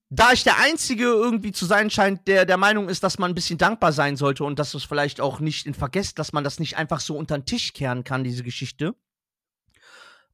da 0.10 0.32
ich 0.32 0.44
der 0.44 0.58
Einzige 0.60 1.04
irgendwie 1.04 1.52
zu 1.52 1.66
sein 1.66 1.90
scheint, 1.90 2.28
der 2.28 2.46
der 2.46 2.58
Meinung 2.58 2.88
ist, 2.88 3.04
dass 3.04 3.20
man 3.20 3.32
ein 3.32 3.36
bisschen 3.36 3.58
dankbar 3.58 3.92
sein 3.92 4.16
sollte 4.16 4.44
und 4.46 4.58
dass 4.58 4.74
es 4.74 4.86
vielleicht 4.86 5.20
auch 5.20 5.40
nicht 5.40 5.66
in 5.66 5.74
vergesst, 5.74 6.18
dass 6.18 6.34
man 6.34 6.44
das 6.44 6.60
nicht 6.60 6.78
einfach 6.78 7.02
so 7.02 7.18
unter 7.18 7.38
den 7.38 7.46
Tisch 7.46 7.74
kehren 7.74 8.04
kann, 8.04 8.24
diese 8.24 8.44
Geschichte. 8.44 8.96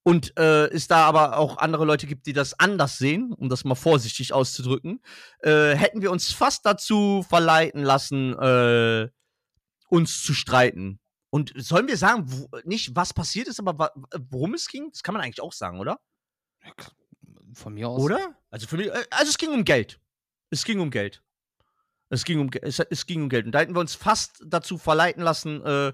Und 0.03 0.37
äh, 0.37 0.65
es 0.67 0.87
da 0.87 1.05
aber 1.05 1.37
auch 1.37 1.57
andere 1.57 1.85
Leute 1.85 2.07
gibt, 2.07 2.27
die 2.27 2.33
das 2.33 2.59
anders 2.59 2.97
sehen, 2.97 3.31
um 3.31 3.47
das 3.47 3.63
mal 3.63 3.75
vorsichtig 3.75 4.33
auszudrücken, 4.33 5.01
äh, 5.39 5.75
hätten 5.75 6.01
wir 6.01 6.11
uns 6.11 6.33
fast 6.33 6.65
dazu 6.65 7.25
verleiten 7.27 7.83
lassen, 7.83 8.37
äh, 8.37 9.09
uns 9.93 10.23
zu 10.23 10.33
streiten. 10.33 10.99
Und 11.29 11.53
sollen 11.55 11.87
wir 11.87 11.97
sagen, 11.97 12.23
wo, 12.25 12.49
nicht 12.63 12.95
was 12.95 13.13
passiert 13.13 13.47
ist, 13.47 13.59
aber 13.59 13.91
worum 14.29 14.55
es 14.55 14.67
ging? 14.67 14.89
Das 14.91 15.03
kann 15.03 15.13
man 15.13 15.21
eigentlich 15.21 15.41
auch 15.41 15.53
sagen, 15.53 15.79
oder? 15.79 15.99
Von 17.53 17.75
mir 17.75 17.89
aus. 17.89 18.01
Oder? 18.01 18.35
Also 18.49 18.67
für 18.67 18.77
mich, 18.77 18.87
äh, 18.87 19.05
also 19.11 19.29
es 19.29 19.37
ging 19.37 19.51
um 19.51 19.63
Geld. 19.63 19.99
Es 20.49 20.63
ging 20.63 20.79
um 20.79 20.89
Geld. 20.89 21.21
Es 22.09 22.23
ging 22.25 22.39
um, 22.39 22.49
es, 22.61 22.79
es 22.79 23.05
ging 23.05 23.23
um 23.23 23.29
Geld. 23.29 23.45
Und 23.45 23.51
da 23.51 23.59
hätten 23.59 23.75
wir 23.75 23.79
uns 23.79 23.93
fast 23.93 24.43
dazu 24.45 24.79
verleiten 24.79 25.21
lassen, 25.21 25.63
äh, 25.63 25.93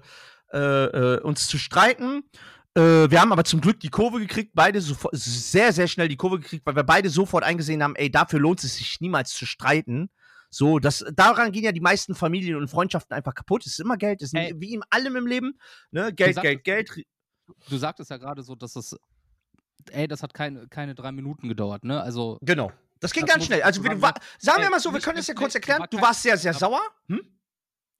äh, 0.52 0.58
äh, 0.58 1.20
uns 1.20 1.46
zu 1.46 1.58
streiten. 1.58 2.24
Äh, 2.74 3.10
wir 3.10 3.20
haben 3.20 3.32
aber 3.32 3.44
zum 3.44 3.60
Glück 3.60 3.80
die 3.80 3.90
Kurve 3.90 4.18
gekriegt, 4.20 4.52
beide 4.54 4.80
sofort, 4.80 5.14
sehr, 5.14 5.72
sehr 5.74 5.88
schnell 5.88 6.08
die 6.08 6.16
Kurve 6.16 6.40
gekriegt, 6.40 6.64
weil 6.64 6.76
wir 6.76 6.84
beide 6.84 7.10
sofort 7.10 7.44
eingesehen 7.44 7.82
haben, 7.82 7.96
ey, 7.96 8.10
dafür 8.10 8.40
lohnt 8.40 8.64
es 8.64 8.76
sich 8.76 9.00
niemals 9.00 9.32
zu 9.32 9.44
streiten. 9.44 10.10
So, 10.52 10.78
das, 10.80 11.04
daran 11.14 11.52
gehen 11.52 11.62
ja 11.64 11.72
die 11.72 11.80
meisten 11.80 12.14
Familien 12.14 12.56
und 12.56 12.68
Freundschaften 12.68 13.14
einfach 13.16 13.34
kaputt. 13.34 13.64
Es 13.66 13.72
ist 13.72 13.80
immer 13.80 13.96
Geld, 13.96 14.20
es 14.20 14.32
ist 14.32 14.34
Ey. 14.38 14.52
wie 14.58 14.74
in 14.74 14.82
allem 14.90 15.14
im 15.16 15.26
Leben. 15.26 15.58
Ne? 15.92 16.12
Geld, 16.12 16.34
sagst 16.34 16.42
Geld, 16.42 16.64
Geld. 16.64 17.04
Du 17.68 17.76
sagtest 17.76 18.10
ja 18.10 18.16
gerade 18.16 18.42
so, 18.42 18.54
dass 18.56 18.74
es. 18.76 18.96
Ey, 19.92 20.08
das 20.08 20.22
hat 20.22 20.34
keine, 20.34 20.68
keine 20.68 20.94
drei 20.94 21.12
Minuten 21.12 21.48
gedauert, 21.48 21.84
ne? 21.84 22.00
Also. 22.02 22.38
Genau. 22.42 22.72
Das 22.98 23.12
ging 23.12 23.24
Das 23.24 23.34
ganz 23.34 23.46
schnell. 23.46 23.62
Also, 23.62 23.82
wir, 23.82 23.96
sagen, 23.98 24.20
sagen 24.38 24.58
wir 24.58 24.64
ey, 24.66 24.70
mal 24.70 24.80
so, 24.80 24.92
wir 24.92 25.00
können 25.00 25.18
es 25.18 25.26
ja 25.26 25.34
kurz 25.34 25.54
erklären. 25.54 25.80
war 25.80 25.86
Du 25.88 25.96
kein- 25.96 26.06
warst 26.06 26.22
sehr, 26.22 26.36
sehr 26.36 26.50
aber- 26.50 26.58
sauer. 26.58 26.80
Hm? 27.08 27.20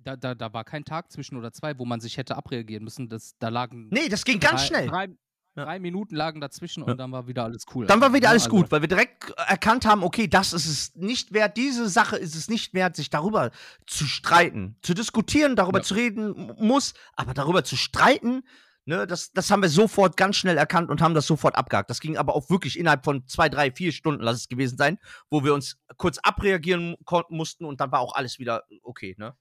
Da, 0.02 0.16
da, 0.16 0.34
da 0.34 0.52
war 0.52 0.64
kein 0.64 0.84
Tag 0.84 1.10
zwischen 1.12 1.36
oder 1.36 1.52
zwei, 1.52 1.78
wo 1.78 1.84
man 1.84 2.00
sich 2.00 2.16
hätte 2.16 2.36
abreagieren 2.36 2.84
müssen. 2.84 3.08
Das, 3.08 3.34
da 3.38 3.48
lagen. 3.48 3.88
Nee, 3.90 4.08
das 4.08 4.24
ging 4.24 4.40
ganz 4.40 4.62
drei, 4.62 4.66
schnell. 4.66 4.86
Drei, 4.88 5.08
Ja. 5.56 5.64
drei 5.64 5.80
Minuten 5.80 6.14
lagen 6.14 6.40
dazwischen 6.40 6.82
und 6.84 6.96
dann 6.98 7.10
war 7.10 7.26
wieder 7.26 7.42
alles 7.44 7.64
cool. 7.74 7.84
Dann 7.86 8.00
war 8.00 8.12
wieder 8.12 8.28
Ne? 8.28 8.30
alles 8.30 8.44
Also, 8.44 8.56
gut, 8.56 8.70
weil 8.70 8.82
wir 8.82 8.88
direkt 8.88 9.30
erkannt 9.30 9.84
haben, 9.84 10.04
okay, 10.04 10.28
das 10.28 10.52
ist 10.52 10.66
es 10.66 10.94
nicht 10.94 11.32
wert, 11.32 11.56
diese 11.56 11.88
Sache 11.88 12.16
ist 12.16 12.36
es 12.36 12.48
nicht 12.48 12.72
wert, 12.72 12.94
sich 12.94 13.10
darüber 13.10 13.50
zu 13.86 14.04
streiten. 14.04 14.76
Zu 14.82 14.94
diskutieren, 14.94 15.56
darüber 15.56 15.82
zu 15.82 15.94
reden 15.94 16.52
muss, 16.58 16.94
aber 17.16 17.34
darüber 17.34 17.64
zu 17.64 17.76
streiten, 17.76 18.42
ne, 18.84 19.08
das, 19.08 19.32
das 19.32 19.50
haben 19.50 19.62
wir 19.62 19.68
sofort 19.68 20.16
ganz 20.16 20.36
schnell 20.36 20.56
erkannt 20.56 20.88
und 20.88 21.02
haben 21.02 21.14
das 21.14 21.26
sofort 21.26 21.56
abgehakt. 21.56 21.90
Das 21.90 22.00
ging 22.00 22.16
aber 22.16 22.36
auch 22.36 22.48
wirklich 22.48 22.78
innerhalb 22.78 23.04
von 23.04 23.26
zwei, 23.26 23.48
drei, 23.48 23.72
vier 23.72 23.90
Stunden, 23.90 24.22
lass 24.22 24.36
es 24.36 24.48
gewesen 24.48 24.78
sein, 24.78 24.98
wo 25.30 25.42
wir 25.42 25.52
uns 25.52 25.78
kurz 25.96 26.18
abreagieren 26.18 26.94
mussten 27.28 27.64
und 27.64 27.80
dann 27.80 27.90
war 27.90 27.98
auch 28.00 28.14
alles 28.14 28.38
wieder 28.38 28.62
okay, 28.84 29.16
ne? 29.18 29.34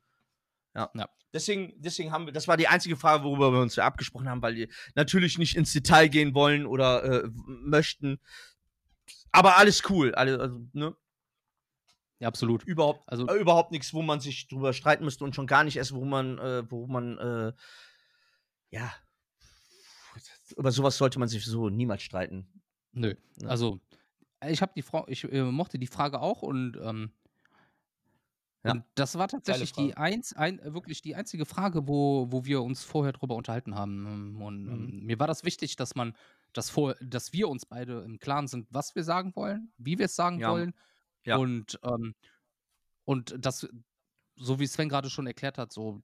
Ja. 0.80 0.90
Ja. 0.96 1.10
Deswegen, 1.34 1.74
deswegen 1.78 2.12
haben 2.12 2.26
wir, 2.26 2.34
das 2.34 2.48
war 2.48 2.58
die 2.58 2.68
einzige 2.68 2.96
Frage, 2.96 3.24
worüber 3.24 3.52
wir 3.52 3.62
uns 3.62 3.76
ja 3.76 3.86
abgesprochen 3.86 4.30
haben, 4.30 4.42
weil 4.42 4.56
wir 4.56 4.68
natürlich 4.96 5.38
nicht 5.38 5.56
ins 5.56 5.74
Detail 5.74 6.08
gehen 6.08 6.34
wollen 6.34 6.66
oder 6.66 7.04
äh, 7.04 7.30
möchten. 7.46 8.20
Aber 9.32 9.58
alles 9.58 9.84
cool. 9.90 10.16
Alle, 10.16 10.40
also, 10.40 10.60
ne? 10.74 10.96
Ja, 12.20 12.28
absolut. 12.28 12.64
Überhaupt, 12.64 13.04
Also, 13.08 13.28
äh, 13.28 13.40
überhaupt 13.40 13.72
nichts, 13.72 13.94
wo 13.94 14.02
man 14.02 14.20
sich 14.20 14.48
drüber 14.48 14.74
streiten 14.74 15.04
müsste 15.04 15.24
und 15.24 15.36
schon 15.36 15.48
gar 15.48 15.64
nicht 15.64 15.78
erst, 15.78 15.94
wo 15.94 16.04
man, 16.04 16.38
äh, 16.40 16.70
wo 16.72 16.88
man, 16.88 17.18
äh, 17.18 17.54
ja, 18.72 18.92
über 20.58 20.72
sowas 20.72 20.98
sollte 20.98 21.20
man 21.20 21.28
sich 21.28 21.46
so 21.46 21.70
niemals 21.70 22.02
streiten. 22.02 22.48
nö. 22.92 23.14
Ja. 23.38 23.50
Also, 23.50 23.80
ich 24.48 24.62
habe 24.62 24.72
die 24.76 24.82
Frau, 24.82 25.06
ich 25.08 25.24
äh, 25.32 25.44
mochte 25.44 25.78
die 25.78 25.88
Frage 25.88 26.22
auch 26.22 26.42
und 26.42 26.78
ähm, 26.82 27.12
Ja. 28.64 28.74
Und 28.74 28.84
das 28.96 29.18
war 29.18 29.28
tatsächlich 29.30 29.72
die 29.72 29.96
eins, 29.96 30.34
ein, 30.34 30.60
wirklich 30.74 31.02
die 31.02 31.16
einzige 31.16 31.46
Frage, 31.46 31.88
wo, 31.88 32.28
wo 32.32 32.44
wir 32.46 32.62
uns 32.62 32.84
vorher 32.84 33.14
drüber 33.14 33.36
unterhalten 33.36 33.76
haben. 33.76 34.42
Und 34.42 34.68
ähm, 34.68 34.86
Mhm. 35.00 35.06
mir 35.06 35.20
war 35.20 35.28
das 35.28 35.44
wichtig, 35.46 35.78
dass 35.78 35.96
man, 35.96 36.14
dass, 36.54 36.70
vor, 36.70 36.96
dass 37.02 37.32
wir 37.32 37.48
uns 37.50 37.66
beide 37.66 38.02
im 38.02 38.20
Klaren 38.20 38.48
sind, 38.48 38.68
was 38.70 38.96
wir 38.96 39.04
sagen 39.06 39.34
wollen, 39.36 39.72
wie 39.78 39.98
wir 39.98 40.06
es 40.08 40.16
sagen 40.16 40.40
Ja. 40.40 40.52
wollen. 40.52 40.74
Ja. 41.26 41.38
Und, 41.38 41.80
ähm, 41.84 42.16
und 43.06 43.36
das, 43.40 43.68
so 44.36 44.60
wie 44.60 44.68
Sven 44.68 44.90
gerade 44.90 45.10
schon 45.10 45.28
erklärt 45.28 45.58
hat, 45.58 45.74
so 45.74 46.04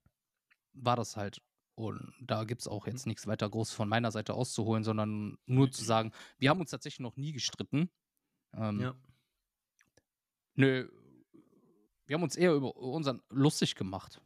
war 0.74 0.96
das 0.96 1.16
halt. 1.16 1.42
Und 1.74 2.14
da 2.22 2.44
gibt 2.44 2.62
es 2.62 2.68
auch 2.68 2.86
Mhm. 2.86 2.92
jetzt 2.92 3.06
nichts 3.06 3.26
weiter 3.26 3.50
groß 3.50 3.72
von 3.72 3.88
meiner 3.88 4.12
Seite 4.12 4.34
auszuholen, 4.34 4.84
sondern 4.84 5.38
nur 5.46 5.70
zu 5.72 5.84
sagen, 5.84 6.12
wir 6.38 6.50
haben 6.50 6.60
uns 6.60 6.70
tatsächlich 6.70 7.00
noch 7.00 7.16
nie 7.16 7.32
gestritten. 7.32 7.90
Ähm, 8.54 8.80
Ja. 8.80 8.96
Nö, 10.56 10.88
wir 12.06 12.14
haben 12.16 12.22
uns 12.22 12.36
eher 12.36 12.54
über 12.54 12.76
unseren 12.76 13.22
lustig 13.30 13.74
gemacht. 13.74 14.20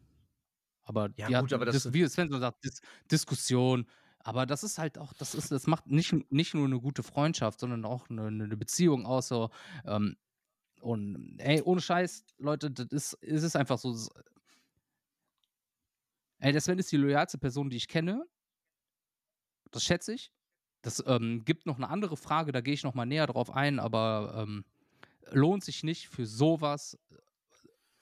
Aber 0.84 1.10
Ja, 1.16 1.26
gut, 1.28 1.36
hatten 1.36 1.54
aber 1.54 1.66
das- 1.66 1.92
wie 1.92 2.06
Sven 2.08 2.30
so 2.30 2.38
sagt, 2.38 2.64
Dis 2.64 2.80
Diskussion. 3.10 3.86
Aber 4.18 4.44
das 4.46 4.64
ist 4.64 4.78
halt 4.78 4.98
auch, 4.98 5.12
das 5.14 5.34
ist, 5.34 5.50
das 5.50 5.66
macht 5.66 5.86
nicht, 5.86 6.12
nicht 6.30 6.54
nur 6.54 6.66
eine 6.66 6.80
gute 6.80 7.02
Freundschaft, 7.02 7.60
sondern 7.60 7.84
auch 7.86 8.10
eine, 8.10 8.26
eine 8.26 8.56
Beziehung 8.56 9.06
aus 9.06 9.28
so. 9.28 9.50
Ähm, 9.86 10.16
und 10.82 11.38
ey, 11.40 11.62
ohne 11.62 11.80
Scheiß, 11.80 12.24
Leute, 12.38 12.70
das 12.70 12.88
ist, 12.90 13.18
es 13.22 13.42
ist 13.44 13.56
einfach 13.56 13.78
so. 13.78 13.96
Ey, 16.38 16.52
der 16.52 16.60
Sven 16.60 16.78
ist 16.78 16.90
die 16.92 16.96
loyalste 16.96 17.38
Person, 17.38 17.70
die 17.70 17.76
ich 17.76 17.88
kenne. 17.88 18.26
Das 19.70 19.84
schätze 19.84 20.12
ich. 20.14 20.32
Das 20.82 21.02
ähm, 21.06 21.44
gibt 21.44 21.66
noch 21.66 21.76
eine 21.76 21.88
andere 21.88 22.16
Frage, 22.16 22.52
da 22.52 22.60
gehe 22.60 22.74
ich 22.74 22.82
noch 22.82 22.94
mal 22.94 23.04
näher 23.06 23.26
drauf 23.26 23.50
ein, 23.50 23.78
aber 23.78 24.34
ähm, 24.38 24.64
lohnt 25.30 25.64
sich 25.64 25.82
nicht 25.84 26.08
für 26.08 26.26
sowas. 26.26 26.98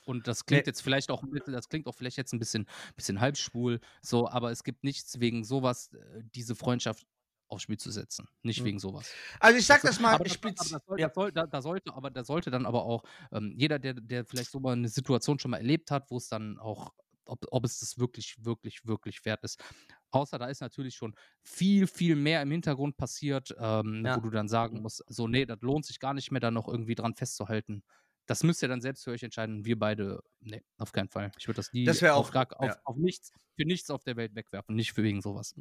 Und 0.09 0.27
das 0.27 0.47
klingt 0.47 0.65
Nee. 0.65 0.71
jetzt 0.71 0.81
vielleicht 0.81 1.11
auch, 1.11 1.23
das 1.47 1.69
klingt 1.69 1.87
auch 1.87 1.95
vielleicht 1.95 2.17
jetzt 2.17 2.33
ein 2.33 2.39
bisschen, 2.39 2.67
bisschen 2.97 3.21
halbschwul, 3.21 3.79
so, 4.01 4.27
aber 4.29 4.51
es 4.51 4.65
gibt 4.65 4.83
nichts 4.83 5.21
wegen 5.21 5.45
sowas, 5.45 5.93
äh, 5.93 6.23
diese 6.35 6.55
Freundschaft 6.55 7.07
aufs 7.49 7.63
Spiel 7.63 7.77
zu 7.79 7.91
setzen. 7.91 8.27
Nicht 8.43 8.61
Mhm. 8.61 8.65
wegen 8.65 8.79
sowas. 8.79 9.13
Also 9.39 9.59
ich 9.59 9.67
sag 9.67 9.83
das 9.83 10.01
mal, 10.01 10.15
aber 10.15 10.25
das, 10.25 10.39
aber 10.43 10.51
das, 10.53 10.69
soll, 10.87 10.99
ja. 11.01 11.09
das, 11.09 11.15
soll, 11.15 11.33
da, 11.33 11.47
da 11.47 11.61
sollte, 11.63 11.95
aber 11.95 12.11
da 12.11 12.25
sollte 12.25 12.51
dann 12.51 12.65
aber 12.65 12.85
auch 12.85 13.03
ähm, 13.33 13.53
jeder, 13.57 13.79
der, 13.79 13.95
der 13.95 14.25
vielleicht 14.25 14.51
so 14.51 14.61
mal 14.61 14.73
eine 14.73 14.89
Situation 14.89 15.39
schon 15.39 15.51
mal 15.51 15.59
erlebt 15.59 15.91
hat, 15.91 16.11
wo 16.11 16.17
es 16.17 16.29
dann 16.29 16.59
auch, 16.59 16.95
ob, 17.27 17.45
ob 17.51 17.65
es 17.67 17.79
das 17.81 17.99
wirklich, 17.99 18.37
wirklich, 18.43 18.87
wirklich 18.87 19.25
wert 19.27 19.45
ist. 19.45 19.63
Außer 20.11 20.39
da 20.39 20.47
ist 20.47 20.61
natürlich 20.63 20.95
schon 20.95 21.15
viel, 21.43 21.87
viel 21.87 22.17
mehr 22.17 22.41
im 22.41 22.51
Hintergrund 22.51 22.97
passiert, 22.97 23.55
ähm, 23.59 24.05
Ja. 24.07 24.17
wo 24.17 24.21
du 24.21 24.31
dann 24.31 24.49
sagen 24.49 24.81
musst, 24.81 25.05
so, 25.07 25.29
nee, 25.29 25.45
das 25.45 25.59
lohnt 25.61 25.85
sich 25.85 26.01
gar 26.01 26.15
nicht 26.15 26.31
mehr, 26.31 26.41
da 26.41 26.51
noch 26.51 26.67
irgendwie 26.69 26.95
dran 26.95 27.15
festzuhalten. 27.15 27.83
Das 28.29 28.45
müsst 28.45 28.63
ihr 28.63 28.69
dann 28.69 28.83
selbst 28.83 29.05
für 29.05 29.11
euch 29.11 29.23
entscheiden. 29.23 29.65
Wir 29.65 29.79
beide, 29.79 30.21
nee, 30.41 30.63
auf 30.77 30.93
keinen 30.93 31.09
Fall. 31.09 31.33
Ich 31.39 31.49
würde 31.49 31.57
das 31.57 31.73
nie 31.73 31.85
Das 31.85 32.03
auch- 32.03 32.29
auf, 32.59 32.67
ja. 32.69 32.77
auf 32.85 32.97
nichts, 32.97 33.33
für 33.57 33.65
nichts 33.65 33.91
auf 33.91 34.05
der 34.05 34.17
Welt 34.17 34.35
wegwerfen. 34.35 34.75
Nicht 34.77 34.93
für 34.93 35.03
wegen 35.03 35.23
sowas. 35.23 35.55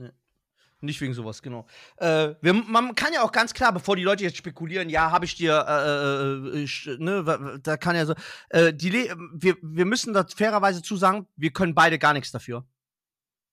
Nicht 0.81 0.99
wegen 1.01 1.13
sowas, 1.13 1.41
genau. 1.41 1.65
Äh, 1.95 2.35
wir, 2.41 2.53
man 2.53 2.93
kann 2.93 3.13
ja 3.13 3.23
auch 3.23 3.31
ganz 3.31 3.53
klar, 3.53 3.71
bevor 3.71 3.95
die 3.95 4.03
Leute 4.03 4.23
jetzt 4.25 4.37
spekulieren, 4.37 4.89
ja, 4.89 5.09
habe 5.11 5.25
ich 5.25 5.35
dir, 5.35 5.65
äh, 5.67 6.59
äh, 6.59 6.63
äh, 6.65 6.97
ne, 6.99 7.59
da 7.63 7.77
kann 7.77 7.95
ja 7.95 8.05
so, 8.05 8.13
äh, 8.49 8.73
die 8.73 8.93
wir, 8.93 9.57
wir 9.61 9.85
müssen 9.85 10.13
da 10.13 10.25
fairerweise 10.27 10.81
zusagen, 10.83 11.25
wir 11.35 11.51
können 11.51 11.73
beide 11.73 11.97
gar 11.97 12.13
nichts 12.13 12.31
dafür. 12.31 12.63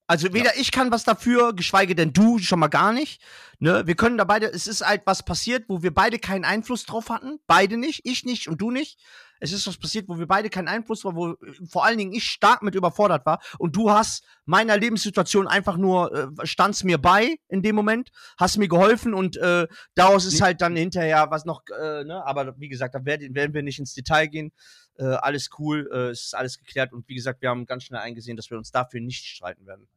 Also 0.06 0.34
weder 0.34 0.56
ich 0.58 0.70
kann 0.70 0.90
was 0.90 1.04
dafür, 1.04 1.54
geschweige 1.54 1.94
denn 1.94 2.12
du 2.12 2.38
schon 2.38 2.58
mal 2.58 2.68
gar 2.68 2.92
nicht. 2.92 3.22
Ne? 3.58 3.86
Wir 3.86 3.94
können 3.94 4.18
da 4.18 4.24
beide, 4.24 4.52
es 4.52 4.66
ist 4.66 4.86
halt 4.86 5.02
was 5.06 5.24
passiert, 5.24 5.64
wo 5.68 5.82
wir 5.82 5.94
beide 5.94 6.18
keinen 6.18 6.44
Einfluss 6.44 6.84
drauf 6.84 7.08
hatten. 7.08 7.38
Beide 7.46 7.78
nicht, 7.78 8.02
ich 8.04 8.24
nicht 8.24 8.48
und 8.48 8.60
du 8.60 8.70
nicht. 8.70 9.00
Es 9.40 9.52
ist 9.52 9.66
was 9.66 9.76
passiert, 9.76 10.08
wo 10.08 10.18
wir 10.18 10.26
beide 10.26 10.48
keinen 10.48 10.68
Einfluss 10.68 11.04
waren, 11.04 11.16
wo 11.16 11.34
vor 11.68 11.84
allen 11.84 11.98
Dingen 11.98 12.12
ich 12.12 12.24
stark 12.24 12.62
mit 12.62 12.74
überfordert 12.74 13.26
war. 13.26 13.40
Und 13.58 13.76
du 13.76 13.90
hast 13.90 14.24
meiner 14.44 14.76
Lebenssituation 14.76 15.48
einfach 15.48 15.76
nur, 15.76 16.14
äh, 16.14 16.46
standst 16.46 16.84
mir 16.84 16.98
bei 16.98 17.36
in 17.48 17.62
dem 17.62 17.74
Moment, 17.74 18.10
hast 18.38 18.58
mir 18.58 18.68
geholfen 18.68 19.14
und 19.14 19.36
äh, 19.36 19.66
daraus 19.94 20.24
ist 20.24 20.40
halt 20.40 20.60
dann 20.60 20.76
hinterher 20.76 21.30
was 21.30 21.44
noch, 21.44 21.62
äh, 21.78 22.04
ne? 22.04 22.24
Aber 22.26 22.58
wie 22.58 22.68
gesagt, 22.68 22.94
da 22.94 23.04
werden, 23.04 23.34
werden 23.34 23.54
wir 23.54 23.62
nicht 23.62 23.78
ins 23.78 23.94
Detail 23.94 24.28
gehen. 24.28 24.52
Äh, 24.96 25.04
alles 25.04 25.50
cool, 25.58 25.88
äh, 25.92 26.10
es 26.10 26.24
ist 26.26 26.34
alles 26.34 26.58
geklärt 26.58 26.92
und 26.92 27.08
wie 27.08 27.14
gesagt, 27.14 27.42
wir 27.42 27.48
haben 27.50 27.66
ganz 27.66 27.84
schnell 27.84 28.00
eingesehen, 28.00 28.36
dass 28.36 28.50
wir 28.50 28.58
uns 28.58 28.70
dafür 28.70 29.00
nicht 29.00 29.26
streiten 29.26 29.66
werden. 29.66 29.88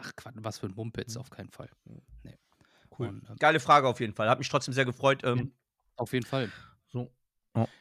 Ach, 0.00 0.12
Quatsch, 0.16 0.34
was 0.38 0.58
für 0.58 0.66
ein 0.66 0.74
Mumpitz, 0.74 1.14
Mhm. 1.14 1.20
auf 1.20 1.30
keinen 1.30 1.50
Fall. 1.50 1.68
Nee. 2.22 2.38
Cool. 2.98 3.08
Und, 3.08 3.28
ähm, 3.28 3.36
Geile 3.38 3.60
Frage 3.60 3.86
auf 3.88 4.00
jeden 4.00 4.14
Fall. 4.14 4.28
Hat 4.30 4.38
mich 4.38 4.48
trotzdem 4.48 4.72
sehr 4.72 4.84
gefreut. 4.84 5.22
Ähm, 5.24 5.52
Auf 5.96 6.12
jeden 6.12 6.26
Fall. 6.26 6.50
so. 6.88 7.12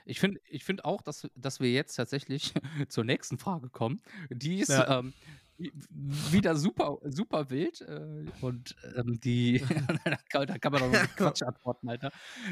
Ich 0.06 0.20
finde 0.20 0.40
ich 0.50 0.64
find 0.64 0.86
auch, 0.86 1.02
dass, 1.02 1.28
dass 1.36 1.60
wir 1.60 1.72
jetzt 1.72 1.96
tatsächlich 1.96 2.54
zur 2.90 3.04
nächsten 3.06 3.38
Frage 3.40 3.70
kommen. 3.70 4.02
Die 4.30 4.60
ist 4.60 4.70
Ja. 4.70 5.00
ähm, 5.00 5.14
wi- 5.58 5.72
wieder 6.32 6.56
super, 6.56 6.98
super 7.06 7.50
wild. 7.50 7.82
Äh, 7.82 8.26
und 8.42 8.76
ähm, 8.96 9.20
die, 9.22 9.64
da, 10.04 10.18
kann, 10.30 10.48
da 10.48 10.58
kann 10.60 10.72
man 10.74 10.82
doch 10.82 10.92
nur 10.92 11.02
mit 11.02 11.16
Quatsch 11.16 11.42
antworten, 11.44 11.90
Alter. 11.90 12.12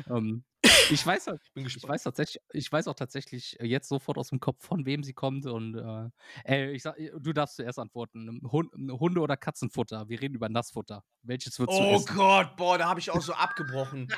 Ähm, 0.10 0.44
ich, 0.92 1.06
weiß, 1.06 1.28
halt- 1.28 1.42
bin 1.54 1.66
ich, 1.66 1.82
weiß 1.82 2.04
tatsächlich, 2.04 2.42
ich 2.54 2.72
weiß 2.72 2.88
auch 2.88 2.94
tatsächlich 2.96 3.60
äh, 3.60 3.66
jetzt 3.66 3.88
sofort 3.90 4.18
aus 4.18 4.30
dem 4.30 4.40
Kopf, 4.40 4.66
von 4.66 4.86
wem 4.86 5.04
sie 5.04 5.14
kommt. 5.14 5.46
Und 5.46 5.76
äh, 5.76 6.10
ey, 6.44 6.72
ich 6.72 6.84
sag, 6.84 6.96
du 7.20 7.34
darfst 7.34 7.56
zuerst 7.56 7.80
antworten. 7.80 8.42
Hund, 8.52 8.72
Hunde- 8.74 9.22
oder 9.22 9.38
Katzenfutter? 9.38 10.08
Wir 10.10 10.22
reden 10.22 10.36
über 10.36 10.50
Nassfutter. 10.50 11.04
Welches 11.24 11.58
wird 11.60 11.70
Oh 11.72 11.78
zuerst? 11.78 12.08
Gott, 12.16 12.56
boah, 12.58 12.78
da 12.78 12.88
habe 12.90 13.00
ich 13.00 13.10
auch 13.12 13.22
so 13.22 13.34
abgebrochen. 13.34 14.08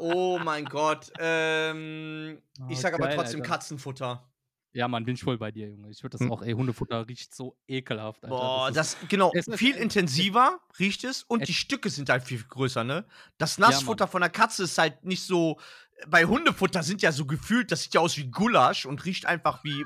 Oh 0.00 0.38
mein 0.38 0.64
Gott. 0.64 1.10
Ähm, 1.18 2.40
ich 2.68 2.78
Oh, 2.78 2.80
sag 2.80 2.94
aber 2.94 3.08
geil, 3.08 3.16
trotzdem 3.16 3.40
Alter. 3.40 3.52
Katzenfutter. 3.52 4.30
Ja, 4.74 4.86
Mann, 4.86 5.04
bin 5.04 5.14
ich 5.14 5.22
voll 5.22 5.38
bei 5.38 5.50
dir, 5.50 5.68
Junge. 5.68 5.90
Ich 5.90 6.02
würde 6.02 6.18
das 6.18 6.20
Hm. 6.20 6.30
auch, 6.32 6.42
ey, 6.42 6.52
Hundefutter 6.52 7.08
riecht 7.08 7.34
so 7.34 7.56
ekelhaft, 7.66 8.22
Alter. 8.24 8.36
Boah, 8.36 8.68
ist- 8.68 8.76
das, 8.76 8.96
genau, 9.08 9.32
es 9.34 9.48
ist- 9.48 9.58
viel 9.58 9.74
intensiver 9.76 10.60
riecht 10.78 11.04
es 11.04 11.22
und 11.22 11.40
es- 11.42 11.46
die 11.46 11.54
Stücke 11.54 11.88
sind 11.90 12.10
halt 12.10 12.22
viel 12.22 12.42
größer, 12.44 12.84
ne? 12.84 13.04
Das. 13.38 13.58
Nassfutter 13.58 14.06
von 14.06 14.20
der 14.20 14.30
Katze 14.30 14.64
ist 14.64 14.76
halt 14.78 15.04
nicht 15.04 15.22
so. 15.24 15.58
Bei 16.06 16.24
Hundefutter 16.26 16.84
sind 16.84 17.02
ja 17.02 17.10
so 17.10 17.26
gefühlt, 17.26 17.72
das 17.72 17.82
sieht 17.82 17.94
ja 17.94 18.00
aus 18.00 18.16
wie 18.18 18.30
Gulasch 18.30 18.86
und 18.86 19.04
riecht 19.04 19.26
einfach 19.26 19.64
wie. 19.64 19.84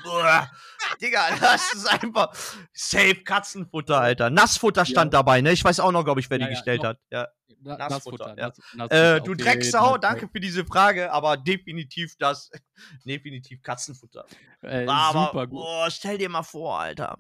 Digga, 1.01 1.21
das 1.41 1.73
ist 1.73 1.87
einfach 1.87 2.35
safe 2.73 3.23
Katzenfutter, 3.25 3.99
Alter. 4.01 4.29
Nassfutter 4.31 4.85
stand 4.85 5.15
dabei, 5.15 5.41
ne? 5.41 5.53
Ich 5.53 5.65
weiß 5.65 5.81
auch 5.81 5.93
noch, 5.93 6.05
glaube 6.05 6.21
ich, 6.21 6.29
wer 6.29 6.39
Ja, 6.39 6.47
die 6.47 6.53
ja, 6.53 6.59
gestellt 6.59 6.83
noch- 6.83 6.91
hat. 6.91 6.99
Ja. 7.11 7.29
Na, 7.61 7.77
Nassfutter, 7.77 8.35
Nassfutter, 8.35 8.39
ja. 8.39 8.49
Nass, 8.49 8.59
Nassfutter 8.75 9.17
Äh, 9.17 9.21
du 9.21 9.35
Drecksau, 9.35 9.99
danke 9.99 10.29
für 10.29 10.41
diese 10.41 10.65
Frage, 10.65 11.13
aber 11.13 11.37
definitiv 11.37 12.17
das. 12.19 12.51
definitiv 13.05 13.63
Katzenfutter. 13.63 14.27
Äh, 14.63 14.87
aber, 14.87 15.27
super 15.27 15.47
gut. 15.47 15.61
boah, 15.61 15.91
stell 15.91 16.19
dir 16.19 16.29
mal 16.29 16.43
vor, 16.43 16.81
Alter. 16.81 17.17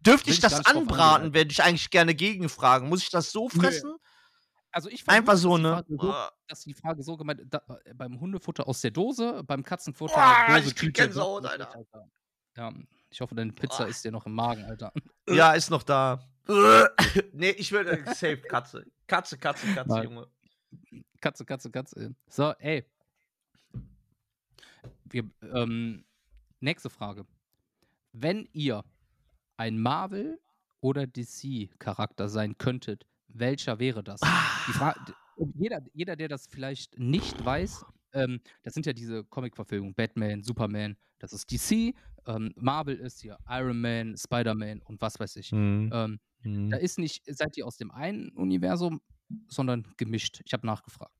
Dürfte 0.00 0.30
ich 0.30 0.40
das 0.40 0.64
anbraten, 0.66 1.34
werde 1.34 1.50
ich 1.50 1.62
eigentlich 1.62 1.90
gerne 1.90 2.14
gegenfragen. 2.14 2.88
Muss 2.88 3.02
ich 3.02 3.10
das 3.10 3.32
so 3.32 3.48
fressen? 3.48 3.96
Also 4.70 4.90
ich 4.90 5.08
Einfach 5.08 5.36
so, 5.36 5.56
ne? 5.56 5.84
So, 5.88 6.14
dass 6.46 6.62
die 6.62 6.74
Frage 6.74 7.02
so 7.02 7.16
gemeint 7.16 7.42
da, 7.46 7.62
äh, 7.84 7.94
beim 7.94 8.20
Hundefutter 8.20 8.68
aus 8.68 8.80
der 8.80 8.90
Dose, 8.90 9.42
beim 9.44 9.64
Katzenfutter 9.64 10.14
Boah, 10.14 10.46
Dose, 10.46 10.68
ich 10.68 10.74
krieg 10.76 10.94
Tüte, 10.94 11.02
Gänsehaut, 11.02 11.46
Alter. 11.46 11.84
Ja, 12.56 12.72
ich 13.08 13.20
hoffe, 13.20 13.34
deine 13.34 13.52
Pizza 13.52 13.84
Boah. 13.84 13.88
ist 13.88 14.04
dir 14.04 14.12
noch 14.12 14.26
im 14.26 14.34
Magen, 14.34 14.64
Alter. 14.64 14.92
Ja, 15.28 15.52
ist 15.52 15.70
noch 15.70 15.82
da. 15.82 16.20
nee, 17.32 17.50
ich 17.50 17.72
würde 17.72 18.02
safe 18.06 18.38
Katze. 18.38 18.86
Katze, 19.06 19.36
Katze, 19.38 19.66
Katze, 19.74 19.88
Nein. 19.90 20.04
Junge. 20.04 20.26
Katze, 21.20 21.44
Katze, 21.44 21.70
Katze. 21.70 22.14
So, 22.28 22.52
ey. 22.58 22.84
Wir, 25.04 25.24
ähm, 25.42 26.04
nächste 26.60 26.90
Frage. 26.90 27.26
Wenn 28.12 28.48
ihr 28.52 28.84
ein 29.56 29.78
Marvel- 29.78 30.38
oder 30.80 31.06
DC-Charakter 31.06 32.28
sein 32.28 32.56
könntet, 32.56 33.06
welcher 33.28 33.78
wäre 33.78 34.02
das? 34.02 34.20
Die 34.20 34.72
Frage, 34.72 35.00
jeder, 35.54 35.82
jeder, 35.92 36.16
der 36.16 36.28
das 36.28 36.46
vielleicht 36.46 36.98
nicht 36.98 37.44
weiß, 37.44 37.84
ähm, 38.12 38.40
das 38.62 38.74
sind 38.74 38.86
ja 38.86 38.92
diese 38.92 39.24
Comic-Verfilmungen, 39.24 39.94
Batman, 39.94 40.42
Superman, 40.42 40.96
das 41.18 41.32
ist 41.32 41.50
DC, 41.50 41.94
ähm, 42.26 42.52
Marvel 42.56 42.96
ist 42.96 43.20
hier 43.20 43.38
Iron 43.48 43.80
Man, 43.80 44.16
Spider-Man 44.16 44.80
und 44.82 45.00
was 45.00 45.18
weiß 45.18 45.36
ich. 45.36 45.52
Mhm. 45.52 45.90
Ähm, 45.92 46.20
da 46.44 46.76
ist 46.76 46.98
nicht, 46.98 47.22
seid 47.26 47.56
ihr 47.56 47.66
aus 47.66 47.76
dem 47.76 47.90
einen 47.90 48.30
Universum, 48.30 49.00
sondern 49.48 49.86
gemischt. 49.96 50.40
Ich 50.44 50.52
habe 50.52 50.66
nachgefragt. 50.66 51.12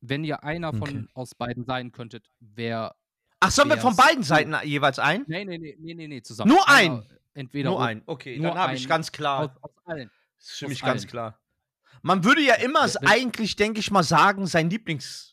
Wenn 0.00 0.24
ihr 0.24 0.42
einer 0.42 0.72
von 0.72 0.82
Okay. 0.88 1.06
aus 1.14 1.34
beiden 1.34 1.64
sein 1.64 1.92
könntet, 1.92 2.28
wer. 2.40 2.94
Ach, 3.40 3.50
sollen 3.50 3.68
wir 3.68 3.78
von 3.78 3.96
beiden 3.96 4.22
Seiten 4.22 4.54
jeweils 4.64 4.98
ein? 4.98 5.24
Nee, 5.26 5.44
nee, 5.44 5.58
nee, 5.58 5.94
nee, 5.94 6.08
nee, 6.08 6.22
zusammen. 6.22 6.50
Nur 6.50 6.68
Einer, 6.68 7.02
ein? 7.02 7.18
Entweder 7.34 7.70
Nur 7.70 7.82
ein. 7.82 8.02
Okay, 8.06 8.36
nur 8.38 8.50
dann 8.50 8.58
habe 8.58 8.74
ich 8.74 8.88
ganz 8.88 9.10
klar. 9.12 9.44
Aus, 9.44 9.62
aus 9.62 9.70
allen. 9.84 10.10
Das 10.38 10.48
ist 10.48 10.58
für 10.58 10.64
aus 10.66 10.68
mich 10.70 10.82
ganz 10.82 11.02
allen. 11.02 11.10
klar. 11.10 11.38
Man 12.02 12.24
würde 12.24 12.42
ja 12.42 12.54
immer 12.54 12.86
Ja, 12.86 13.00
eigentlich, 13.04 13.56
denke 13.56 13.80
ich 13.80 13.90
mal, 13.90 14.02
sagen, 14.02 14.46
sein 14.46 14.70
Lieblings 14.70 15.31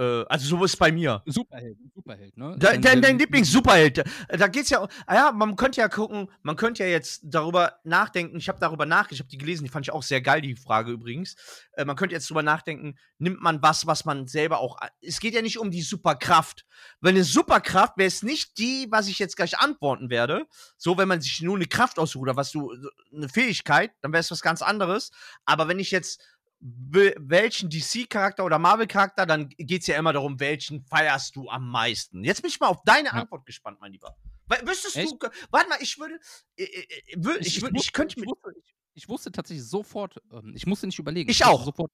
also 0.00 0.46
so 0.56 0.64
ist 0.64 0.72
es 0.72 0.76
bei 0.76 0.90
mir. 0.92 1.22
Superheld, 1.26 1.76
Superheld, 1.94 2.36
ne? 2.36 2.56
Da, 2.58 2.76
Dein- 2.76 3.02
dein, 3.02 3.18
Lieblings-Superheld. 3.18 3.98
Da- 3.98 4.04
Da 4.36 4.48
geht's 4.48 4.70
ja. 4.70 4.86
Ah 5.06 5.14
ja, 5.14 5.32
man 5.32 5.56
könnte 5.56 5.80
ja 5.80 5.88
gucken, 5.88 6.28
man 6.42 6.56
könnte 6.56 6.82
ja 6.84 6.88
jetzt 6.88 7.20
darüber 7.24 7.78
nachdenken. 7.84 8.36
Ich 8.38 8.48
habe 8.48 8.58
darüber 8.58 8.86
nachgedacht, 8.86 9.12
ich 9.12 9.18
habe 9.20 9.28
die 9.28 9.38
gelesen, 9.38 9.64
die 9.64 9.70
fand 9.70 9.86
ich 9.86 9.92
auch 9.92 10.02
sehr 10.02 10.20
geil, 10.22 10.40
die 10.40 10.56
Frage 10.56 10.92
übrigens. 10.92 11.36
Äh, 11.72 11.84
man 11.84 11.96
könnte 11.96 12.14
jetzt 12.14 12.30
darüber 12.30 12.42
nachdenken, 12.42 12.96
nimmt 13.18 13.42
man 13.42 13.60
was, 13.62 13.86
was 13.86 14.04
man 14.04 14.26
selber 14.26 14.60
auch. 14.60 14.78
Es 15.00 15.20
geht 15.20 15.34
ja 15.34 15.42
nicht 15.42 15.58
um 15.58 15.70
die 15.70 15.82
Superkraft. 15.82 16.64
Weil 17.00 17.10
eine 17.12 17.24
Superkraft 17.24 17.96
wäre 17.98 18.08
es 18.08 18.22
nicht 18.22 18.58
die, 18.58 18.86
was 18.90 19.08
ich 19.08 19.18
jetzt 19.18 19.36
gleich 19.36 19.58
antworten 19.58 20.10
werde. 20.10 20.46
So, 20.76 20.96
wenn 20.98 21.08
man 21.08 21.20
sich 21.20 21.40
nur 21.42 21.56
eine 21.56 21.66
Kraft 21.66 21.98
aussucht 21.98 22.22
oder 22.22 22.36
was 22.36 22.50
du, 22.50 22.72
eine 23.14 23.28
Fähigkeit, 23.28 23.92
dann 24.00 24.12
wäre 24.12 24.20
es 24.20 24.30
was 24.30 24.40
ganz 24.42 24.62
anderes. 24.62 25.10
Aber 25.44 25.68
wenn 25.68 25.78
ich 25.78 25.90
jetzt 25.90 26.20
welchen 26.64 27.68
DC-Charakter 27.70 28.44
oder 28.44 28.58
Marvel-Charakter, 28.58 29.26
dann 29.26 29.48
geht 29.48 29.80
es 29.80 29.88
ja 29.88 29.98
immer 29.98 30.12
darum, 30.12 30.38
welchen 30.38 30.84
feierst 30.84 31.34
du 31.34 31.48
am 31.48 31.68
meisten. 31.68 32.22
Jetzt 32.22 32.40
bin 32.42 32.50
ich 32.50 32.60
mal 32.60 32.68
auf 32.68 32.82
deine 32.84 33.08
Ja. 33.08 33.14
Antwort 33.14 33.44
gespannt, 33.46 33.78
mein 33.80 33.90
Lieber. 33.92 34.16
Wüsstest 34.64 34.96
Echt? 34.96 35.12
du, 35.20 35.28
warte 35.50 35.68
mal, 35.68 35.78
ich 35.80 35.98
würde, 35.98 36.20
äh, 36.56 36.62
äh, 36.64 37.16
wür- 37.16 37.38
ich, 37.40 37.62
würd, 37.62 37.72
ich, 37.74 37.80
wusste- 37.86 37.92
könnte 37.92 38.12
ich 38.12 38.20
mit, 38.20 38.28
wusste, 38.28 38.52
ich, 38.56 38.74
ich 38.94 39.08
wusste 39.08 39.32
tatsächlich 39.32 39.66
sofort, 39.66 40.22
ähm, 40.30 40.52
ich 40.54 40.66
musste 40.66 40.86
nicht 40.86 40.98
überlegen. 40.98 41.28
Ich 41.30 41.44
auch. 41.44 41.64
Sofort, 41.64 41.90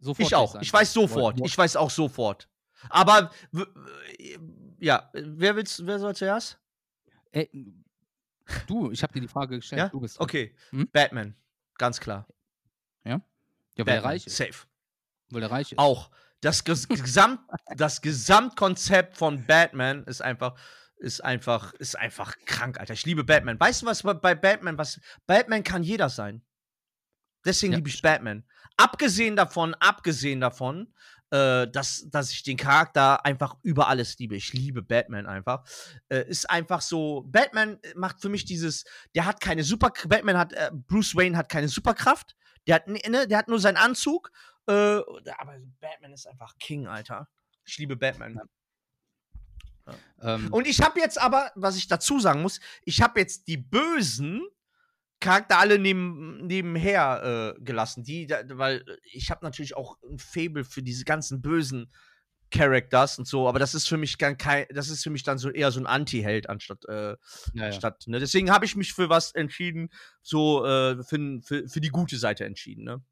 sofort 0.00 0.26
ich 0.28 0.34
auch, 0.34 0.60
ich 0.60 0.72
weiß 0.72 0.92
sofort, 0.92 1.40
ich 1.44 1.56
weiß 1.56 1.76
auch 1.76 1.90
sofort. 1.90 2.48
Aber, 2.88 3.30
äh, 4.18 4.38
ja, 4.80 5.10
wer 5.12 5.54
willst, 5.54 5.86
wer 5.86 5.98
soll 6.00 6.16
zuerst? 6.16 6.58
Ey, 7.30 7.48
du, 8.66 8.90
ich 8.90 9.02
habe 9.02 9.12
dir 9.12 9.20
die 9.20 9.28
Frage 9.28 9.56
gestellt. 9.56 9.78
Ja? 9.78 9.88
Du 9.88 10.00
bist. 10.00 10.18
Okay, 10.18 10.56
Hm? 10.70 10.88
Batman, 10.92 11.36
ganz 11.78 12.00
klar. 12.00 12.26
Ja, 13.76 13.86
weil 13.86 13.96
er 13.96 14.04
reich 14.04 14.26
ist. 14.26 14.36
safe. 14.36 14.66
Weil 15.30 15.42
er 15.42 15.50
reich 15.50 15.72
ist. 15.72 15.78
Auch. 15.78 16.10
Das, 16.40 16.64
Ges 16.64 16.88
Gesamt, 16.88 17.40
das 17.76 18.00
Gesamtkonzept 18.00 19.16
von 19.16 19.46
Batman 19.46 20.04
ist 20.04 20.20
einfach, 20.22 20.58
ist 20.96 21.22
einfach, 21.24 21.72
ist 21.74 21.96
einfach 21.98 22.34
krank, 22.46 22.78
Alter. 22.78 22.94
Ich 22.94 23.06
liebe 23.06 23.24
Batman. 23.24 23.58
Weißt 23.58 23.82
du, 23.82 23.86
was 23.86 24.02
bei- 24.02 24.34
Batman, 24.34 24.78
was, 24.78 25.00
Batman 25.26 25.62
kann 25.62 25.82
jeder 25.82 26.08
sein. 26.08 26.44
Deswegen 27.44 27.72
Ja, 27.72 27.76
liebe 27.78 27.88
ich. 27.88 28.02
Batman. 28.02 28.44
Abgesehen 28.76 29.36
davon, 29.36 29.74
abgesehen 29.74 30.40
davon, 30.40 30.94
äh, 31.30 31.66
dass, 31.68 32.06
dass 32.08 32.30
ich 32.30 32.42
den 32.42 32.56
Charakter 32.56 33.24
einfach 33.24 33.56
über 33.62 33.88
alles 33.88 34.18
liebe. 34.18 34.36
Ich 34.36 34.52
liebe 34.52 34.82
Batman 34.82 35.26
einfach. 35.26 35.64
Äh, 36.08 36.28
ist 36.28 36.48
einfach 36.48 36.80
so, 36.82 37.22
Batman 37.26 37.78
macht 37.96 38.20
für 38.20 38.28
mich 38.28 38.44
dieses, 38.44 38.84
der 39.14 39.24
hat 39.26 39.40
keine 39.40 39.64
Super, 39.64 39.92
Batman 40.06 40.38
hat, 40.38 40.52
äh, 40.52 40.70
Bruce 40.72 41.16
Wayne 41.16 41.36
hat 41.36 41.48
keine 41.48 41.68
Superkraft. 41.68 42.36
Der 42.66 42.76
hat, 42.76 42.88
ne, 42.88 43.26
der 43.26 43.38
hat 43.38 43.48
nur 43.48 43.58
seinen 43.58 43.76
Anzug. 43.76 44.30
Äh, 44.66 44.72
aber 44.72 45.58
Batman 45.80 46.12
ist 46.12 46.26
einfach 46.26 46.56
King, 46.58 46.86
Alter. 46.86 47.28
Ich 47.64 47.78
liebe 47.78 47.96
Batman. 47.96 48.40
Ähm, 50.20 50.52
Und 50.52 50.66
ich 50.66 50.80
habe 50.80 51.00
jetzt 51.00 51.20
aber, 51.20 51.50
was 51.54 51.76
ich 51.76 51.88
dazu 51.88 52.20
sagen 52.20 52.42
muss, 52.42 52.60
ich 52.84 53.02
habe 53.02 53.18
jetzt 53.20 53.48
die 53.48 53.56
bösen 53.56 54.42
Charakter 55.20 55.58
alle 55.58 55.78
neben, 55.78 56.46
nebenher 56.46 57.54
äh, 57.56 57.60
gelassen. 57.62 58.04
Die, 58.04 58.26
da, 58.26 58.42
weil 58.58 58.84
ich 59.04 59.30
habe 59.30 59.44
natürlich 59.44 59.76
auch 59.76 59.98
ein 60.02 60.18
Fable 60.18 60.64
für 60.64 60.82
diese 60.82 61.04
ganzen 61.04 61.42
bösen 61.42 61.92
Characters 62.52 63.18
und 63.18 63.26
so, 63.26 63.48
aber 63.48 63.58
das 63.58 63.74
ist 63.74 63.88
für 63.88 63.96
mich 63.96 64.18
gar 64.18 64.34
kein, 64.34 64.66
das 64.70 64.88
ist 64.88 65.02
für 65.02 65.10
mich 65.10 65.22
dann 65.24 65.38
so 65.38 65.50
eher 65.50 65.70
so 65.72 65.80
ein 65.80 65.86
Anti-Held 65.86 66.48
anstatt, 66.48 66.84
äh, 66.86 67.10
ja, 67.12 67.16
ja. 67.54 67.72
statt, 67.72 68.04
ne? 68.06 68.20
Deswegen 68.20 68.50
habe 68.50 68.64
ich 68.64 68.76
mich 68.76 68.92
für 68.92 69.08
was 69.08 69.32
entschieden, 69.34 69.88
so 70.22 70.64
äh, 70.64 71.02
für, 71.02 71.40
für, 71.42 71.68
für 71.68 71.80
die 71.80 71.88
gute 71.88 72.18
Seite 72.18 72.44
entschieden, 72.44 72.84
ne? 72.84 73.02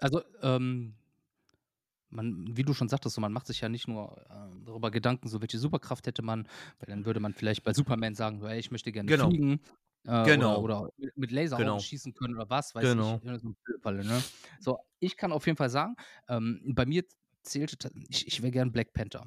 Also, 0.00 0.22
ähm, 0.42 0.96
man, 2.10 2.56
wie 2.56 2.62
du 2.62 2.74
schon 2.74 2.88
sagtest, 2.88 3.14
so, 3.14 3.20
man 3.20 3.32
macht 3.32 3.46
sich 3.46 3.60
ja 3.60 3.68
nicht 3.68 3.88
nur 3.88 4.18
äh, 4.30 4.64
darüber 4.64 4.90
Gedanken, 4.90 5.28
so 5.28 5.40
welche 5.40 5.58
Superkraft 5.58 6.06
hätte 6.06 6.22
man, 6.22 6.48
weil 6.78 6.88
dann 6.88 7.04
würde 7.04 7.20
man 7.20 7.32
vielleicht 7.34 7.64
bei 7.64 7.72
Superman 7.72 8.14
sagen, 8.14 8.40
so, 8.40 8.46
ey, 8.46 8.58
ich 8.58 8.70
möchte 8.70 8.92
gerne 8.92 9.10
Genau. 9.10 9.28
fliegen. 9.28 9.60
Äh, 10.04 10.24
Genau. 10.24 10.60
Oder, 10.60 10.82
oder 10.82 10.92
mit- 11.16 11.32
Laser 11.32 11.56
Genau. 11.56 11.78
schießen 11.80 12.14
können 12.14 12.36
oder 12.36 12.48
was, 12.48 12.74
weiß 12.74 12.82
Genau. 12.82 13.16
ich. 13.16 13.22
So, 13.82 13.90
ne? 13.90 14.22
so, 14.60 14.78
ich 15.00 15.16
kann 15.16 15.32
auf 15.32 15.46
jeden 15.46 15.56
Fall 15.56 15.70
sagen, 15.70 15.96
ähm, 16.28 16.62
bei 16.74 16.86
mir 16.86 17.04
zählte, 17.46 17.90
ich, 18.08 18.26
ich 18.26 18.42
wäre 18.42 18.52
gern 18.52 18.72
Black 18.72 18.92
Panther. 18.92 19.26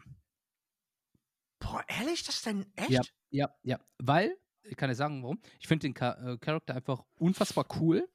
Boah, 1.60 1.84
ehrlich, 1.88 2.24
das 2.24 2.42
denn 2.42 2.66
echt? 2.76 2.90
Ja, 2.90 3.02
ja, 3.30 3.50
ja. 3.64 3.80
Weil, 4.00 4.38
ich 4.64 4.76
kann 4.76 4.90
dir 4.90 4.96
sagen, 4.96 5.22
warum. 5.24 5.40
Ich 5.60 5.68
finde 5.68 5.88
den 5.90 5.96
äh, 5.96 6.38
Charakter 6.40 6.76
einfach 6.76 7.04
unfassbar 7.16 7.66
cool. 7.80 8.08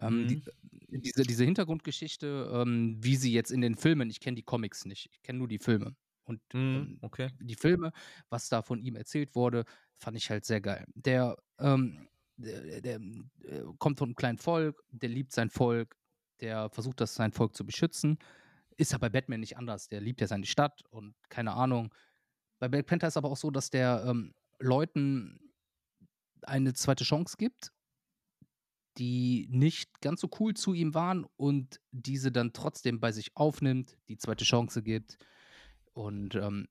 Ähm, 0.00 0.26
Mhm. 0.26 0.28
die, 0.28 0.42
diese, 0.90 1.24
diese 1.26 1.44
Hintergrundgeschichte, 1.44 2.50
ähm, 2.54 2.98
wie 3.02 3.16
sie 3.16 3.32
jetzt 3.32 3.50
in 3.52 3.60
den 3.62 3.76
Filmen, 3.76 4.10
ich 4.10 4.20
kenne 4.20 4.36
die 4.36 4.44
Comics 4.44 4.86
nicht, 4.86 5.08
ich 5.12 5.22
kenne 5.22 5.38
nur 5.40 5.48
die 5.48 5.58
Filme. 5.60 5.96
Und 6.24 6.42
Mhm, 6.52 6.88
ähm, 6.88 7.00
okay. 7.02 7.30
die 7.40 7.56
Filme, 7.56 7.92
was 8.30 8.48
da 8.48 8.62
von 8.62 8.80
ihm 8.80 8.96
erzählt 8.96 9.34
wurde, 9.36 9.64
fand 9.98 10.16
ich 10.16 10.30
halt 10.30 10.44
sehr 10.46 10.60
geil. 10.60 10.86
Der, 10.94 11.36
ähm, 11.58 12.08
der, 12.36 12.80
der, 12.82 13.00
äh, 13.44 13.62
kommt 13.78 13.98
von 13.98 14.08
einem 14.10 14.16
kleinen 14.16 14.38
Volk, 14.38 14.82
der 14.90 15.10
liebt 15.10 15.32
sein 15.32 15.50
Volk, 15.50 15.96
der 16.40 16.70
versucht, 16.70 17.00
das 17.00 17.14
sein 17.14 17.32
Volk 17.32 17.56
zu 17.56 17.66
beschützen. 17.66 18.18
Ist 18.76 18.92
ja 18.92 18.98
bei 18.98 19.08
Batman 19.08 19.40
nicht 19.40 19.56
anders. 19.56 19.88
Der 19.88 20.00
liebt 20.00 20.20
ja 20.20 20.26
seine 20.26 20.46
Stadt 20.46 20.82
und 20.90 21.14
keine 21.28 21.52
Ahnung. 21.54 21.94
Bei 22.58 22.68
Black 22.68 22.86
Panther 22.86 23.08
ist 23.08 23.16
aber 23.16 23.30
auch 23.30 23.36
so, 23.36 23.50
dass 23.50 23.70
der 23.70 24.04
ähm, 24.06 24.34
Leuten 24.58 25.40
eine 26.42 26.74
zweite 26.74 27.04
Chance 27.04 27.36
gibt, 27.38 27.72
die 28.98 29.46
nicht 29.50 30.00
ganz 30.00 30.20
so 30.20 30.30
cool 30.40 30.54
zu 30.54 30.72
ihm 30.72 30.94
waren 30.94 31.26
und 31.36 31.80
diese 31.90 32.32
dann 32.32 32.52
trotzdem 32.52 33.00
bei 33.00 33.12
sich 33.12 33.36
aufnimmt, 33.36 33.96
die 34.08 34.16
zweite 34.16 34.44
Chance 34.44 34.82
gibt. 34.82 35.18
Und 35.92 36.34
ähm, 36.34 36.68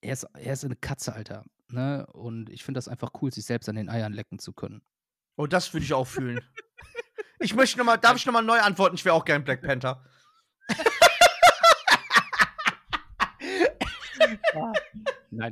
er, 0.00 0.12
ist, 0.12 0.24
er 0.24 0.52
ist 0.52 0.64
eine 0.64 0.76
Katze, 0.76 1.12
Alter. 1.12 1.44
Ne? 1.68 2.06
Und 2.12 2.50
ich 2.50 2.64
finde 2.64 2.78
das 2.78 2.88
einfach 2.88 3.10
cool, 3.20 3.32
sich 3.32 3.44
selbst 3.44 3.68
an 3.68 3.76
den 3.76 3.88
Eiern 3.88 4.12
lecken 4.12 4.38
zu 4.38 4.52
können. 4.52 4.82
Oh, 5.36 5.46
das 5.46 5.72
würde 5.72 5.84
ich 5.84 5.92
auch 5.92 6.06
fühlen. 6.06 6.40
Ich 7.40 7.54
möchte 7.54 7.78
noch 7.78 7.84
mal, 7.84 7.96
darf 7.96 8.16
ich 8.16 8.26
nochmal 8.26 8.42
neu 8.42 8.58
antworten? 8.58 8.96
Ich 8.96 9.04
wäre 9.04 9.14
auch 9.14 9.24
gern 9.24 9.44
Black 9.44 9.62
Panther. 9.62 10.04
Nein. 15.30 15.50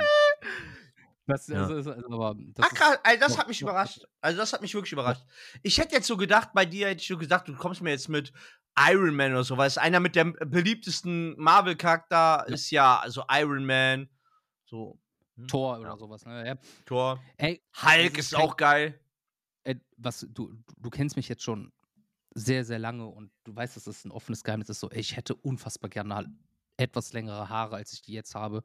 Das, 1.27 1.49
Ja. 1.49 1.67
das 1.67 1.87
ist 1.87 2.05
aber. 2.05 2.37
Das 2.55 2.69
krass, 2.71 2.99
also 3.03 3.21
das 3.21 3.39
hat 3.39 3.49
mich 3.49 3.61
überrascht. 3.61 4.05
Also 4.21 4.39
das 4.39 4.53
hat 4.53 4.63
mich 4.63 4.73
wirklich 4.75 4.93
überrascht. 4.93 5.25
Ich 5.63 5.79
hätte 5.79 5.95
jetzt 5.97 6.07
so 6.07 6.17
gedacht, 6.17 6.51
bei 6.55 6.65
dir 6.65 6.89
hätte 6.89 7.01
ich 7.03 7.09
so 7.09 7.19
gesagt, 7.19 7.49
du 7.49 7.55
kommst 7.57 7.83
mir 7.83 7.91
jetzt 7.91 8.09
mit 8.09 8.33
Iron 8.79 9.15
Man 9.17 9.33
oder 9.33 9.43
so, 9.45 9.57
weil 9.57 9.67
es 9.67 9.79
einer 9.79 9.99
mit 10.01 10.15
der 10.15 10.25
beliebtesten 10.25 11.35
Marvel-Charakter 11.39 12.45
ist 12.49 12.71
ja, 12.71 12.99
also 13.01 13.25
Iron 13.31 13.65
Man, 13.67 14.09
so 14.67 15.01
hm, 15.37 15.49
Tor 15.49 15.81
ja. 15.81 15.89
oder 15.89 15.97
sowas. 15.99 16.25
Ne? 16.25 16.47
Ja. 16.47 16.57
Tor. 16.85 17.21
Ey, 17.39 17.61
Hulk 17.83 18.19
ist 18.19 18.33
kein- 18.35 18.41
auch 18.43 18.57
geil. 18.57 19.01
Ey, 19.65 19.81
was, 19.97 20.25
du, 20.31 20.53
du 20.77 20.91
kennst 20.91 21.17
mich 21.17 21.29
jetzt 21.29 21.43
schon 21.43 21.73
sehr, 22.37 22.67
sehr 22.67 22.79
lange 22.79 23.07
und 23.07 23.31
du 23.45 23.57
weißt, 23.57 23.77
dass 23.77 23.87
es 23.87 24.05
ein 24.05 24.11
offenes 24.11 24.45
Geheimnis 24.45 24.69
ist. 24.69 24.81
So, 24.81 24.91
ey, 24.91 25.01
ich 25.01 25.17
hätte 25.17 25.35
unfassbar 25.35 25.89
gerne 25.89 26.15
halt 26.15 26.29
etwas 26.77 27.15
längere 27.15 27.49
Haare, 27.49 27.77
als 27.77 27.95
ich 27.95 28.03
die 28.03 28.13
jetzt 28.13 28.35
habe. 28.35 28.63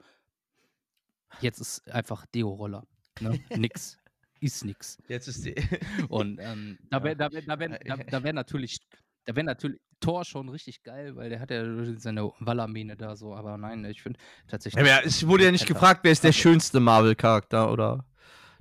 Jetzt 1.39 1.61
ist 1.61 1.89
einfach 1.89 2.25
Deo-Roller. 2.25 2.85
Ne? 3.21 3.39
Nix. 3.55 3.97
ist 4.41 4.65
nix. 4.65 4.97
Jetzt 5.07 5.27
ist 5.29 5.45
die. 5.45 5.55
Und 6.09 6.39
ähm, 6.41 6.79
da 6.89 7.01
wäre 7.01 7.15
da 7.15 7.31
wär, 7.31 7.41
da 7.43 7.59
wär, 7.59 7.79
da, 7.79 7.95
da 7.95 8.23
wär 8.23 8.33
natürlich, 8.33 8.79
da 9.23 9.35
wäre 9.35 9.45
natürlich 9.45 9.79
Thor 10.01 10.25
schon 10.25 10.49
richtig 10.49 10.83
geil, 10.83 11.15
weil 11.15 11.29
der 11.29 11.39
hat 11.39 11.51
ja 11.51 11.63
seine 11.97 12.29
Wallermähne 12.39 12.97
da 12.97 13.15
so, 13.15 13.35
aber 13.35 13.57
nein, 13.57 13.85
ich 13.85 14.01
finde 14.01 14.19
tatsächlich. 14.49 14.85
Ja, 14.85 14.99
es 14.99 15.25
wurde 15.25 15.45
ja 15.45 15.51
nicht 15.51 15.67
gefragt, 15.67 16.01
wer 16.03 16.11
ist 16.11 16.25
der 16.25 16.33
schönste 16.33 16.81
Marvel-Charakter 16.81 17.71
oder 17.71 18.05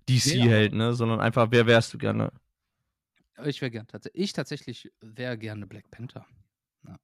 DC-Held, 0.09 0.75
ne? 0.75 0.95
Sondern 0.95 1.21
einfach, 1.21 1.49
wer 1.51 1.67
wärst 1.67 1.95
du 1.95 1.99
gerne? 1.99 2.31
Ich 3.45 3.61
wäre 3.61 3.71
gern 3.71 3.87
tatsächlich, 3.87 4.23
ich 4.25 4.33
tatsächlich 4.33 4.93
wäre 5.01 5.39
gerne 5.39 5.67
Black 5.67 5.91
Panther. 5.91 6.27
Ja. 6.87 6.99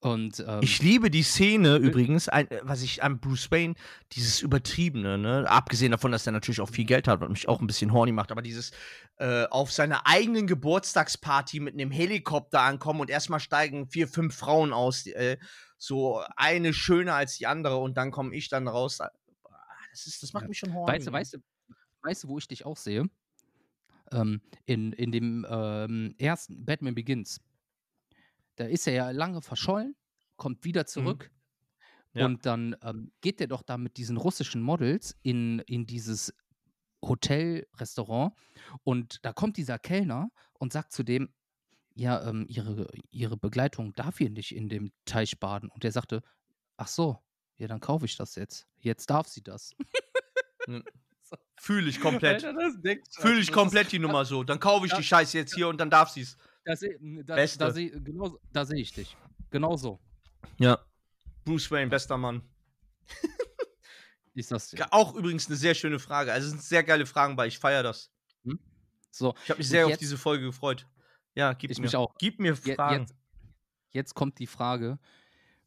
Und 0.00 0.44
ähm, 0.46 0.60
Ich 0.62 0.82
liebe 0.82 1.10
die 1.10 1.22
Szene 1.22 1.76
übrigens, 1.76 2.28
ein, 2.28 2.50
äh, 2.50 2.60
was 2.64 2.82
ich 2.82 3.02
an 3.04 3.20
Bruce 3.20 3.50
Wayne, 3.52 3.74
dieses 4.12 4.42
Übertriebene, 4.42 5.16
ne? 5.16 5.48
Abgesehen 5.48 5.92
davon, 5.92 6.10
dass 6.10 6.26
er 6.26 6.32
natürlich 6.32 6.60
auch 6.60 6.68
viel 6.68 6.84
Geld 6.86 7.06
hat, 7.06 7.20
was 7.20 7.28
mich 7.28 7.48
auch 7.48 7.60
ein 7.60 7.68
bisschen 7.68 7.92
horny 7.92 8.10
macht, 8.10 8.32
aber 8.32 8.42
dieses 8.42 8.72
äh, 9.18 9.44
auf 9.44 9.70
seiner 9.70 10.06
eigenen 10.06 10.46
Geburtstagsparty 10.48 11.60
mit 11.60 11.74
einem 11.74 11.92
Helikopter 11.92 12.62
ankommen 12.62 13.00
und 13.00 13.10
erstmal 13.10 13.38
steigen 13.40 13.86
vier, 13.86 14.08
fünf 14.08 14.34
Frauen 14.36 14.72
aus, 14.72 15.06
äh, 15.06 15.38
so 15.78 16.20
eine 16.36 16.72
schöner 16.72 17.14
als 17.14 17.38
die 17.38 17.46
andere 17.46 17.76
und 17.76 17.96
dann 17.96 18.10
komme 18.10 18.34
ich 18.34 18.48
dann 18.48 18.66
raus. 18.66 19.00
Ah, 19.00 19.10
Das, 19.92 20.06
ist, 20.06 20.22
das 20.22 20.32
macht 20.32 20.42
Ja. 20.44 20.48
mich 20.48 20.58
schon 20.58 20.74
horny. 20.74 20.92
weißt 20.92 21.06
du, 21.06 21.12
weißt 21.12 21.34
du, 21.34 21.38
weißt 22.02 22.24
du, 22.24 22.28
wo 22.28 22.38
ich 22.38 22.48
dich 22.48 22.66
auch 22.66 22.76
sehe? 22.76 23.08
Ähm, 24.12 24.40
in, 24.66 24.92
in 24.92 25.10
dem 25.12 25.46
ähm, 25.48 26.14
ersten 26.18 26.64
Batman 26.64 26.94
Begins. 26.94 27.40
Da 28.56 28.64
ist 28.64 28.86
er 28.86 28.92
ja 28.92 29.10
lange 29.10 29.42
verschollen, 29.42 29.96
kommt 30.36 30.64
wieder 30.64 30.86
zurück. 30.86 31.30
Ja. 32.14 32.26
Und 32.26 32.44
dann 32.44 32.76
ähm, 32.82 33.10
geht 33.22 33.40
er 33.40 33.46
doch 33.46 33.62
da 33.62 33.78
mit 33.78 33.96
diesen 33.96 34.18
russischen 34.18 34.60
Models 34.60 35.16
in, 35.22 35.60
in 35.60 35.86
dieses 35.86 36.34
Hotel, 37.00 37.66
Restaurant. 37.78 38.34
Und 38.84 39.24
da 39.24 39.32
kommt 39.32 39.56
dieser 39.56 39.78
Kellner 39.78 40.30
und 40.58 40.72
sagt 40.72 40.92
zu 40.92 41.02
dem, 41.02 41.32
ja, 41.94 42.26
ähm, 42.26 42.46
ihre, 42.48 42.88
ihre 43.10 43.36
Begleitung 43.36 43.92
darf 43.94 44.18
hier 44.18 44.30
nicht 44.30 44.54
in 44.54 44.68
dem 44.68 44.92
Teich 45.04 45.40
baden. 45.40 45.70
Und 45.70 45.84
der 45.84 45.92
sagte, 45.92 46.22
ach 46.76 46.88
so, 46.88 47.18
ja, 47.56 47.66
dann 47.66 47.80
kaufe 47.80 48.04
ich 48.04 48.16
das 48.16 48.34
jetzt. 48.34 48.66
Jetzt 48.78 49.10
darf 49.10 49.28
sie 49.28 49.42
das. 49.42 49.74
Fühle 51.58 51.88
ich 51.88 52.00
komplett. 52.00 52.42
Fühle 53.18 53.40
ich 53.40 53.52
komplett 53.52 53.92
die 53.92 53.98
Nummer 54.00 54.24
so. 54.24 54.42
Dann 54.44 54.58
kaufe 54.60 54.86
ich 54.86 54.92
die 54.92 55.02
Scheiße 55.02 55.38
jetzt 55.38 55.54
hier 55.54 55.68
und 55.68 55.78
dann 55.78 55.90
darf 55.90 56.10
sie 56.10 56.22
es. 56.22 56.36
Da, 56.64 56.74
Beste. 57.34 57.58
da, 57.58 57.70
seh, 57.72 57.90
genau, 57.90 58.38
da 58.52 58.64
sehe 58.64 58.80
ich 58.80 58.92
dich. 58.92 59.16
Genau 59.50 59.76
so. 59.76 60.00
Ja. 60.58 60.78
Bruce 61.44 61.70
Wayne, 61.70 61.90
bester 61.90 62.16
Mann. 62.16 62.42
Ich 64.34 64.46
sag's 64.46 64.70
dir. 64.70 64.78
Ja, 64.78 64.88
Auch 64.92 65.14
übrigens 65.14 65.46
eine 65.48 65.56
sehr 65.56 65.74
schöne 65.74 65.98
Frage. 65.98 66.32
Also 66.32 66.46
es 66.46 66.52
sind 66.52 66.62
sehr 66.62 66.82
geile 66.84 67.04
Fragen 67.04 67.36
bei. 67.36 67.46
Ich 67.46 67.58
feiere 67.58 67.82
das. 67.82 68.10
So, 69.10 69.34
Ich 69.44 69.50
habe 69.50 69.58
mich 69.58 69.68
sehr 69.68 69.84
auf 69.84 69.90
jetzt- 69.90 70.00
diese 70.00 70.16
Folge 70.16 70.46
gefreut. 70.46 70.86
Ja, 71.34 71.52
gib 71.52 71.70
Ich 71.70 71.76
mir. 71.78 71.82
mich 71.84 71.96
auch. 71.96 72.14
Gib 72.18 72.38
mir 72.40 72.56
Fragen. 72.56 73.00
Jetzt, 73.02 73.14
jetzt 73.90 74.14
kommt 74.14 74.38
die 74.38 74.46
Frage, 74.46 74.98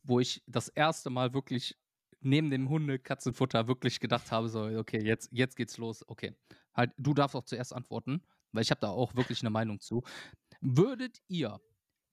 wo 0.01 0.19
ich 0.19 0.41
das 0.47 0.67
erste 0.69 1.11
Mal 1.11 1.33
wirklich 1.35 1.77
neben 2.25 2.49
dem 2.49 2.69
Hunde-Katzenfutter 2.69 3.67
wirklich 3.67 3.99
gedacht 3.99 4.31
habe, 4.31 4.49
so, 4.49 4.63
okay, 4.63 5.01
jetzt, 5.03 5.29
jetzt 5.31 5.55
geht's 5.55 5.77
los. 5.77 6.03
Okay, 6.07 6.35
halt, 6.73 6.91
du 6.97 7.13
darfst 7.13 7.35
auch 7.35 7.43
zuerst 7.43 7.73
antworten, 7.73 8.21
weil 8.51 8.63
ich 8.63 8.71
habe 8.71 8.81
da 8.81 8.89
auch 8.89 9.15
wirklich 9.15 9.41
eine 9.41 9.49
Meinung 9.49 9.79
zu. 9.79 10.03
Würdet 10.61 11.21
ihr 11.27 11.61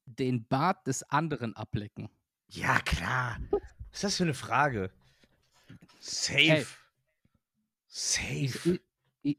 den 0.04 0.46
Bart 0.46 0.86
des 0.86 1.02
anderen 1.04 1.56
ablecken? 1.56 2.08
Ja, 2.48 2.78
klar. 2.80 3.38
Was 3.50 3.60
ist 3.92 4.04
das 4.04 4.16
für 4.16 4.24
eine 4.24 4.34
Frage? 4.34 4.90
Safe. 6.00 6.38
Ey. 6.38 6.66
Safe. 7.86 8.80
Ich, 9.22 9.38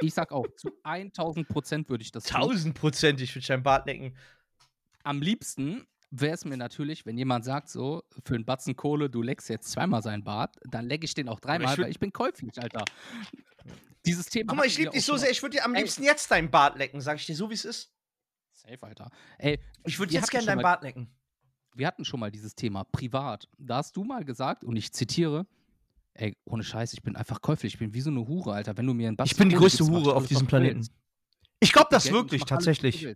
ich 0.00 0.14
sag 0.14 0.32
auch, 0.32 0.46
zu 0.56 0.70
1000 0.82 1.48
Prozent 1.48 1.88
würde 1.88 2.02
ich 2.02 2.10
das 2.10 2.24
tun. 2.24 2.40
Tausendprozentig 2.40 3.30
würde 3.30 3.40
ich 3.40 3.46
dein 3.46 3.62
Bart 3.62 3.86
lecken. 3.86 4.16
Am 5.04 5.22
liebsten 5.22 5.86
wäre 6.10 6.34
es 6.34 6.44
mir 6.44 6.56
natürlich, 6.56 7.06
wenn 7.06 7.18
jemand 7.18 7.44
sagt, 7.44 7.68
so, 7.68 8.02
für 8.24 8.34
einen 8.34 8.44
Batzen 8.44 8.76
Kohle, 8.76 9.10
du 9.10 9.22
leckst 9.22 9.48
jetzt 9.48 9.70
zweimal 9.70 10.02
seinen 10.02 10.24
Bart, 10.24 10.56
dann 10.64 10.86
lecke 10.86 11.04
ich 11.04 11.14
den 11.14 11.28
auch 11.28 11.40
dreimal, 11.40 11.74
ich 11.74 11.80
weil 11.80 11.90
ich 11.90 11.98
bin 11.98 12.12
käuflich, 12.12 12.60
Alter. 12.60 12.84
Dieses 14.04 14.26
Thema. 14.26 14.50
Guck 14.50 14.58
mal, 14.58 14.66
ich 14.66 14.78
liebe 14.78 14.90
dich 14.90 15.04
so 15.04 15.16
sehr. 15.16 15.30
Ich 15.30 15.42
würde 15.42 15.56
dir 15.56 15.64
am 15.64 15.74
Ey. 15.74 15.82
liebsten 15.82 16.04
jetzt 16.04 16.30
deinen 16.30 16.50
Bart 16.50 16.78
lecken, 16.78 17.00
sag 17.00 17.16
ich 17.16 17.26
dir 17.26 17.34
so, 17.34 17.50
wie 17.50 17.54
es 17.54 17.64
ist. 17.64 17.92
Safe, 18.52 18.82
Alter. 18.82 19.10
Ey, 19.38 19.58
Ich 19.84 19.98
würde 19.98 20.12
jetzt 20.12 20.30
gerne 20.30 20.46
deinen 20.46 20.62
Bart 20.62 20.82
lecken. 20.82 21.10
Wir 21.74 21.86
hatten 21.86 22.04
schon 22.04 22.20
mal 22.20 22.30
dieses 22.30 22.54
Thema 22.54 22.84
privat. 22.84 23.48
Da 23.58 23.78
hast 23.78 23.96
du 23.96 24.04
mal 24.04 24.24
gesagt, 24.24 24.64
und 24.64 24.76
ich 24.76 24.92
zitiere, 24.92 25.46
ey, 26.14 26.36
ohne 26.44 26.62
Scheiß, 26.62 26.92
ich 26.94 27.02
bin 27.02 27.16
einfach 27.16 27.42
käuflich. 27.42 27.74
Ich 27.74 27.78
bin 27.78 27.92
wie 27.92 28.00
so 28.00 28.10
eine 28.10 28.26
Hure, 28.26 28.54
Alter. 28.54 28.76
Wenn 28.78 28.86
du 28.86 28.94
mir 28.94 29.08
einen 29.08 29.16
Batzen 29.16 29.32
Ich 29.32 29.36
bin 29.36 29.50
die 29.50 29.56
größte 29.56 29.84
Hure 29.84 30.14
auf 30.14 30.26
diesem. 30.26 30.46
Planeten. 30.46 30.88
Ich 31.60 31.72
glaube 31.72 31.88
das 31.90 32.10
wirklich, 32.10 32.44
tatsächlich. 32.44 33.06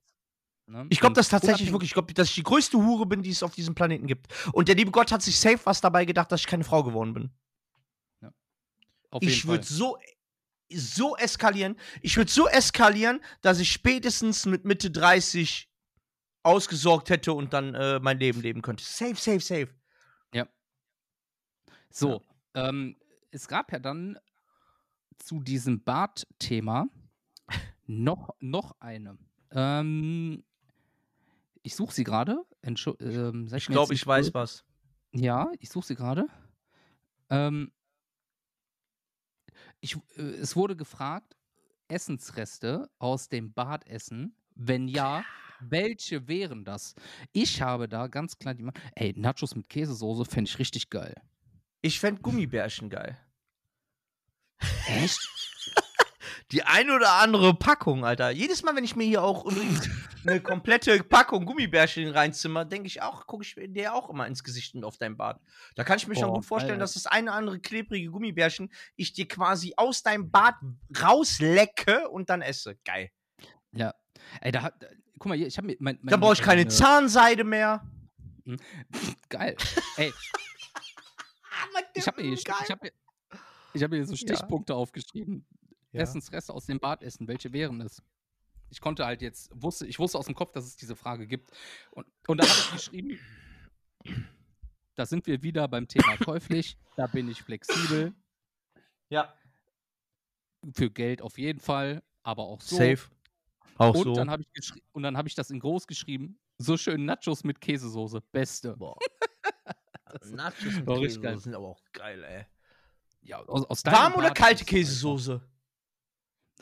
Ne? 0.67 0.87
Ich 0.89 1.01
glaube 1.01 1.15
das 1.15 1.29
tatsächlich 1.29 1.73
wirklich. 1.73 1.91
Ich 1.91 1.95
glaube, 1.95 2.13
dass 2.15 2.29
ich 2.29 2.35
die 2.35 2.43
größte 2.43 2.79
Hure 2.79 3.07
bin, 3.07 3.23
die 3.23 3.31
es 3.31 3.43
auf 3.43 3.55
diesem 3.55 3.75
Planeten 3.75 4.07
gibt. 4.07 4.29
Und 4.53 4.69
der 4.69 4.77
liebe 4.77 4.91
Gott 4.91 5.13
hat 5.13 5.23
sich 5.23 5.39
safe 5.39 5.61
was 5.65 5.81
dabei 5.81 6.05
gedacht, 6.05 6.31
dass 6.31 6.41
ich 6.41 6.47
keine 6.47 6.65
Frau 6.65 6.83
geworden 6.83 7.15
bin. 7.15 7.31
Auf 9.11 9.23
Ich 9.23 9.47
würde 9.47 9.67
so, 9.67 9.99
so 10.73 11.17
eskalieren. 11.17 11.77
Ich 12.01 12.17
würde 12.17 12.31
so 12.31 12.47
eskalieren, 12.47 13.21
dass 13.41 13.59
ich 13.59 13.73
spätestens 13.73 14.47
mit 14.47 14.65
Mitte 14.65 14.91
30 14.93 15.69
ausgesorgt 16.45 17.11
hätte 17.11 17.33
und 17.33 17.53
dann 17.53 17.75
äh, 17.75 17.99
mein 17.99 18.19
Leben 18.19 18.41
leben 18.41 18.63
könnte. 18.63 18.85
Safe, 18.85 19.17
safe, 19.17 19.41
safe. 19.41 19.69
So, 21.91 22.23
ähm, 22.55 22.97
es 23.33 23.49
gab 23.49 23.73
ja 23.73 23.81
dann 23.81 24.19
zu 25.19 25.41
diesem 25.41 25.83
Bart-Thema 25.83 26.87
noch, 27.87 28.31
noch 28.39 28.77
eine. 28.81 29.19
Ähm, 29.51 30.45
ich 31.63 31.75
suche 31.75 31.95
sie 31.95 32.05
gerade. 32.05 32.43
Ähm, 32.63 33.49
Ich 33.55 33.67
glaube, 33.67 33.95
ich 33.95 34.07
weiß 34.07 34.35
was. 34.35 34.65
Ja, 35.13 35.51
ich 35.59 35.71
suche 35.71 35.87
sie 35.87 35.95
gerade. 35.95 36.27
Ähm, 37.29 37.73
ich, 39.81 39.97
äh, 40.17 40.23
es 40.23 40.57
wurde 40.57 40.77
gefragt, 40.77 41.37
Essensreste 41.89 42.89
aus 42.99 43.29
dem 43.29 43.53
Bad 43.53 43.87
essen? 43.87 44.37
Wenn 44.55 44.89
ja, 44.89 45.25
welche 45.61 46.29
wären 46.29 46.65
das? 46.65 46.95
Ich 47.33 47.61
habe 47.61 47.89
da 47.89 48.07
ganz 48.07 48.39
klar 48.39 48.55
die 48.55 48.63
Ma 48.63 48.73
Ey, 48.95 49.15
Nachos 49.17 49.55
mit 49.55 49.69
Käsesoße 49.69 50.25
fände 50.25 50.49
ich 50.49 50.59
richtig 50.59 50.91
geil. 50.91 51.15
Ich 51.83 51.99
fände 51.99 52.21
Gummibärchen 52.21 52.91
geil. 52.91 53.19
Echt? 54.87 55.19
Die 56.53 56.65
eine 56.65 56.95
oder 56.97 57.13
andere 57.15 57.55
Packung, 57.55 58.05
Alter. 58.05 58.31
Jedes 58.31 58.63
Mal, 58.65 58.75
wenn 58.75 58.83
ich 58.85 58.97
mir 58.97 59.05
hier 59.05 59.23
auch 59.23 59.47
eine 60.27 60.41
komplette 60.41 61.03
Packung 61.05 61.45
Gummibärchen 61.47 62.09
reinzimmer, 62.09 62.65
denke 62.65 62.89
ich 62.89 63.03
auch, 63.03 63.27
gucke 63.27 63.45
ich 63.45 63.55
dir 63.73 63.95
auch 63.95 64.11
immer 64.11 64.27
ins 64.27 64.43
Gesicht 64.43 64.75
und 64.75 64.83
auf 64.85 64.97
dein 64.99 65.17
Bart. 65.17 65.41
Da 65.77 65.85
kann 65.85 65.99
ich 65.99 66.09
mir 66.09 66.15
schon 66.17 66.27
Boah, 66.29 66.35
gut 66.35 66.45
vorstellen, 66.47 66.75
geil. 66.75 66.81
dass 66.81 66.95
das 66.95 67.07
eine 67.07 67.31
oder 67.31 67.39
andere 67.39 67.61
klebrige 67.61 68.11
Gummibärchen 68.11 68.73
ich 68.97 69.13
dir 69.13 69.29
quasi 69.29 69.75
aus 69.77 70.03
deinem 70.03 70.31
Bart 70.31 70.57
rauslecke 71.01 72.09
und 72.09 72.31
dann 72.31 72.43
esse. 72.43 72.77
Geil. 72.85 73.11
Ja. 73.73 73.95
Ey, 74.41 74.51
da 74.53 74.63
hat. 74.63 74.75
Guck 75.19 75.29
mal, 75.29 75.37
hier, 75.39 75.47
ich 75.47 75.57
habe 75.57 75.67
mir. 75.69 75.77
Mein, 75.79 75.99
Dann 76.03 76.19
brauche 76.21 76.33
ich 76.33 76.43
keine 76.43 76.63
meine- 76.63 76.71
Zahnseide 76.71 77.45
mehr. 77.45 77.87
Geil. 79.29 79.57
Ey, 79.97 80.13
ich 81.95 82.07
habe 82.07 82.21
mir, 82.23 82.29
hier- 82.29 82.39
ich 82.39 82.71
hab 82.71 82.83
mir, 82.83 82.93
ich 83.75 83.83
hab 83.83 83.91
mir 83.91 84.05
so 84.05 84.13
Ja. 84.15 84.17
Stichpunkte 84.17 84.75
aufgeschrieben. 84.75 85.47
Ja. 85.93 86.03
Essensreste 86.03 86.53
aus 86.53 86.67
dem 86.67 86.79
Bad 86.79 87.03
essen. 87.03 87.27
Welche 87.29 87.53
wären 87.53 87.81
es? 87.81 88.03
Ich 88.69 88.81
konnte 88.81 89.05
halt 89.05 89.23
jetzt, 89.23 89.51
wusste, 89.55 89.87
ich 89.87 89.99
wusste 89.99 90.19
aus 90.19 90.27
dem 90.27 90.35
Kopf, 90.35 90.53
dass 90.53 90.65
es 90.65 90.77
diese 90.77 90.95
Frage 90.95 91.27
gibt. 91.27 91.51
Und, 91.91 92.07
und 92.29 92.39
da 92.39 92.49
habe 92.49 92.59
ich 92.59 92.73
geschrieben, 92.73 93.19
da 94.95 95.07
sind 95.07 95.27
wir 95.27 95.43
wieder 95.43 95.67
beim 95.67 95.89
Thema 95.89 96.17
käuflich. 96.25 96.79
Da 96.97 97.07
bin 97.09 97.29
ich 97.29 97.43
flexibel. 97.43 98.15
Ja. 99.09 99.35
Für 100.75 100.91
Geld 100.91 101.23
auf 101.23 101.39
jeden 101.39 101.59
Fall, 101.59 102.03
aber 102.23 102.45
auch 102.45 102.61
so. 102.61 102.77
Safe. 102.77 103.11
Auch 103.77 103.95
Und 103.95 104.05
so. 104.05 104.13
dann 104.13 104.31
habe 104.31 104.45
ich, 104.53 104.73
und 104.93 105.03
dann 105.03 105.17
hab 105.17 105.27
ich 105.27 105.35
das 105.35 105.51
in 105.51 105.59
groß 105.59 105.87
geschrieben. 105.87 106.39
So 106.59 106.77
schön 106.77 107.07
Nachos 107.07 107.43
mit 107.43 107.61
Käsesoße. 107.61 108.21
Beste. 108.31 108.77
Boah. 108.77 108.97
Nachos 110.31 110.65
mit 110.65 110.87
Käsesoße 110.87 111.39
sind 111.39 111.55
aber 111.55 111.69
auch 111.69 111.83
geil, 111.93 112.23
ey. 112.23 112.47
Ja, 113.23 113.41
aus, 113.41 113.65
aus 113.65 113.85
Warm 113.85 114.15
oder 114.15 114.31
kalte 114.31 114.65
Käsesoße? 114.65 115.41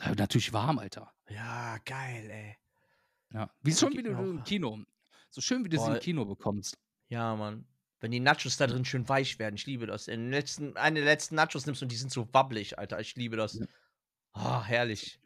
Ja, 0.01 0.15
natürlich 0.15 0.53
warm, 0.53 0.79
Alter. 0.79 1.11
Ja, 1.29 1.77
geil, 1.85 2.29
ey. 2.29 2.57
Ja. 3.33 3.49
Wie 3.61 3.73
schön, 3.73 3.91
wie 3.93 4.03
du 4.03 4.09
im 4.11 4.43
Kino. 4.43 4.79
So 5.29 5.41
schön, 5.41 5.63
wie 5.63 5.69
du 5.69 5.77
sie 5.77 5.85
Boah. 5.85 5.95
im 5.95 5.99
Kino 6.01 6.25
bekommst. 6.25 6.77
Ja, 7.09 7.35
Mann. 7.35 7.67
Wenn 7.99 8.11
die 8.11 8.19
Nachos 8.19 8.55
da 8.57 8.65
drin 8.65 8.85
schön 8.85 9.07
weich 9.09 9.37
werden, 9.39 9.55
ich 9.55 9.65
liebe 9.65 9.85
das. 9.85 10.07
In 10.07 10.31
letzten, 10.31 10.75
eine 10.77 10.99
der 11.01 11.05
letzten 11.05 11.35
Nachos 11.35 11.65
nimmst 11.65 11.81
und 11.83 11.91
die 11.91 11.97
sind 11.97 12.11
so 12.11 12.27
wabbelig, 12.33 12.79
Alter. 12.79 12.99
Ich 12.99 13.15
liebe 13.15 13.35
das. 13.35 13.59
Ah, 14.31 14.63
herrlich. 14.63 15.19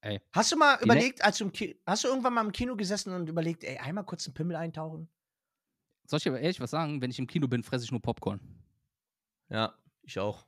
Ey. 0.00 0.20
Hast 0.32 0.50
du 0.50 0.56
mal 0.56 0.78
Die 0.78 0.88
ne- 0.88 0.94
überlegt, 0.94 1.22
als 1.22 1.38
du 1.38 1.44
im 1.44 1.52
Ki 1.52 1.78
hast 1.86 2.02
du 2.04 2.08
irgendwann 2.08 2.34
mal 2.34 2.44
im 2.44 2.50
Kino 2.52 2.74
gesessen 2.74 3.12
und 3.12 3.28
überlegt, 3.28 3.62
ey, 3.64 3.76
einmal 3.78 4.04
kurz 4.04 4.26
einen 4.26 4.34
Pimmel 4.34 4.56
eintauchen? 4.56 5.08
Soll 6.06 6.18
ich 6.18 6.26
aber 6.26 6.40
ehrlich 6.40 6.58
was 6.60 6.70
sagen? 6.70 7.00
Wenn 7.00 7.10
ich 7.10 7.18
im 7.20 7.26
Kino 7.28 7.46
bin, 7.46 7.62
fresse 7.62 7.84
ich 7.84 7.92
nur 7.92 8.02
Popcorn. 8.02 8.40
Ja, 9.48 9.74
ich 10.02 10.18
auch. 10.18 10.46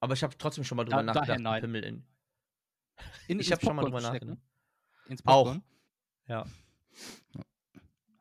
Aber 0.00 0.12
ich 0.14 0.22
habe 0.22 0.36
trotzdem 0.38 0.62
schon 0.62 0.76
mal 0.76 0.84
drüber 0.84 0.98
Da- 0.98 1.02
nachgedacht, 1.02 1.28
daher 1.30 1.40
nein. 1.40 1.60
Pimmel 1.62 1.82
in. 1.84 2.06
In, 3.28 3.40
Ich 3.40 3.50
habe 3.52 3.64
schon 3.64 3.76
mal 3.76 3.82
drüber 3.82 4.00
nachgedacht. 4.00 4.38
Ins 5.06 5.24
Auch. 5.26 5.44
Popcorn? 5.44 5.62
Ja. 6.26 6.46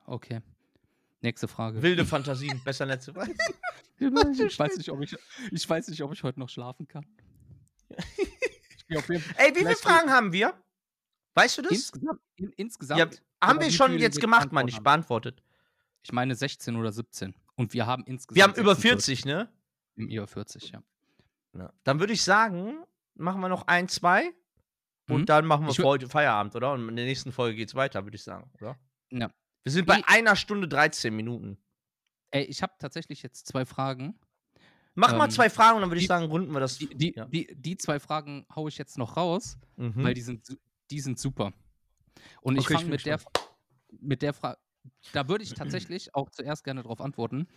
Okay. 0.06 0.42
Nächste 1.22 1.48
Frage. 1.48 1.82
Wilde 1.82 2.06
Fantasien, 2.06 2.62
besser 2.64 2.86
weiß. 3.16 3.16
ich, 4.40 4.60
weiß 4.60 4.78
nicht, 4.78 4.90
ob 4.90 5.02
ich, 5.02 5.16
ich 5.52 5.70
weiß 5.70 5.88
nicht, 5.88 6.02
ob 6.04 6.12
ich 6.14 6.24
heute 6.24 6.40
noch 6.40 6.50
schlafen 6.50 6.88
kann. 6.88 7.06
Ey, 9.38 9.56
wie 9.56 9.60
viele 9.60 9.76
Fragen 9.76 10.12
haben 10.12 10.34
wir? 10.34 10.54
Weißt 11.36 11.58
du 11.58 11.62
das? 11.64 11.72
Insgesamt, 11.72 12.22
in, 12.36 12.52
insgesamt 12.52 13.00
ja, 13.00 13.48
haben 13.48 13.60
wir 13.60 13.72
schon 13.72 13.98
jetzt 13.98 14.20
gemacht, 14.20 14.52
beantwortet 14.52 14.68
ich 14.68 14.80
beantwortet. 14.80 15.42
Ich 16.04 16.12
meine 16.12 16.36
16 16.36 16.76
oder 16.76 16.92
17. 16.92 17.34
Und 17.56 17.74
wir 17.74 17.86
haben 17.88 18.04
insgesamt. 18.06 18.36
Wir 18.36 18.44
haben 18.44 18.56
über 18.56 18.76
46. 18.76 19.22
40, 19.22 19.26
ne? 19.26 19.50
Über 19.96 20.28
40, 20.28 20.72
ja. 20.72 20.84
Ja. 21.54 21.74
Dann 21.84 22.00
würde 22.00 22.14
ich 22.14 22.24
sagen, 22.24 22.84
machen 23.16 23.42
wir 23.42 23.50
noch 23.50 23.68
ein, 23.68 23.88
zwei 23.88 24.34
und 25.14 25.22
Mhm. 25.22 25.26
dann 25.26 25.46
machen 25.46 25.66
wir 25.66 25.70
Ich 25.72 25.76
für 25.78 25.84
heute 25.84 26.08
Feierabend, 26.10 26.56
oder? 26.56 26.74
Und 26.74 26.90
in 26.90 26.96
der 26.96 27.06
nächsten 27.06 27.32
Folge 27.32 27.56
geht's 27.58 27.76
weiter, 27.76 28.04
würde 28.06 28.16
ich 28.16 28.24
sagen, 28.24 28.50
oder? 28.60 28.78
Ja. 29.12 29.32
Wir 29.64 29.72
sind 29.72 29.86
bei 29.86 29.98
Wie- 29.98 30.04
einer 30.06 30.36
Stunde 30.36 30.68
13 30.68 31.16
Minuten. 31.16 31.58
Ey, 32.32 32.44
ich 32.46 32.62
habe 32.64 32.74
tatsächlich 32.80 33.22
jetzt 33.24 33.48
zwei 33.48 33.66
Fragen. 33.66 34.20
Mach 34.96 35.16
mal 35.18 35.26
Ähm, 35.26 35.32
zwei 35.32 35.50
Fragen 35.50 35.76
und 35.78 35.82
dann 35.82 35.90
würde 35.90 36.02
ich 36.02 36.08
sagen, 36.08 36.26
runden 36.26 36.52
wir 36.52 36.60
das. 36.60 36.78
Die, 36.78 36.88
die, 36.88 37.14
ja. 37.16 37.26
die, 37.26 37.48
die 37.56 37.78
zwei 37.78 38.00
Fragen 38.00 38.46
haue 38.56 38.70
ich 38.70 38.78
jetzt 38.78 38.98
noch 38.98 39.18
raus, 39.18 39.58
Mhm. 39.78 40.04
weil 40.04 40.14
die 40.14 40.22
sind, 40.22 40.56
die 40.92 41.00
sind 41.00 41.18
super. 41.20 41.54
Und 42.42 42.58
ich 42.58 42.66
Okay, 42.66 42.74
ich 42.74 42.80
fange 42.80 42.90
mit, 42.92 43.06
der, 43.06 43.20
mit 44.00 44.22
der 44.22 44.34
Frage. 44.34 44.60
Da 45.14 45.28
würde 45.28 45.44
ich 45.44 45.54
tatsächlich 45.90 46.14
auch 46.14 46.30
zuerst 46.30 46.64
gerne 46.64 46.84
darauf 46.84 47.02
antworten. 47.02 47.48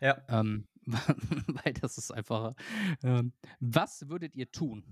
Ja. 0.00 0.22
Ähm, 0.28 0.68
weil 0.86 1.72
das 1.80 1.96
ist 1.98 2.10
einfacher. 2.12 2.54
Ähm, 3.02 3.32
was 3.60 4.08
würdet 4.08 4.36
ihr 4.36 4.50
tun, 4.52 4.84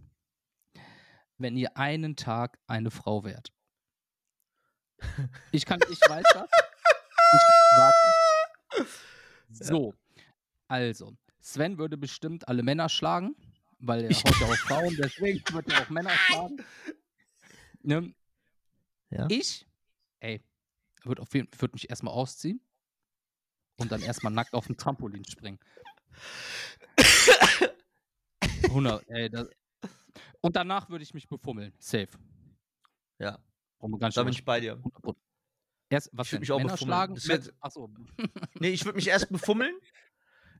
wenn 1.42 1.56
ihr 1.56 1.76
einen 1.76 2.16
Tag 2.16 2.58
eine 2.66 2.90
Frau 2.90 3.24
wärt? 3.24 3.52
Ich 5.50 5.66
kann, 5.66 5.80
ich 5.90 6.00
weiß 6.00 6.24
das. 6.32 6.48
Ich, 7.34 7.42
warte. 7.76 8.88
So, 9.50 9.94
also, 10.68 11.16
Sven 11.40 11.76
würde 11.78 11.96
bestimmt 11.96 12.48
alle 12.48 12.62
Männer 12.62 12.88
schlagen, 12.88 13.34
weil 13.78 14.04
er 14.04 14.10
haut 14.10 14.40
ja 14.40 14.46
auch 14.52 14.56
Frauen, 14.56 14.96
deswegen 14.96 15.42
wird 15.52 15.70
er 15.70 15.82
auch 15.82 15.90
Männer 15.90 16.10
schlagen. 16.10 16.64
Ne? 17.82 18.14
Ja. 19.10 19.26
Ich, 19.28 19.66
ey, 20.20 20.40
würde 21.02 21.20
auf 21.22 21.34
jeden 21.34 21.48
würde 21.60 21.74
mich 21.74 21.90
erstmal 21.90 22.14
ausziehen 22.14 22.60
und 23.76 23.92
dann 23.92 24.02
erstmal 24.02 24.32
nackt 24.32 24.54
auf 24.54 24.66
den 24.68 24.76
Trampolin 24.76 25.24
springen. 25.24 25.58
100, 28.62 29.04
ey, 29.08 29.28
das, 29.28 29.48
und 30.42 30.56
danach 30.56 30.90
würde 30.90 31.02
ich 31.02 31.14
mich 31.14 31.26
befummeln. 31.28 31.72
Safe. 31.78 32.08
Ja, 33.18 33.38
gar 33.80 34.08
nicht 34.08 34.16
da 34.16 34.22
bin 34.22 34.32
ich 34.32 34.44
bei 34.44 34.60
dir. 34.60 34.82
Erst, 35.88 36.10
was 36.12 36.26
Ich 36.26 36.32
würd 36.32 36.36
denn? 36.36 36.40
mich 36.40 36.52
auch 36.52 36.58
Männer 36.58 36.72
befummeln. 36.72 37.18
schlagen? 37.20 37.50
Achso. 37.60 37.90
Nee, 38.60 38.68
ich 38.70 38.84
würde 38.84 38.96
mich 38.96 39.08
erst 39.08 39.30
befummeln. 39.30 39.74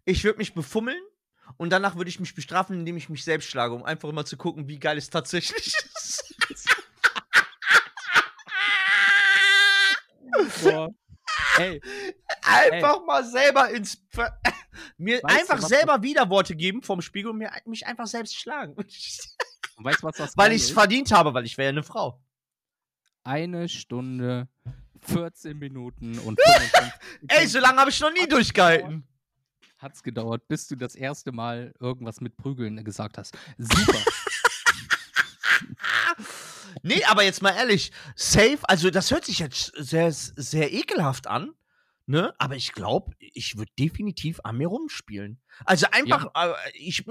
Ich 0.05 0.25
würde 0.25 0.39
mich 0.39 0.55
befummeln 0.55 1.01
und 1.57 1.71
danach 1.71 1.97
würde 1.97 2.09
ich 2.09 2.21
mich 2.21 2.35
bestrafen, 2.35 2.79
indem 2.81 2.97
ich 2.97 3.09
mich 3.09 3.25
selbst 3.25 3.49
schlage, 3.49 3.75
um 3.75 3.85
einfach 3.85 4.09
immer 4.09 4.25
zu 4.25 4.37
gucken, 4.37 4.69
wie 4.69 4.79
geil 4.79 4.99
es 4.99 5.11
tatsächlich 5.11 5.67
ist. 5.95 6.25
Boah. 10.63 10.89
Ey, 11.59 11.81
einfach 12.43 13.05
mal 13.05 13.25
selber 13.25 13.71
ins. 13.71 13.99
Ver 14.11 14.39
mir 14.97 15.23
Weißt 15.23 15.25
du, 15.25 15.41
einfach 15.41 15.63
was 15.63 15.69
selber 15.69 16.03
Widerworte 16.03 16.57
geben 16.57 16.83
vom 16.83 17.03
Spiegel 17.03 17.31
und 17.31 17.39
mir, 17.39 17.51
mich 17.67 17.87
einfach 17.87 18.07
selbst 18.07 18.37
schlagen. 18.37 18.75
Und 19.77 19.85
weißt 19.85 20.03
du, 20.03 20.07
was 20.07 20.16
das 20.16 20.36
weil 20.36 20.53
ich 20.53 20.62
es 20.62 20.70
verdient 20.70 21.11
habe, 21.12 21.35
weil 21.35 21.44
ich 21.44 21.57
wäre 21.59 21.66
ja 21.66 21.70
eine 21.70 21.82
Frau. 21.82 22.20
Eine 23.24 23.69
Stunde, 23.69 24.49
14 25.03 25.59
Minuten 25.59 26.19
und 26.20 26.40
55 26.44 26.93
Ey, 27.28 27.47
so 27.47 27.61
lange 27.61 27.78
habe 27.81 27.90
ich 27.90 28.01
noch 28.01 28.12
nie 28.12 28.27
durchgehalten. 28.27 29.07
hat's 29.78 30.03
gedauert, 30.03 30.47
bis 30.49 30.69
du 30.69 30.77
das 30.77 30.94
erste 30.94 31.32
Mal 31.32 31.73
irgendwas 31.81 32.20
mit 32.20 32.36
Prügeln 32.36 32.82
gesagt 32.85 33.19
hast. 33.19 33.36
Super. 33.59 33.99
Nee, 36.82 37.05
aber 37.05 37.23
jetzt 37.23 37.43
mal 37.43 37.55
ehrlich, 37.55 37.93
safe, 38.16 38.59
also 38.62 38.90
das 38.90 39.11
hört 39.11 39.24
sich 39.24 39.39
jetzt 39.39 39.73
sehr, 39.77 40.11
sehr 40.11 40.73
ekelhaft 40.73 41.27
an, 41.27 41.53
ne? 42.07 42.35
Aber 42.39 42.57
ich 42.57 42.73
glaube, 42.73 43.12
ich 43.19 43.57
würde 43.57 43.73
definitiv 43.79 44.41
an 44.45 44.57
mir 44.57 44.69
rumspielen. 44.69 45.41
Also 45.65 45.87
einfach, 45.93 46.27
äh, 46.35 46.55
ich, 46.74 47.05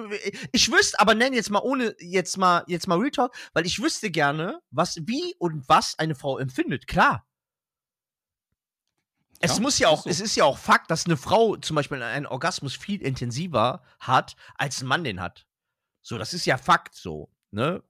ich 0.52 0.72
wüsste, 0.72 1.00
aber 1.00 1.16
nenn 1.16 1.34
jetzt 1.34 1.50
mal 1.50 1.60
ohne, 1.60 1.96
jetzt 2.00 2.38
mal, 2.38 2.64
jetzt 2.68 2.88
mal 2.88 2.98
Real 3.00 3.12
Talk, 3.12 3.36
weil 3.54 3.66
ich 3.66 3.82
wüsste 3.82 4.12
gerne, 4.12 4.62
was, 4.70 4.98
wie 5.04 5.36
und 5.40 5.68
was 5.70 5.98
eine 6.00 6.16
Frau 6.16 6.38
empfindet, 6.38 6.88
klar. 6.88 7.26
Es 9.40 9.58
Ja, 9.58 9.62
muss 9.62 9.80
ja 9.80 9.90
ist 9.90 9.94
auch, 9.94 10.04
so. 10.04 10.10
es 10.10 10.20
ist 10.20 10.36
ja 10.36 10.44
auch 10.44 10.58
Fakt, 10.58 10.92
dass 10.92 11.06
eine 11.06 11.18
Frau 11.18 11.56
zum 11.58 11.76
Beispiel 11.76 12.02
einen 12.04 12.28
Orgasmus 12.28 12.76
viel 12.76 13.02
intensiver 13.02 13.84
hat, 14.00 14.36
als 14.56 14.82
ein 14.82 14.88
Mann 14.88 15.04
den 15.04 15.20
hat. 15.20 15.48
So, 16.04 16.18
das 16.18 16.34
ist 16.34 16.46
ja 16.46 16.58
Fakt 16.58 16.96
so, 16.96 17.32
ne? 17.52 17.84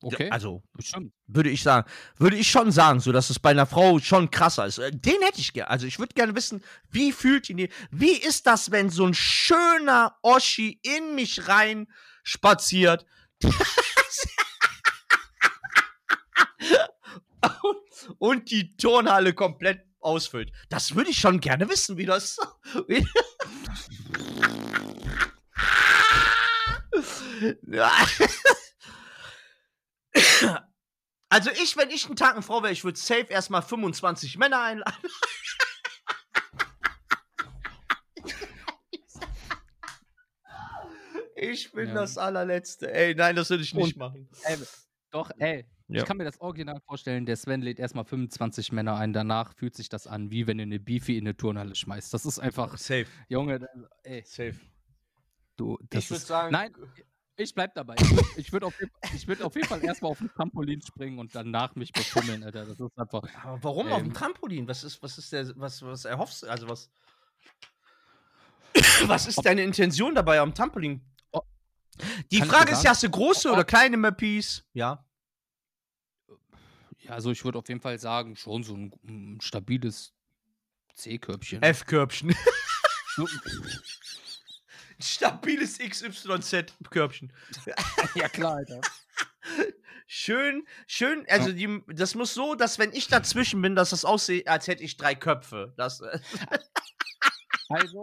Okay, 0.00 0.30
Also, 0.30 0.62
bestimmt. 0.74 1.12
würde 1.26 1.50
ich 1.50 1.62
sagen, 1.62 1.90
würde 2.18 2.36
ich 2.36 2.48
schon 2.48 2.70
sagen, 2.70 3.00
so 3.00 3.10
dass 3.10 3.30
es 3.30 3.40
bei 3.40 3.50
einer 3.50 3.66
Frau 3.66 3.98
schon 3.98 4.30
krasser 4.30 4.64
ist. 4.66 4.78
Äh, 4.78 4.92
Den 4.92 5.20
hätte 5.22 5.40
ich 5.40 5.52
gerne. 5.52 5.70
Also 5.70 5.86
ich 5.86 5.98
würde 5.98 6.14
gerne 6.14 6.36
wissen, 6.36 6.62
wie 6.90 7.10
fühlt 7.10 7.50
ihn, 7.50 7.68
wie 7.90 8.12
ist 8.12 8.46
das, 8.46 8.70
wenn 8.70 8.90
so 8.90 9.04
ein 9.06 9.14
schöner 9.14 10.16
Oschi 10.22 10.78
in 10.82 11.16
mich 11.16 11.48
rein 11.48 11.88
spaziert 12.22 13.06
und, 18.18 18.50
die 18.50 18.76
Turnhalle 18.76 19.32
komplett 19.34 19.82
ausfüllt. 20.00 20.52
Das 20.68 20.94
würde 20.94 21.10
ich 21.10 21.18
schon 21.18 21.40
gerne 21.40 21.68
wissen, 21.68 21.96
wie 21.96 22.06
das. 22.06 22.38
Wie. 22.86 23.04
Also 31.30 31.50
ich, 31.50 31.76
wenn 31.76 31.90
ich 31.90 32.06
einen 32.06 32.16
Tag 32.16 32.32
eine 32.32 32.42
Frau 32.42 32.62
wäre, 32.62 32.72
ich 32.72 32.84
würde 32.84 32.98
safe 32.98 33.26
erstmal 33.28 33.62
25 33.62 34.38
Männer 34.38 34.62
einladen. 34.62 34.94
Ich 41.36 41.70
bin 41.72 41.88
Ja. 41.88 41.94
das 41.94 42.18
allerletzte. 42.18 42.92
Ey, 42.92 43.14
nein, 43.14 43.36
das 43.36 43.50
würde 43.50 43.62
ich 43.62 43.74
nicht 43.74 43.94
Und- 43.94 43.96
machen. 43.96 44.28
Ey, 44.42 44.56
doch, 45.10 45.30
ey. 45.38 45.66
Ja. 45.90 46.00
Ich 46.02 46.04
kann 46.04 46.18
mir 46.18 46.24
das 46.24 46.38
original 46.40 46.80
vorstellen, 46.84 47.24
der 47.24 47.36
Sven 47.36 47.62
lädt 47.62 47.78
erstmal 47.78 48.04
25 48.04 48.72
Männer 48.72 48.96
ein, 48.96 49.14
danach 49.14 49.54
fühlt 49.54 49.74
sich 49.74 49.88
das 49.88 50.06
an, 50.06 50.30
wie 50.30 50.46
wenn 50.46 50.58
du 50.58 50.64
eine 50.64 50.78
Beefy 50.78 51.16
in 51.16 51.24
eine 51.26 51.34
Turnhalle 51.36 51.74
schmeißt. 51.74 52.12
Das 52.12 52.26
ist 52.26 52.38
einfach, 52.38 52.76
Safe, 52.76 53.06
Junge, 53.28 53.66
ey, 54.02 54.22
safe. 54.26 54.60
du, 55.56 55.78
das 55.88 56.04
ich 56.04 56.10
würde 56.10 56.24
sagen, 56.24 56.52
nein, 56.52 56.74
ich 57.38 57.54
bleib 57.54 57.74
dabei. 57.74 57.94
Ich 58.36 58.52
würde 58.52 58.66
auf, 58.66 58.74
würd 58.78 59.42
auf 59.42 59.54
jeden 59.54 59.68
Fall 59.68 59.82
erstmal 59.84 60.10
auf 60.10 60.18
den 60.18 60.30
Trampolin 60.32 60.82
springen 60.82 61.18
und 61.18 61.34
danach 61.34 61.74
mich 61.76 61.92
befummeln, 61.92 62.42
Alter. 62.42 62.66
Das 62.66 62.78
ist 62.78 62.98
einfach, 62.98 63.22
aber 63.44 63.62
warum 63.62 63.88
auf 63.92 63.98
dem 63.98 64.08
Ähm. 64.08 64.14
Trampolin? 64.14 64.68
Was 64.68 64.84
ist, 64.84 65.02
was 65.02 65.18
ist 65.18 65.32
der, 65.32 65.52
was, 65.56 65.80
was 65.82 66.04
erhoffst 66.04 66.42
du? 66.42 66.48
Also 66.48 66.68
was? 66.68 66.90
Was 69.08 69.26
ist 69.26 69.44
deine 69.44 69.62
Intention 69.62 70.14
dabei 70.14 70.38
am 70.40 70.54
Trampolin? 70.54 71.00
Oh. 71.32 71.40
Die 72.30 72.38
Kann 72.38 72.48
Frage 72.48 72.72
ist 72.72 72.84
ja, 72.84 72.90
hast 72.90 73.02
du 73.02 73.10
große 73.10 73.48
Oh. 73.48 73.54
oder 73.54 73.64
kleine 73.64 73.96
Mappies? 73.96 74.64
Ja. 74.72 75.04
ja, 77.00 77.10
also 77.12 77.30
ich 77.30 77.44
würde 77.44 77.58
auf 77.58 77.68
jeden 77.68 77.80
Fall 77.80 77.98
sagen, 77.98 78.36
schon 78.36 78.62
so 78.62 78.74
ein, 78.76 78.92
ein 79.04 79.40
stabiles 79.40 80.12
C-Körbchen. 80.94 81.62
F-Körbchen. 81.62 82.34
Stabiles 85.00 85.78
XYZ-Körbchen. 85.78 87.32
ja, 88.14 88.28
klar, 88.28 88.56
Alter. 88.56 88.80
Schön, 90.06 90.66
schön, 90.86 91.26
also 91.28 91.52
die, 91.52 91.82
das 91.88 92.14
muss 92.14 92.32
so, 92.34 92.54
dass 92.54 92.78
wenn 92.78 92.92
ich 92.92 93.08
dazwischen 93.08 93.60
bin, 93.60 93.76
dass 93.76 93.90
das 93.90 94.04
aussieht, 94.04 94.48
als 94.48 94.66
hätte 94.66 94.82
ich 94.82 94.96
drei 94.96 95.14
Köpfe. 95.14 95.74
Das, 95.76 96.00
äh, 96.00 96.18
Also, 97.68 98.02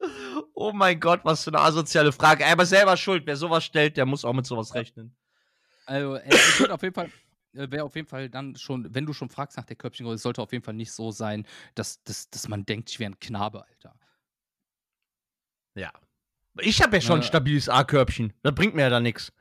oh 0.54 0.72
mein 0.72 0.98
Gott, 0.98 1.20
was 1.24 1.44
für 1.44 1.50
eine 1.50 1.60
asoziale 1.60 2.12
Frage. 2.12 2.46
Aber 2.46 2.64
selber 2.64 2.96
schuld, 2.96 3.26
wer 3.26 3.36
sowas 3.36 3.62
stellt, 3.64 3.98
der 3.98 4.06
muss 4.06 4.24
auch 4.24 4.32
mit 4.32 4.46
sowas 4.46 4.74
rechnen. 4.74 5.14
Also, 5.84 6.16
ey, 6.16 6.34
ich 6.34 6.60
würde 6.60 6.72
auf 6.74 6.82
jeden 6.82 6.94
Fall, 6.94 7.10
wäre 7.52 7.84
auf 7.84 7.96
jeden 7.96 8.06
Fall 8.08 8.28
dann 8.30 8.56
schon, 8.56 8.94
wenn 8.94 9.06
du 9.06 9.12
schon 9.12 9.28
fragst 9.28 9.56
nach 9.56 9.64
der 9.64 9.76
Körbchengröße, 9.76 10.16
es 10.16 10.22
sollte 10.22 10.42
auf 10.42 10.52
jeden 10.52 10.64
Fall 10.64 10.74
nicht 10.74 10.92
so 10.92 11.10
sein, 11.10 11.46
dass, 11.74 12.02
dass, 12.04 12.30
dass 12.30 12.48
man 12.48 12.64
denkt, 12.64 12.90
ich 12.90 12.98
wäre 13.00 13.10
ein 13.12 13.18
Knabe, 13.20 13.64
Alter. 13.66 13.94
Ja. 15.74 15.92
Ich 16.60 16.82
habe 16.82 16.96
ja 16.96 17.00
schon 17.00 17.20
ein 17.20 17.22
Äh. 17.22 17.26
stabiles 17.26 17.68
A-Körbchen. 17.68 18.32
Das 18.42 18.54
bringt 18.54 18.74
mir 18.74 18.82
ja 18.82 18.90
dann 18.90 19.02
nichts. 19.02 19.32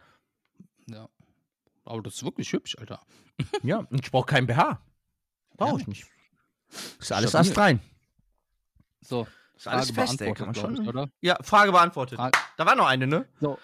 Ja. 0.88 1.10
Aber 1.86 2.02
das 2.04 2.16
ist 2.16 2.24
wirklich 2.24 2.52
hübsch, 2.54 2.76
Alter. 2.80 3.02
Ja, 3.64 3.78
und 3.80 4.04
ich 4.04 4.12
brauche 4.12 4.26
keinen 4.26 4.48
BH. 4.48 4.82
Brauche 5.58 5.72
Ja. 5.76 5.78
ich 5.80 5.88
nicht. 5.88 6.06
Ist 7.00 7.12
alles 7.12 7.32
Stabil. 7.32 7.50
astrein. 7.50 7.80
So, 9.02 9.28
Ist 9.56 9.68
alles 9.68 9.92
Frage 9.92 10.08
fest, 10.08 10.22
ey. 10.22 10.34
Kann 10.34 10.48
man 10.48 10.56
schon. 10.56 10.82
ich, 10.82 10.88
oder? 10.88 11.10
Ja, 11.22 11.38
Frage 11.42 11.72
beantwortet. 11.72 12.18
Fra 12.18 12.32
Da 12.58 12.66
war 12.66 12.76
noch 12.76 12.86
eine, 12.88 13.08
ne? 13.08 13.28
so. 13.40 13.58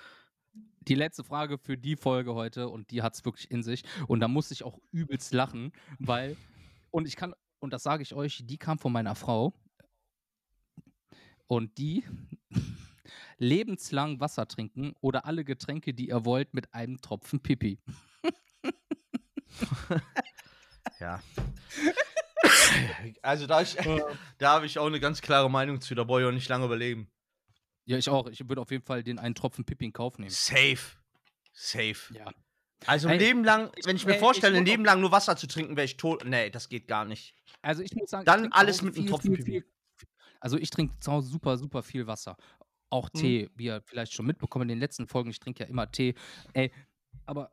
Die 0.87 0.95
letzte 0.95 1.23
Frage 1.23 1.57
für 1.57 1.77
die 1.77 1.95
Folge 1.95 2.35
heute 2.35 2.69
und 2.69 2.91
die 2.91 3.01
hat 3.01 3.15
es 3.15 3.25
wirklich 3.25 3.49
in 3.49 3.63
sich. 3.63 3.83
Und 4.07 4.19
da 4.19 4.27
muss 4.27 4.51
ich 4.51 4.63
auch 4.63 4.79
übelst 4.91 5.33
lachen, 5.33 5.71
weil, 5.99 6.37
und 6.91 7.07
ich 7.07 7.15
kann, 7.15 7.33
und 7.59 7.73
das 7.73 7.83
sage 7.83 8.03
ich 8.03 8.13
euch, 8.13 8.43
die 8.45 8.57
kam 8.57 8.77
von 8.77 8.91
meiner 8.91 9.15
Frau. 9.15 9.53
Und 11.47 11.77
die 11.77 12.03
lebenslang 13.37 14.19
Wasser 14.19 14.47
trinken 14.47 14.93
oder 15.01 15.25
alle 15.25 15.43
Getränke, 15.43 15.93
die 15.93 16.09
ihr 16.09 16.25
wollt, 16.25 16.53
mit 16.53 16.73
einem 16.73 17.01
Tropfen 17.01 17.39
Pipi. 17.41 17.79
Ja. 20.99 21.21
also 23.21 23.47
da, 23.47 23.61
ich, 23.61 23.75
da 24.37 24.49
habe 24.53 24.65
ich 24.65 24.79
auch 24.79 24.85
eine 24.85 24.99
ganz 24.99 25.21
klare 25.21 25.49
Meinung 25.49 25.81
zu. 25.81 25.95
Da 25.95 26.03
brauche 26.03 26.21
ich 26.21 26.27
auch 26.27 26.31
nicht 26.31 26.49
lange 26.49 26.65
überleben. 26.65 27.09
Ja, 27.85 27.97
ich 27.97 28.09
auch. 28.09 28.27
Ich 28.27 28.47
würde 28.47 28.61
auf 28.61 28.71
jeden 28.71 28.83
Fall 28.83 29.03
den 29.03 29.19
einen 29.19 29.35
Tropfen 29.35 29.63
Pipi 29.63 29.85
in 29.85 29.93
Kauf 29.93 30.17
nehmen. 30.17 30.31
Safe. 30.31 30.79
Safe. 31.53 31.95
Ja. 32.13 32.31
Also 32.85 33.07
ein 33.07 33.19
Leben 33.19 33.43
lang, 33.43 33.71
wenn 33.85 33.95
ich 33.95 34.05
mir 34.05 34.15
ey, 34.15 34.19
vorstelle, 34.19 34.55
ich 34.55 34.59
ein 34.59 34.65
Leben 34.65 34.85
lang 34.85 35.01
nur 35.01 35.11
Wasser 35.11 35.37
zu 35.37 35.47
trinken, 35.47 35.75
wäre 35.75 35.85
ich 35.85 35.97
tot. 35.97 36.25
Nee, 36.25 36.49
das 36.49 36.69
geht 36.69 36.87
gar 36.87 37.05
nicht. 37.05 37.35
Also 37.61 37.81
ich 37.81 37.95
muss 37.95 38.09
sagen, 38.09 38.25
Dann 38.25 38.51
alles 38.51 38.81
mit 38.81 38.97
einem 38.97 39.07
Tropfen 39.07 39.35
viel, 39.41 39.65
Also 40.39 40.57
ich 40.57 40.69
trinke 40.69 40.99
zu 40.99 41.11
Hause 41.11 41.29
super, 41.29 41.57
super 41.57 41.83
viel 41.83 42.05
Wasser. 42.05 42.37
Auch 42.89 43.09
Mhm. 43.13 43.19
Tee, 43.19 43.49
wie 43.55 43.65
ihr 43.65 43.81
vielleicht 43.85 44.13
schon 44.13 44.25
mitbekommen 44.25 44.63
in 44.63 44.69
den 44.69 44.79
letzten 44.79 45.07
Folgen. 45.07 45.29
Ich 45.29 45.39
trinke 45.39 45.63
ja 45.63 45.69
immer 45.69 45.91
Tee. 45.91 46.15
Ey, 46.53 46.71
aber 47.25 47.51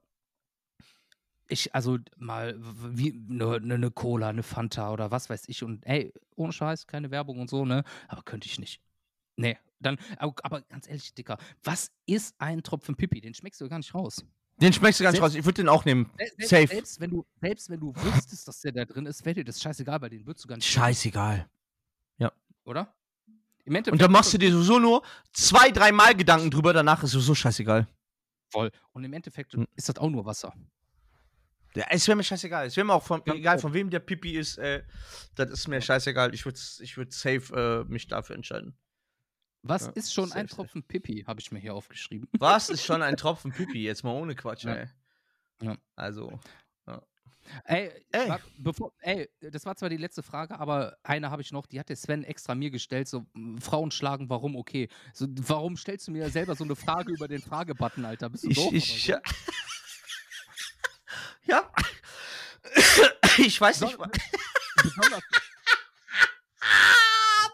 ich, 1.48 1.74
also 1.74 1.98
mal 2.16 2.54
wie 2.58 3.12
eine 3.30 3.60
ne, 3.60 3.78
ne 3.78 3.90
Cola, 3.90 4.28
eine 4.28 4.42
Fanta 4.42 4.92
oder 4.92 5.10
was 5.10 5.30
weiß 5.30 5.48
ich. 5.48 5.62
Und 5.62 5.86
ey, 5.86 6.12
ohne 6.34 6.52
Scheiß, 6.52 6.86
keine 6.86 7.10
Werbung 7.10 7.40
und 7.40 7.48
so, 7.48 7.64
ne? 7.64 7.84
Aber 8.08 8.22
könnte 8.22 8.46
ich 8.46 8.58
nicht. 8.58 8.80
Nee, 9.36 9.58
dann, 9.82 9.98
aber, 10.18 10.62
ganz 10.62 10.86
ehrlich, 10.88 11.12
Dicker, 11.14 11.38
was 11.62 11.90
ist 12.06 12.34
ein 12.38 12.62
Tropfen 12.62 12.94
Pipi? 12.96 13.20
Den 13.20 13.34
schmeckst 13.34 13.60
du 13.60 13.68
gar 13.68 13.78
nicht 13.78 13.94
raus. 13.94 14.24
Den 14.60 14.72
schmeckst 14.72 15.00
du 15.00 15.04
ganz 15.04 15.16
Selbst- 15.16 15.32
raus. 15.32 15.34
Ich 15.38 15.44
würde 15.44 15.62
den 15.62 15.68
auch 15.68 15.84
nehmen. 15.84 16.10
Se- 16.18 16.24
Selbst, 16.36 16.48
Safe. 16.50 16.66
Selbst 16.68 17.00
wenn 17.00 17.10
du, 17.10 17.26
selbst 17.40 17.70
wenn 17.70 17.80
du 17.80 17.94
wüsstest, 17.96 18.46
dass 18.46 18.60
der 18.60 18.72
da 18.72 18.84
drin 18.84 19.06
ist, 19.06 19.24
wäre 19.24 19.34
dir 19.34 19.44
das 19.44 19.60
scheißegal, 19.60 20.00
weil 20.00 20.10
den 20.10 20.26
würdest 20.26 20.44
du 20.44 20.48
gar 20.48 20.56
nicht. 20.56 20.66
Scheißegal. 20.68 21.48
Oder? 22.64 22.94
Im 23.64 23.74
Endeffekt 23.74 23.92
Und 23.92 24.00
dann 24.02 24.12
machst 24.12 24.32
du 24.32 24.38
dir 24.38 24.52
sowieso 24.52 24.78
nur 24.78 25.02
zwei, 25.32 25.70
drei 25.72 25.90
Mal 25.90 26.14
Gedanken 26.14 26.48
drüber, 26.48 26.72
danach 26.72 27.02
ist 27.02 27.10
sowieso 27.10 27.34
scheißegal. 27.34 27.88
voll. 28.50 28.70
Und 28.92 29.02
im 29.02 29.12
Endeffekt 29.14 29.54
Hm. 29.54 29.66
ist 29.74 29.88
das 29.88 29.96
auch 29.96 30.10
nur 30.10 30.24
Wasser. 30.26 30.52
Ja, 31.74 31.86
es 31.88 32.06
wäre 32.06 32.14
mir 32.16 32.22
scheißegal. 32.22 32.66
Es 32.66 32.76
wäre 32.76 32.84
mir 32.86 32.92
auch 32.94 33.02
von, 33.02 33.22
Ja, 33.26 33.34
egal, 33.34 33.56
oh. 33.56 33.60
von 33.62 33.72
wem 33.72 33.88
der 33.90 33.98
Pipi 34.00 34.36
ist, 34.36 34.58
äh, 34.58 34.84
das 35.34 35.50
ist 35.50 35.66
mir 35.68 35.80
scheißegal. 35.80 36.34
Ich 36.34 36.44
würde 36.44 36.60
ich 36.80 36.96
würd 36.96 37.12
safe 37.12 37.84
äh, 37.88 37.90
mich 37.90 38.06
dafür 38.08 38.36
entscheiden. 38.36 38.76
Was 39.62 39.86
Ja, 39.86 39.92
ist 39.92 40.12
schon 40.12 40.32
ein. 40.32 40.48
Tropfen 40.48 40.82
Pipi, 40.82 41.24
habe 41.26 41.40
ich 41.40 41.52
mir 41.52 41.60
hier 41.60 41.74
aufgeschrieben. 41.74 42.28
Was 42.38 42.68
ist 42.68 42.84
schon 42.84 43.00
ein 43.02 43.16
Tropfen 43.22 43.52
Pipi? 43.52 43.84
Jetzt 43.84 44.02
mal 44.02 44.10
ohne 44.12 44.34
Quatsch, 44.34 44.64
Ja. 44.64 44.74
ey. 44.74 44.88
Ja. 45.62 45.76
Also. 45.96 46.38
Ey, 47.64 47.90
Ey. 48.12 48.28
War, 48.28 48.38
bevor, 48.56 48.92
ey, 49.00 49.28
das 49.40 49.66
war 49.66 49.74
zwar 49.74 49.88
die 49.88 49.96
letzte 49.96 50.22
Frage, 50.22 50.60
aber 50.60 50.96
eine 51.02 51.28
habe 51.32 51.42
ich 51.42 51.50
noch, 51.50 51.66
die 51.66 51.80
hat 51.80 51.88
der 51.88 51.96
Sven 51.96 52.22
extra 52.22 52.54
mir 52.54 52.70
gestellt, 52.70 53.08
so 53.08 53.26
Frauen 53.60 53.90
schlagen, 53.90 54.30
warum 54.30 54.54
okay? 54.54 54.88
So, 55.12 55.26
warum 55.28 55.76
stellst 55.76 56.06
du 56.06 56.12
mir 56.12 56.30
selber 56.30 56.54
so 56.54 56.62
eine 56.62 56.76
Frage 56.76 57.12
über 57.12 57.26
den 57.26 57.42
Fragebutton, 57.42 58.04
Alter? 58.04 58.30
Bist 58.30 58.44
du 58.44 58.48
Ich, 58.50 58.56
doof? 58.56 58.72
ich, 58.72 59.08
oder 59.08 59.22
ja. 61.46 61.68
ich 63.38 63.60
weiß 63.60 63.80
nicht. 63.80 63.94
so? 63.94 63.98
wa- 63.98 64.10
besonders, 64.80 65.22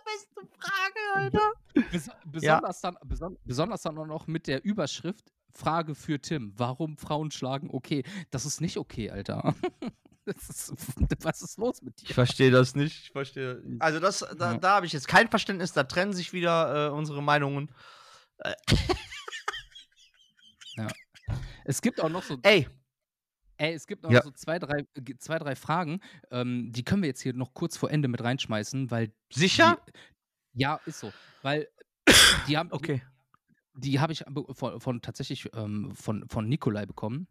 Beste 0.04 0.46
Frage, 0.60 1.00
Alter. 1.14 1.52
Bes 1.90 2.10
besonders, 2.24 2.80
dann, 2.80 2.96
beson 3.04 3.38
besonders 3.44 3.82
dann 3.82 3.98
auch 3.98 4.06
noch 4.06 4.26
mit 4.26 4.46
der 4.46 4.64
Überschrift 4.64 5.32
Frage 5.50 5.94
für 5.94 6.20
Tim. 6.20 6.52
Warum 6.56 6.96
Frauen 6.98 7.30
schlagen 7.30 7.70
okay? 7.72 8.04
Das 8.30 8.46
ist 8.46 8.60
nicht 8.60 8.76
okay, 8.76 9.10
Alter. 9.10 9.54
Das 10.24 10.50
ist, 10.50 10.74
was 11.24 11.40
ist 11.40 11.56
los 11.56 11.80
mit 11.80 11.98
dir? 12.02 12.04
Ich 12.08 12.12
verstehe 12.12 12.50
das 12.50 12.74
nicht. 12.74 13.04
Ich 13.04 13.10
verstehe. 13.12 13.62
Also, 13.78 13.98
das, 13.98 14.18
da, 14.36 14.52
Ja. 14.52 14.58
da 14.58 14.74
habe 14.74 14.84
ich 14.84 14.92
jetzt 14.92 15.08
kein 15.08 15.26
Verständnis. 15.28 15.72
Da 15.72 15.84
trennen 15.84 16.12
sich 16.12 16.34
wieder 16.34 16.88
äh, 16.88 16.90
unsere 16.90 17.22
Meinungen. 17.22 17.72
Es 21.64 21.80
gibt 21.80 22.00
auch 22.02 22.10
noch 22.10 22.22
so 22.22 22.38
Ey, 22.42 22.68
Ey, 23.56 23.74
es 23.74 23.86
gibt 23.86 24.04
noch 24.04 24.10
Ja. 24.12 24.22
so 24.22 24.30
zwei 24.30 24.58
drei, 24.58 24.86
äh, 24.94 25.14
zwei, 25.18 25.38
drei 25.38 25.56
Fragen, 25.56 26.00
ähm, 26.30 26.70
die 26.72 26.84
können 26.84 27.02
wir 27.02 27.08
jetzt 27.08 27.22
hier 27.22 27.32
noch 27.34 27.54
kurz 27.54 27.76
vor 27.76 27.90
Ende 27.90 28.06
mit 28.08 28.22
reinschmeißen, 28.22 28.90
weil. 28.90 29.12
sicher? 29.32 29.78
Die, 29.88 29.92
ja, 30.58 30.80
ist 30.86 31.00
so. 31.00 31.12
Weil 31.42 31.68
die 32.46 32.56
haben. 32.56 32.72
Okay. 32.72 33.02
Die, 33.74 33.90
die 33.92 34.00
habe 34.00 34.12
ich 34.12 34.24
von, 34.52 34.80
von 34.80 35.02
tatsächlich 35.02 35.48
ähm, 35.54 35.94
von, 35.94 36.28
von 36.28 36.48
Nikolai 36.48 36.86
bekommen. 36.86 37.28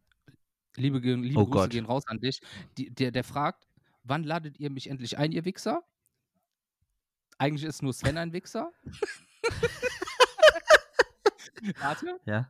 Liebe, 0.75 0.99
liebe 0.99 1.39
Oh 1.39 1.45
Grüße 1.45 1.63
Gott. 1.63 1.69
gehen 1.71 1.85
raus 1.85 2.03
an 2.07 2.19
dich. 2.19 2.39
Die, 2.77 2.93
der, 2.93 3.11
der 3.11 3.23
fragt, 3.23 3.67
wann 4.03 4.23
ladet 4.23 4.59
ihr 4.59 4.69
mich 4.69 4.89
endlich 4.89 5.17
ein, 5.17 5.31
ihr 5.31 5.45
Wichser? 5.45 5.83
Eigentlich 7.39 7.63
ist 7.63 7.81
nur 7.83 7.93
Sven 7.93 8.17
ein 8.17 8.33
Wichser. 8.33 8.71
Warte, 11.79 12.19
Ja. 12.25 12.49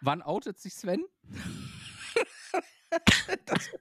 wann 0.00 0.22
outet 0.22 0.58
sich 0.58 0.74
Sven? 0.74 1.04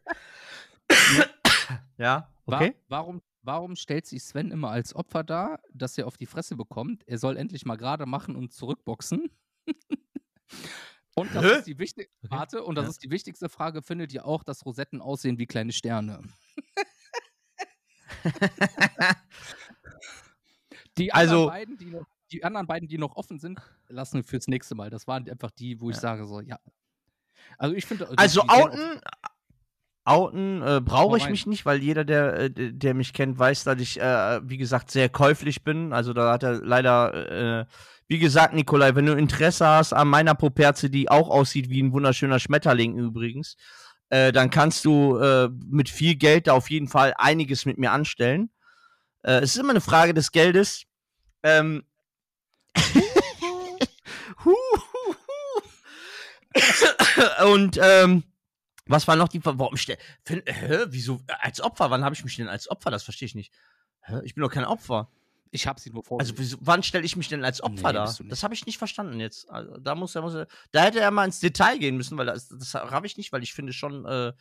Ja. 1.98 2.30
Wa- 2.46 2.58
Okay. 2.58 2.76
Warum, 2.90 3.22
warum 3.44 3.76
stellt 3.76 4.06
sich 4.08 4.24
Sven 4.24 4.52
immer 4.52 4.72
als 4.72 4.96
Opfer 4.96 5.24
dar, 5.24 5.60
dass 5.74 5.98
er 5.98 6.08
auf 6.08 6.18
die 6.18 6.26
Fresse 6.26 6.56
bekommt? 6.56 7.04
Er 7.08 7.18
soll 7.18 7.38
endlich 7.38 7.66
mal 7.66 7.76
gerade 7.78 8.06
machen 8.06 8.36
und 8.36 8.52
zurückboxen. 8.54 9.30
und 11.16 11.36
das 11.36 11.44
Hä? 11.44 11.58
ist 11.60 11.68
die 11.68 11.78
wichtig. 11.78 12.10
Warte, 12.22 12.64
und 12.64 12.76
das 12.76 12.86
Ja. 12.86 12.90
ist 12.92 13.04
die 13.04 13.12
wichtigste 13.12 13.50
Frage: 13.50 13.82
Findet 13.82 14.14
ihr 14.14 14.26
auch, 14.26 14.44
dass 14.44 14.66
Rosetten 14.66 15.02
aussehen 15.02 15.38
wie 15.38 15.46
kleine 15.46 15.72
Sterne? 15.74 16.20
Die 20.98 21.12
Also- 21.14 21.50
anderen 21.50 21.50
beiden, 21.50 21.78
die 21.78 21.86
noch, 21.86 22.06
die 22.32 22.44
anderen 22.44 22.68
beiden, 22.68 22.88
die 22.88 22.98
noch 22.98 23.16
offen 23.16 23.40
sind, 23.40 23.60
lassen 23.88 24.18
wir 24.18 24.24
fürs 24.24 24.48
nächste 24.48 24.76
Mal. 24.76 24.90
Das 24.90 25.08
waren 25.08 25.28
einfach 25.30 25.52
die, 25.52 25.80
wo 25.82 25.90
ich 25.90 25.96
Ja. 25.98 26.02
sage 26.02 26.26
so, 26.28 26.40
ja. 26.42 26.60
Also 27.58 27.76
ich 27.76 27.86
finde. 27.86 28.08
Also 28.18 28.42
outen, 28.48 29.02
outen 30.06 30.62
äh, 30.62 30.82
brauche 30.82 31.18
ich 31.18 31.30
mich 31.30 31.46
nicht, 31.46 31.66
weil 31.66 31.82
jeder, 31.82 32.04
der, 32.04 32.40
äh, 32.40 32.50
der 32.52 32.94
mich 32.94 33.14
kennt, 33.14 33.40
weiß, 33.40 33.64
dass 33.64 33.80
ich, 33.80 33.98
äh, 34.00 34.42
wie 34.44 34.58
gesagt, 34.58 34.92
sehr 34.92 35.08
käuflich 35.10 35.64
bin. 35.64 35.94
Also 35.94 36.14
da 36.14 36.34
hat 36.34 36.44
er 36.44 36.62
leider, 36.62 37.62
äh, 37.62 37.66
wie 38.08 38.20
gesagt, 38.20 38.54
Nikolai, 38.54 38.96
wenn 38.96 39.06
du 39.06 39.14
Interesse 39.14 39.66
hast 39.66 39.94
an 39.94 40.10
meiner 40.10 40.36
Poperze, 40.36 40.90
die 40.90 41.10
auch 41.10 41.30
aussieht 41.30 41.70
wie 41.70 41.82
ein 41.82 41.94
wunderschöner 41.94 42.40
Schmetterling 42.40 42.98
übrigens, 42.98 43.56
äh, 44.10 44.34
dann 44.34 44.50
kannst 44.50 44.84
du 44.86 45.18
äh, 45.18 45.50
mit 45.70 45.90
viel 45.90 46.16
Geld 46.16 46.48
da 46.48 46.54
auf 46.54 46.70
jeden 46.70 46.90
Fall 46.90 47.14
einiges 47.18 47.66
mit 47.66 47.78
mir 47.78 47.92
anstellen. 47.92 48.50
Äh, 49.24 49.40
es 49.40 49.56
ist 49.56 49.58
immer 49.58 49.72
eine 49.72 49.82
Frage 49.82 50.14
des 50.14 50.32
Geldes. 50.32 50.84
Ähm. 51.44 51.84
Und 57.46 57.80
ähm, 57.82 58.24
was 58.86 59.08
war 59.08 59.16
noch 59.16 59.30
die 59.30 59.44
Warum 59.44 59.78
stell. 59.78 59.98
Find, 60.24 60.44
hä? 60.46 60.86
Wieso? 60.88 61.22
Als 61.40 61.62
Opfer? 61.62 61.90
Wann 61.90 62.04
habe 62.04 62.16
ich 62.16 62.24
mich 62.24 62.36
denn 62.36 62.50
als 62.50 62.70
Opfer? 62.70 62.92
Das 62.92 63.04
verstehe 63.04 63.28
ich 63.28 63.36
nicht. 63.36 63.54
Hä? 64.02 64.20
Ich 64.24 64.36
bin 64.36 64.42
doch 64.42 64.52
kein 64.52 64.66
Opfer. 64.66 65.10
Ich 65.52 65.68
habe 65.68 65.80
sie 65.80 65.92
nur 65.92 66.04
vor. 66.04 66.20
Also 66.20 66.34
wieso, 66.38 66.58
wann 66.62 66.82
stelle 66.82 67.06
ich 67.06 67.16
mich 67.16 67.30
denn 67.30 67.46
als 67.46 67.62
Opfer 67.62 67.90
Nee, 67.90 67.94
da? 67.94 68.16
Das 68.24 68.44
habe 68.44 68.56
ich 68.56 68.66
nicht 68.66 68.80
verstanden 68.80 69.20
jetzt. 69.20 69.50
Also, 69.52 69.78
da 69.78 69.94
muss 69.94 70.16
er, 70.16 70.24
muss 70.24 70.34
er, 70.34 70.48
da 70.72 70.82
hätte 70.82 71.00
er 71.00 71.12
mal 71.12 71.26
ins 71.26 71.40
Detail 71.40 71.78
gehen 71.78 71.96
müssen, 71.96 72.18
weil 72.18 72.26
das, 72.26 72.48
das 72.48 72.74
habe 72.74 73.06
ich 73.06 73.18
nicht, 73.18 73.32
weil 73.32 73.44
ich 73.44 73.54
finde 73.54 73.72
schon, 73.72 74.04
äh, 74.06 74.34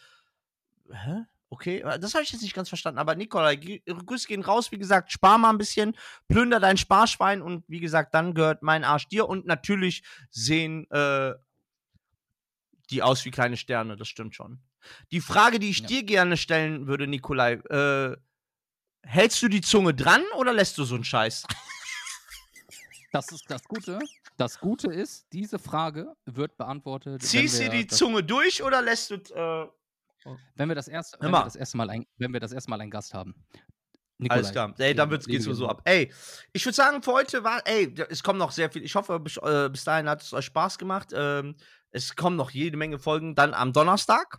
hä? 0.90 1.26
Okay, 1.50 1.80
äh, 1.80 1.98
das 1.98 2.14
habe 2.14 2.24
ich 2.24 2.32
jetzt 2.32 2.40
nicht 2.40 2.54
ganz 2.54 2.70
verstanden. 2.70 2.98
Aber 2.98 3.14
Nikolai, 3.14 3.56
Grüße 3.56 4.26
gehen 4.26 4.40
raus. 4.42 4.72
Wie 4.72 4.78
gesagt, 4.78 5.12
spar 5.12 5.36
mal 5.36 5.50
ein 5.50 5.58
bisschen, 5.58 5.94
plünder 6.28 6.60
dein 6.60 6.78
Sparschwein 6.78 7.42
und 7.42 7.62
wie 7.68 7.80
gesagt, 7.80 8.14
dann 8.14 8.32
gehört 8.32 8.62
mein 8.62 8.82
Arsch 8.82 9.06
dir. 9.08 9.28
Und 9.28 9.44
natürlich 9.44 10.02
sehen 10.30 10.90
äh, 10.90 11.34
die 12.92 13.02
aus 13.02 13.24
wie 13.24 13.30
kleine 13.30 13.56
Sterne, 13.56 13.96
das 13.96 14.08
stimmt 14.08 14.34
schon. 14.34 14.60
Die 15.10 15.20
Frage, 15.20 15.58
die 15.58 15.70
ich 15.70 15.80
Ja. 15.80 15.86
dir 15.88 16.02
gerne 16.04 16.36
stellen 16.36 16.86
würde, 16.86 17.06
Nikolai, 17.06 17.54
äh, 17.54 18.16
hältst 19.04 19.42
du 19.42 19.48
die 19.48 19.60
Zunge 19.60 19.94
dran 19.94 20.22
oder 20.36 20.52
lässt 20.52 20.78
du 20.78 20.84
so 20.84 20.94
einen 20.94 21.04
Scheiß? 21.04 21.44
Das 23.12 23.30
ist 23.30 23.44
das 23.50 23.64
Gute. 23.64 23.98
Das 24.38 24.58
Gute 24.58 24.90
ist, 24.90 25.26
diese 25.32 25.58
Frage 25.58 26.14
wird 26.24 26.56
beantwortet. 26.56 27.22
Ziehst 27.22 27.60
du 27.60 27.68
die 27.68 27.86
Zunge 27.86 28.24
durch 28.24 28.62
oder 28.62 28.80
lässt 28.80 29.10
du. 29.10 29.14
Äh, 29.16 29.68
Wenn 30.54 30.68
wir 30.68 30.74
das 30.74 30.88
erste, 30.88 31.18
wenn 31.20 31.30
mal. 31.30 31.40
wir 31.40 31.44
das 31.44 31.56
erste 31.56 31.76
Mal 31.76 31.90
ein, 31.90 32.06
wenn 32.16 32.32
wir 32.32 32.40
das 32.40 32.52
erste 32.52 32.70
Mal 32.70 32.80
einen 32.80 32.90
Gast 32.90 33.12
haben. 33.12 33.34
alles 34.28 34.50
klar. 34.52 34.74
Ey, 34.78 34.94
dann 34.94 35.10
wird's, 35.10 35.26
geht's 35.26 35.44
so 35.44 35.68
ab. 35.68 35.82
Ey, 35.84 36.10
ich 36.52 36.64
würde 36.64 36.74
sagen, 36.74 37.02
für 37.02 37.12
heute 37.12 37.44
war. 37.44 37.60
Ey, 37.66 37.92
es 38.08 38.22
kommen 38.22 38.38
noch 38.38 38.50
sehr 38.52 38.70
viel. 38.70 38.82
Ich 38.82 38.94
hoffe, 38.94 39.20
bis, 39.20 39.36
äh, 39.36 39.68
bis 39.70 39.84
dahin 39.84 40.08
hat 40.08 40.22
es 40.22 40.32
euch 40.32 40.46
Spaß 40.46 40.78
gemacht. 40.78 41.10
Ähm, 41.12 41.54
es 41.92 42.16
kommen 42.16 42.36
noch 42.36 42.50
jede 42.50 42.76
Menge 42.76 42.98
Folgen. 42.98 43.34
Dann 43.34 43.54
am 43.54 43.72
Donnerstag 43.72 44.38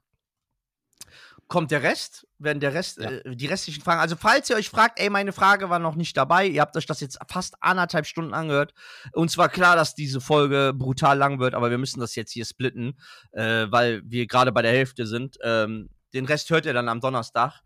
kommt 1.48 1.72
der 1.72 1.84
Rest, 1.84 2.26
werden 2.40 2.60
der 2.60 2.74
Rest, 2.74 2.98
Ja. 3.00 3.12
äh, 3.12 3.36
die 3.36 3.46
restlichen 3.46 3.84
Fragen. 3.84 4.00
Also, 4.00 4.16
falls 4.16 4.50
ihr 4.50 4.56
euch 4.56 4.70
fragt, 4.70 5.00
ey, 5.00 5.10
meine 5.10 5.34
Frage 5.34 5.70
war 5.70 5.78
noch 5.80 5.96
nicht 5.96 6.16
dabei, 6.18 6.48
ihr 6.48 6.62
habt 6.62 6.76
euch 6.78 6.86
das 6.86 7.00
jetzt 7.00 7.20
fast 7.30 7.56
anderthalb 7.62 8.06
Stunden 8.08 8.34
angehört. 8.34 8.74
Uns 9.12 9.38
war 9.38 9.50
klar, 9.50 9.76
dass 9.76 9.94
diese 9.94 10.20
Folge 10.22 10.74
brutal 10.76 11.18
lang 11.18 11.40
wird, 11.40 11.54
aber 11.54 11.70
wir 11.70 11.78
müssen 11.78 12.00
das 12.00 12.16
jetzt 12.16 12.32
hier 12.32 12.46
splitten, 12.46 12.98
äh, 13.34 13.68
weil 13.70 14.02
wir 14.06 14.26
gerade 14.26 14.52
bei 14.52 14.62
der 14.62 14.72
Hälfte 14.72 15.06
sind. 15.06 15.38
Ähm, 15.44 15.90
den 16.14 16.26
Rest 16.26 16.50
hört 16.50 16.66
ihr 16.66 16.74
dann 16.74 16.90
am 16.90 17.02
Donnerstag. 17.02 17.62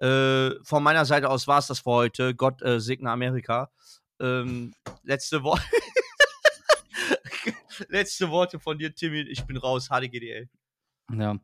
Äh, 0.00 0.50
von 0.62 0.82
meiner 0.82 1.04
Seite 1.04 1.28
aus 1.28 1.46
war 1.48 1.58
es 1.58 1.66
das 1.66 1.80
für 1.80 1.90
heute. 1.90 2.34
Gott 2.34 2.62
äh, 2.62 2.80
segne 2.80 3.10
Amerika. 3.10 3.70
Ähm, 4.20 4.74
letzte 5.02 5.42
Worte. 5.42 5.64
letzte 7.88 8.30
Worte 8.30 8.58
von 8.58 8.78
dir, 8.78 8.94
Timmy. 8.94 9.20
Ich 9.20 9.44
bin 9.44 9.56
raus. 9.56 9.88
HDGDL. 9.88 10.48
Ja. 11.12 11.38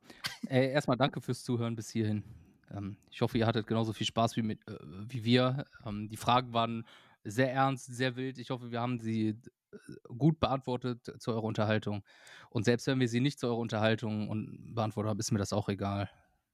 Ey, 0.47 0.71
erstmal 0.71 0.97
danke 0.97 1.21
fürs 1.21 1.43
Zuhören 1.43 1.75
bis 1.75 1.91
hierhin. 1.91 2.23
Ähm, 2.71 2.97
ich 3.11 3.21
hoffe, 3.21 3.39
ihr 3.39 3.47
hattet 3.47 3.67
genauso 3.67 3.93
viel 3.93 4.07
Spaß 4.07 4.37
wie, 4.37 4.43
mit, 4.43 4.67
äh, 4.69 4.77
wie 4.81 5.25
wir. 5.25 5.65
Ähm, 5.87 6.09
die 6.09 6.17
Fragen 6.17 6.53
waren 6.53 6.87
sehr 7.25 7.53
ernst, 7.53 7.87
sehr 7.87 8.17
wild. 8.17 8.39
Ich 8.39 8.51
hoffe, 8.51 8.71
wir 8.71 8.81
haben 8.81 9.01
sie 9.01 9.29
äh, 9.29 9.79
gut 10.17 10.41
beantwortet 10.41 11.15
zu 11.19 11.33
eurer 11.33 11.45
Unterhaltung. 11.45 12.05
Und 12.51 12.65
selbst 12.65 12.87
wenn 12.87 13.01
wir 13.01 13.09
sie 13.09 13.21
nicht 13.21 13.39
zu 13.39 13.47
eurer 13.47 13.59
Unterhaltung 13.59 14.29
und 14.29 14.75
beantwortet 14.75 15.11
haben, 15.11 15.21
ist 15.21 15.33
mir 15.33 15.39
das 15.39 15.53
auch 15.53 15.69
egal. 15.69 16.11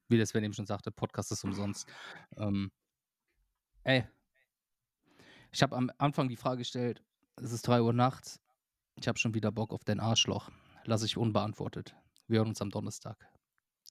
Wie 0.09 0.19
das 0.19 0.31
Sven 0.31 0.45
eben 0.45 0.55
schon 0.55 0.67
sagte, 0.67 0.91
Podcast 0.91 1.33
ist 1.33 1.45
umsonst. 1.45 1.89
Ähm, 2.37 2.71
ey, 3.85 4.05
ich 5.53 5.63
habe 5.63 5.77
am 5.77 5.91
Anfang 5.99 6.29
die 6.29 6.37
Frage 6.37 6.59
gestellt, 6.59 7.03
es 7.37 7.53
ist 7.53 7.67
3 7.67 7.83
Uhr 7.83 7.93
nachts, 7.93 8.41
ich 8.97 9.09
habe 9.09 9.19
schon 9.19 9.35
wieder 9.35 9.51
Bock 9.53 9.73
auf 9.73 9.85
dein 9.85 10.01
Arschloch. 10.01 10.51
Lass 10.85 11.03
ich 11.03 11.17
unbeantwortet. 11.17 11.95
Wir 12.27 12.39
hören 12.39 12.49
uns 12.49 12.61
am 12.63 12.71
Donnerstag. 12.71 13.17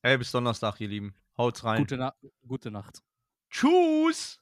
Ey, 0.02 0.18
bis 0.18 0.32
Donnerstag, 0.32 0.80
ihr 0.80 0.88
Lieben. 0.88 1.16
Haut's 1.38 1.64
rein. 1.64 1.80
Gute, 1.80 1.98
Na 1.98 2.14
gute 2.48 2.72
Nacht. 2.72 3.02
Tschüss! 3.50 4.40